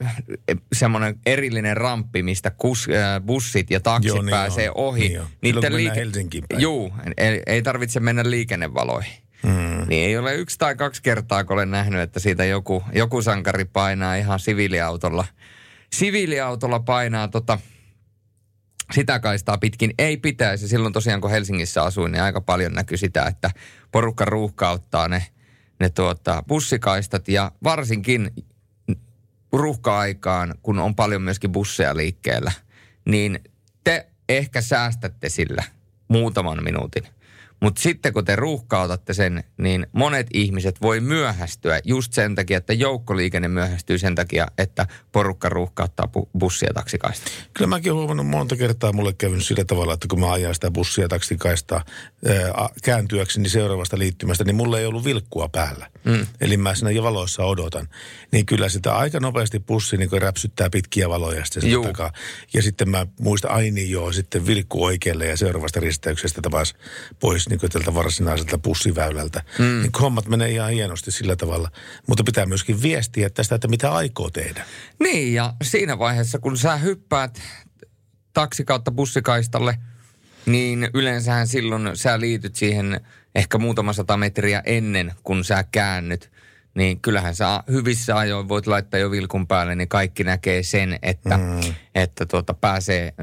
semmoinen 0.73 1.19
erillinen 1.25 1.77
ramppi, 1.77 2.23
mistä 2.23 2.51
kus, 2.51 2.87
äh, 2.89 3.21
bussit 3.21 3.71
ja 3.71 3.79
taksit 3.79 4.07
Joo, 4.07 4.21
niin 4.21 4.29
pääsee 4.29 4.69
on. 4.69 4.75
ohi. 4.75 5.09
Niin 5.09 5.19
on. 5.21 5.27
Silloin, 5.43 5.65
kun 5.65 5.73
mennään 5.73 5.95
Helsinkiin 5.95 6.43
päin. 6.49 6.61
Joo, 6.61 6.91
ei, 7.17 7.41
ei 7.45 7.61
tarvitse 7.61 7.99
mennä 7.99 8.23
liikennevaloihin. 8.25 9.22
Mm. 9.43 9.87
Niin 9.87 10.05
ei 10.05 10.17
ole 10.17 10.35
yksi 10.35 10.57
tai 10.57 10.75
kaksi 10.75 11.01
kertaa, 11.01 11.43
kun 11.43 11.53
olen 11.53 11.71
nähnyt, 11.71 12.01
että 12.01 12.19
siitä 12.19 12.45
joku, 12.45 12.83
joku 12.93 13.21
sankari 13.21 13.65
painaa 13.65 14.15
ihan 14.15 14.39
siviiliautolla. 14.39 15.25
Siviiliautolla 15.93 16.79
painaa 16.79 17.27
tota, 17.27 17.59
sitä 18.93 19.19
kaistaa 19.19 19.57
pitkin 19.57 19.93
ei 19.97 20.17
pitäisi. 20.17 20.67
Silloin 20.67 20.93
tosiaan, 20.93 21.21
kun 21.21 21.31
Helsingissä 21.31 21.83
asuin, 21.83 22.11
niin 22.11 22.21
aika 22.21 22.41
paljon 22.41 22.73
näkyi 22.73 22.97
sitä, 22.97 23.25
että 23.25 23.51
porukka 23.91 24.25
ruuhkauttaa 24.25 25.07
ne, 25.07 25.25
ne 25.79 25.89
tuota, 25.89 26.43
bussikaistat 26.47 27.27
ja 27.27 27.51
varsinkin 27.63 28.31
ruuhka-aikaan, 29.53 30.55
kun 30.61 30.79
on 30.79 30.95
paljon 30.95 31.21
myöskin 31.21 31.51
busseja 31.51 31.97
liikkeellä, 31.97 32.51
niin 33.05 33.39
te 33.83 34.07
ehkä 34.29 34.61
säästätte 34.61 35.29
sillä 35.29 35.63
muutaman 36.07 36.63
minuutin. 36.63 37.03
Mutta 37.63 37.81
sitten 37.81 38.13
kun 38.13 38.25
te 38.25 38.35
ruuhkautatte 38.35 39.13
sen, 39.13 39.43
niin 39.57 39.87
monet 39.91 40.27
ihmiset 40.33 40.81
voi 40.81 40.99
myöhästyä 40.99 41.79
just 41.83 42.13
sen 42.13 42.35
takia, 42.35 42.57
että 42.57 42.73
joukkoliikenne 42.73 43.47
myöhästyy 43.47 43.97
sen 43.97 44.15
takia, 44.15 44.47
että 44.57 44.87
porukka 45.11 45.49
ruuhkauttaa 45.49 46.07
bu- 46.17 46.29
bussia 46.39 46.73
taksikaista. 46.73 47.31
Kyllä 47.53 47.67
mäkin 47.67 47.91
olen 47.91 47.99
huomannut 47.99 48.27
monta 48.27 48.55
kertaa, 48.55 48.93
mulle 48.93 49.13
käynyt 49.13 49.45
sillä 49.45 49.65
tavalla, 49.65 49.93
että 49.93 50.07
kun 50.09 50.19
mä 50.19 50.31
ajan 50.31 50.55
sitä 50.55 50.71
bussia 50.71 51.07
taksikaistaa 51.07 51.85
ää, 52.27 52.69
kääntyäkseni 52.83 53.49
seuraavasta 53.49 53.97
liittymästä, 53.97 54.43
niin 54.43 54.55
mulla 54.55 54.79
ei 54.79 54.85
ollut 54.85 55.05
vilkkua 55.05 55.49
päällä. 55.49 55.89
Mm. 56.05 56.27
Eli 56.41 56.57
mä 56.57 56.75
siinä 56.75 56.91
jo 56.91 57.03
valoissa 57.03 57.43
odotan. 57.43 57.89
Niin 58.31 58.45
kyllä 58.45 58.69
sitä 58.69 58.95
aika 58.95 59.19
nopeasti 59.19 59.59
bussi 59.59 59.97
niin 59.97 60.21
räpsyttää 60.21 60.69
pitkiä 60.69 61.09
valoja 61.09 61.45
sitten 61.45 61.61
sen 61.71 61.81
takaa. 61.81 62.11
Ja 62.53 62.61
sitten 62.61 62.89
mä 62.89 63.07
muistan, 63.19 63.51
ai 63.51 63.71
niin 63.71 63.89
joo, 63.89 64.11
sitten 64.11 64.47
vilkku 64.47 64.83
oikealle 64.83 65.27
ja 65.27 65.37
seuraavasta 65.37 65.79
risteyksestä 65.79 66.41
taas 66.51 66.75
pois 67.19 67.49
niin 67.61 67.71
tältä 67.71 67.93
varsinaiselta 67.93 68.57
bussiväylältä. 68.57 69.43
Mm. 69.59 69.65
Niin 69.65 69.91
hommat 70.01 70.27
menee 70.27 70.49
ihan 70.49 70.71
hienosti 70.71 71.11
sillä 71.11 71.35
tavalla. 71.35 71.71
Mutta 72.07 72.23
pitää 72.23 72.45
myöskin 72.45 72.81
viestiä 72.81 73.29
tästä, 73.29 73.55
että 73.55 73.67
mitä 73.67 73.91
aikoo 73.91 74.29
tehdä. 74.29 74.65
Niin, 74.99 75.33
ja 75.33 75.53
siinä 75.63 75.99
vaiheessa, 75.99 76.39
kun 76.39 76.57
sä 76.57 76.75
hyppäät 76.77 77.41
taksi 78.33 78.65
kautta 78.65 78.91
bussikaistalle, 78.91 79.77
niin 80.45 80.89
yleensähän 80.93 81.47
silloin 81.47 81.89
sä 81.93 82.19
liityt 82.19 82.55
siihen 82.55 83.01
ehkä 83.35 83.57
muutama 83.57 83.93
sata 83.93 84.17
metriä 84.17 84.61
ennen, 84.65 85.13
kun 85.23 85.43
sä 85.43 85.65
käännyt. 85.71 86.31
Niin 86.75 87.01
kyllähän 87.01 87.35
sä 87.35 87.63
hyvissä 87.71 88.17
ajoin 88.17 88.49
voit 88.49 88.67
laittaa 88.67 88.99
jo 88.99 89.11
vilkun 89.11 89.47
päälle, 89.47 89.75
niin 89.75 89.87
kaikki 89.87 90.23
näkee 90.23 90.63
sen, 90.63 90.99
että, 91.01 91.37
mm. 91.37 91.73
että 91.95 92.25
tuota 92.25 92.53
pääsee, 92.53 93.13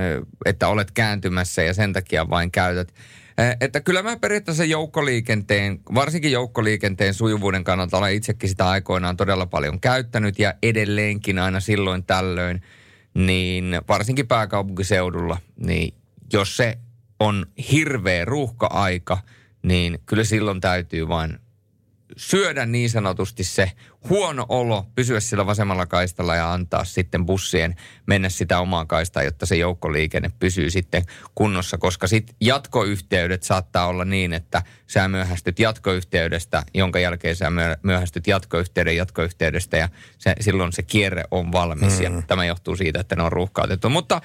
että 0.47 0.69
olet 0.69 0.91
kääntymässä 0.91 1.63
ja 1.63 1.75
sen 1.75 1.93
takia 1.93 2.31
vain 2.31 2.51
käytät. 2.51 2.95
Eh, 3.41 3.57
Että 3.61 3.81
kyllä 3.81 4.03
mä 4.03 4.17
periaatteessa 4.17 4.65
joukkoliikenteen, 4.65 5.81
varsinkin 5.95 6.33
joukkoliikenteen 6.33 7.15
sujuvuuden 7.15 7.65
kannalta 7.65 7.99
olen 7.99 8.15
itsekin 8.15 8.49
sitä 8.49 8.69
aikoinaan 8.69 9.17
todella 9.17 9.47
paljon 9.47 9.81
käyttänyt 9.81 10.39
ja 10.39 10.55
edelleenkin 10.63 11.39
aina 11.39 11.61
silloin 11.61 12.05
tällöin, 12.05 12.63
niin 13.15 13.81
varsinkin 13.89 14.29
pääkaupunkiseudulla, 14.29 15.37
niin 15.57 15.95
jos 16.33 16.57
se 16.57 16.79
on 17.21 17.47
hirveä 17.73 18.25
ruuhka-aika, 18.25 19.19
niin 19.63 19.99
kyllä 20.07 20.25
silloin 20.25 20.61
täytyy 20.61 21.09
vain 21.09 21.39
syödä 22.17 22.67
niin 22.67 22.91
sanotusti 22.91 23.45
se 23.45 23.73
huono 24.09 24.47
olo, 24.49 24.87
pysyä 24.95 25.21
sillä 25.21 25.47
vasemmalla 25.47 25.87
kaistalla 25.87 26.37
ja 26.37 26.53
antaa 26.53 26.85
sitten 26.85 27.27
bussien 27.27 27.77
mennä 28.07 28.29
sitä 28.29 28.61
omaa 28.61 28.85
kaistaa, 28.85 29.23
jotta 29.23 29.47
se 29.47 29.57
joukkoliikenne 29.57 30.31
pysyy 30.39 30.71
sitten 30.71 31.05
kunnossa, 31.35 31.79
koska 31.79 32.07
sitten 32.07 32.37
jatkoyhteydet 32.41 33.43
saattaa 33.43 33.87
olla 33.87 34.05
niin, 34.05 34.33
että 34.33 34.63
sä 34.87 35.09
myöhästyt 35.09 35.59
jatkoyhteydestä, 35.59 36.63
jonka 36.75 36.99
jälkeen 36.99 37.37
sä 37.37 37.47
myöhästyt 37.83 38.27
jatkoyhteyden 38.27 38.97
jatkoyhteydestä 38.97 39.77
ja 39.77 39.89
se, 40.19 40.35
silloin 40.41 40.73
se 40.73 40.83
kierre 40.83 41.25
on 41.31 41.53
valmis 41.53 41.99
mm. 41.99 42.05
ja 42.05 42.23
tämä 42.27 42.45
johtuu 42.45 42.77
siitä, 42.77 43.01
että 43.01 43.17
ne 43.17 43.23
on 43.23 43.33
ruuhkautettu. 43.33 43.91
Mutta 43.91 44.21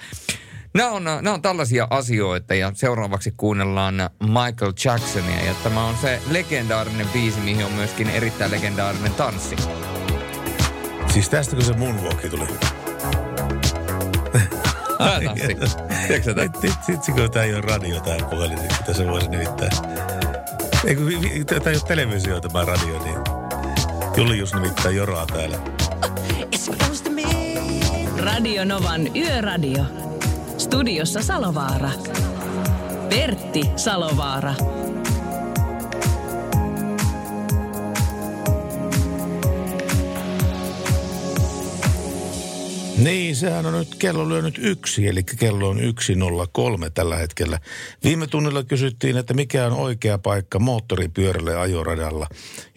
Nämä 0.76 0.90
on, 0.90 1.04
nämä 1.04 1.34
on 1.34 1.42
tällaisia 1.42 1.88
asioita 1.90 2.56
ja 2.56 2.72
seuraavaksi 2.74 3.34
kuunnellaan 3.38 3.96
Michael 4.24 4.74
Jacksonia 4.86 5.46
ja 5.46 5.54
tämä 5.64 5.86
on 5.86 5.96
se 6.02 6.22
legendaarinen 6.32 7.08
biisi, 7.14 7.40
mihin 7.40 7.66
on 7.66 7.72
myöskin 7.72 8.10
erittäin 8.10 8.52
legendaarinen 8.52 9.14
tanssi. 9.14 9.56
Siis 11.14 11.30
tästäkö 11.30 11.64
se 11.64 11.74
moonwalki 11.74 12.30
tuli? 12.30 12.48
Tää 14.98 15.22
tanssi. 15.26 15.78
Tiedätkö? 16.08 16.36
Vitsikö 16.88 17.30
tämä 17.30 17.46
ei 17.46 17.54
ole 17.54 17.62
radio 17.62 18.00
tämä 18.00 18.30
puhelin, 18.30 18.58
niin 18.58 18.72
tässä 18.86 19.08
voisi 19.08 19.28
nimittää. 19.28 19.70
Ei 20.86 20.96
kun 20.96 21.06
tämä 21.46 21.72
ei 21.72 21.76
ole 21.76 21.88
televisio 21.88 22.42
tämä 22.42 22.66
radio, 22.66 23.04
niin 23.04 23.18
Julius 24.18 24.54
nimittää 24.54 24.92
Joraa 24.92 25.26
täällä. 25.26 25.58
Radio 28.18 28.66
Novan 28.66 29.16
Yöradio. 29.16 30.05
Studiossa 30.58 31.22
Salovaara. 31.22 31.90
Pertti 33.10 33.62
Salovaara. 33.76 34.54
Niin, 42.98 43.36
sehän 43.36 43.66
on 43.66 43.74
nyt, 43.74 43.96
kello 43.96 44.30
lyönyt 44.30 44.60
yksi, 44.62 45.08
eli 45.08 45.24
kello 45.24 45.70
on 45.70 45.78
1.03 45.80 45.84
tällä 46.94 47.16
hetkellä. 47.16 47.60
Viime 48.04 48.28
tunnilla 48.28 48.64
kysyttiin, 48.64 49.18
että 49.18 49.34
mikä 49.34 49.66
on 49.66 49.74
oikea 49.74 50.18
paikka 50.18 50.60
moottoripyörälle 50.60 51.58
ajoradalla. 51.58 52.28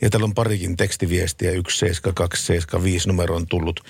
Ja 0.02 0.10
täällä 0.10 0.24
on 0.24 0.34
parikin 0.34 0.76
tekstiviestiä, 0.76 1.50
17275 1.50 3.08
numero 3.08 3.36
on 3.36 3.46
tullut. 3.46 3.80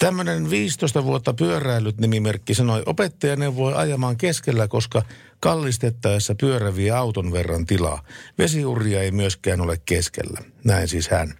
Tämmöinen 0.00 0.50
15 0.50 1.04
vuotta 1.04 1.34
pyöräillyt 1.34 1.98
nimimerkki 1.98 2.54
sanoi, 2.54 2.82
opettaja 2.86 3.36
neuvoi 3.36 3.74
ajamaan 3.74 4.16
keskellä, 4.16 4.68
koska 4.68 5.02
kallistettaessa 5.40 6.34
pyörä 6.34 6.76
vie 6.76 6.90
auton 6.90 7.32
verran 7.32 7.66
tilaa. 7.66 8.02
Vesiuria 8.38 9.02
ei 9.02 9.10
myöskään 9.10 9.60
ole 9.60 9.80
keskellä. 9.84 10.40
Näin 10.64 10.88
siis 10.88 11.08
hän. 11.08 11.34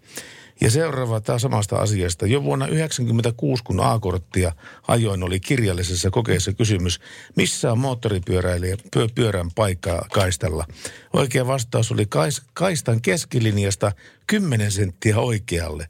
Ja 0.61 0.71
seuraava 0.71 1.21
taas 1.21 1.43
samasta 1.43 1.77
asiasta. 1.77 2.27
Jo 2.27 2.43
vuonna 2.43 2.65
1996, 2.65 3.65
kun 3.65 3.81
A-korttia 3.81 4.53
ajoin, 4.89 5.23
oli 5.23 5.41
kirjallisessa 5.41 6.11
kokeessa 6.11 6.53
kysymys, 6.53 7.01
missä 7.37 7.73
on 7.73 7.79
moottoripyöräilijä 7.79 8.77
pyörän 9.15 9.51
paikka 9.55 10.07
kaistalla. 10.13 10.67
Oikea 11.13 11.47
vastaus 11.47 11.93
oli 11.93 12.07
kaistan 12.55 13.03
keskilinjasta 13.03 13.93
10 14.27 14.73
senttiä 14.73 15.19
oikealle. 15.19 15.89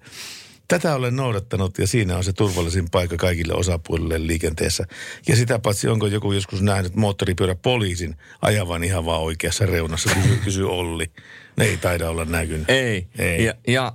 Tätä 0.70 0.94
olen 0.94 1.16
noudattanut 1.16 1.78
ja 1.78 1.86
siinä 1.86 2.16
on 2.16 2.24
se 2.24 2.32
turvallisin 2.32 2.90
paikka 2.90 3.16
kaikille 3.16 3.55
osapuolille 3.55 4.26
liikenteessä. 4.26 4.86
Ja 5.28 5.36
sitä 5.36 5.59
paitsi 5.59 5.88
onko 5.88 6.06
joku 6.06 6.32
joskus 6.32 6.62
nähnyt 6.62 6.97
moottoripyörä 6.97 7.55
poliisin 7.55 8.16
ajavan 8.42 8.84
ihan 8.84 9.05
vaan 9.05 9.20
oikeassa 9.20 9.66
reunassa, 9.66 10.10
kysy, 10.14 10.36
kysy 10.44 10.62
Olli. 10.62 11.10
Ne 11.56 11.64
ei 11.64 11.76
taida 11.76 12.10
olla 12.10 12.24
näkynyt. 12.24 12.70
Ei. 12.70 13.06
ei. 13.18 13.44
Ja, 13.44 13.55
ja 13.68 13.92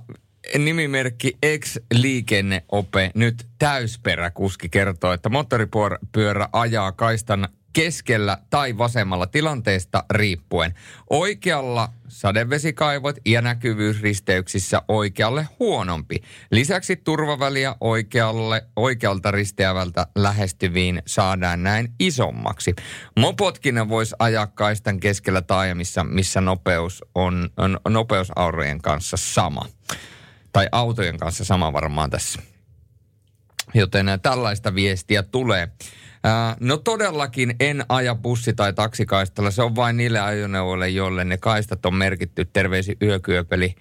nimimerkki 0.58 1.36
ex-liikenneope, 1.42 3.10
nyt 3.14 3.46
täysperäkuski 3.58 4.68
kertoo, 4.68 5.12
että 5.12 5.28
moottoripyörä 5.28 6.48
ajaa 6.52 6.92
kaistan 6.92 7.48
keskellä 7.76 8.38
tai 8.50 8.78
vasemmalla 8.78 9.26
tilanteesta 9.26 10.04
riippuen. 10.10 10.74
Oikealla 11.10 11.88
sadevesikaivot 12.08 13.16
ja 13.26 13.42
näkyvyysristeyksissä 13.42 14.82
oikealle 14.88 15.48
huonompi. 15.58 16.16
Lisäksi 16.50 16.96
turvaväliä 16.96 17.76
oikealle, 17.80 18.66
oikealta 18.76 19.30
risteävältä 19.30 20.06
lähestyviin 20.14 21.02
saadaan 21.06 21.62
näin 21.62 21.88
isommaksi. 22.00 22.74
Mopotkin 23.16 23.88
voisi 23.88 24.14
ajaa 24.18 24.46
kaistan 24.46 25.00
keskellä 25.00 25.42
taajamissa, 25.42 26.04
missä 26.04 26.40
nopeus 26.40 27.04
on, 27.14 27.50
on 27.56 27.80
nopeusaurojen 27.88 28.82
kanssa 28.82 29.16
sama. 29.16 29.66
Tai 30.52 30.68
autojen 30.72 31.18
kanssa 31.18 31.44
sama 31.44 31.72
varmaan 31.72 32.10
tässä. 32.10 32.42
Joten 33.74 34.06
tällaista 34.22 34.74
viestiä 34.74 35.22
tulee. 35.22 35.68
No 36.60 36.76
todellakin 36.76 37.56
en 37.60 37.84
aja 37.88 38.14
bussi- 38.14 38.54
tai 38.56 38.72
taksikaistalla. 38.72 39.50
Se 39.50 39.62
on 39.62 39.76
vain 39.76 39.96
niille 39.96 40.20
ajoneuvoille, 40.20 40.88
joille 40.88 41.24
ne 41.24 41.36
kaistat 41.36 41.86
on 41.86 41.94
merkitty. 41.94 42.44
Terveisi 42.44 42.96
yökyöpeli. 43.02 43.74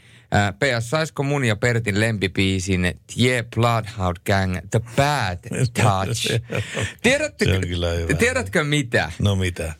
PS, 0.60 0.90
saisiko 0.90 1.24
mun 1.24 1.46
ja 1.46 1.56
Pertin 1.56 2.00
lempipiisin 2.00 3.00
Tie 3.16 3.46
Bloodhound 3.56 4.18
Gang 4.26 4.58
The 4.72 4.82
Bad 4.96 5.40
Touch? 5.84 6.42
Tiedätkö, 7.04 7.46
tiedätkö 8.20 8.64
mitä? 8.64 9.12
No 9.20 9.36
mitä? 9.36 9.74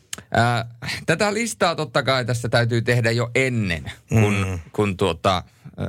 tätä 1.06 1.34
listaa 1.34 1.74
totta 1.74 2.02
kai 2.02 2.24
tässä 2.24 2.48
täytyy 2.48 2.82
tehdä 2.82 3.10
jo 3.10 3.30
ennen, 3.34 3.92
kun, 4.08 4.46
mm. 4.48 4.58
kun 4.72 4.96
tuota, 4.96 5.42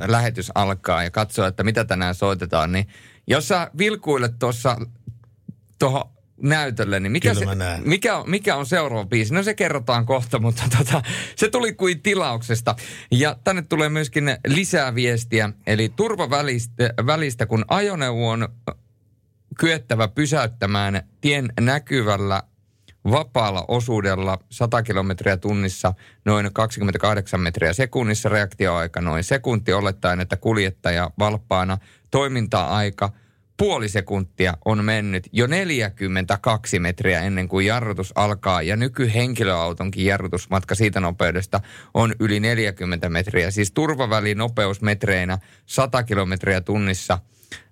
lähetys 0.06 0.52
alkaa 0.54 1.02
ja 1.02 1.10
katsoa, 1.10 1.46
että 1.46 1.64
mitä 1.64 1.84
tänään 1.84 2.14
soitetaan. 2.14 2.72
Niin 2.72 2.88
jos 3.26 3.48
sä 3.48 3.70
vilkuilet 3.78 4.38
tuossa 4.38 4.76
tuohon 5.78 6.17
näytölle, 6.42 7.00
niin 7.00 7.12
mikä, 7.12 7.34
se, 7.34 7.44
mikä, 7.84 8.22
mikä 8.26 8.56
on 8.56 8.66
seuraava 8.66 9.04
biisi? 9.04 9.34
No 9.34 9.42
se 9.42 9.54
kerrotaan 9.54 10.06
kohta, 10.06 10.38
mutta 10.38 10.62
tota, 10.78 11.02
se 11.36 11.50
tuli 11.50 11.72
kuin 11.72 12.02
tilauksesta. 12.02 12.76
Ja 13.10 13.36
tänne 13.44 13.62
tulee 13.62 13.88
myöskin 13.88 14.36
lisää 14.46 14.94
viestiä, 14.94 15.50
eli 15.66 15.88
turvavälistä, 15.88 16.94
välistä, 17.06 17.46
kun 17.46 17.64
ajoneuvo 17.68 18.30
on 18.30 18.48
kyettävä 19.58 20.08
pysäyttämään 20.08 21.02
tien 21.20 21.52
näkyvällä 21.60 22.42
vapaalla 23.10 23.64
osuudella 23.68 24.38
100 24.50 24.82
kilometriä 24.82 25.36
tunnissa 25.36 25.94
noin 26.24 26.50
28 26.52 27.40
metriä 27.40 27.72
sekunnissa, 27.72 28.28
reaktioaika 28.28 29.00
noin 29.00 29.24
sekunti, 29.24 29.72
olettaen, 29.72 30.20
että 30.20 30.36
kuljettaja 30.36 31.10
valppaana 31.18 31.78
toiminta-aika– 32.10 33.12
puoli 33.58 33.88
sekuntia 33.88 34.54
on 34.64 34.84
mennyt 34.84 35.28
jo 35.32 35.46
42 35.46 36.78
metriä 36.78 37.20
ennen 37.22 37.48
kuin 37.48 37.66
jarrutus 37.66 38.12
alkaa 38.14 38.62
ja 38.62 38.76
nykyhenkilöautonkin 38.76 40.04
jarrutusmatka 40.04 40.74
siitä 40.74 41.00
nopeudesta 41.00 41.60
on 41.94 42.14
yli 42.20 42.40
40 42.40 43.08
metriä. 43.08 43.50
Siis 43.50 43.72
turvaväli 43.72 44.34
nopeusmetreinä 44.34 45.38
100 45.66 46.02
kilometriä 46.02 46.60
tunnissa 46.60 47.18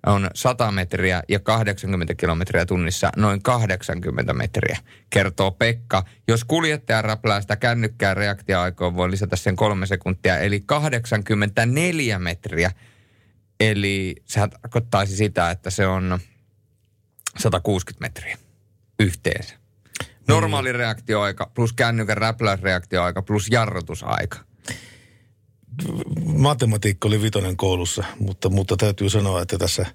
on 0.06 0.30
100 0.34 0.72
metriä 0.72 1.22
ja 1.28 1.40
80 1.40 2.14
kilometriä 2.14 2.66
tunnissa 2.66 3.12
noin 3.16 3.42
80 3.42 4.32
metriä, 4.32 4.78
kertoo 5.10 5.50
Pekka. 5.50 6.04
Jos 6.28 6.44
kuljettaja 6.44 7.02
räplää 7.02 7.40
sitä 7.40 7.56
kännykkää 7.56 8.14
reaktioaikoon, 8.14 8.96
voi 8.96 9.10
lisätä 9.10 9.36
sen 9.36 9.56
kolme 9.56 9.86
sekuntia, 9.86 10.38
eli 10.38 10.60
84 10.60 12.18
metriä 12.18 12.70
Eli 13.60 14.16
sehän 14.24 14.50
tarkoittaisi 14.50 15.16
sitä, 15.16 15.50
että 15.50 15.70
se 15.70 15.86
on 15.86 16.18
160 17.38 18.00
metriä 18.00 18.38
yhteensä. 19.00 19.54
Normaali 20.28 20.72
mm. 20.72 20.78
reaktioaika 20.78 21.50
plus 21.54 21.72
kännykän 21.72 22.16
räpläysreaktioaika 22.16 23.22
plus 23.22 23.48
jarrutusaika. 23.50 24.38
Matematiikka 26.24 27.08
oli 27.08 27.22
vitonen 27.22 27.56
koulussa, 27.56 28.04
mutta, 28.18 28.48
mutta 28.48 28.76
täytyy 28.76 29.10
sanoa, 29.10 29.42
että 29.42 29.58
tässä 29.58 29.86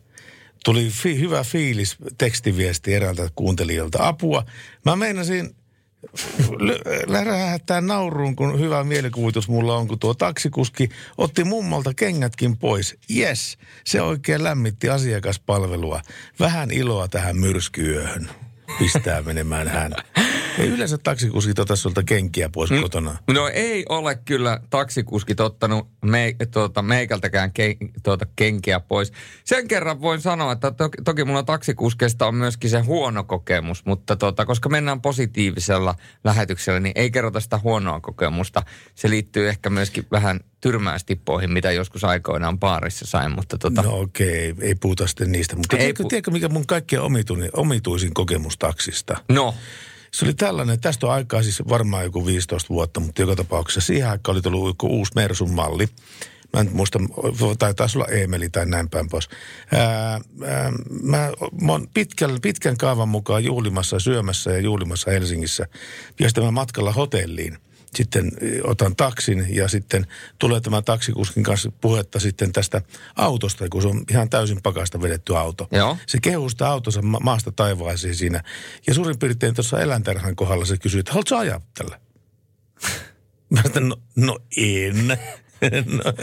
tuli 0.66 0.90
fi, 0.90 1.20
hyvä 1.20 1.44
fiilis 1.44 1.98
tekstiviesti 2.18 2.94
eräältä 2.94 3.30
kuuntelijalta. 3.36 4.08
Apua. 4.08 4.46
Mä 4.86 4.96
meinasin 4.96 5.56
lähdetään 7.08 7.88
nauruun, 7.88 8.36
kun 8.36 8.60
hyvä 8.60 8.84
mielikuvitus 8.84 9.48
mulla 9.48 9.78
on, 9.78 9.88
kun 9.88 10.00
tuo 10.00 10.14
taksikuski 10.14 10.90
otti 11.18 11.44
mummalta 11.44 11.94
kengätkin 11.94 12.58
pois. 12.58 12.98
Yes, 13.16 13.58
se 13.86 14.02
oikein 14.02 14.44
lämmitti 14.44 14.90
asiakaspalvelua. 14.90 16.02
Vähän 16.40 16.72
iloa 16.72 17.08
tähän 17.08 17.38
myrskyöhön. 17.38 18.30
Pistää 18.80 19.22
menemään 19.22 19.68
hän. 19.68 19.92
Ei 20.60 20.68
yleensä 20.68 20.98
taksikuskit 20.98 21.60
ota 21.60 21.76
sulta 21.76 22.04
kenkiä 22.04 22.50
pois 22.50 22.72
Mm. 22.72 22.82
kotona. 22.82 23.18
No 23.34 23.48
ei 23.54 23.86
ole 23.90 24.16
kyllä 24.26 24.60
taksikuskit 24.70 25.40
ottanut 25.40 25.88
me, 26.06 26.36
tuota, 26.52 26.82
meikältäkään 26.82 27.54
ke, 27.54 27.78
tuota, 28.04 28.26
kenkiä 28.36 28.80
pois. 28.80 29.12
Sen 29.46 29.68
kerran 29.68 30.02
voin 30.02 30.22
sanoa, 30.22 30.52
että 30.52 30.72
to, 30.72 30.90
toki 31.04 31.24
mulla 31.24 31.44
taksikuskeista 31.44 32.28
on 32.28 32.36
myöskin 32.36 32.70
se 32.70 32.80
huono 32.80 33.24
kokemus, 33.24 33.86
mutta 33.86 34.16
tuota, 34.16 34.46
koska 34.46 34.70
mennään 34.70 35.02
positiivisella 35.02 35.96
lähetyksellä, 36.24 36.80
niin 36.80 36.94
ei 36.96 37.12
kerrota 37.12 37.40
sitä 37.40 37.58
huonoa 37.64 38.00
kokemusta. 38.00 38.64
Se 38.96 39.10
liittyy 39.10 39.50
ehkä 39.50 39.70
myöskin 39.70 40.06
vähän 40.12 40.40
tyrmäystippoihin, 40.62 41.52
mitä 41.52 41.72
joskus 41.72 42.04
aikoinaan 42.04 42.60
baarissa 42.60 43.06
sain, 43.06 43.32
mutta 43.32 43.58
tota, 43.58 43.82
No 43.82 44.00
okei, 44.00 44.56
ei 44.62 44.76
puhuta 44.76 45.08
sitten 45.08 45.32
niistä. 45.32 45.56
Mutta 45.56 45.76
Ei 45.78 45.80
tiedätkö, 45.80 46.04
pu- 46.04 46.08
tiedätkö, 46.08 46.32
mikä 46.32 46.50
mun 46.50 46.68
kaikkein 46.68 47.02
omituisin, 47.02 47.50
omituisin 47.54 48.14
kokemus 48.14 48.58
taksista? 48.58 49.18
no, 49.30 49.56
Se 50.14 50.26
oli 50.26 50.34
tällainen, 50.34 50.80
tästä 50.80 51.08
on 51.08 51.14
aikaa 51.14 51.44
siis 51.44 51.62
varmaan 51.70 52.04
joku 52.04 52.26
15 52.26 52.70
vuotta, 52.70 53.00
mutta 53.00 53.22
joka 53.22 53.36
tapauksessa 53.36 53.82
siihen 53.82 54.10
aikaan 54.10 54.36
oli 54.36 54.42
tullut 54.42 54.68
joku 54.68 54.88
uusi 54.88 55.12
Mersun 55.16 55.52
malli. 55.52 55.88
Mä 56.54 56.60
en 56.60 56.70
muista, 56.74 57.00
tai 57.60 57.74
taisi 57.74 57.98
olla 57.98 58.08
Emeli 58.08 58.50
tai 58.50 58.66
näin 58.66 58.90
päin 58.90 59.10
pois. 59.10 59.30
Ää, 59.72 60.22
ää, 60.46 60.72
mä, 61.04 61.32
mä 61.62 61.72
oon 61.72 61.88
pitkän, 61.94 62.32
pitkän 62.42 62.78
kaavan 62.78 63.10
mukaan 63.10 63.44
juhlimassa, 63.44 64.00
syömässä 64.00 64.52
ja 64.52 64.60
juhlimassa 64.60 65.12
Helsingissä. 65.12 65.68
Ja 66.20 66.30
sitten 66.30 66.44
mä 66.44 66.52
matkalla 66.52 66.92
hotelliin. 66.92 67.58
Sitten 67.96 68.32
otan 68.64 68.96
taksin 68.96 69.56
ja 69.56 69.68
sitten 69.68 70.08
tulee 70.40 70.62
tämä 70.62 70.82
taksikuskin 70.82 71.44
kanssa 71.44 71.72
puhetta 71.82 72.20
sitten 72.20 72.52
tästä 72.54 72.82
autosta, 73.16 73.70
kun 73.70 73.82
se 73.82 73.88
on 73.88 74.04
ihan 74.12 74.30
täysin 74.30 74.62
pakasta 74.62 75.02
vedetty 75.02 75.38
auto. 75.38 75.68
Joo. 75.72 75.98
Se 76.08 76.18
kehuu 76.22 76.50
sitä 76.50 76.70
autonsa 76.70 77.02
ma- 77.02 77.20
maasta 77.20 77.52
taivaaseen 77.52 78.16
siinä. 78.16 78.44
Ja 78.88 78.94
suurin 78.94 79.20
piirtein 79.20 79.56
tuossa 79.56 79.82
eläintarhan 79.82 80.36
kohdalla 80.36 80.66
se 80.66 80.78
kysyy, 80.78 81.00
että 81.00 81.12
haluatko 81.12 81.36
ajaa 81.36 81.62
tällä? 81.78 82.00
Mä 83.50 83.62
sanoin, 83.74 83.90
no, 83.90 83.98
no 84.16 84.40
en. 84.58 85.08
no, 85.98 86.14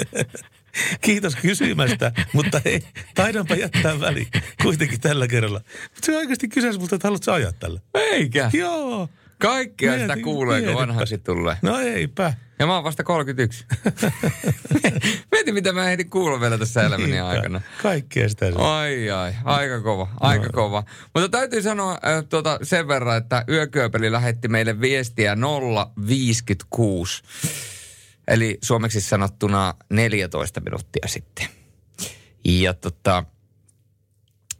kiitos 1.00 1.36
kysymästä, 1.36 2.12
mutta 2.32 2.60
ei, 2.64 2.82
taidanpa 3.14 3.54
jättää 3.54 4.00
väliin 4.00 4.28
kuitenkin 4.62 5.00
tällä 5.00 5.28
kerralla. 5.28 5.60
Mutta 5.82 6.06
se 6.06 6.16
oikeasti 6.16 6.48
kysyisi 6.48 6.78
multa, 6.78 6.94
että 6.94 7.08
haluatko 7.08 7.32
ajaa 7.32 7.52
tällä? 7.52 7.80
eikä. 7.94 8.50
Joo. 8.52 9.08
Kaikkea 9.38 9.98
sitä 9.98 10.14
Mieti- 10.14 10.22
kuulee, 10.22 10.62
kun 10.62 10.74
vanhaksi 10.74 11.18
tulee. 11.18 11.56
No 11.62 11.78
eipä. 11.78 12.34
Ja 12.58 12.66
mä 12.66 12.74
oon 12.74 12.84
vasta 12.84 13.04
31. 13.04 13.64
Mieti, 15.32 15.52
mitä 15.52 15.72
mä 15.72 15.90
ehdin 15.90 16.10
kuulla 16.10 16.40
vielä 16.40 16.58
tässä 16.58 16.82
elämäni 16.82 17.10
Niinpä. 17.12 17.28
aikana. 17.28 17.60
Kaikkea 17.82 18.28
sitä. 18.28 18.46
se- 18.50 18.58
Ai 18.58 19.10
ai, 19.10 19.32
aika 19.44 19.80
kova, 19.80 20.08
aika 20.20 20.44
no. 20.46 20.50
kova. 20.52 20.84
Mutta 21.14 21.28
täytyy 21.28 21.62
sanoa 21.62 21.92
äh, 21.92 22.24
tuota, 22.28 22.58
sen 22.62 22.88
verran, 22.88 23.16
että 23.16 23.44
Yökyöpeli 23.48 24.12
lähetti 24.12 24.48
meille 24.48 24.80
viestiä 24.80 25.36
056. 26.08 27.22
Eli 28.28 28.58
suomeksi 28.62 29.00
sanottuna 29.00 29.74
14 29.90 30.60
minuuttia 30.60 31.08
sitten. 31.08 31.46
Ja 32.44 32.74
tota, 32.74 33.24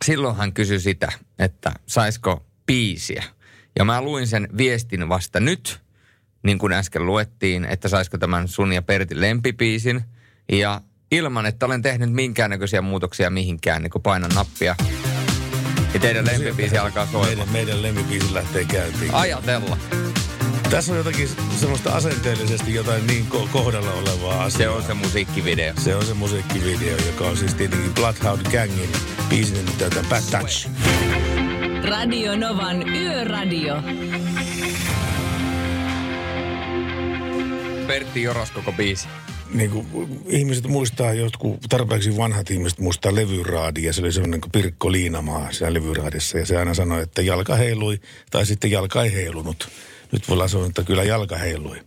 silloin 0.05 0.37
hän 0.37 0.53
kysyi 0.53 0.81
sitä, 0.81 1.13
että 1.39 1.73
saisiko 1.87 2.47
biisiä. 2.67 3.25
Ja 3.79 3.85
mä 3.85 4.03
luin 4.03 4.27
sen 4.27 4.49
viestin 4.57 5.09
vasta 5.09 5.41
nyt, 5.41 5.81
niin 6.43 6.59
kuin 6.59 6.73
äsken 6.73 7.07
luettiin, 7.07 7.65
että 7.65 7.89
saisiko 7.89 8.19
tämän 8.19 8.49
sun 8.49 8.73
ja 8.73 8.83
Pertin 8.83 9.21
lempipiisin. 9.21 10.05
Ja 10.53 10.81
ilman, 11.11 11.47
että 11.47 11.67
olen 11.67 11.83
tehnyt 11.83 12.13
minkäännäköisiä 12.13 12.83
muutoksia 12.83 13.31
mihinkään, 13.31 13.83
niin 13.83 13.91
kun 13.91 14.03
painan 14.03 14.31
nappia. 14.35 14.75
Ja 15.95 16.01
teidän 16.01 16.27
lempipiisi 16.27 16.79
alkaa 16.79 17.07
soimaan. 17.07 17.29
Meidän, 17.29 17.49
meidän 17.53 17.83
lemmibiisi 17.83 18.35
lähtee 18.35 18.65
käyntiin. 18.65 19.15
Ajatella. 19.15 19.79
Tässä 20.71 20.93
on 20.93 20.99
jotakin 20.99 21.29
semmoista 21.57 21.93
asenteellisesti 21.93 22.75
jotain 22.75 23.07
niin 23.07 23.27
ko- 23.31 23.49
kohdalla 23.53 23.93
olevaa 23.93 24.45
asiaa. 24.45 24.59
Se 24.59 24.69
on 24.69 24.83
se 24.83 24.95
musiikkivideo. 24.95 25.75
Se 25.85 25.97
on 25.97 26.07
se 26.07 26.15
musiikkivideo, 26.15 26.97
joka 27.07 27.25
on 27.25 27.37
siis 27.37 27.55
tietenkin 27.55 27.95
Bloodhound 27.95 28.43
Gangin 28.51 28.93
biisin 29.29 29.55
nimeltään 29.55 30.07
Bad 30.07 30.23
Touch. 30.31 30.69
Radio 31.89 32.37
Novan 32.37 32.89
Yöradio. 32.89 33.75
Pertti 37.87 38.23
Joros 38.23 38.51
koko 38.51 38.73
biisi. 38.73 39.09
Niin 39.55 39.71
kuin 39.71 40.23
ihmiset 40.27 40.67
muistaa, 40.67 41.13
jotkut 41.13 41.61
tarpeeksi 41.69 42.17
vanhat 42.17 42.51
ihmiset 42.51 42.79
muistaa 42.79 43.15
levyraadi 43.15 43.83
ja 43.85 43.93
se 43.93 44.01
oli 44.01 44.13
semmoinen 44.13 44.41
kuin 44.41 44.53
Pirkko 44.53 44.93
Liinamaa 44.93 45.53
siellä 45.53 45.75
levyraadissa 45.75 46.39
ja 46.39 46.47
se 46.47 46.57
aina 46.57 46.75
sanoi, 46.75 47.03
että 47.03 47.23
jalka 47.23 47.55
heilui 47.55 48.01
tai 48.31 48.47
sitten 48.47 48.71
jalka 48.71 49.03
ei 49.03 49.13
heilunut. 49.13 49.69
Nyt 50.13 50.29
voidaan 50.29 50.49
sanoa, 50.49 50.67
että 50.67 50.83
kyllä 50.83 51.05
jalka 51.05 51.37
heilui. 51.37 51.81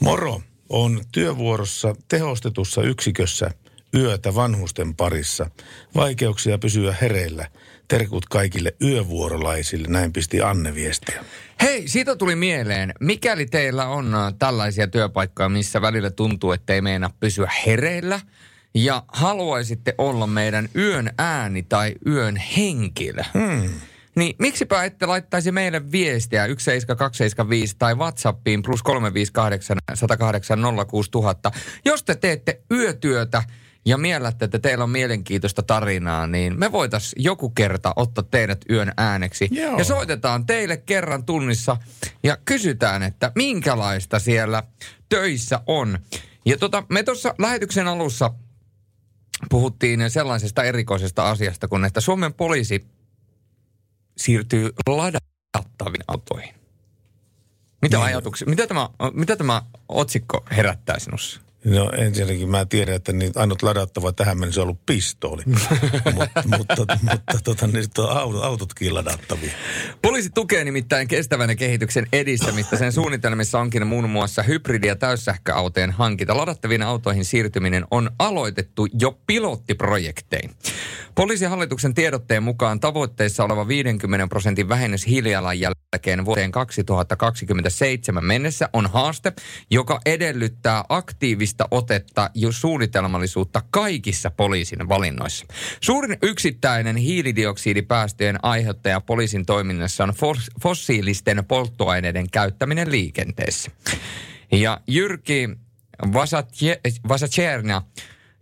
Moro 0.00 0.42
on 0.68 1.00
työvuorossa 1.12 1.94
tehostetussa 2.08 2.82
yksikössä 2.82 3.50
yötä 3.94 4.34
vanhusten 4.34 4.94
parissa. 4.94 5.50
Vaikeuksia 5.94 6.58
pysyä 6.58 6.94
hereillä. 7.00 7.46
Terkut 7.90 8.26
kaikille 8.26 8.74
yövuorolaisille, 8.82 9.88
näin 9.88 10.12
pisti 10.12 10.42
Anne 10.42 10.74
viestiä. 10.74 11.24
Hei, 11.62 11.88
siitä 11.88 12.16
tuli 12.16 12.36
mieleen, 12.36 12.94
mikäli 13.00 13.46
teillä 13.46 13.88
on 13.88 14.14
äh, 14.14 14.34
tällaisia 14.38 14.88
työpaikkoja, 14.88 15.48
missä 15.48 15.82
välillä 15.82 16.10
tuntuu, 16.10 16.52
että 16.52 16.74
ei 16.74 16.80
meina 16.80 17.10
pysyä 17.20 17.50
hereillä, 17.66 18.20
ja 18.74 19.04
haluaisitte 19.08 19.94
olla 19.98 20.26
meidän 20.26 20.68
yön 20.76 21.10
ääni 21.18 21.62
tai 21.62 21.94
yön 22.06 22.36
henkilö, 22.36 23.22
hmm. 23.34 23.70
niin 24.16 24.36
miksipä 24.38 24.84
ette 24.84 25.06
laittaisi 25.06 25.52
meille 25.52 25.92
viestiä 25.92 26.46
17275 26.46 27.76
tai 27.78 27.94
Whatsappiin 27.94 28.62
plus 28.62 28.82
358 28.82 29.76
108 29.94 30.58
06000. 30.88 31.52
Jos 31.84 32.04
te 32.04 32.14
teette 32.14 32.60
yötyötä 32.70 33.42
ja 33.84 33.98
miellätte, 33.98 34.44
että 34.44 34.58
teillä 34.58 34.84
on 34.84 34.90
mielenkiintoista 34.90 35.62
tarinaa, 35.62 36.26
niin 36.26 36.58
me 36.58 36.72
voitais 36.72 37.14
joku 37.18 37.50
kerta 37.50 37.92
ottaa 37.96 38.24
teidät 38.30 38.64
yön 38.70 38.92
ääneksi. 38.96 39.48
Joo. 39.50 39.78
Ja 39.78 39.84
soitetaan 39.84 40.46
teille 40.46 40.76
kerran 40.76 41.24
tunnissa 41.24 41.76
ja 42.22 42.36
kysytään, 42.44 43.02
että 43.02 43.32
minkälaista 43.34 44.18
siellä 44.18 44.62
töissä 45.08 45.60
on. 45.66 45.98
Ja 46.46 46.56
tota, 46.56 46.84
me 46.88 47.02
tuossa 47.02 47.34
lähetyksen 47.38 47.88
alussa 47.88 48.30
puhuttiin 49.48 50.10
sellaisesta 50.10 50.62
erikoisesta 50.62 51.30
asiasta, 51.30 51.68
kun 51.68 51.84
että 51.84 52.00
Suomen 52.00 52.34
poliisi 52.34 52.86
siirtyy 54.16 54.70
ladattaviin 54.86 56.04
autoihin. 56.08 56.54
Mitä 57.82 57.96
Niin. 57.96 58.06
ajatuksia, 58.06 58.48
mitä 58.48 58.66
tämä, 58.66 58.88
mitä 59.12 59.36
tämä 59.36 59.62
otsikko 59.88 60.44
herättää 60.56 60.98
sinussa? 60.98 61.40
No 61.64 61.90
ensinnäkin 61.98 62.48
mä 62.48 62.64
tiedän, 62.64 62.94
että 62.94 63.12
niin 63.12 63.32
ainut 63.34 63.62
ladattava 63.62 64.12
tähän 64.12 64.38
mennessä 64.38 64.60
on 64.60 64.62
ollut 64.62 64.86
pistooli. 64.86 65.42
Mut, 66.14 66.28
mutta 66.56 66.86
mutta 67.02 67.38
tota, 67.44 67.66
niin 67.66 67.82
sit 67.84 67.98
on 67.98 68.16
autot, 68.16 68.44
autotkin 68.44 68.94
ladattavia. 68.94 69.52
Poliisi 70.02 70.30
tukee 70.34 70.64
nimittäin 70.64 71.08
kestävän 71.08 71.56
kehityksen 71.56 72.06
edistämistä. 72.12 72.76
Sen 72.76 72.92
suunnitelmissa 72.92 73.60
onkin 73.60 73.86
muun 73.86 74.10
muassa 74.10 74.42
hybridi- 74.42 74.86
ja 74.86 74.96
täyssähköautojen 74.96 75.90
hankinta. 75.90 76.36
Ladattaviin 76.36 76.82
autoihin 76.82 77.24
siirtyminen 77.24 77.84
on 77.90 78.10
aloitettu 78.18 78.86
jo 79.00 79.18
pilottiprojektein. 79.26 80.50
Poliisihallituksen 81.20 81.94
tiedotteen 81.94 82.42
mukaan 82.42 82.80
tavoitteissa 82.80 83.44
oleva 83.44 83.68
50 83.68 84.26
prosentin 84.26 84.68
vähennys 84.68 85.06
hiilijalanjälkeen 85.06 86.24
vuoteen 86.24 86.52
2027 86.52 88.24
mennessä 88.24 88.68
on 88.72 88.86
haaste, 88.86 89.32
joka 89.70 90.00
edellyttää 90.06 90.84
aktiivista 90.88 91.68
otetta 91.70 92.30
ja 92.34 92.52
suunnitelmallisuutta 92.52 93.62
kaikissa 93.70 94.30
poliisin 94.30 94.88
valinnoissa. 94.88 95.46
Suurin 95.80 96.18
yksittäinen 96.22 96.96
hiilidioksidipäästöjen 96.96 98.38
aiheuttaja 98.42 99.00
poliisin 99.00 99.46
toiminnassa 99.46 100.04
on 100.04 100.10
fos- 100.10 100.60
fossiilisten 100.62 101.44
polttoaineiden 101.48 102.30
käyttäminen 102.30 102.90
liikenteessä. 102.90 103.70
Ja 104.52 104.80
Jyrki 104.86 105.48
Vasacherna, 107.08 107.82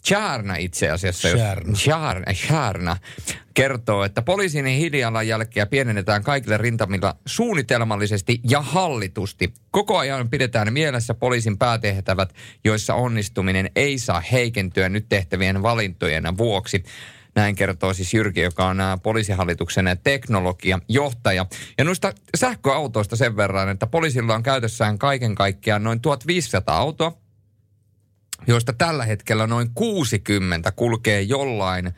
Charna 0.04 0.56
itse 0.56 0.90
asiassa, 0.90 1.28
jos- 1.28 1.40
Charna. 1.40 1.72
Charna, 1.72 2.32
Charna 2.32 2.96
kertoo, 3.54 4.04
että 4.04 4.22
poliisin 4.22 4.66
hiilijalanjälkeä 4.66 5.66
pienennetään 5.66 6.22
kaikille 6.22 6.56
rintamilla 6.58 7.16
suunnitelmallisesti 7.26 8.40
ja 8.50 8.60
hallitusti. 8.62 9.52
Koko 9.70 9.98
ajan 9.98 10.30
pidetään 10.30 10.72
mielessä 10.72 11.14
poliisin 11.14 11.58
päätehtävät, 11.58 12.34
joissa 12.64 12.94
onnistuminen 12.94 13.70
ei 13.76 13.98
saa 13.98 14.22
heikentyä 14.32 14.88
nyt 14.88 15.06
tehtävien 15.08 15.62
valintojen 15.62 16.38
vuoksi. 16.38 16.82
Näin 17.34 17.56
kertoo 17.56 17.94
siis 17.94 18.14
Jyrki, 18.14 18.40
joka 18.40 18.66
on 18.66 18.78
poliisihallituksen 19.02 19.98
teknologiajohtaja. 20.04 21.46
Ja 21.78 21.84
noista 21.84 22.12
sähköautoista 22.36 23.16
sen 23.16 23.36
verran, 23.36 23.68
että 23.68 23.86
poliisilla 23.86 24.34
on 24.34 24.42
käytössään 24.42 24.98
kaiken 24.98 25.34
kaikkiaan 25.34 25.84
noin 25.84 26.00
1500 26.00 26.76
autoa, 26.76 27.12
joista 28.46 28.72
tällä 28.72 29.04
hetkellä 29.04 29.46
noin 29.46 29.70
60 29.74 30.72
kulkee 30.72 31.22
jollain 31.22 31.94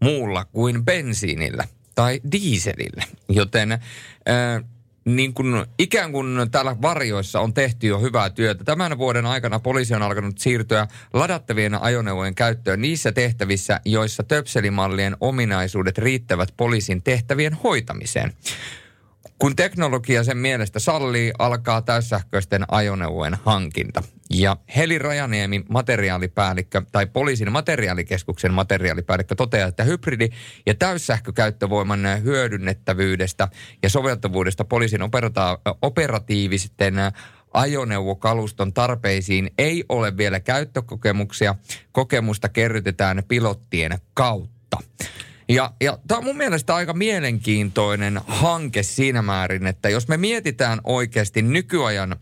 muulla 0.00 0.44
kuin 0.44 0.84
bensiinillä 0.84 1.64
tai 1.94 2.20
dieselillä. 2.32 3.04
Joten 3.28 3.72
äh, 3.72 3.78
niin 5.04 5.34
kuin, 5.34 5.66
ikään 5.78 6.12
kuin 6.12 6.26
täällä 6.50 6.76
varjoissa 6.82 7.40
on 7.40 7.54
tehty 7.54 7.86
jo 7.86 8.00
hyvää 8.00 8.30
työtä. 8.30 8.64
Tämän 8.64 8.98
vuoden 8.98 9.26
aikana 9.26 9.60
poliisi 9.60 9.94
on 9.94 10.02
alkanut 10.02 10.38
siirtyä 10.38 10.86
ladattavien 11.12 11.82
ajoneuvojen 11.82 12.34
käyttöön 12.34 12.80
niissä 12.80 13.12
tehtävissä, 13.12 13.80
joissa 13.84 14.22
töpselimallien 14.22 15.16
ominaisuudet 15.20 15.98
riittävät 15.98 16.54
poliisin 16.56 17.02
tehtävien 17.02 17.54
hoitamiseen. 17.54 18.32
Kun 19.38 19.56
teknologia 19.56 20.24
sen 20.24 20.38
mielestä 20.38 20.78
sallii, 20.78 21.32
alkaa 21.38 21.82
täyssähköisten 21.82 22.64
ajoneuvojen 22.68 23.36
hankinta. 23.44 24.02
Ja 24.34 24.56
Heli 24.76 24.98
Rajaniemi, 24.98 25.64
materiaalipäällikkö 25.68 26.82
tai 26.92 27.06
poliisin 27.06 27.52
materiaalikeskuksen 27.52 28.54
materiaalipäällikkö 28.54 29.34
toteaa, 29.34 29.68
että 29.68 29.84
hybridi- 29.84 30.32
ja 30.66 30.74
täyssähkökäyttövoiman 30.74 32.00
hyödynnettävyydestä 32.22 33.48
ja 33.82 33.90
soveltavuudesta 33.90 34.64
poliisin 34.64 35.02
operata- 35.02 35.58
operatiivisten 35.82 36.94
ajoneuvokaluston 37.54 38.72
tarpeisiin 38.72 39.50
ei 39.58 39.84
ole 39.88 40.16
vielä 40.16 40.40
käyttökokemuksia. 40.40 41.54
Kokemusta 41.92 42.48
kerrytetään 42.48 43.22
pilottien 43.28 43.98
kautta. 44.14 44.78
Ja, 45.48 45.72
ja 45.80 45.98
tämä 46.08 46.18
on 46.18 46.24
mun 46.24 46.36
mielestä 46.36 46.74
aika 46.74 46.92
mielenkiintoinen 46.92 48.20
hanke 48.26 48.82
siinä 48.82 49.22
määrin, 49.22 49.66
että 49.66 49.88
jos 49.88 50.08
me 50.08 50.16
mietitään 50.16 50.80
oikeasti 50.84 51.42
nykyajan 51.42 52.16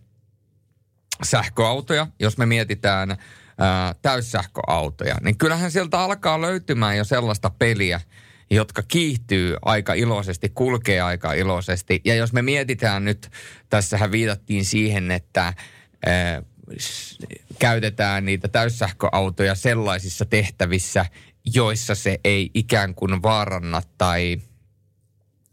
sähköautoja, 1.23 2.07
jos 2.21 2.39
me 2.39 2.47
mietitään 2.47 3.17
ää, 3.59 3.95
täyssähköautoja, 4.03 5.17
niin 5.23 5.39
kyllähän 5.39 5.71
sieltä 5.71 6.01
alkaa 6.01 6.41
löytymään 6.41 6.97
jo 6.97 7.05
sellaista 7.05 7.51
peliä, 7.51 8.01
jotka 8.51 8.83
kiihtyy 8.83 9.57
aika 9.63 9.95
iloisesti, 9.95 10.49
kulkee 10.49 11.01
aika 11.01 11.33
iloisesti. 11.33 12.01
Ja 12.05 12.15
jos 12.15 12.33
me 12.33 12.43
mietitään 12.43 13.05
nyt, 13.05 13.31
tässähän 13.71 14.13
viitattiin 14.13 14.65
siihen, 14.65 15.11
että 15.11 15.55
ää, 16.07 16.43
käytetään 17.59 18.25
niitä 18.25 18.49
täyssähköautoja 18.49 19.55
sellaisissa 19.55 20.25
tehtävissä, 20.25 21.07
joissa 21.55 21.95
se 21.95 22.21
ei 22.25 22.51
ikään 22.55 22.95
kuin 22.95 23.23
vaaranna 23.23 23.83
tai 23.99 24.39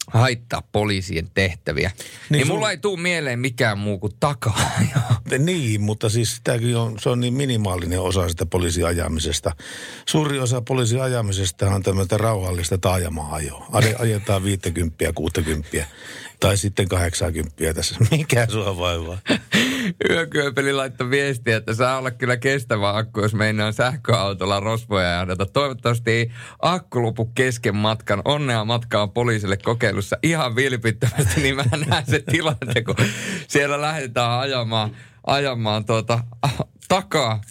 haittaa 0.07 0.61
poliisien 0.71 1.29
tehtäviä. 1.33 1.91
Niin, 1.97 2.07
niin 2.29 2.47
mulla 2.47 2.71
ei 2.71 2.77
tule 2.77 2.99
mieleen 2.99 3.39
mikään 3.39 3.77
muu 3.77 3.99
kuin 3.99 4.13
takaa. 4.19 4.71
niin, 5.39 5.81
mutta 5.81 6.09
siis 6.09 6.41
tämäkin 6.43 6.77
on, 6.77 6.99
se 6.99 7.09
on 7.09 7.19
niin 7.19 7.33
minimaalinen 7.33 8.01
osa 8.01 8.29
sitä 8.29 8.45
poliisiajamisesta. 8.45 9.51
Suuri 10.05 10.39
osa 10.39 10.61
poliisiajamisesta 10.61 11.69
on 11.69 11.83
tämmöistä 11.83 12.17
rauhallista 12.17 12.77
taajama-ajoa. 12.77 13.67
Ajetaan 13.99 14.43
50 14.43 15.13
60 15.15 15.85
tai 16.39 16.57
sitten 16.57 16.87
80 16.87 17.73
tässä. 17.73 17.95
Mikä 18.11 18.47
sua 18.49 18.77
vaivaa? 18.77 19.17
Yökyöpeli 20.09 20.73
laittoi 20.73 21.09
viestiä, 21.09 21.57
että 21.57 21.73
saa 21.73 21.97
olla 21.97 22.11
kyllä 22.11 22.37
kestävä 22.37 22.97
akku, 22.97 23.21
jos 23.21 23.33
meinaa 23.33 23.71
sähköautolla 23.71 24.59
rosvoja 24.59 25.09
ja 25.09 25.25
Toivottavasti 25.53 26.11
ei 26.11 26.31
akku 26.61 27.03
lopu 27.03 27.25
kesken 27.25 27.75
matkan. 27.75 28.21
Onnea 28.25 28.65
matkaa 28.65 29.07
poliisille 29.07 29.57
kokeilussa 29.57 30.17
ihan 30.23 30.55
vilpittömästi, 30.55 31.41
niin 31.41 31.55
mä 31.55 31.63
näen 31.87 32.05
se 32.05 32.23
tilanne, 32.31 32.81
kun 32.85 32.95
siellä 33.47 33.81
lähdetään 33.81 34.39
ajamaan, 34.39 34.91
ajamaan 35.27 35.85
tuota, 35.85 36.19
takaa. 36.87 37.41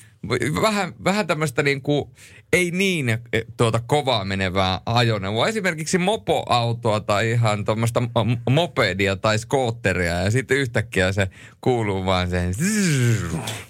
Vähän, 0.63 0.95
vähän 1.05 1.27
tämmöistä 1.27 1.63
niin 1.63 1.83
kuin, 1.83 2.11
ei 2.55 2.71
niin 2.71 3.09
eh, 3.09 3.21
tuota 3.57 3.81
kovaa 3.87 4.25
menevää 4.25 4.81
ajoneuvoa. 4.87 5.49
Esimerkiksi 5.49 5.99
mopoautoa 5.99 7.01
tai 7.01 7.31
ihan 7.31 7.65
tuommoista 7.65 8.03
mopedia 8.51 9.17
tai 9.17 9.39
skootteria 9.39 10.15
ja 10.15 10.31
sitten 10.31 10.57
yhtäkkiä 10.57 11.13
se 11.13 11.29
kuuluu 11.61 12.05
vaan 12.05 12.31
sen. 12.31 12.55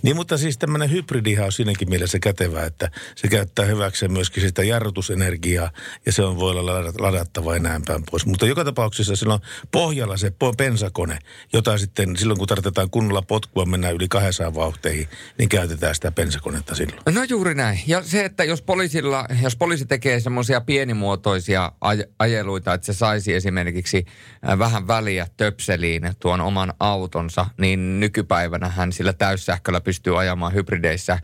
Niin, 0.02 0.16
mutta 0.16 0.38
siis 0.38 0.58
tämmöinen 0.58 0.90
hybridihan 0.90 1.46
on 1.46 1.52
siinäkin 1.52 1.88
mielessä 1.88 2.18
kätevä, 2.18 2.64
että 2.64 2.90
se 3.14 3.28
käyttää 3.28 3.64
hyväkseen 3.64 4.12
myöskin 4.12 4.42
sitä 4.42 4.62
jarrutusenergiaa 4.62 5.70
ja 6.06 6.12
se 6.12 6.22
on 6.22 6.38
voi 6.38 6.50
olla 6.50 6.92
ladattava 6.98 7.56
enää 7.56 7.80
päin 7.86 8.02
pois. 8.10 8.26
Mutta 8.26 8.46
joka 8.46 8.64
tapauksessa 8.64 9.16
silloin 9.16 9.40
pohjalla 9.72 10.16
se 10.16 10.32
pensakone, 10.56 11.18
jota 11.52 11.78
sitten 11.78 12.16
silloin 12.16 12.38
kun 12.38 12.48
tarvitaan 12.48 12.90
kunnolla 12.90 13.22
potkua 13.22 13.64
mennä 13.66 13.90
yli 13.90 14.08
200 14.08 14.54
vauhteihin, 14.54 15.08
niin 15.38 15.48
käytetään 15.48 15.94
sitä 15.94 16.12
pensakonetta 16.12 16.74
silloin. 16.74 17.00
No 17.14 17.24
juuri 17.28 17.54
näin. 17.54 17.80
Ja 17.86 18.02
se, 18.02 18.24
että 18.24 18.44
jos 18.44 18.62
poliisilla, 18.74 19.26
jos 19.42 19.56
poliisi 19.56 19.86
tekee 19.86 20.20
semmoisia 20.20 20.60
pienimuotoisia 20.60 21.72
aj- 21.84 22.08
ajeluita, 22.18 22.74
että 22.74 22.86
se 22.86 22.92
saisi 22.92 23.34
esimerkiksi 23.34 24.06
äh, 24.48 24.58
vähän 24.58 24.86
väliä 24.86 25.26
töpseliin 25.36 26.02
tuon 26.20 26.40
oman 26.40 26.74
autonsa, 26.80 27.46
niin 27.58 28.00
nykypäivänä 28.00 28.68
hän 28.68 28.92
sillä 28.92 29.12
täyssähköllä 29.12 29.80
pystyy 29.80 30.20
ajamaan 30.20 30.54
hybrideissä 30.54 31.18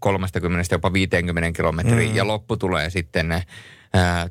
30 0.00 0.60
äh, 0.60 0.66
jopa 0.70 0.92
50 0.92 1.56
kilometriä 1.56 2.08
mm. 2.08 2.16
ja 2.16 2.26
loppu 2.26 2.56
tulee 2.56 2.90
sitten 2.90 3.42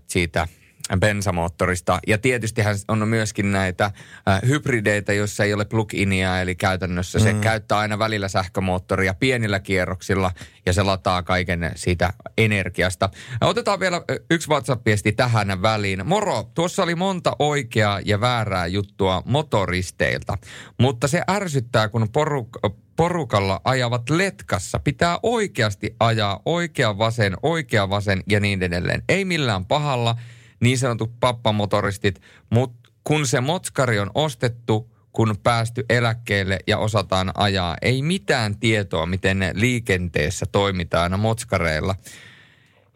siitä– 0.07 0.47
bensamoottorista. 0.99 1.99
Ja 2.07 2.17
tietysti 2.17 2.61
hän 2.61 2.75
on 2.87 3.07
myöskin 3.07 3.51
näitä 3.51 3.85
äh, 3.85 4.41
hybrideitä, 4.47 5.13
joissa 5.13 5.43
ei 5.43 5.53
ole 5.53 5.65
plug-inia, 5.65 6.41
eli 6.41 6.55
käytännössä 6.55 7.19
se 7.19 7.33
mm. 7.33 7.41
käyttää 7.41 7.77
aina 7.77 7.99
välillä 7.99 8.27
sähkömoottoria 8.27 9.13
pienillä 9.13 9.59
kierroksilla 9.59 10.31
ja 10.65 10.73
se 10.73 10.83
lataa 10.83 11.23
kaiken 11.23 11.71
siitä 11.75 12.13
energiasta. 12.37 13.09
Otetaan 13.41 13.79
vielä 13.79 14.01
yksi 14.31 14.49
WhatsApp-viesti 14.49 15.11
tähän 15.11 15.61
väliin. 15.61 16.07
Moro, 16.07 16.43
tuossa 16.53 16.83
oli 16.83 16.95
monta 16.95 17.35
oikeaa 17.39 17.99
ja 18.05 18.21
väärää 18.21 18.67
juttua 18.67 19.23
motoristeilta, 19.25 20.37
mutta 20.79 21.07
se 21.07 21.21
ärsyttää, 21.29 21.89
kun 21.89 22.07
poruk- 22.17 22.73
porukalla 22.95 23.61
ajavat 23.63 24.09
letkassa. 24.09 24.79
Pitää 24.79 25.19
oikeasti 25.23 25.95
ajaa 25.99 26.39
oikea 26.45 26.97
vasen, 26.97 27.33
oikea 27.43 27.89
vasen 27.89 28.23
ja 28.27 28.39
niin 28.39 28.63
edelleen. 28.63 29.03
Ei 29.09 29.25
millään 29.25 29.65
pahalla 29.65 30.15
niin 30.63 30.77
sanotut 30.77 31.19
pappamotoristit, 31.19 32.21
mutta 32.49 32.89
kun 33.03 33.27
se 33.27 33.41
motskari 33.41 33.99
on 33.99 34.11
ostettu, 34.15 34.91
kun 35.11 35.35
päästy 35.43 35.85
eläkkeelle 35.89 36.59
ja 36.67 36.77
osataan 36.77 37.31
ajaa, 37.35 37.77
ei 37.81 38.01
mitään 38.01 38.59
tietoa, 38.59 39.05
miten 39.05 39.39
ne 39.39 39.51
liikenteessä 39.55 40.45
toimitaan 40.51 41.19
motskareilla. 41.19 41.95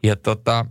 Ja 0.04 0.16
tota, 0.16 0.66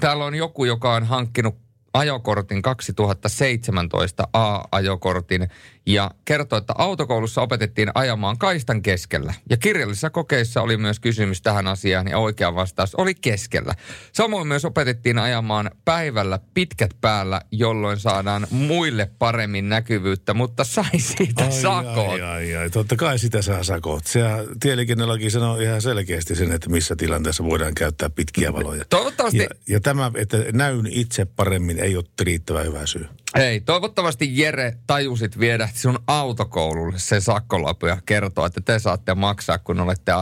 täällä 0.00 0.24
on 0.24 0.34
joku, 0.34 0.64
joka 0.64 0.94
on 0.94 1.04
hankkinut 1.04 1.56
ajokortin 1.94 2.62
2017 2.62 4.28
A-ajokortin 4.32 5.48
ja 5.86 6.10
kertoi, 6.24 6.58
että 6.58 6.74
autokoulussa 6.78 7.42
opetettiin 7.42 7.88
ajamaan 7.94 8.38
kaistan 8.38 8.82
keskellä. 8.82 9.34
Ja 9.50 9.56
kirjallisessa 9.56 10.10
kokeissa 10.10 10.62
oli 10.62 10.76
myös 10.76 11.00
kysymys 11.00 11.42
tähän 11.42 11.66
asiaan 11.66 12.08
ja 12.08 12.18
oikea 12.18 12.54
vastaus 12.54 12.94
oli 12.94 13.14
keskellä. 13.14 13.74
Samoin 14.12 14.48
myös 14.48 14.64
opetettiin 14.64 15.18
ajamaan 15.18 15.70
päivällä 15.84 16.38
pitkät 16.54 16.90
päällä, 17.00 17.40
jolloin 17.52 17.98
saadaan 17.98 18.46
muille 18.50 19.10
paremmin 19.18 19.68
näkyvyyttä, 19.68 20.34
mutta 20.34 20.64
sai 20.64 20.98
siitä 20.98 21.44
ai, 21.44 21.52
sakot. 21.52 22.12
Ai, 22.12 22.22
ai, 22.22 22.56
ai, 22.56 22.70
totta 22.70 22.96
kai 22.96 23.18
sitä 23.18 23.42
saa 23.42 23.62
sakot. 23.62 24.06
Se 24.06 24.20
tieliikennelaki 24.60 25.30
sanoo 25.30 25.56
ihan 25.56 25.82
selkeästi 25.82 26.34
sen, 26.34 26.52
että 26.52 26.70
missä 26.70 26.96
tilanteessa 26.96 27.44
voidaan 27.44 27.74
käyttää 27.74 28.10
pitkiä 28.10 28.52
valoja. 28.52 28.84
Toivottavasti. 28.90 29.38
Ja, 29.38 29.48
ja 29.68 29.80
tämä, 29.80 30.12
että 30.14 30.36
näyn 30.52 30.86
itse 30.90 31.24
paremmin, 31.24 31.78
ei 31.78 31.96
ole 31.96 32.04
riittävän 32.22 32.66
hyvä 32.66 32.86
syy. 32.86 33.06
Ei, 33.36 33.60
toivottavasti 33.60 34.38
Jere 34.38 34.76
tajusit 34.86 35.38
viedä 35.38 35.68
sun 35.74 35.98
autokoululle 36.06 36.98
se 36.98 37.20
sakkolapu 37.20 37.86
ja 37.86 37.98
kertoa, 38.06 38.46
että 38.46 38.60
te 38.60 38.78
saatte 38.78 39.14
maksaa, 39.14 39.58
kun 39.58 39.80
olette 39.80 40.12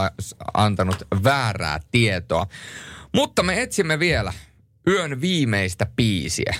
antanut 0.53 1.07
väärää 1.23 1.79
tietoa. 1.91 2.47
Mutta 3.13 3.43
me 3.43 3.61
etsimme 3.61 3.99
vielä 3.99 4.33
yön 4.87 5.21
viimeistä 5.21 5.87
piisiä. 5.95 6.55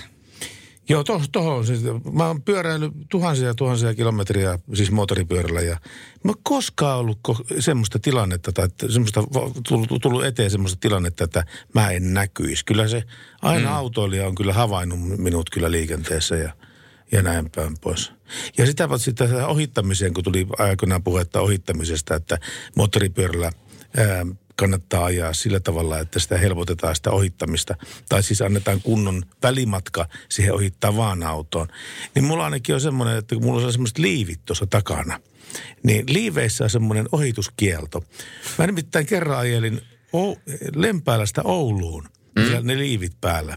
Joo. 0.88 1.04
To, 1.04 1.64
siis, 1.64 1.80
mä 2.12 2.26
oon 2.26 2.42
pyöräillyt 2.42 2.92
tuhansia 3.10 3.46
ja 3.46 3.54
tuhansia 3.54 3.94
kilometriä 3.94 4.58
siis 4.74 4.90
moottoripyörällä 4.90 5.60
ja 5.60 5.76
mä 6.24 6.30
oon 6.30 6.40
koskaan 6.42 6.98
ollut 6.98 7.18
semmoista 7.58 7.98
tilannetta 7.98 8.52
tai 8.52 8.68
semmoista 8.88 9.24
tullut, 9.68 9.88
tullut 10.02 10.24
eteen 10.24 10.50
semmoista 10.50 10.78
tilannetta, 10.80 11.24
että 11.24 11.44
mä 11.74 11.90
en 11.90 12.14
näkyisi. 12.14 12.64
Kyllä 12.64 12.88
se 12.88 13.02
aina 13.42 13.68
mm. 13.68 13.76
autoilija 13.76 14.26
on 14.26 14.34
kyllä 14.34 14.52
havainnut 14.52 14.98
minut 15.18 15.50
kyllä 15.50 15.70
liikenteessä 15.70 16.36
ja, 16.36 16.52
ja 17.12 17.22
näin 17.22 17.50
päin 17.50 17.76
pois. 17.80 18.12
Ja 18.58 18.66
sitä 18.66 18.88
paitsi 18.88 19.12
tähän 19.12 19.48
ohittamiseen, 19.48 20.14
kun 20.14 20.24
tuli 20.24 20.46
aikoinaan 20.58 21.02
puhetta 21.02 21.40
ohittamisesta, 21.40 22.14
että 22.14 22.38
moottoripyörällä 22.76 23.52
kannattaa 24.56 25.04
ajaa 25.04 25.32
sillä 25.32 25.60
tavalla, 25.60 25.98
että 25.98 26.18
sitä 26.18 26.38
helpotetaan 26.38 26.96
sitä 26.96 27.10
ohittamista. 27.10 27.74
Tai 28.08 28.22
siis 28.22 28.42
annetaan 28.42 28.80
kunnon 28.82 29.22
välimatka 29.42 30.08
siihen 30.28 30.54
ohittavaan 30.54 31.22
autoon. 31.22 31.68
Niin 32.14 32.24
mulla 32.24 32.44
ainakin 32.44 32.74
on 32.74 32.80
semmoinen, 32.80 33.16
että 33.16 33.34
kun 33.34 33.44
mulla 33.44 33.66
on 33.66 33.72
semmoiset 33.72 33.98
liivit 33.98 34.40
tuossa 34.44 34.66
takana, 34.66 35.20
niin 35.82 36.04
liiveissä 36.08 36.64
on 36.64 36.70
semmoinen 36.70 37.08
ohituskielto. 37.12 38.04
Mä 38.58 38.66
nimittäin 38.66 39.06
kerran 39.06 39.38
ajelin 39.38 39.80
o- 40.12 40.38
Lempäälästä 40.74 41.42
Ouluun, 41.44 42.08
mm. 42.36 42.66
ne 42.66 42.78
liivit 42.78 43.20
päällä. 43.20 43.56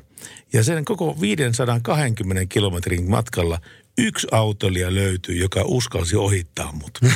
Ja 0.53 0.63
sen 0.63 0.85
koko 0.85 1.21
520 1.21 2.45
kilometrin 2.45 3.09
matkalla 3.09 3.61
yksi 3.97 4.27
autolija 4.31 4.95
löytyi, 4.95 5.39
joka 5.39 5.61
uskalsi 5.65 6.15
ohittaa 6.15 6.71
mut. 6.71 6.99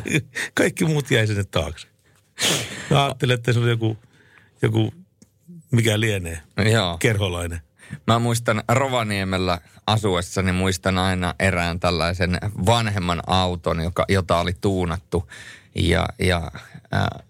Kaikki 0.54 0.84
muut 0.84 1.10
jäi 1.10 1.26
sinne 1.26 1.44
taakse. 1.44 1.88
Mä 2.90 3.04
ajattelin, 3.04 3.34
että 3.34 3.52
se 3.52 3.58
oli 3.58 3.70
joku, 3.70 3.96
joku 4.62 4.94
mikä 5.70 6.00
lienee, 6.00 6.40
Joo. 6.72 6.96
kerholainen. 6.98 7.60
Mä 8.06 8.18
muistan 8.18 8.62
Rovaniemellä 8.68 9.60
asuessani, 9.86 10.52
muistan 10.52 10.98
aina 10.98 11.34
erään 11.38 11.80
tällaisen 11.80 12.38
vanhemman 12.66 13.22
auton, 13.26 13.80
joka, 13.80 14.04
jota 14.08 14.38
oli 14.38 14.52
tuunattu. 14.60 15.30
Ja, 15.74 16.08
ja 16.18 16.50
äh, 16.94 17.24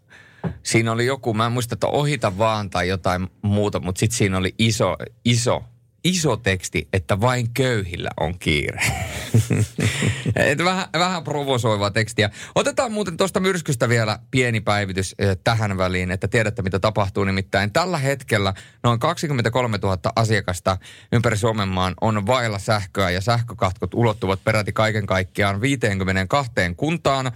siinä 0.62 0.92
oli 0.92 1.06
joku, 1.06 1.34
mä 1.34 1.46
en 1.46 1.52
muista, 1.52 1.74
että 1.74 1.86
ohita 1.86 2.38
vaan 2.38 2.70
tai 2.70 2.88
jotain 2.88 3.28
muuta, 3.42 3.80
mutta 3.80 3.98
sitten 3.98 4.18
siinä 4.18 4.38
oli 4.38 4.54
iso, 4.58 4.96
iso, 5.24 5.64
iso 6.04 6.36
teksti, 6.36 6.88
että 6.92 7.20
vain 7.20 7.50
köyhillä 7.54 8.10
on 8.20 8.38
kiire. 8.38 8.82
Et 10.36 10.64
vähän, 10.64 10.86
vähän 10.92 11.24
provosoivaa 11.24 11.90
tekstiä. 11.90 12.30
Otetaan 12.54 12.92
muuten 12.92 13.16
tuosta 13.16 13.40
myrskystä 13.40 13.88
vielä 13.88 14.18
pieni 14.30 14.60
päivitys 14.60 15.14
eh, 15.18 15.36
tähän 15.44 15.78
väliin, 15.78 16.10
että 16.10 16.28
tiedätte 16.28 16.62
mitä 16.62 16.78
tapahtuu. 16.78 17.24
Nimittäin 17.24 17.72
tällä 17.72 17.98
hetkellä 17.98 18.54
noin 18.82 18.98
23 18.98 19.78
000 19.82 19.98
asiakasta 20.16 20.76
ympäri 21.12 21.36
Suomen 21.36 21.68
maan 21.68 21.94
on 22.00 22.26
vailla 22.26 22.58
sähköä 22.58 23.10
ja 23.10 23.20
sähkökatkot 23.20 23.94
ulottuvat 23.94 24.44
peräti 24.44 24.72
kaiken 24.72 25.06
kaikkiaan 25.06 25.60
52 25.60 26.52
kuntaan. 26.76 27.32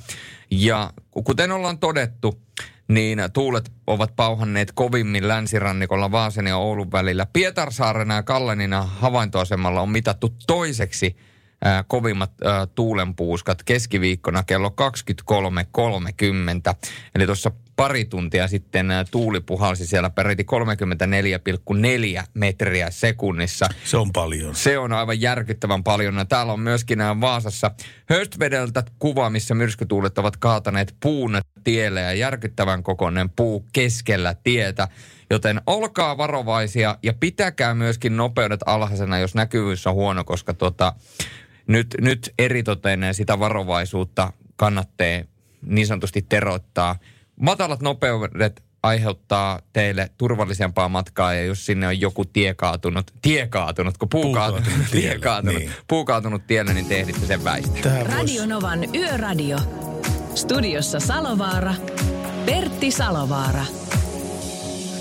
Ja 0.51 0.93
kuten 1.24 1.52
ollaan 1.52 1.78
todettu, 1.78 2.41
niin 2.88 3.18
tuulet 3.32 3.72
ovat 3.86 4.16
pauhanneet 4.16 4.72
kovimmin 4.74 5.28
länsirannikolla 5.28 6.10
Vaasan 6.10 6.46
ja 6.46 6.56
Oulun 6.56 6.92
välillä. 6.92 7.26
Pietarsaarena 7.32 8.14
ja 8.14 8.22
Kallenina 8.22 8.82
havaintoasemalla 8.82 9.80
on 9.80 9.90
mitattu 9.90 10.34
toiseksi 10.46 11.16
ää, 11.64 11.84
kovimmat 11.88 12.32
ää, 12.44 12.66
tuulenpuuskat 12.66 13.62
keskiviikkona 13.62 14.42
kello 14.42 14.74
23.30. 16.72 16.74
Eli 17.14 17.26
tuossa 17.26 17.50
pari 17.76 18.04
tuntia 18.04 18.48
sitten 18.48 18.86
tuuli 19.10 19.40
puhalsi 19.40 19.86
siellä 19.86 20.10
peräti 20.10 20.46
34,4 22.18 22.24
metriä 22.34 22.90
sekunnissa. 22.90 23.68
Se 23.84 23.96
on 23.96 24.12
paljon. 24.12 24.54
Se 24.54 24.78
on 24.78 24.92
aivan 24.92 25.20
järkyttävän 25.20 25.84
paljon. 25.84 26.14
Ja 26.14 26.24
täällä 26.24 26.52
on 26.52 26.60
myöskin 26.60 26.98
nämä 26.98 27.20
Vaasassa 27.20 27.70
Höstvedeltä 28.08 28.82
kuva, 28.98 29.30
missä 29.30 29.54
myrskytuulet 29.54 30.18
ovat 30.18 30.36
kaataneet 30.36 30.96
puun 31.02 31.40
tielle 31.64 32.00
ja 32.00 32.12
järkyttävän 32.12 32.82
kokoinen 32.82 33.30
puu 33.30 33.66
keskellä 33.72 34.34
tietä. 34.44 34.88
Joten 35.30 35.60
olkaa 35.66 36.18
varovaisia 36.18 36.98
ja 37.02 37.12
pitäkää 37.20 37.74
myöskin 37.74 38.16
nopeudet 38.16 38.60
alhaisena, 38.66 39.18
jos 39.18 39.34
näkyvyys 39.34 39.86
on 39.86 39.94
huono, 39.94 40.24
koska 40.24 40.54
tota, 40.54 40.92
nyt, 41.66 41.96
nyt 42.00 42.34
eritoten 42.38 43.00
sitä 43.12 43.38
varovaisuutta 43.38 44.32
kannattaa 44.56 45.06
niin 45.66 45.86
sanotusti 45.86 46.22
teroittaa. 46.28 46.96
Matalat 47.43 47.82
nopeudet 47.82 48.62
aiheuttaa 48.82 49.60
teille 49.73 50.10
turvallisempaa 50.19 50.89
matkaa 50.89 51.35
ja 51.35 51.44
jos 51.44 51.66
sinne 51.66 51.86
on 51.86 52.01
joku 52.01 52.24
tie 52.24 52.55
kaatunut, 52.55 53.10
tie 53.23 53.47
kaatunut, 53.47 53.98
kun 53.98 54.09
puu 54.09 54.32
kaatunut, 54.35 54.64
Puukaatunut 54.64 54.90
tie 54.90 55.19
kaatunut, 55.19 55.56
niin. 55.56 55.70
puu 55.89 56.05
kaatunut 56.05 56.47
tielle, 56.47 56.74
niin 56.74 56.86
te 56.86 57.01
ehditte 57.01 57.27
sen 57.27 57.44
väistää. 57.44 57.82
Tähän 57.82 58.06
vois, 58.06 58.19
Radio 58.19 58.47
Novan 58.47 58.94
Yöradio. 58.94 59.56
Studiossa 60.35 61.01
Salovaara. 61.01 61.74
Pertti 62.47 62.90
Salovaara. 62.90 63.64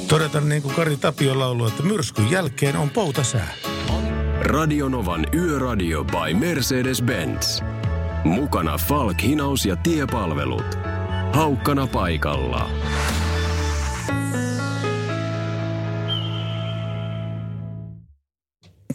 todeta 0.07 0.41
niin 0.41 0.61
kuin 0.61 0.75
Kari 0.75 0.97
Tapio 0.97 1.39
laulu, 1.39 1.67
että 1.67 1.83
myrskyn 1.83 2.31
jälkeen 2.31 2.75
on 2.75 2.89
poutasää. 2.89 3.53
Radionovan 4.41 5.27
Yöradio 5.33 6.03
by 6.03 6.33
Mercedes-Benz. 6.33 7.63
Mukana 8.23 8.77
Falk, 8.77 9.21
hinaus 9.21 9.65
ja 9.65 9.75
tiepalvelut. 9.75 10.90
Haukkana 11.33 11.87
paikalla. 11.87 12.69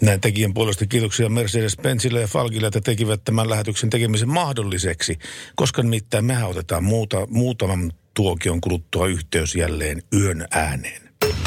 Näin 0.03 0.21
tekijän 0.21 0.55
puolesta 0.55 0.87
kiitoksia 0.87 1.29
Mercedes-Benzille 1.29 2.21
ja 2.21 2.27
Falkille, 2.27 2.67
että 2.67 2.81
tekivät 2.81 3.21
tämän 3.25 3.51
lähetyksen 3.51 3.91
tekemisen 3.91 4.29
mahdolliseksi, 4.29 5.19
koska 5.57 5.83
nimittäin 5.83 6.25
mehän 6.25 6.49
otetaan 6.49 6.85
muuta, 6.85 7.27
muutaman 7.31 7.93
tuokion 8.17 8.61
kuluttua 8.61 9.07
yhteys 9.07 9.57
jälleen 9.57 10.03
yön 10.21 10.47
ääneen. 10.51 11.03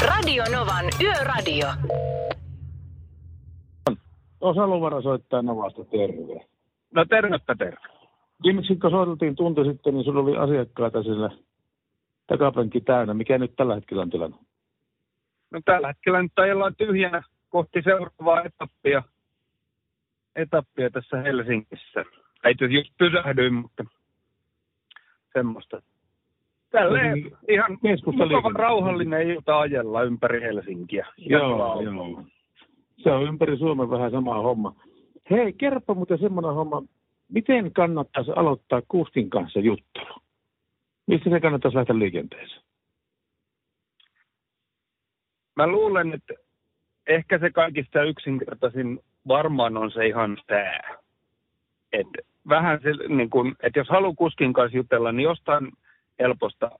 Radio 0.06 0.44
Novan 0.52 0.84
Yöradio. 1.00 1.68
Osa 4.40 4.66
Luvara 4.66 5.02
soittaa 5.02 5.42
Novasta 5.42 5.84
terve. 5.84 6.46
No 6.94 7.04
tervepä 7.04 7.54
terve. 7.58 7.89
Viimeksi 8.42 8.76
kun 8.76 8.90
soiteltiin 8.90 9.36
tunti 9.36 9.64
sitten, 9.64 9.94
niin 9.94 10.04
sulla 10.04 10.20
oli 10.20 10.36
asiakkaita 10.36 11.02
sillä 11.02 11.30
takapenkki 12.26 12.80
täynnä. 12.80 13.14
Mikä 13.14 13.38
nyt 13.38 13.56
tällä 13.56 13.74
hetkellä 13.74 14.02
on 14.02 14.10
tilanne? 14.10 14.36
No 15.50 15.60
tällä 15.64 15.88
hetkellä 15.88 16.22
nyt 16.22 16.38
ajellaan 16.38 16.76
tyhjänä 16.76 17.22
kohti 17.48 17.82
seuraavaa 17.82 18.42
etappia, 18.42 19.02
etappia 20.36 20.90
tässä 20.90 21.16
Helsingissä. 21.16 22.04
Ei 22.44 22.54
just 22.70 22.92
pysähdyin, 22.98 23.54
mutta 23.54 23.84
semmoista. 25.32 25.82
Tälleen 26.70 27.30
ihan 27.48 27.78
mukava 28.06 28.50
rauhallinen 28.54 29.30
ilta 29.30 29.60
ajella 29.60 30.02
ympäri 30.02 30.40
Helsinkiä. 30.40 31.06
Joo, 31.16 31.82
joo. 31.82 32.24
Se 32.96 33.10
on 33.10 33.22
ympäri 33.22 33.58
Suomen 33.58 33.90
vähän 33.90 34.10
sama 34.10 34.34
homma. 34.34 34.74
Hei, 35.30 35.52
kerro 35.52 35.80
muuten 35.94 36.18
semmoinen 36.18 36.54
homma. 36.54 36.82
Miten 37.30 37.72
kannattaisi 37.72 38.30
aloittaa 38.36 38.82
kuskin 38.88 39.30
kanssa 39.30 39.60
juttelu? 39.60 40.14
Mistä 41.06 41.30
se 41.30 41.40
kannattaisi 41.40 41.76
lähteä 41.76 41.98
liikenteeseen? 41.98 42.62
Mä 45.56 45.66
luulen, 45.66 46.14
että 46.14 46.34
ehkä 47.06 47.38
se 47.38 47.50
kaikista 47.50 48.02
yksinkertaisin 48.02 49.00
varmaan 49.28 49.76
on 49.76 49.90
se 49.90 50.06
ihan 50.06 50.38
tää. 50.46 50.98
Et 51.92 52.06
vähän 52.48 52.80
se, 52.82 53.14
niin 53.14 53.30
kun, 53.30 53.56
että 53.62 53.78
jos 53.78 53.88
haluaa 53.88 54.14
kuskin 54.16 54.52
kanssa 54.52 54.76
jutella, 54.76 55.12
niin 55.12 55.24
jostain 55.24 55.72
helposta. 56.18 56.70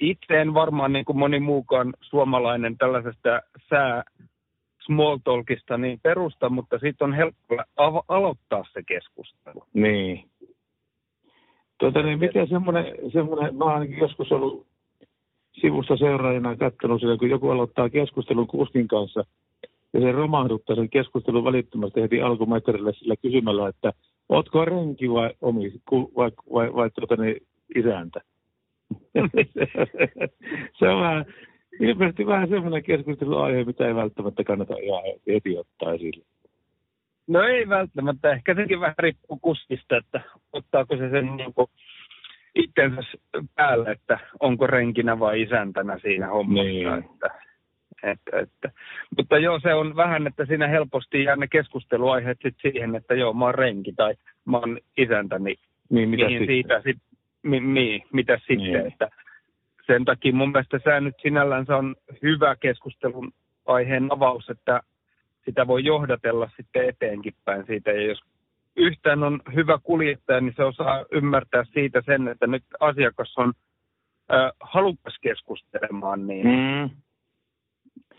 Itse 0.00 0.40
en 0.40 0.54
varmaan 0.54 0.92
niin 0.92 1.04
kuin 1.04 1.18
moni 1.18 1.40
muukaan 1.40 1.94
suomalainen 2.00 2.78
tällaisesta 2.78 3.40
sää 3.70 4.02
small 4.86 5.18
talkista 5.24 5.78
niin 5.78 6.00
perusta, 6.02 6.48
mutta 6.48 6.78
sitten 6.78 7.04
on 7.04 7.14
helppo 7.14 7.56
avo- 7.56 8.04
aloittaa 8.08 8.64
se 8.72 8.82
keskustelu. 8.82 9.64
Niin. 9.74 10.24
Tuota, 11.78 12.02
niin 12.02 12.18
miten 12.18 12.48
semmoinen, 12.48 12.84
semmoinen, 13.12 13.54
mä 13.54 13.64
ainakin 13.64 13.98
joskus 13.98 14.32
ollut 14.32 14.66
sivusta 15.60 15.96
seuraajana 15.96 16.56
katsonut 16.56 17.00
sitä, 17.00 17.16
kun 17.16 17.30
joku 17.30 17.50
aloittaa 17.50 17.90
keskustelun 17.90 18.46
kuskin 18.46 18.88
kanssa, 18.88 19.24
ja 19.92 20.00
se 20.00 20.12
romahduttaa 20.12 20.76
sen 20.76 20.90
keskustelun 20.90 21.44
välittömästi 21.44 22.02
heti 22.02 22.22
alkumetrille 22.22 22.92
sillä 22.92 23.16
kysymällä, 23.16 23.68
että 23.68 23.92
ootko 24.28 24.64
renki 24.64 25.10
vai, 25.10 25.30
omi, 25.40 25.72
vai, 26.16 26.30
vai, 26.52 26.74
vai 26.74 26.90
tuota, 26.90 27.22
niin, 27.22 27.36
isäntä? 27.76 28.20
se 30.78 30.88
on 30.88 31.00
vähän, 31.00 31.26
ilmeisesti 31.80 32.26
vähän 32.26 32.48
semmoinen 32.48 32.82
keskusteluaihe, 32.82 33.64
mitä 33.64 33.86
ei 33.86 33.94
välttämättä 33.94 34.44
kannata 34.44 34.74
ihan 34.82 35.02
heti 35.32 35.58
ottaa 35.58 35.94
esille. 35.94 36.24
No 37.26 37.42
ei 37.42 37.68
välttämättä. 37.68 38.32
Ehkä 38.32 38.54
sekin 38.54 38.80
vähän 38.80 38.94
riippuu 38.98 39.38
kuskista, 39.42 39.96
että 39.96 40.20
ottaako 40.52 40.96
se 40.96 41.10
sen 41.10 41.36
niin 41.36 41.54
kuin 41.54 41.66
itsensä 42.54 43.00
päälle, 43.54 43.90
että 43.90 44.18
onko 44.40 44.66
renkinä 44.66 45.18
vai 45.18 45.42
isäntänä 45.42 45.98
siinä 45.98 46.26
hommassa. 46.28 46.62
Niin. 46.62 46.88
Että, 46.88 47.30
että, 48.02 48.38
että. 48.38 48.70
Mutta 49.16 49.38
joo, 49.38 49.60
se 49.60 49.74
on 49.74 49.96
vähän, 49.96 50.26
että 50.26 50.46
siinä 50.46 50.68
helposti 50.68 51.24
jää 51.24 51.36
ne 51.36 51.46
keskusteluaiheet 51.48 52.38
sit 52.42 52.56
siihen, 52.62 52.94
että 52.94 53.14
joo, 53.14 53.32
mä 53.32 53.44
oon 53.44 53.54
renki 53.54 53.92
tai 53.96 54.14
mä 54.44 54.58
oon 54.58 54.78
isäntä, 54.96 55.38
niin 55.38 55.56
Niin, 55.90 56.08
mitä 56.08 56.28
sitten? 56.28 56.46
siitä 56.46 56.80
sit, 56.84 56.96
mi, 57.42 57.60
mi, 57.60 58.02
mitä 58.12 58.38
sitten, 58.38 58.58
Niin. 58.58 58.86
että 58.86 59.08
sen 59.92 60.04
takia 60.04 60.34
mun 60.34 60.52
mielestä 60.52 60.78
tämä 60.78 61.00
nyt 61.00 61.14
sinällänsä 61.22 61.76
on 61.76 61.96
hyvä 62.22 62.56
keskustelun 62.56 63.32
aiheen 63.66 64.12
avaus, 64.12 64.50
että 64.50 64.80
sitä 65.44 65.66
voi 65.66 65.84
johdatella 65.84 66.50
sitten 66.56 66.88
eteenkin 66.88 67.34
päin 67.44 67.66
siitä. 67.66 67.90
Ja 67.90 68.02
jos 68.02 68.20
yhtään 68.76 69.22
on 69.22 69.40
hyvä 69.54 69.78
kuljettaja, 69.82 70.40
niin 70.40 70.54
se 70.56 70.64
osaa 70.64 71.04
ymmärtää 71.12 71.64
siitä 71.64 72.02
sen, 72.06 72.28
että 72.28 72.46
nyt 72.46 72.64
asiakas 72.80 73.34
on 73.38 73.52
äh, 74.32 74.50
halukas 74.60 75.18
keskustelemaan, 75.20 76.26
niin, 76.26 76.46
Mm. 76.46 76.90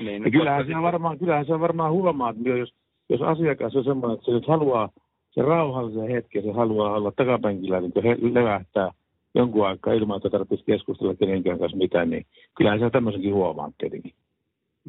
niin 0.06 0.23
Ja 0.23 0.31
kyllähän 0.31 0.68
se 0.68 0.76
on 0.76 0.84
varmaan, 0.84 1.19
kyllähän 1.19 1.45
se 1.45 1.53
on 1.53 1.60
varmaan 1.60 1.91
huomaa, 1.91 2.30
että 2.30 2.49
jos, 2.49 2.73
jos 3.10 3.22
asiakas 3.22 3.76
on 3.76 3.84
semmoinen, 3.84 4.14
että 4.15 4.26
se 4.26 4.31
nyt 4.31 4.48
haluaa 4.48 4.89
se 5.31 5.41
rauhallisen 5.41 6.07
hetken, 6.07 6.43
se 6.43 6.52
haluaa 6.52 6.95
olla 6.95 7.11
takapenkillä, 7.11 7.81
niin 7.81 7.93
kun 7.93 8.03
he 8.03 8.18
levähtää 8.22 8.91
jonkun 9.36 9.68
aikaa 9.68 9.94
ilman, 9.94 10.18
että 10.18 10.30
tarvitsisi 10.30 10.64
keskustella 10.66 11.16
kenenkään 11.16 11.60
kanssa 11.60 11.78
mitään, 11.78 12.10
niin 12.10 12.26
kyllähän 12.58 12.80
se 12.80 12.90
tämmöisenkin 12.90 13.34
huomaa 13.34 13.72
tietenkin. 13.78 14.14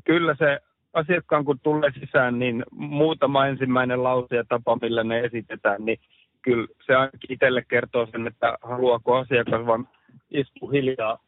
kyllä 0.05 0.37
se 0.39 0.59
asiakkaan 0.93 1.45
kun 1.45 1.61
tulee 1.61 1.91
sisään, 2.01 2.39
niin 2.39 2.65
muutama 2.71 3.47
ensimmäinen 3.47 4.03
lause 4.03 4.37
ja 4.37 4.45
tapa, 4.49 4.79
millä 4.83 5.05
ne 5.05 5.21
esitetään, 5.21 5.85
niin 5.85 5.99
kyllä 6.43 6.67
se 6.87 6.95
ainakin 6.95 7.33
itselle 7.33 7.65
kertoo 7.69 8.07
sen, 8.07 8.27
että 8.27 8.59
haluaako 8.63 9.17
asiakas 9.17 9.67
vaan 9.67 9.89
istua 10.31 10.71
hiljaa 10.71 11.19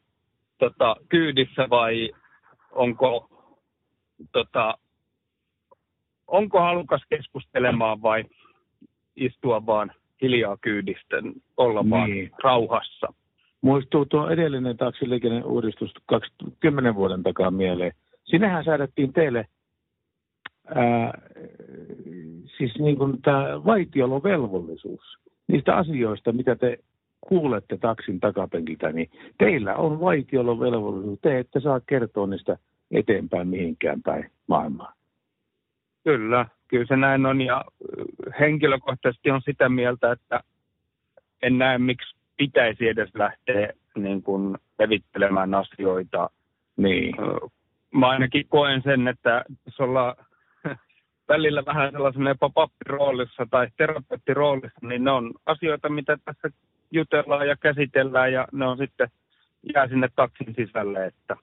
tota, 0.57 0.95
kyydissä 1.09 1.69
vai 1.69 2.11
onko, 2.71 3.29
tota, 4.31 4.77
onko 6.27 6.59
halukas 6.59 7.01
keskustelemaan 7.09 8.01
vai 8.01 8.23
istua 9.15 9.65
vaan 9.65 9.91
hiljaa 10.21 10.57
kyydisten, 10.57 11.33
olla 11.57 11.81
niin. 11.81 11.89
vaan 11.89 12.09
rauhassa. 12.43 13.13
Muistuu 13.61 14.05
tuo 14.05 14.29
edellinen 14.29 14.77
taksiliikenneuudistus 14.77 15.93
10 16.59 16.95
vuoden 16.95 17.23
takaa 17.23 17.51
mieleen. 17.51 17.91
Sinähän 18.23 18.65
säädettiin 18.65 19.13
teille 19.13 19.47
ää, 20.75 21.21
siis 22.57 22.79
niin 22.79 22.97
kuin 22.97 23.21
tämä 23.21 23.65
vaitiolovelvollisuus 23.65 25.17
niistä 25.47 25.75
asioista, 25.75 26.31
mitä 26.31 26.55
te 26.55 26.77
kuulette 27.21 27.77
taksin 27.77 28.19
takapenkiltä, 28.19 28.91
niin 28.91 29.09
teillä 29.37 29.75
on 29.75 29.99
vaitiolovelvollisuus. 29.99 31.19
Te 31.21 31.39
ette 31.39 31.59
saa 31.59 31.79
kertoa 31.79 32.27
niistä 32.27 32.57
eteenpäin 32.91 33.47
mihinkään 33.47 34.01
päin 34.01 34.31
maailmaa. 34.47 34.93
Kyllä, 36.03 36.45
kyllä 36.67 36.85
se 36.85 36.95
näin 36.95 37.25
on 37.25 37.41
ja 37.41 37.65
henkilökohtaisesti 38.39 39.31
on 39.31 39.41
sitä 39.41 39.69
mieltä, 39.69 40.11
että 40.11 40.39
en 41.41 41.57
näe 41.57 41.77
miksi 41.77 42.15
pitäisi 42.37 42.87
edes 42.87 43.09
lähteä 43.13 43.73
niin 43.95 44.23
kuin 44.23 44.57
levittelemään 44.79 45.53
asioita. 45.53 46.29
Niin. 46.77 47.15
Mä 47.93 48.09
ainakin 48.09 48.47
koen 48.49 48.81
sen, 48.81 49.07
että 49.07 49.45
jos 49.65 49.79
ollaan 49.79 50.15
välillä 51.29 51.65
vähän 51.65 51.91
sellaisen 51.91 52.27
jopa 52.27 52.49
pappiroolissa 52.49 53.47
tai 53.49 53.67
terapeuttiroolissa, 53.77 54.87
niin 54.87 55.03
ne 55.03 55.11
on 55.11 55.33
asioita, 55.45 55.89
mitä 55.89 56.17
tässä 56.25 56.49
jutellaan 56.91 57.47
ja 57.47 57.55
käsitellään 57.55 58.33
ja 58.33 58.47
ne 58.51 58.65
on 58.65 58.77
sitten 58.77 59.09
jää 59.73 59.87
sinne 59.87 60.09
taksin 60.15 60.55
sisälle. 60.55 61.05
Että. 61.05 61.35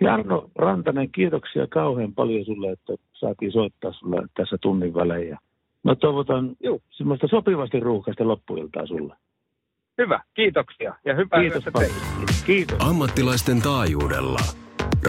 Jarno 0.00 0.50
Rantanen, 0.54 1.12
kiitoksia 1.12 1.66
kauhean 1.66 2.14
paljon 2.14 2.44
sulle, 2.44 2.72
että 2.72 2.94
saatiin 3.12 3.52
soittaa 3.52 3.92
sulle 3.92 4.26
tässä 4.34 4.56
tunnin 4.60 4.94
välein. 4.94 5.36
Mä 5.82 5.94
toivotan 5.94 6.56
Juh. 6.60 6.82
semmoista 6.90 7.28
sopivasti 7.28 7.80
ruuhkaista 7.80 8.28
loppuiltaa 8.28 8.86
sulle. 8.86 9.14
Hyvä, 9.98 10.20
kiitoksia 10.34 10.94
ja 11.04 11.14
hyvää 11.14 11.40
Kiitos 11.40 11.64
paljon. 11.72 11.90
Kiitos. 12.46 12.78
Ammattilaisten 12.88 13.62
taajuudella. 13.62 14.38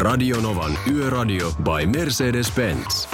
Radionovan 0.01 0.72
Yöradio 0.95 1.47
by 1.64 1.97
Mercedes-Benz. 1.97 3.09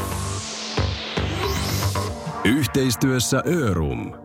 Yhteistyössä 2.46 3.44
Örum. 3.48 4.23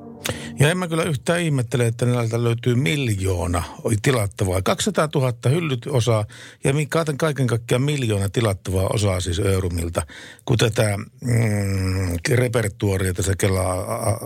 Ja 0.61 0.71
en 0.71 0.79
mä 0.79 0.89
kyllä 0.89 1.03
yhtään 1.03 1.41
ihmettele, 1.41 1.87
että 1.87 2.07
näiltä 2.07 2.45
löytyy 2.45 2.75
miljoona 2.75 3.63
tilattavaa. 4.03 4.63
200 4.63 5.09
000 5.15 5.33
hyllyt 5.51 5.87
osaa 5.87 6.25
ja 6.65 6.73
kaiken 7.19 7.47
kaikkiaan 7.47 7.83
miljoona 7.83 8.29
tilattavaa 8.29 8.89
osaa 8.93 9.21
siis 9.21 9.39
Eurumilta. 9.39 10.07
Kun 10.45 10.59
tätä 10.59 10.97
mm, 10.97 12.17
repertuaria 12.35 13.15
tässä 13.15 13.33
kelaa 13.39 14.19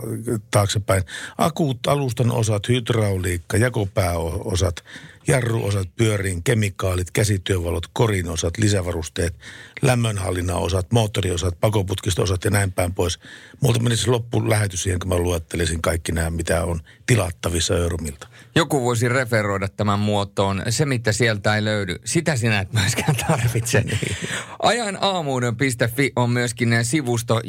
taaksepäin. 0.51 1.03
Akut, 1.37 1.87
alustan 1.87 2.31
osat, 2.31 2.69
hydrauliikka, 2.69 3.57
jakopääosat, 3.57 4.75
jarruosat, 5.27 5.87
pyöriin, 5.95 6.43
kemikaalit, 6.43 7.11
käsityövalot, 7.11 7.87
korinosat, 7.93 8.57
lisävarusteet, 8.57 9.35
lämmönhallinnan 9.83 10.57
osat, 10.57 10.91
moottoriosat, 10.91 11.59
pakoputkisto-osat 11.59 12.43
ja 12.43 12.51
näin 12.51 12.71
päin 12.71 12.93
pois. 12.93 13.19
Multa 13.61 13.79
menisi 13.79 14.09
loppu 14.09 14.49
lähetys 14.49 14.83
siihen, 14.83 14.99
kun 14.99 15.09
mä 15.09 15.17
luettelisin 15.17 15.81
kaikki 15.81 16.11
nämä, 16.11 16.29
mitä 16.29 16.63
on 16.63 16.79
tilattavissa 17.05 17.77
Euromilta. 17.77 18.27
Joku 18.55 18.81
voisi 18.81 19.09
referoida 19.09 19.67
tämän 19.67 19.99
muotoon. 19.99 20.63
Se, 20.69 20.85
mitä 20.85 21.11
sieltä 21.11 21.55
ei 21.55 21.63
löydy, 21.63 21.95
sitä 22.05 22.35
sinä 22.35 22.59
et 22.59 22.73
myöskään 22.73 23.15
tarvitse. 23.27 23.83
Niin. 23.83 24.17
Ajanaamuuden.fi 24.59 26.11
on 26.15 26.29
myöskin 26.29 26.69
sivusto, 26.83 27.41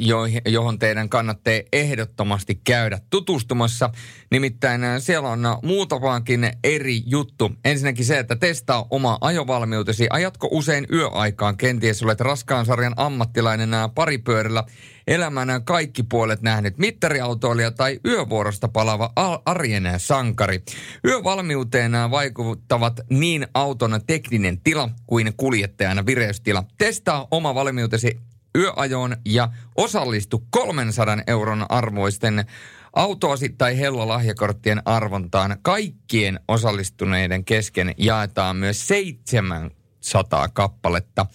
johon 0.47 0.78
teidän 0.78 1.09
kannattaa 1.09 1.55
ehdottomasti 1.73 2.61
käydä 2.65 2.98
tutustumassa. 3.11 3.90
Nimittäin 4.31 4.81
siellä 4.98 5.28
on 5.28 5.40
muutamaankin 5.62 6.51
eri 6.65 7.02
juttu. 7.06 7.52
Ensinnäkin 7.65 8.05
se, 8.05 8.19
että 8.19 8.36
testaa 8.36 8.86
oma 8.90 9.19
ajovalmiutesi. 9.20 10.06
Ajatko 10.11 10.48
usein 10.51 10.86
yöaikaan? 10.93 11.56
Kenties 11.56 12.02
olet 12.02 12.20
raskaan 12.25 12.67
sarjan 12.67 12.95
ammattilainen 12.97 13.71
paripyörällä 13.95 14.65
elämänä 15.07 15.61
kaikki 15.61 16.03
puolet 16.03 16.43
nähnyt 16.43 16.79
mittariautoilija 16.79 17.71
tai 17.71 18.01
yövuorosta 18.07 18.69
palava 18.69 19.13
arjen 19.45 19.85
sankari. 19.97 20.63
Yövalmiuteen 21.05 21.93
vaikuttavat 22.11 23.01
niin 23.11 23.47
auton 23.55 24.01
tekninen 24.07 24.61
tila 24.61 24.89
kuin 25.07 25.33
kuljettajan 25.37 26.07
vireystila. 26.07 26.65
Testaa 26.79 27.29
oma 27.31 27.55
valmiutesi 27.55 28.21
yöajoon 28.59 29.17
ja 29.25 29.49
osallistu 29.77 30.47
300 30.51 31.17
euron 31.27 31.67
arvoisten 31.69 32.45
autoasi 32.93 33.49
tai 33.49 33.79
Hello 33.79 34.09
lahjakorttien 34.09 34.83
arvontaan. 34.85 35.57
Kaikkien 35.63 36.41
osallistuneiden 36.49 37.45
kesken 37.45 37.95
jaetaan 37.99 38.57
myös 38.57 38.89
700 38.89 40.49
kappaletta 40.49 41.27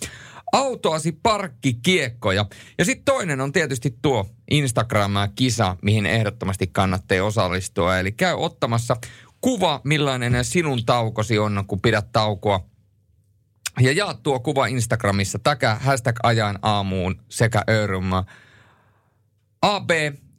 autoasi 0.51 1.11
parkkikiekkoja. 1.11 2.45
Ja 2.77 2.85
sitten 2.85 3.05
toinen 3.05 3.41
on 3.41 3.51
tietysti 3.51 3.97
tuo 4.01 4.29
Instagram-kisa, 4.51 5.75
mihin 5.81 6.05
ehdottomasti 6.05 6.67
kannattaa 6.67 7.23
osallistua. 7.23 7.99
Eli 7.99 8.11
käy 8.11 8.35
ottamassa 8.37 8.95
kuva, 9.41 9.81
millainen 9.83 10.45
sinun 10.45 10.85
taukosi 10.85 11.39
on, 11.39 11.63
kun 11.67 11.81
pidät 11.81 12.11
taukoa. 12.11 12.69
Ja 13.79 13.91
jaa 13.91 14.13
tuo 14.13 14.39
kuva 14.39 14.67
Instagramissa, 14.67 15.39
täkä 15.39 15.75
hashtag 15.75 16.19
ajan 16.23 16.59
aamuun 16.61 17.21
sekä 17.29 17.63
Örymä. 17.69 18.23
AB 19.61 19.89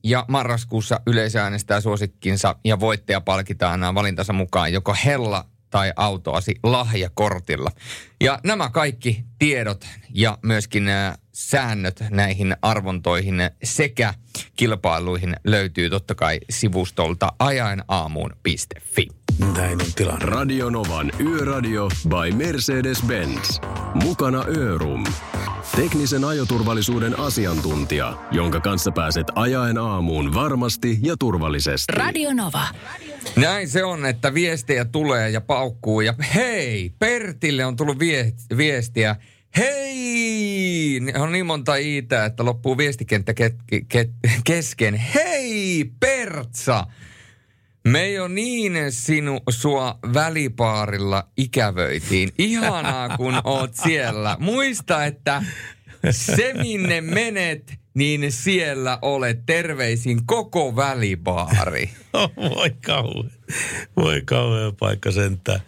ja 0.05 0.25
marraskuussa 0.29 1.01
yleisö 1.07 1.43
äänestää 1.43 1.81
suosikkinsa 1.81 2.57
ja 2.65 2.81
voittaja 2.81 3.21
palkitaan 3.21 3.95
valintansa 3.95 4.33
mukaan 4.33 4.73
joko 4.73 4.97
Hella 5.05 5.45
tai 5.71 5.93
autoasi 5.97 6.55
lahjakortilla. 6.63 7.71
Ja 8.21 8.39
nämä 8.45 8.69
kaikki 8.69 9.25
tiedot 9.39 9.87
ja 10.15 10.39
myöskin 10.43 10.85
nämä 10.85 11.15
säännöt 11.33 12.05
näihin 12.11 12.57
arvontoihin 12.63 13.35
sekä 13.63 14.15
kilpailuihin 14.57 15.37
löytyy 15.45 15.91
totta 15.91 16.15
kai 16.15 16.41
sivustolta 16.51 17.33
ajanaamuun.fi. 17.39 19.20
Näin 19.39 19.81
on 19.81 19.87
tilanne. 19.97 20.27
Radionovan 20.27 21.13
Yöradio 21.21 21.89
by 22.09 22.45
Mercedes-Benz. 22.45 23.61
Mukana 23.95 24.45
Örum. 24.57 25.05
Teknisen 25.77 26.25
ajoturvallisuuden 26.25 27.19
asiantuntija, 27.19 28.19
jonka 28.31 28.61
kanssa 28.61 28.93
pääset 28.93 29.27
ajaen 29.35 29.79
aamuun 29.79 30.35
varmasti 30.35 30.99
ja 31.03 31.17
turvallisesti. 31.19 31.93
Radio 31.93 32.31
Nova. 32.35 32.63
Näin 33.37 33.69
se 33.69 33.85
on, 33.85 34.07
että 34.07 34.35
viestejä 34.35 34.85
tulee 34.85 35.31
ja 35.31 35.41
paukkuu. 35.41 36.01
Ja 36.01 36.15
hei, 36.35 36.93
Pertille 36.99 37.65
on 37.65 37.77
tullut 37.77 37.99
vie- 37.99 38.33
viestiä. 38.57 39.17
Hei! 39.57 41.01
On 41.19 41.33
niin 41.33 41.47
monta 41.47 41.77
iitä, 41.77 42.25
että 42.25 42.45
loppuu 42.45 42.79
viestikenttä 42.79 43.33
ke- 43.33 43.77
ke- 43.95 44.31
kesken. 44.45 44.95
Hei, 44.95 45.91
Pertsa! 46.01 46.87
Me 47.85 48.13
jo 48.13 48.29
niin 48.29 48.73
sinu, 48.91 49.41
sua 49.51 49.99
välipaarilla 50.15 51.29
ikävöitiin. 51.37 52.33
Ihanaa, 52.39 53.17
kun 53.17 53.41
oot 53.45 53.75
siellä. 53.75 54.37
Muista, 54.41 55.05
että 55.05 55.43
se 56.11 56.55
minne 56.55 57.01
menet, 57.01 57.75
niin 57.95 58.33
siellä 58.33 58.99
olet 59.03 59.47
terveisin 59.47 60.27
koko 60.27 60.77
välipaari. 60.77 61.91
Oh, 62.13 62.33
voi 62.37 62.71
kauhean. 62.87 63.31
Voi 63.97 64.23
kauhean 64.25 64.77
paikka 64.77 65.11
sentään. 65.11 65.61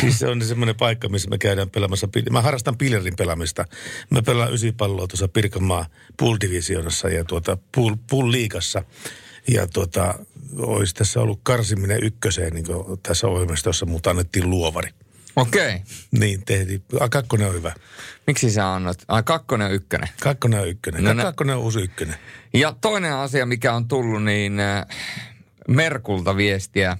Siis 0.00 0.18
se 0.18 0.28
on 0.28 0.42
semmoinen 0.42 0.76
paikka, 0.76 1.08
missä 1.08 1.30
me 1.30 1.38
käydään 1.38 1.70
pelaamassa. 1.70 2.08
Mä 2.30 2.42
harrastan 2.42 2.78
pillerin 2.78 3.16
pelaamista. 3.16 3.64
Mä 4.10 4.22
pelaan 4.22 4.54
ysipalloa 4.54 5.06
tuossa 5.06 5.28
Pirkanmaa 5.28 5.86
pool 6.16 6.36
ja 7.14 7.24
tuota 7.24 7.58
pool, 7.74 7.96
pool 8.10 8.30
liigassa. 8.30 8.82
Ja 9.48 9.66
tuota, 9.66 10.14
olisi 10.58 10.94
tässä 10.94 11.20
ollut 11.20 11.40
karsiminen 11.42 12.02
ykköseen 12.02 12.52
niin 12.52 12.66
tässä 13.02 13.26
ohjelmistossa, 13.26 13.86
mutta 13.86 14.10
annettiin 14.10 14.50
luovari. 14.50 14.88
Okei. 15.36 15.68
Okay. 15.68 15.80
Niin 16.10 16.44
tehtiin. 16.44 16.82
A, 17.00 17.08
kakkonen 17.08 17.48
on 17.48 17.54
hyvä. 17.54 17.74
Miksi 18.26 18.50
sä 18.50 18.74
annat? 18.74 19.04
Ai 19.08 19.22
kakkonen 19.22 19.66
on 19.66 19.72
ykkönen. 19.72 20.08
Kakkonen 20.20 20.60
on 20.60 20.68
ykkönen. 20.68 21.04
No, 21.04 21.22
kakkonen 21.22 21.56
on 21.56 21.62
uusi 21.62 21.80
ykkönen. 21.80 22.14
Ja 22.54 22.76
toinen 22.80 23.14
asia, 23.14 23.46
mikä 23.46 23.74
on 23.74 23.88
tullut, 23.88 24.24
niin 24.24 24.60
äh, 24.60 24.86
Merkulta 25.68 26.36
viestiä. 26.36 26.96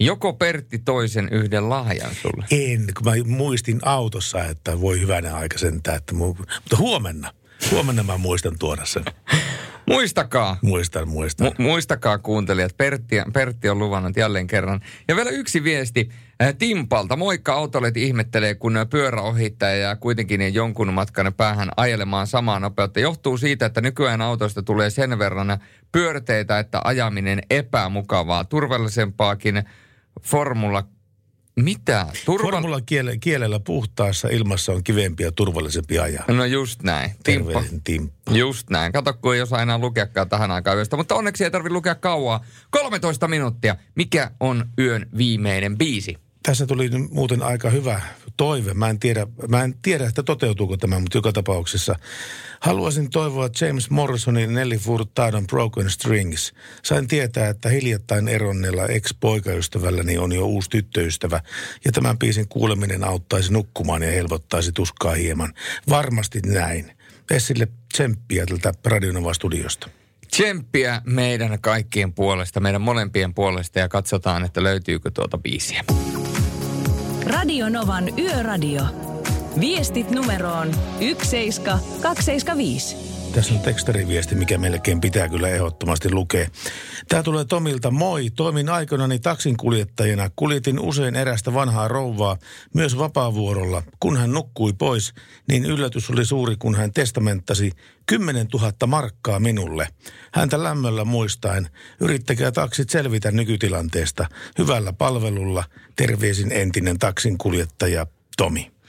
Joko 0.00 0.32
Pertti 0.32 0.78
toisen 0.78 1.28
yhden 1.32 1.68
lahjan 1.68 2.14
sulle? 2.22 2.46
En, 2.50 2.86
kun 2.94 3.04
mä 3.04 3.36
muistin 3.36 3.80
autossa, 3.82 4.44
että 4.44 4.80
voi 4.80 5.00
hyvänä 5.00 5.36
aika 5.36 5.58
sentään, 5.58 5.96
että 5.96 6.14
mu... 6.14 6.26
mutta 6.26 6.76
huomenna 6.78 7.32
Huomenna 7.70 8.02
mä 8.02 8.18
muistan 8.18 8.58
tuoda 8.58 8.84
sen. 8.84 9.04
Muistakaa. 9.90 10.56
Muistan, 10.62 11.08
muistan. 11.08 11.46
Mu- 11.46 11.62
muistakaa 11.62 12.18
kuuntelijat, 12.18 12.76
Pertti, 12.76 13.16
Pertti 13.32 13.68
on 13.68 13.78
luvannut 13.78 14.16
jälleen 14.16 14.46
kerran. 14.46 14.80
Ja 15.08 15.16
vielä 15.16 15.30
yksi 15.30 15.64
viesti 15.64 16.10
äh, 16.42 16.54
Timpalta. 16.58 17.16
Moikka, 17.16 17.52
autolet 17.52 17.96
ihmettelee, 17.96 18.54
kun 18.54 18.74
pyöräohittaja 18.90 19.76
ja 19.76 19.96
kuitenkin 19.96 20.54
jonkun 20.54 20.92
matkan 20.92 21.34
päähän 21.36 21.68
ajelemaan 21.76 22.26
samaa 22.26 22.60
nopeutta. 22.60 23.00
Johtuu 23.00 23.38
siitä, 23.38 23.66
että 23.66 23.80
nykyään 23.80 24.20
autoista 24.22 24.62
tulee 24.62 24.90
sen 24.90 25.18
verran 25.18 25.58
pyörteitä, 25.92 26.58
että 26.58 26.80
ajaminen 26.84 27.42
epämukavaa. 27.50 28.44
Turvallisempaakin 28.44 29.62
Formula 30.22 30.84
mitä? 31.56 32.06
Turval... 32.24 32.50
Formula 32.50 32.80
kiele, 32.80 33.18
kielellä 33.18 33.60
puhtaassa 33.60 34.28
ilmassa 34.28 34.72
on 34.72 34.84
kivempi 34.84 35.22
ja 35.22 35.32
turvallisempi 35.32 35.98
ajaa. 35.98 36.24
No 36.28 36.44
just 36.44 36.82
näin. 36.82 37.10
Timppa. 37.24 37.64
Timppa. 37.84 38.32
Just 38.32 38.70
näin. 38.70 38.92
Kato, 38.92 39.12
kun 39.12 39.34
ei 39.34 39.40
osaa 39.40 39.62
enää 39.62 39.78
lukeakaan 39.78 40.28
tähän 40.28 40.50
aikaan 40.50 40.76
yöstä. 40.76 40.96
Mutta 40.96 41.14
onneksi 41.14 41.44
ei 41.44 41.50
tarvitse 41.50 41.72
lukea 41.72 41.94
kauaa. 41.94 42.44
13 42.70 43.28
minuuttia. 43.28 43.76
Mikä 43.94 44.30
on 44.40 44.68
yön 44.78 45.06
viimeinen 45.16 45.78
biisi? 45.78 46.16
Tässä 46.42 46.66
tuli 46.66 46.90
muuten 47.10 47.42
aika 47.42 47.70
hyvä 47.70 48.00
toive. 48.36 48.74
Mä 48.74 48.90
en 48.90 48.98
tiedä, 48.98 49.26
mä 49.48 49.64
en 49.64 49.74
tiedä 49.82 50.06
että 50.06 50.22
toteutuuko 50.22 50.76
tämä, 50.76 50.98
mutta 50.98 51.18
joka 51.18 51.32
tapauksessa 51.32 51.96
haluaisin 52.60 53.10
toivoa 53.10 53.48
James 53.60 53.90
Morrisonin 53.90 54.54
Nelly 54.54 54.76
Furtadon 54.76 55.46
Broken 55.46 55.90
Strings. 55.90 56.52
Sain 56.82 57.08
tietää, 57.08 57.48
että 57.48 57.68
hiljattain 57.68 58.28
eronneella 58.28 58.86
ex-poikaystävälläni 58.86 60.18
on 60.18 60.32
jo 60.32 60.46
uusi 60.46 60.70
tyttöystävä, 60.70 61.40
ja 61.84 61.92
tämän 61.92 62.18
biisin 62.18 62.48
kuuleminen 62.48 63.04
auttaisi 63.04 63.52
nukkumaan 63.52 64.02
ja 64.02 64.10
helpottaisi 64.10 64.72
tuskaa 64.72 65.14
hieman. 65.14 65.54
Varmasti 65.88 66.40
näin. 66.46 66.92
Essille 67.30 67.68
tsemppiä 67.92 68.46
tältä 68.46 68.72
Radionova 68.84 69.34
studiosta. 69.34 69.88
Tsemppiä 70.30 71.02
meidän 71.04 71.60
kaikkien 71.60 72.12
puolesta, 72.12 72.60
meidän 72.60 72.80
molempien 72.80 73.34
puolesta 73.34 73.78
ja 73.78 73.88
katsotaan, 73.88 74.44
että 74.44 74.62
löytyykö 74.62 75.10
tuota 75.10 75.38
biisiä. 75.38 75.84
Radio 77.30 77.68
Novan 77.68 78.18
Yöradio. 78.18 78.82
Viestit 79.60 80.10
numeroon 80.10 80.74
17275. 81.00 83.09
Tässä 83.32 83.54
on 83.54 83.60
tekstariviesti, 83.60 84.34
mikä 84.34 84.58
melkein 84.58 85.00
pitää 85.00 85.28
kyllä 85.28 85.48
ehdottomasti 85.48 86.12
lukea. 86.12 86.48
Tämä 87.08 87.22
tulee 87.22 87.44
Tomilta. 87.44 87.90
Moi, 87.90 88.30
toimin 88.30 88.68
aikanani 88.68 89.18
taksinkuljettajana. 89.18 90.30
Kuljetin 90.36 90.80
usein 90.80 91.16
erästä 91.16 91.54
vanhaa 91.54 91.88
rouvaa 91.88 92.36
myös 92.74 92.98
vapaavuorolla. 92.98 93.82
Kun 94.00 94.16
hän 94.16 94.32
nukkui 94.32 94.72
pois, 94.72 95.14
niin 95.48 95.64
yllätys 95.64 96.10
oli 96.10 96.24
suuri, 96.24 96.56
kun 96.56 96.74
hän 96.74 96.92
testamenttasi 96.92 97.72
10 98.06 98.46
000 98.54 98.72
markkaa 98.86 99.40
minulle. 99.40 99.88
Häntä 100.32 100.62
lämmöllä 100.62 101.04
muistaen. 101.04 101.68
Yrittäkää 102.00 102.52
taksit 102.52 102.90
selvitä 102.90 103.30
nykytilanteesta. 103.30 104.26
Hyvällä 104.58 104.92
palvelulla. 104.92 105.64
Terveisin 105.96 106.52
entinen 106.52 106.98
taksinkuljettaja 106.98 108.06
Tomi. 108.36 108.79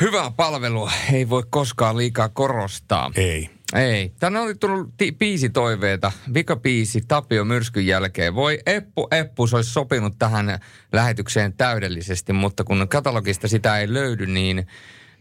Hyvää 0.00 0.30
palvelua 0.30 0.92
ei 1.12 1.28
voi 1.28 1.42
koskaan 1.50 1.96
liikaa 1.96 2.28
korostaa. 2.28 3.10
Ei. 3.14 3.50
Ei. 3.74 4.12
Tänne 4.18 4.40
oli 4.40 4.54
tullut 4.54 4.94
ti- 4.96 5.12
biisitoiveita. 5.12 6.12
Vikabiisi 6.34 7.00
Tapio 7.08 7.44
Myrskyn 7.44 7.86
jälkeen. 7.86 8.34
Voi 8.34 8.58
Eppu 8.66 9.08
Eppu, 9.10 9.46
se 9.46 9.56
olisi 9.56 9.70
sopinut 9.70 10.18
tähän 10.18 10.58
lähetykseen 10.92 11.52
täydellisesti, 11.52 12.32
mutta 12.32 12.64
kun 12.64 12.86
katalogista 12.88 13.48
sitä 13.48 13.78
ei 13.78 13.92
löydy, 13.92 14.26
niin 14.26 14.66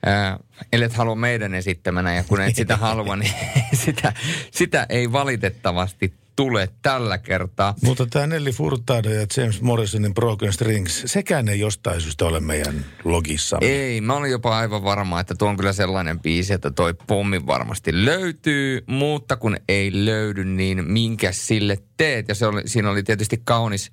äh, 0.08 0.40
ellet 0.74 0.94
halua 0.94 1.16
meidän 1.16 1.54
esittämänä 1.54 2.14
ja 2.16 2.24
kun 2.24 2.42
et 2.42 2.56
sitä 2.56 2.78
halua, 2.78 3.16
niin 3.16 3.34
sitä, 3.86 4.14
sitä 4.52 4.86
ei 4.90 5.12
valitettavasti 5.12 6.14
tule 6.40 6.70
tällä 6.82 7.18
kertaa. 7.18 7.76
Mutta 7.82 8.06
tämä 8.06 8.28
Nelly 8.28 8.52
Furtado 8.52 9.10
ja 9.10 9.26
James 9.38 9.61
Morrisonin 9.61 10.14
Broken 10.14 10.53
Strings, 10.53 11.03
sekään 11.06 11.49
ei 11.49 11.60
jostain 11.60 12.02
syystä 12.02 12.26
ole 12.26 12.40
meidän 12.40 12.86
logissamme. 13.03 13.68
Ei, 13.68 14.02
mä 14.02 14.14
olin 14.14 14.32
jopa 14.32 14.57
aivan 14.57 14.84
varma, 14.84 15.20
että 15.20 15.36
tuo 15.36 15.49
on 15.49 15.57
kyllä 15.57 15.74
sellainen 15.74 16.20
biisi, 16.20 16.53
että 16.53 16.72
toi 16.72 16.94
pommi 17.07 17.45
varmasti 17.48 18.06
löytyy, 18.06 18.84
mutta 18.88 19.36
kun 19.36 19.57
ei 19.70 20.06
löydy, 20.06 20.45
niin 20.45 20.91
minkä 20.91 21.32
sille 21.32 21.78
teet? 21.98 22.28
Ja 22.28 22.36
se 22.36 22.45
oli, 22.45 22.61
siinä 22.66 22.90
oli 22.90 23.03
tietysti 23.03 23.41
kaunis, 23.44 23.91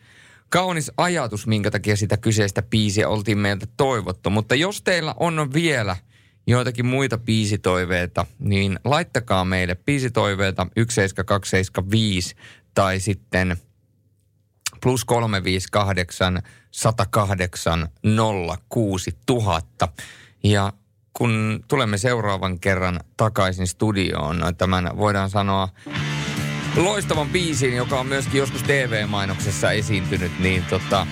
kaunis 0.48 0.90
ajatus, 0.96 1.46
minkä 1.46 1.70
takia 1.70 1.96
sitä 1.96 2.16
kyseistä 2.16 2.62
biisiä 2.62 3.08
oltiin 3.08 3.38
meiltä 3.38 3.66
toivottu. 3.76 4.30
Mutta 4.30 4.54
jos 4.54 4.82
teillä 4.82 5.14
on 5.20 5.52
vielä 5.52 5.96
joitakin 6.46 6.86
muita 6.86 7.18
biisitoiveita, 7.18 8.26
niin 8.38 8.78
laittakaa 8.84 9.44
meille 9.44 9.74
biisitoiveita 9.74 10.66
17275 10.88 12.36
tai 12.74 13.00
sitten 13.00 13.56
plus 14.82 15.04
358 15.04 16.42
108 16.70 17.88
06000. 18.68 19.88
Ja 20.42 20.72
kun 21.12 21.64
tulemme 21.68 21.98
seuraavan 21.98 22.60
kerran 22.60 23.00
takaisin 23.16 23.66
studioon, 23.66 24.40
tämän 24.58 24.90
voidaan 24.96 25.30
sanoa 25.30 25.68
loistavan 26.76 27.28
biisin, 27.28 27.76
joka 27.76 28.00
on 28.00 28.06
myöskin 28.06 28.38
joskus 28.38 28.62
TV-mainoksessa 28.62 29.72
esiintynyt, 29.72 30.38
niin 30.38 30.64
tota, 30.64 31.06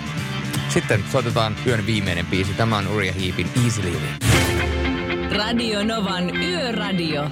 sitten 0.68 1.04
soitetaan 1.12 1.56
yön 1.66 1.86
viimeinen 1.86 2.26
biisi. 2.26 2.54
Tämä 2.54 2.76
on 2.76 2.88
Uria 2.88 3.12
Hiipin 3.12 3.50
Easy 3.64 3.82
Living. 3.82 4.63
Radio 5.34 5.82
Novan 5.82 6.30
Yöradio. 6.30 7.26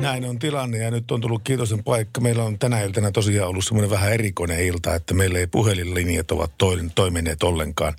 Näin 0.00 0.24
on 0.24 0.38
tilanne 0.38 0.78
ja 0.78 0.90
nyt 0.90 1.10
on 1.10 1.20
tullut 1.20 1.42
kiitosen 1.44 1.84
paikka. 1.84 2.20
Meillä 2.20 2.44
on 2.44 2.58
tänä 2.58 2.80
iltana 2.80 3.12
tosiaan 3.12 3.48
ollut 3.48 3.64
semmoinen 3.64 3.90
vähän 3.90 4.12
erikoinen 4.12 4.60
ilta, 4.60 4.94
että 4.94 5.14
meillä 5.14 5.38
ei 5.38 5.46
puhelinlinjat 5.46 6.30
ovat 6.30 6.52
toimineet 6.94 7.42
ollenkaan 7.42 7.94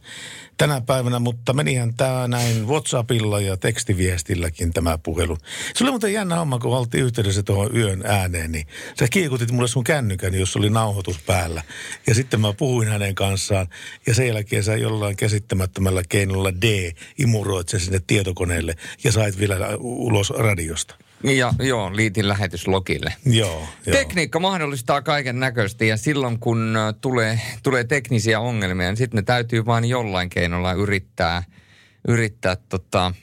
tänä 0.57 0.81
päivänä, 0.81 1.19
mutta 1.19 1.53
menihän 1.53 1.93
tämä 1.93 2.27
näin 2.27 2.67
WhatsAppilla 2.67 3.41
ja 3.41 3.57
tekstiviestilläkin 3.57 4.73
tämä 4.73 4.97
puhelu. 4.97 5.37
Se 5.75 5.83
oli 5.83 5.91
muuten 5.91 6.13
jännä 6.13 6.35
homma, 6.35 6.59
kun 6.59 6.77
oltiin 6.77 7.03
yhteydessä 7.03 7.43
tuohon 7.43 7.75
yön 7.75 8.03
ääneen, 8.05 8.51
niin 8.51 8.67
sä 8.99 9.07
kiikutit 9.07 9.51
mulle 9.51 9.67
sun 9.67 9.83
kännykän, 9.83 10.33
jos 10.33 10.55
oli 10.55 10.69
nauhoitus 10.69 11.19
päällä. 11.19 11.63
Ja 12.07 12.15
sitten 12.15 12.41
mä 12.41 12.53
puhuin 12.53 12.87
hänen 12.87 13.15
kanssaan 13.15 13.67
ja 14.07 14.15
sen 14.15 14.27
jälkeen 14.27 14.63
sä 14.63 14.75
jollain 14.75 15.15
käsittämättömällä 15.15 16.01
keinolla 16.09 16.53
D 16.53 16.91
imuroit 17.17 17.69
sen 17.69 17.79
sinne 17.79 18.01
tietokoneelle 18.07 18.75
ja 19.03 19.11
sait 19.11 19.39
vielä 19.39 19.67
ulos 19.79 20.29
radiosta. 20.29 21.06
Ja 21.23 21.53
joo, 21.59 21.95
liitin 21.95 22.27
lähetyslogille. 22.27 23.13
Joo, 23.25 23.49
joo. 23.59 23.67
Tekniikka 23.97 24.39
mahdollistaa 24.39 25.01
kaiken 25.01 25.39
näköistä 25.39 25.85
ja 25.85 25.97
silloin 25.97 26.39
kun 26.39 26.75
ö, 26.75 26.93
tulee, 27.01 27.41
tulee 27.63 27.83
teknisiä 27.83 28.39
ongelmia, 28.39 28.87
niin 28.87 28.97
sitten 28.97 29.17
ne 29.17 29.21
täytyy 29.21 29.65
vain 29.65 29.85
jollain 29.85 30.29
keinolla 30.29 30.73
yrittää, 30.73 31.43
yrittää 32.07 32.55
tota, 32.69 33.13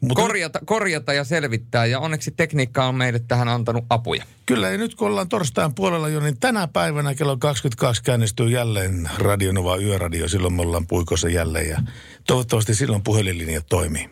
Mutta- 0.00 0.22
korjata, 0.22 0.60
korjata 0.64 1.12
ja 1.12 1.24
selvittää. 1.24 1.86
Ja 1.86 2.00
onneksi 2.00 2.30
tekniikka 2.30 2.84
on 2.84 2.94
meille 2.94 3.18
tähän 3.18 3.48
antanut 3.48 3.84
apuja. 3.90 4.24
Kyllä, 4.46 4.68
ja 4.70 4.78
nyt 4.78 4.94
kun 4.94 5.08
ollaan 5.08 5.28
torstain 5.28 5.74
puolella 5.74 6.08
jo, 6.08 6.20
niin 6.20 6.40
tänä 6.40 6.68
päivänä 6.68 7.14
kello 7.14 7.36
22 7.36 8.02
käynnistyy 8.02 8.48
jälleen 8.48 9.10
Radionova 9.18 9.76
Yöradio. 9.76 10.28
Silloin 10.28 10.54
me 10.54 10.62
ollaan 10.62 10.86
puikossa 10.86 11.28
jälleen 11.28 11.68
ja 11.68 11.82
toivottavasti 12.26 12.74
silloin 12.74 13.02
puhelinlinjat 13.02 13.66
toimii. 13.68 14.10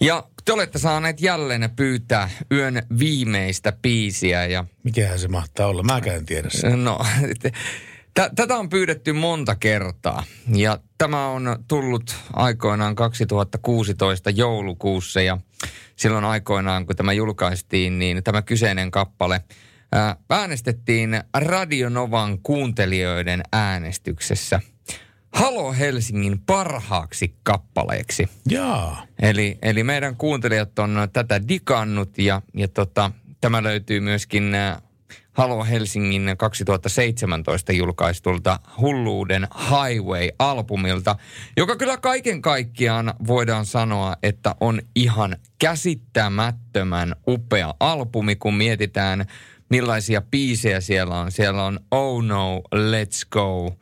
Ja 0.00 0.24
te 0.44 0.52
olette 0.52 0.78
saaneet 0.78 1.20
jälleen 1.20 1.70
pyytää 1.76 2.30
yön 2.52 2.82
viimeistä 2.98 3.72
biisiä 3.82 4.46
ja 4.46 4.64
Mikähän 4.84 5.18
se 5.18 5.28
mahtaa 5.28 5.66
olla? 5.66 5.82
Mä 5.82 6.00
en 6.14 6.26
tiedä 6.26 6.48
sen. 6.50 6.84
No, 6.84 6.98
tä- 8.14 8.30
tätä 8.36 8.56
on 8.56 8.68
pyydetty 8.68 9.12
monta 9.12 9.54
kertaa 9.54 10.24
ja 10.54 10.78
tämä 10.98 11.28
on 11.28 11.64
tullut 11.68 12.16
aikoinaan 12.32 12.94
2016 12.94 14.30
joulukuussa 14.30 15.20
ja 15.20 15.38
silloin 15.96 16.24
aikoinaan 16.24 16.86
kun 16.86 16.96
tämä 16.96 17.12
julkaistiin, 17.12 17.98
niin 17.98 18.24
tämä 18.24 18.42
kyseinen 18.42 18.90
kappale 18.90 19.40
ää, 19.92 20.16
äänestettiin 20.30 21.20
Radionovan 21.34 22.38
kuuntelijoiden 22.42 23.42
äänestyksessä 23.52 24.60
Halo 25.32 25.72
Helsingin 25.72 26.40
parhaaksi 26.46 27.34
kappaleeksi. 27.42 28.28
Jaa. 28.48 29.06
Eli, 29.22 29.58
eli 29.62 29.84
meidän 29.84 30.16
kuuntelijat 30.16 30.78
on 30.78 31.08
tätä 31.12 31.48
digannut 31.48 32.18
ja, 32.18 32.42
ja 32.54 32.68
tota, 32.68 33.10
tämä 33.40 33.62
löytyy 33.62 34.00
myöskin 34.00 34.54
äh, 34.54 34.82
Halo 35.32 35.64
Helsingin 35.64 36.34
2017 36.38 37.72
julkaistulta 37.72 38.60
Hulluuden 38.80 39.48
Highway-albumilta, 39.70 41.16
joka 41.56 41.76
kyllä 41.76 41.96
kaiken 41.96 42.42
kaikkiaan 42.42 43.14
voidaan 43.26 43.66
sanoa, 43.66 44.16
että 44.22 44.54
on 44.60 44.80
ihan 44.94 45.36
käsittämättömän 45.58 47.14
upea 47.28 47.74
albumi, 47.80 48.36
kun 48.36 48.54
mietitään 48.54 49.26
millaisia 49.70 50.22
biisejä 50.22 50.80
siellä 50.80 51.18
on. 51.18 51.32
Siellä 51.32 51.64
on 51.64 51.80
Oh 51.90 52.24
No, 52.24 52.62
Let's 52.74 53.28
Go 53.30 53.76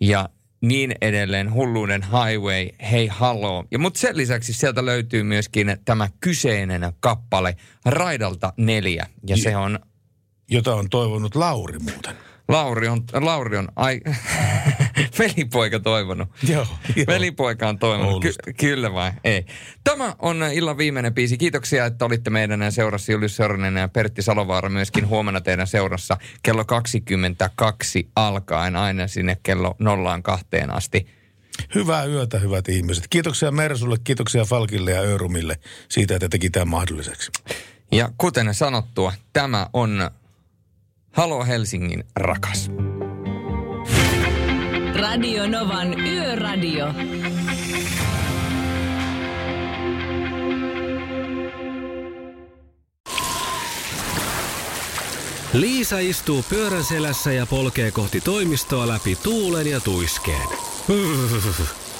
ja 0.00 0.28
niin 0.60 0.94
edelleen, 1.00 1.52
hulluuden 1.52 2.02
highway, 2.02 2.68
hei 2.90 3.06
haloo. 3.06 3.64
Ja 3.70 3.78
mutta 3.78 4.00
sen 4.00 4.16
lisäksi 4.16 4.52
sieltä 4.52 4.84
löytyy 4.84 5.22
myöskin 5.22 5.76
tämä 5.84 6.08
kyseinen 6.20 6.92
kappale 7.00 7.56
Raidalta 7.84 8.52
neljä. 8.56 9.06
Ja 9.26 9.36
se 9.36 9.56
on 9.56 9.78
Jota 10.50 10.74
on 10.74 10.90
toivonut 10.90 11.34
Lauri 11.34 11.78
muuten. 11.78 12.14
Lauri 12.48 12.88
on, 12.88 13.04
Lauri 13.12 13.56
on 13.56 13.68
ai, 13.76 14.00
velipoika 15.18 15.80
toivonut. 15.80 16.28
Joo, 16.48 16.66
joo. 16.96 17.06
Velipoika 17.14 17.68
on 17.68 17.78
toivonut. 17.78 18.22
Ky- 18.22 18.52
kyllä 18.56 18.92
vai? 18.92 19.12
Ei. 19.24 19.46
Tämä 19.84 20.14
on 20.18 20.42
illan 20.52 20.78
viimeinen 20.78 21.14
biisi. 21.14 21.38
Kiitoksia, 21.38 21.86
että 21.86 22.04
olitte 22.04 22.30
meidän 22.30 22.72
seurassa. 22.72 23.12
Julius 23.12 23.36
Sörnen 23.36 23.76
ja 23.76 23.88
Pertti 23.88 24.22
Salovaara 24.22 24.68
myöskin 24.68 25.08
huomenna 25.08 25.40
teidän 25.40 25.66
seurassa 25.66 26.16
kello 26.42 26.64
22 26.64 28.08
alkaen 28.16 28.76
aina 28.76 29.06
sinne 29.06 29.36
kello 29.42 29.74
nollaan 29.78 30.22
kahteen 30.22 30.70
asti. 30.70 31.06
Hyvää 31.74 32.04
yötä, 32.04 32.38
hyvät 32.38 32.68
ihmiset. 32.68 33.04
Kiitoksia 33.10 33.50
Mersulle, 33.50 33.96
kiitoksia 34.04 34.44
Falkille 34.44 34.90
ja 34.90 35.00
Örumille 35.00 35.56
siitä, 35.88 36.14
että 36.14 36.28
teki 36.28 36.50
tämän 36.50 36.68
mahdolliseksi. 36.68 37.30
Ja 37.92 38.10
kuten 38.18 38.54
sanottua, 38.54 39.12
tämä 39.32 39.66
on 39.72 40.10
Halo 41.12 41.44
Helsingin 41.44 42.04
rakas. 42.16 42.70
Radio 45.00 45.48
Novan 45.48 46.00
Yöradio. 46.00 46.86
Liisa 55.52 55.98
istuu 55.98 56.44
pyörän 56.48 56.84
selässä 56.84 57.32
ja 57.32 57.46
polkee 57.46 57.90
kohti 57.90 58.20
toimistoa 58.20 58.88
läpi 58.88 59.16
tuulen 59.16 59.66
ja 59.66 59.80
tuiskeen. 59.80 60.48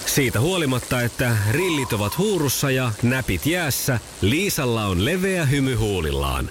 Siitä 0.06 0.40
huolimatta, 0.40 1.01
että 1.01 1.36
rillit 1.51 1.93
ovat 1.93 2.18
huurussa 2.18 2.70
ja 2.70 2.93
näpit 3.02 3.47
jäässä, 3.47 4.01
Liisalla 4.20 4.85
on 4.85 5.05
leveä 5.05 5.44
hymy 5.44 5.74
huulillaan. 5.74 6.51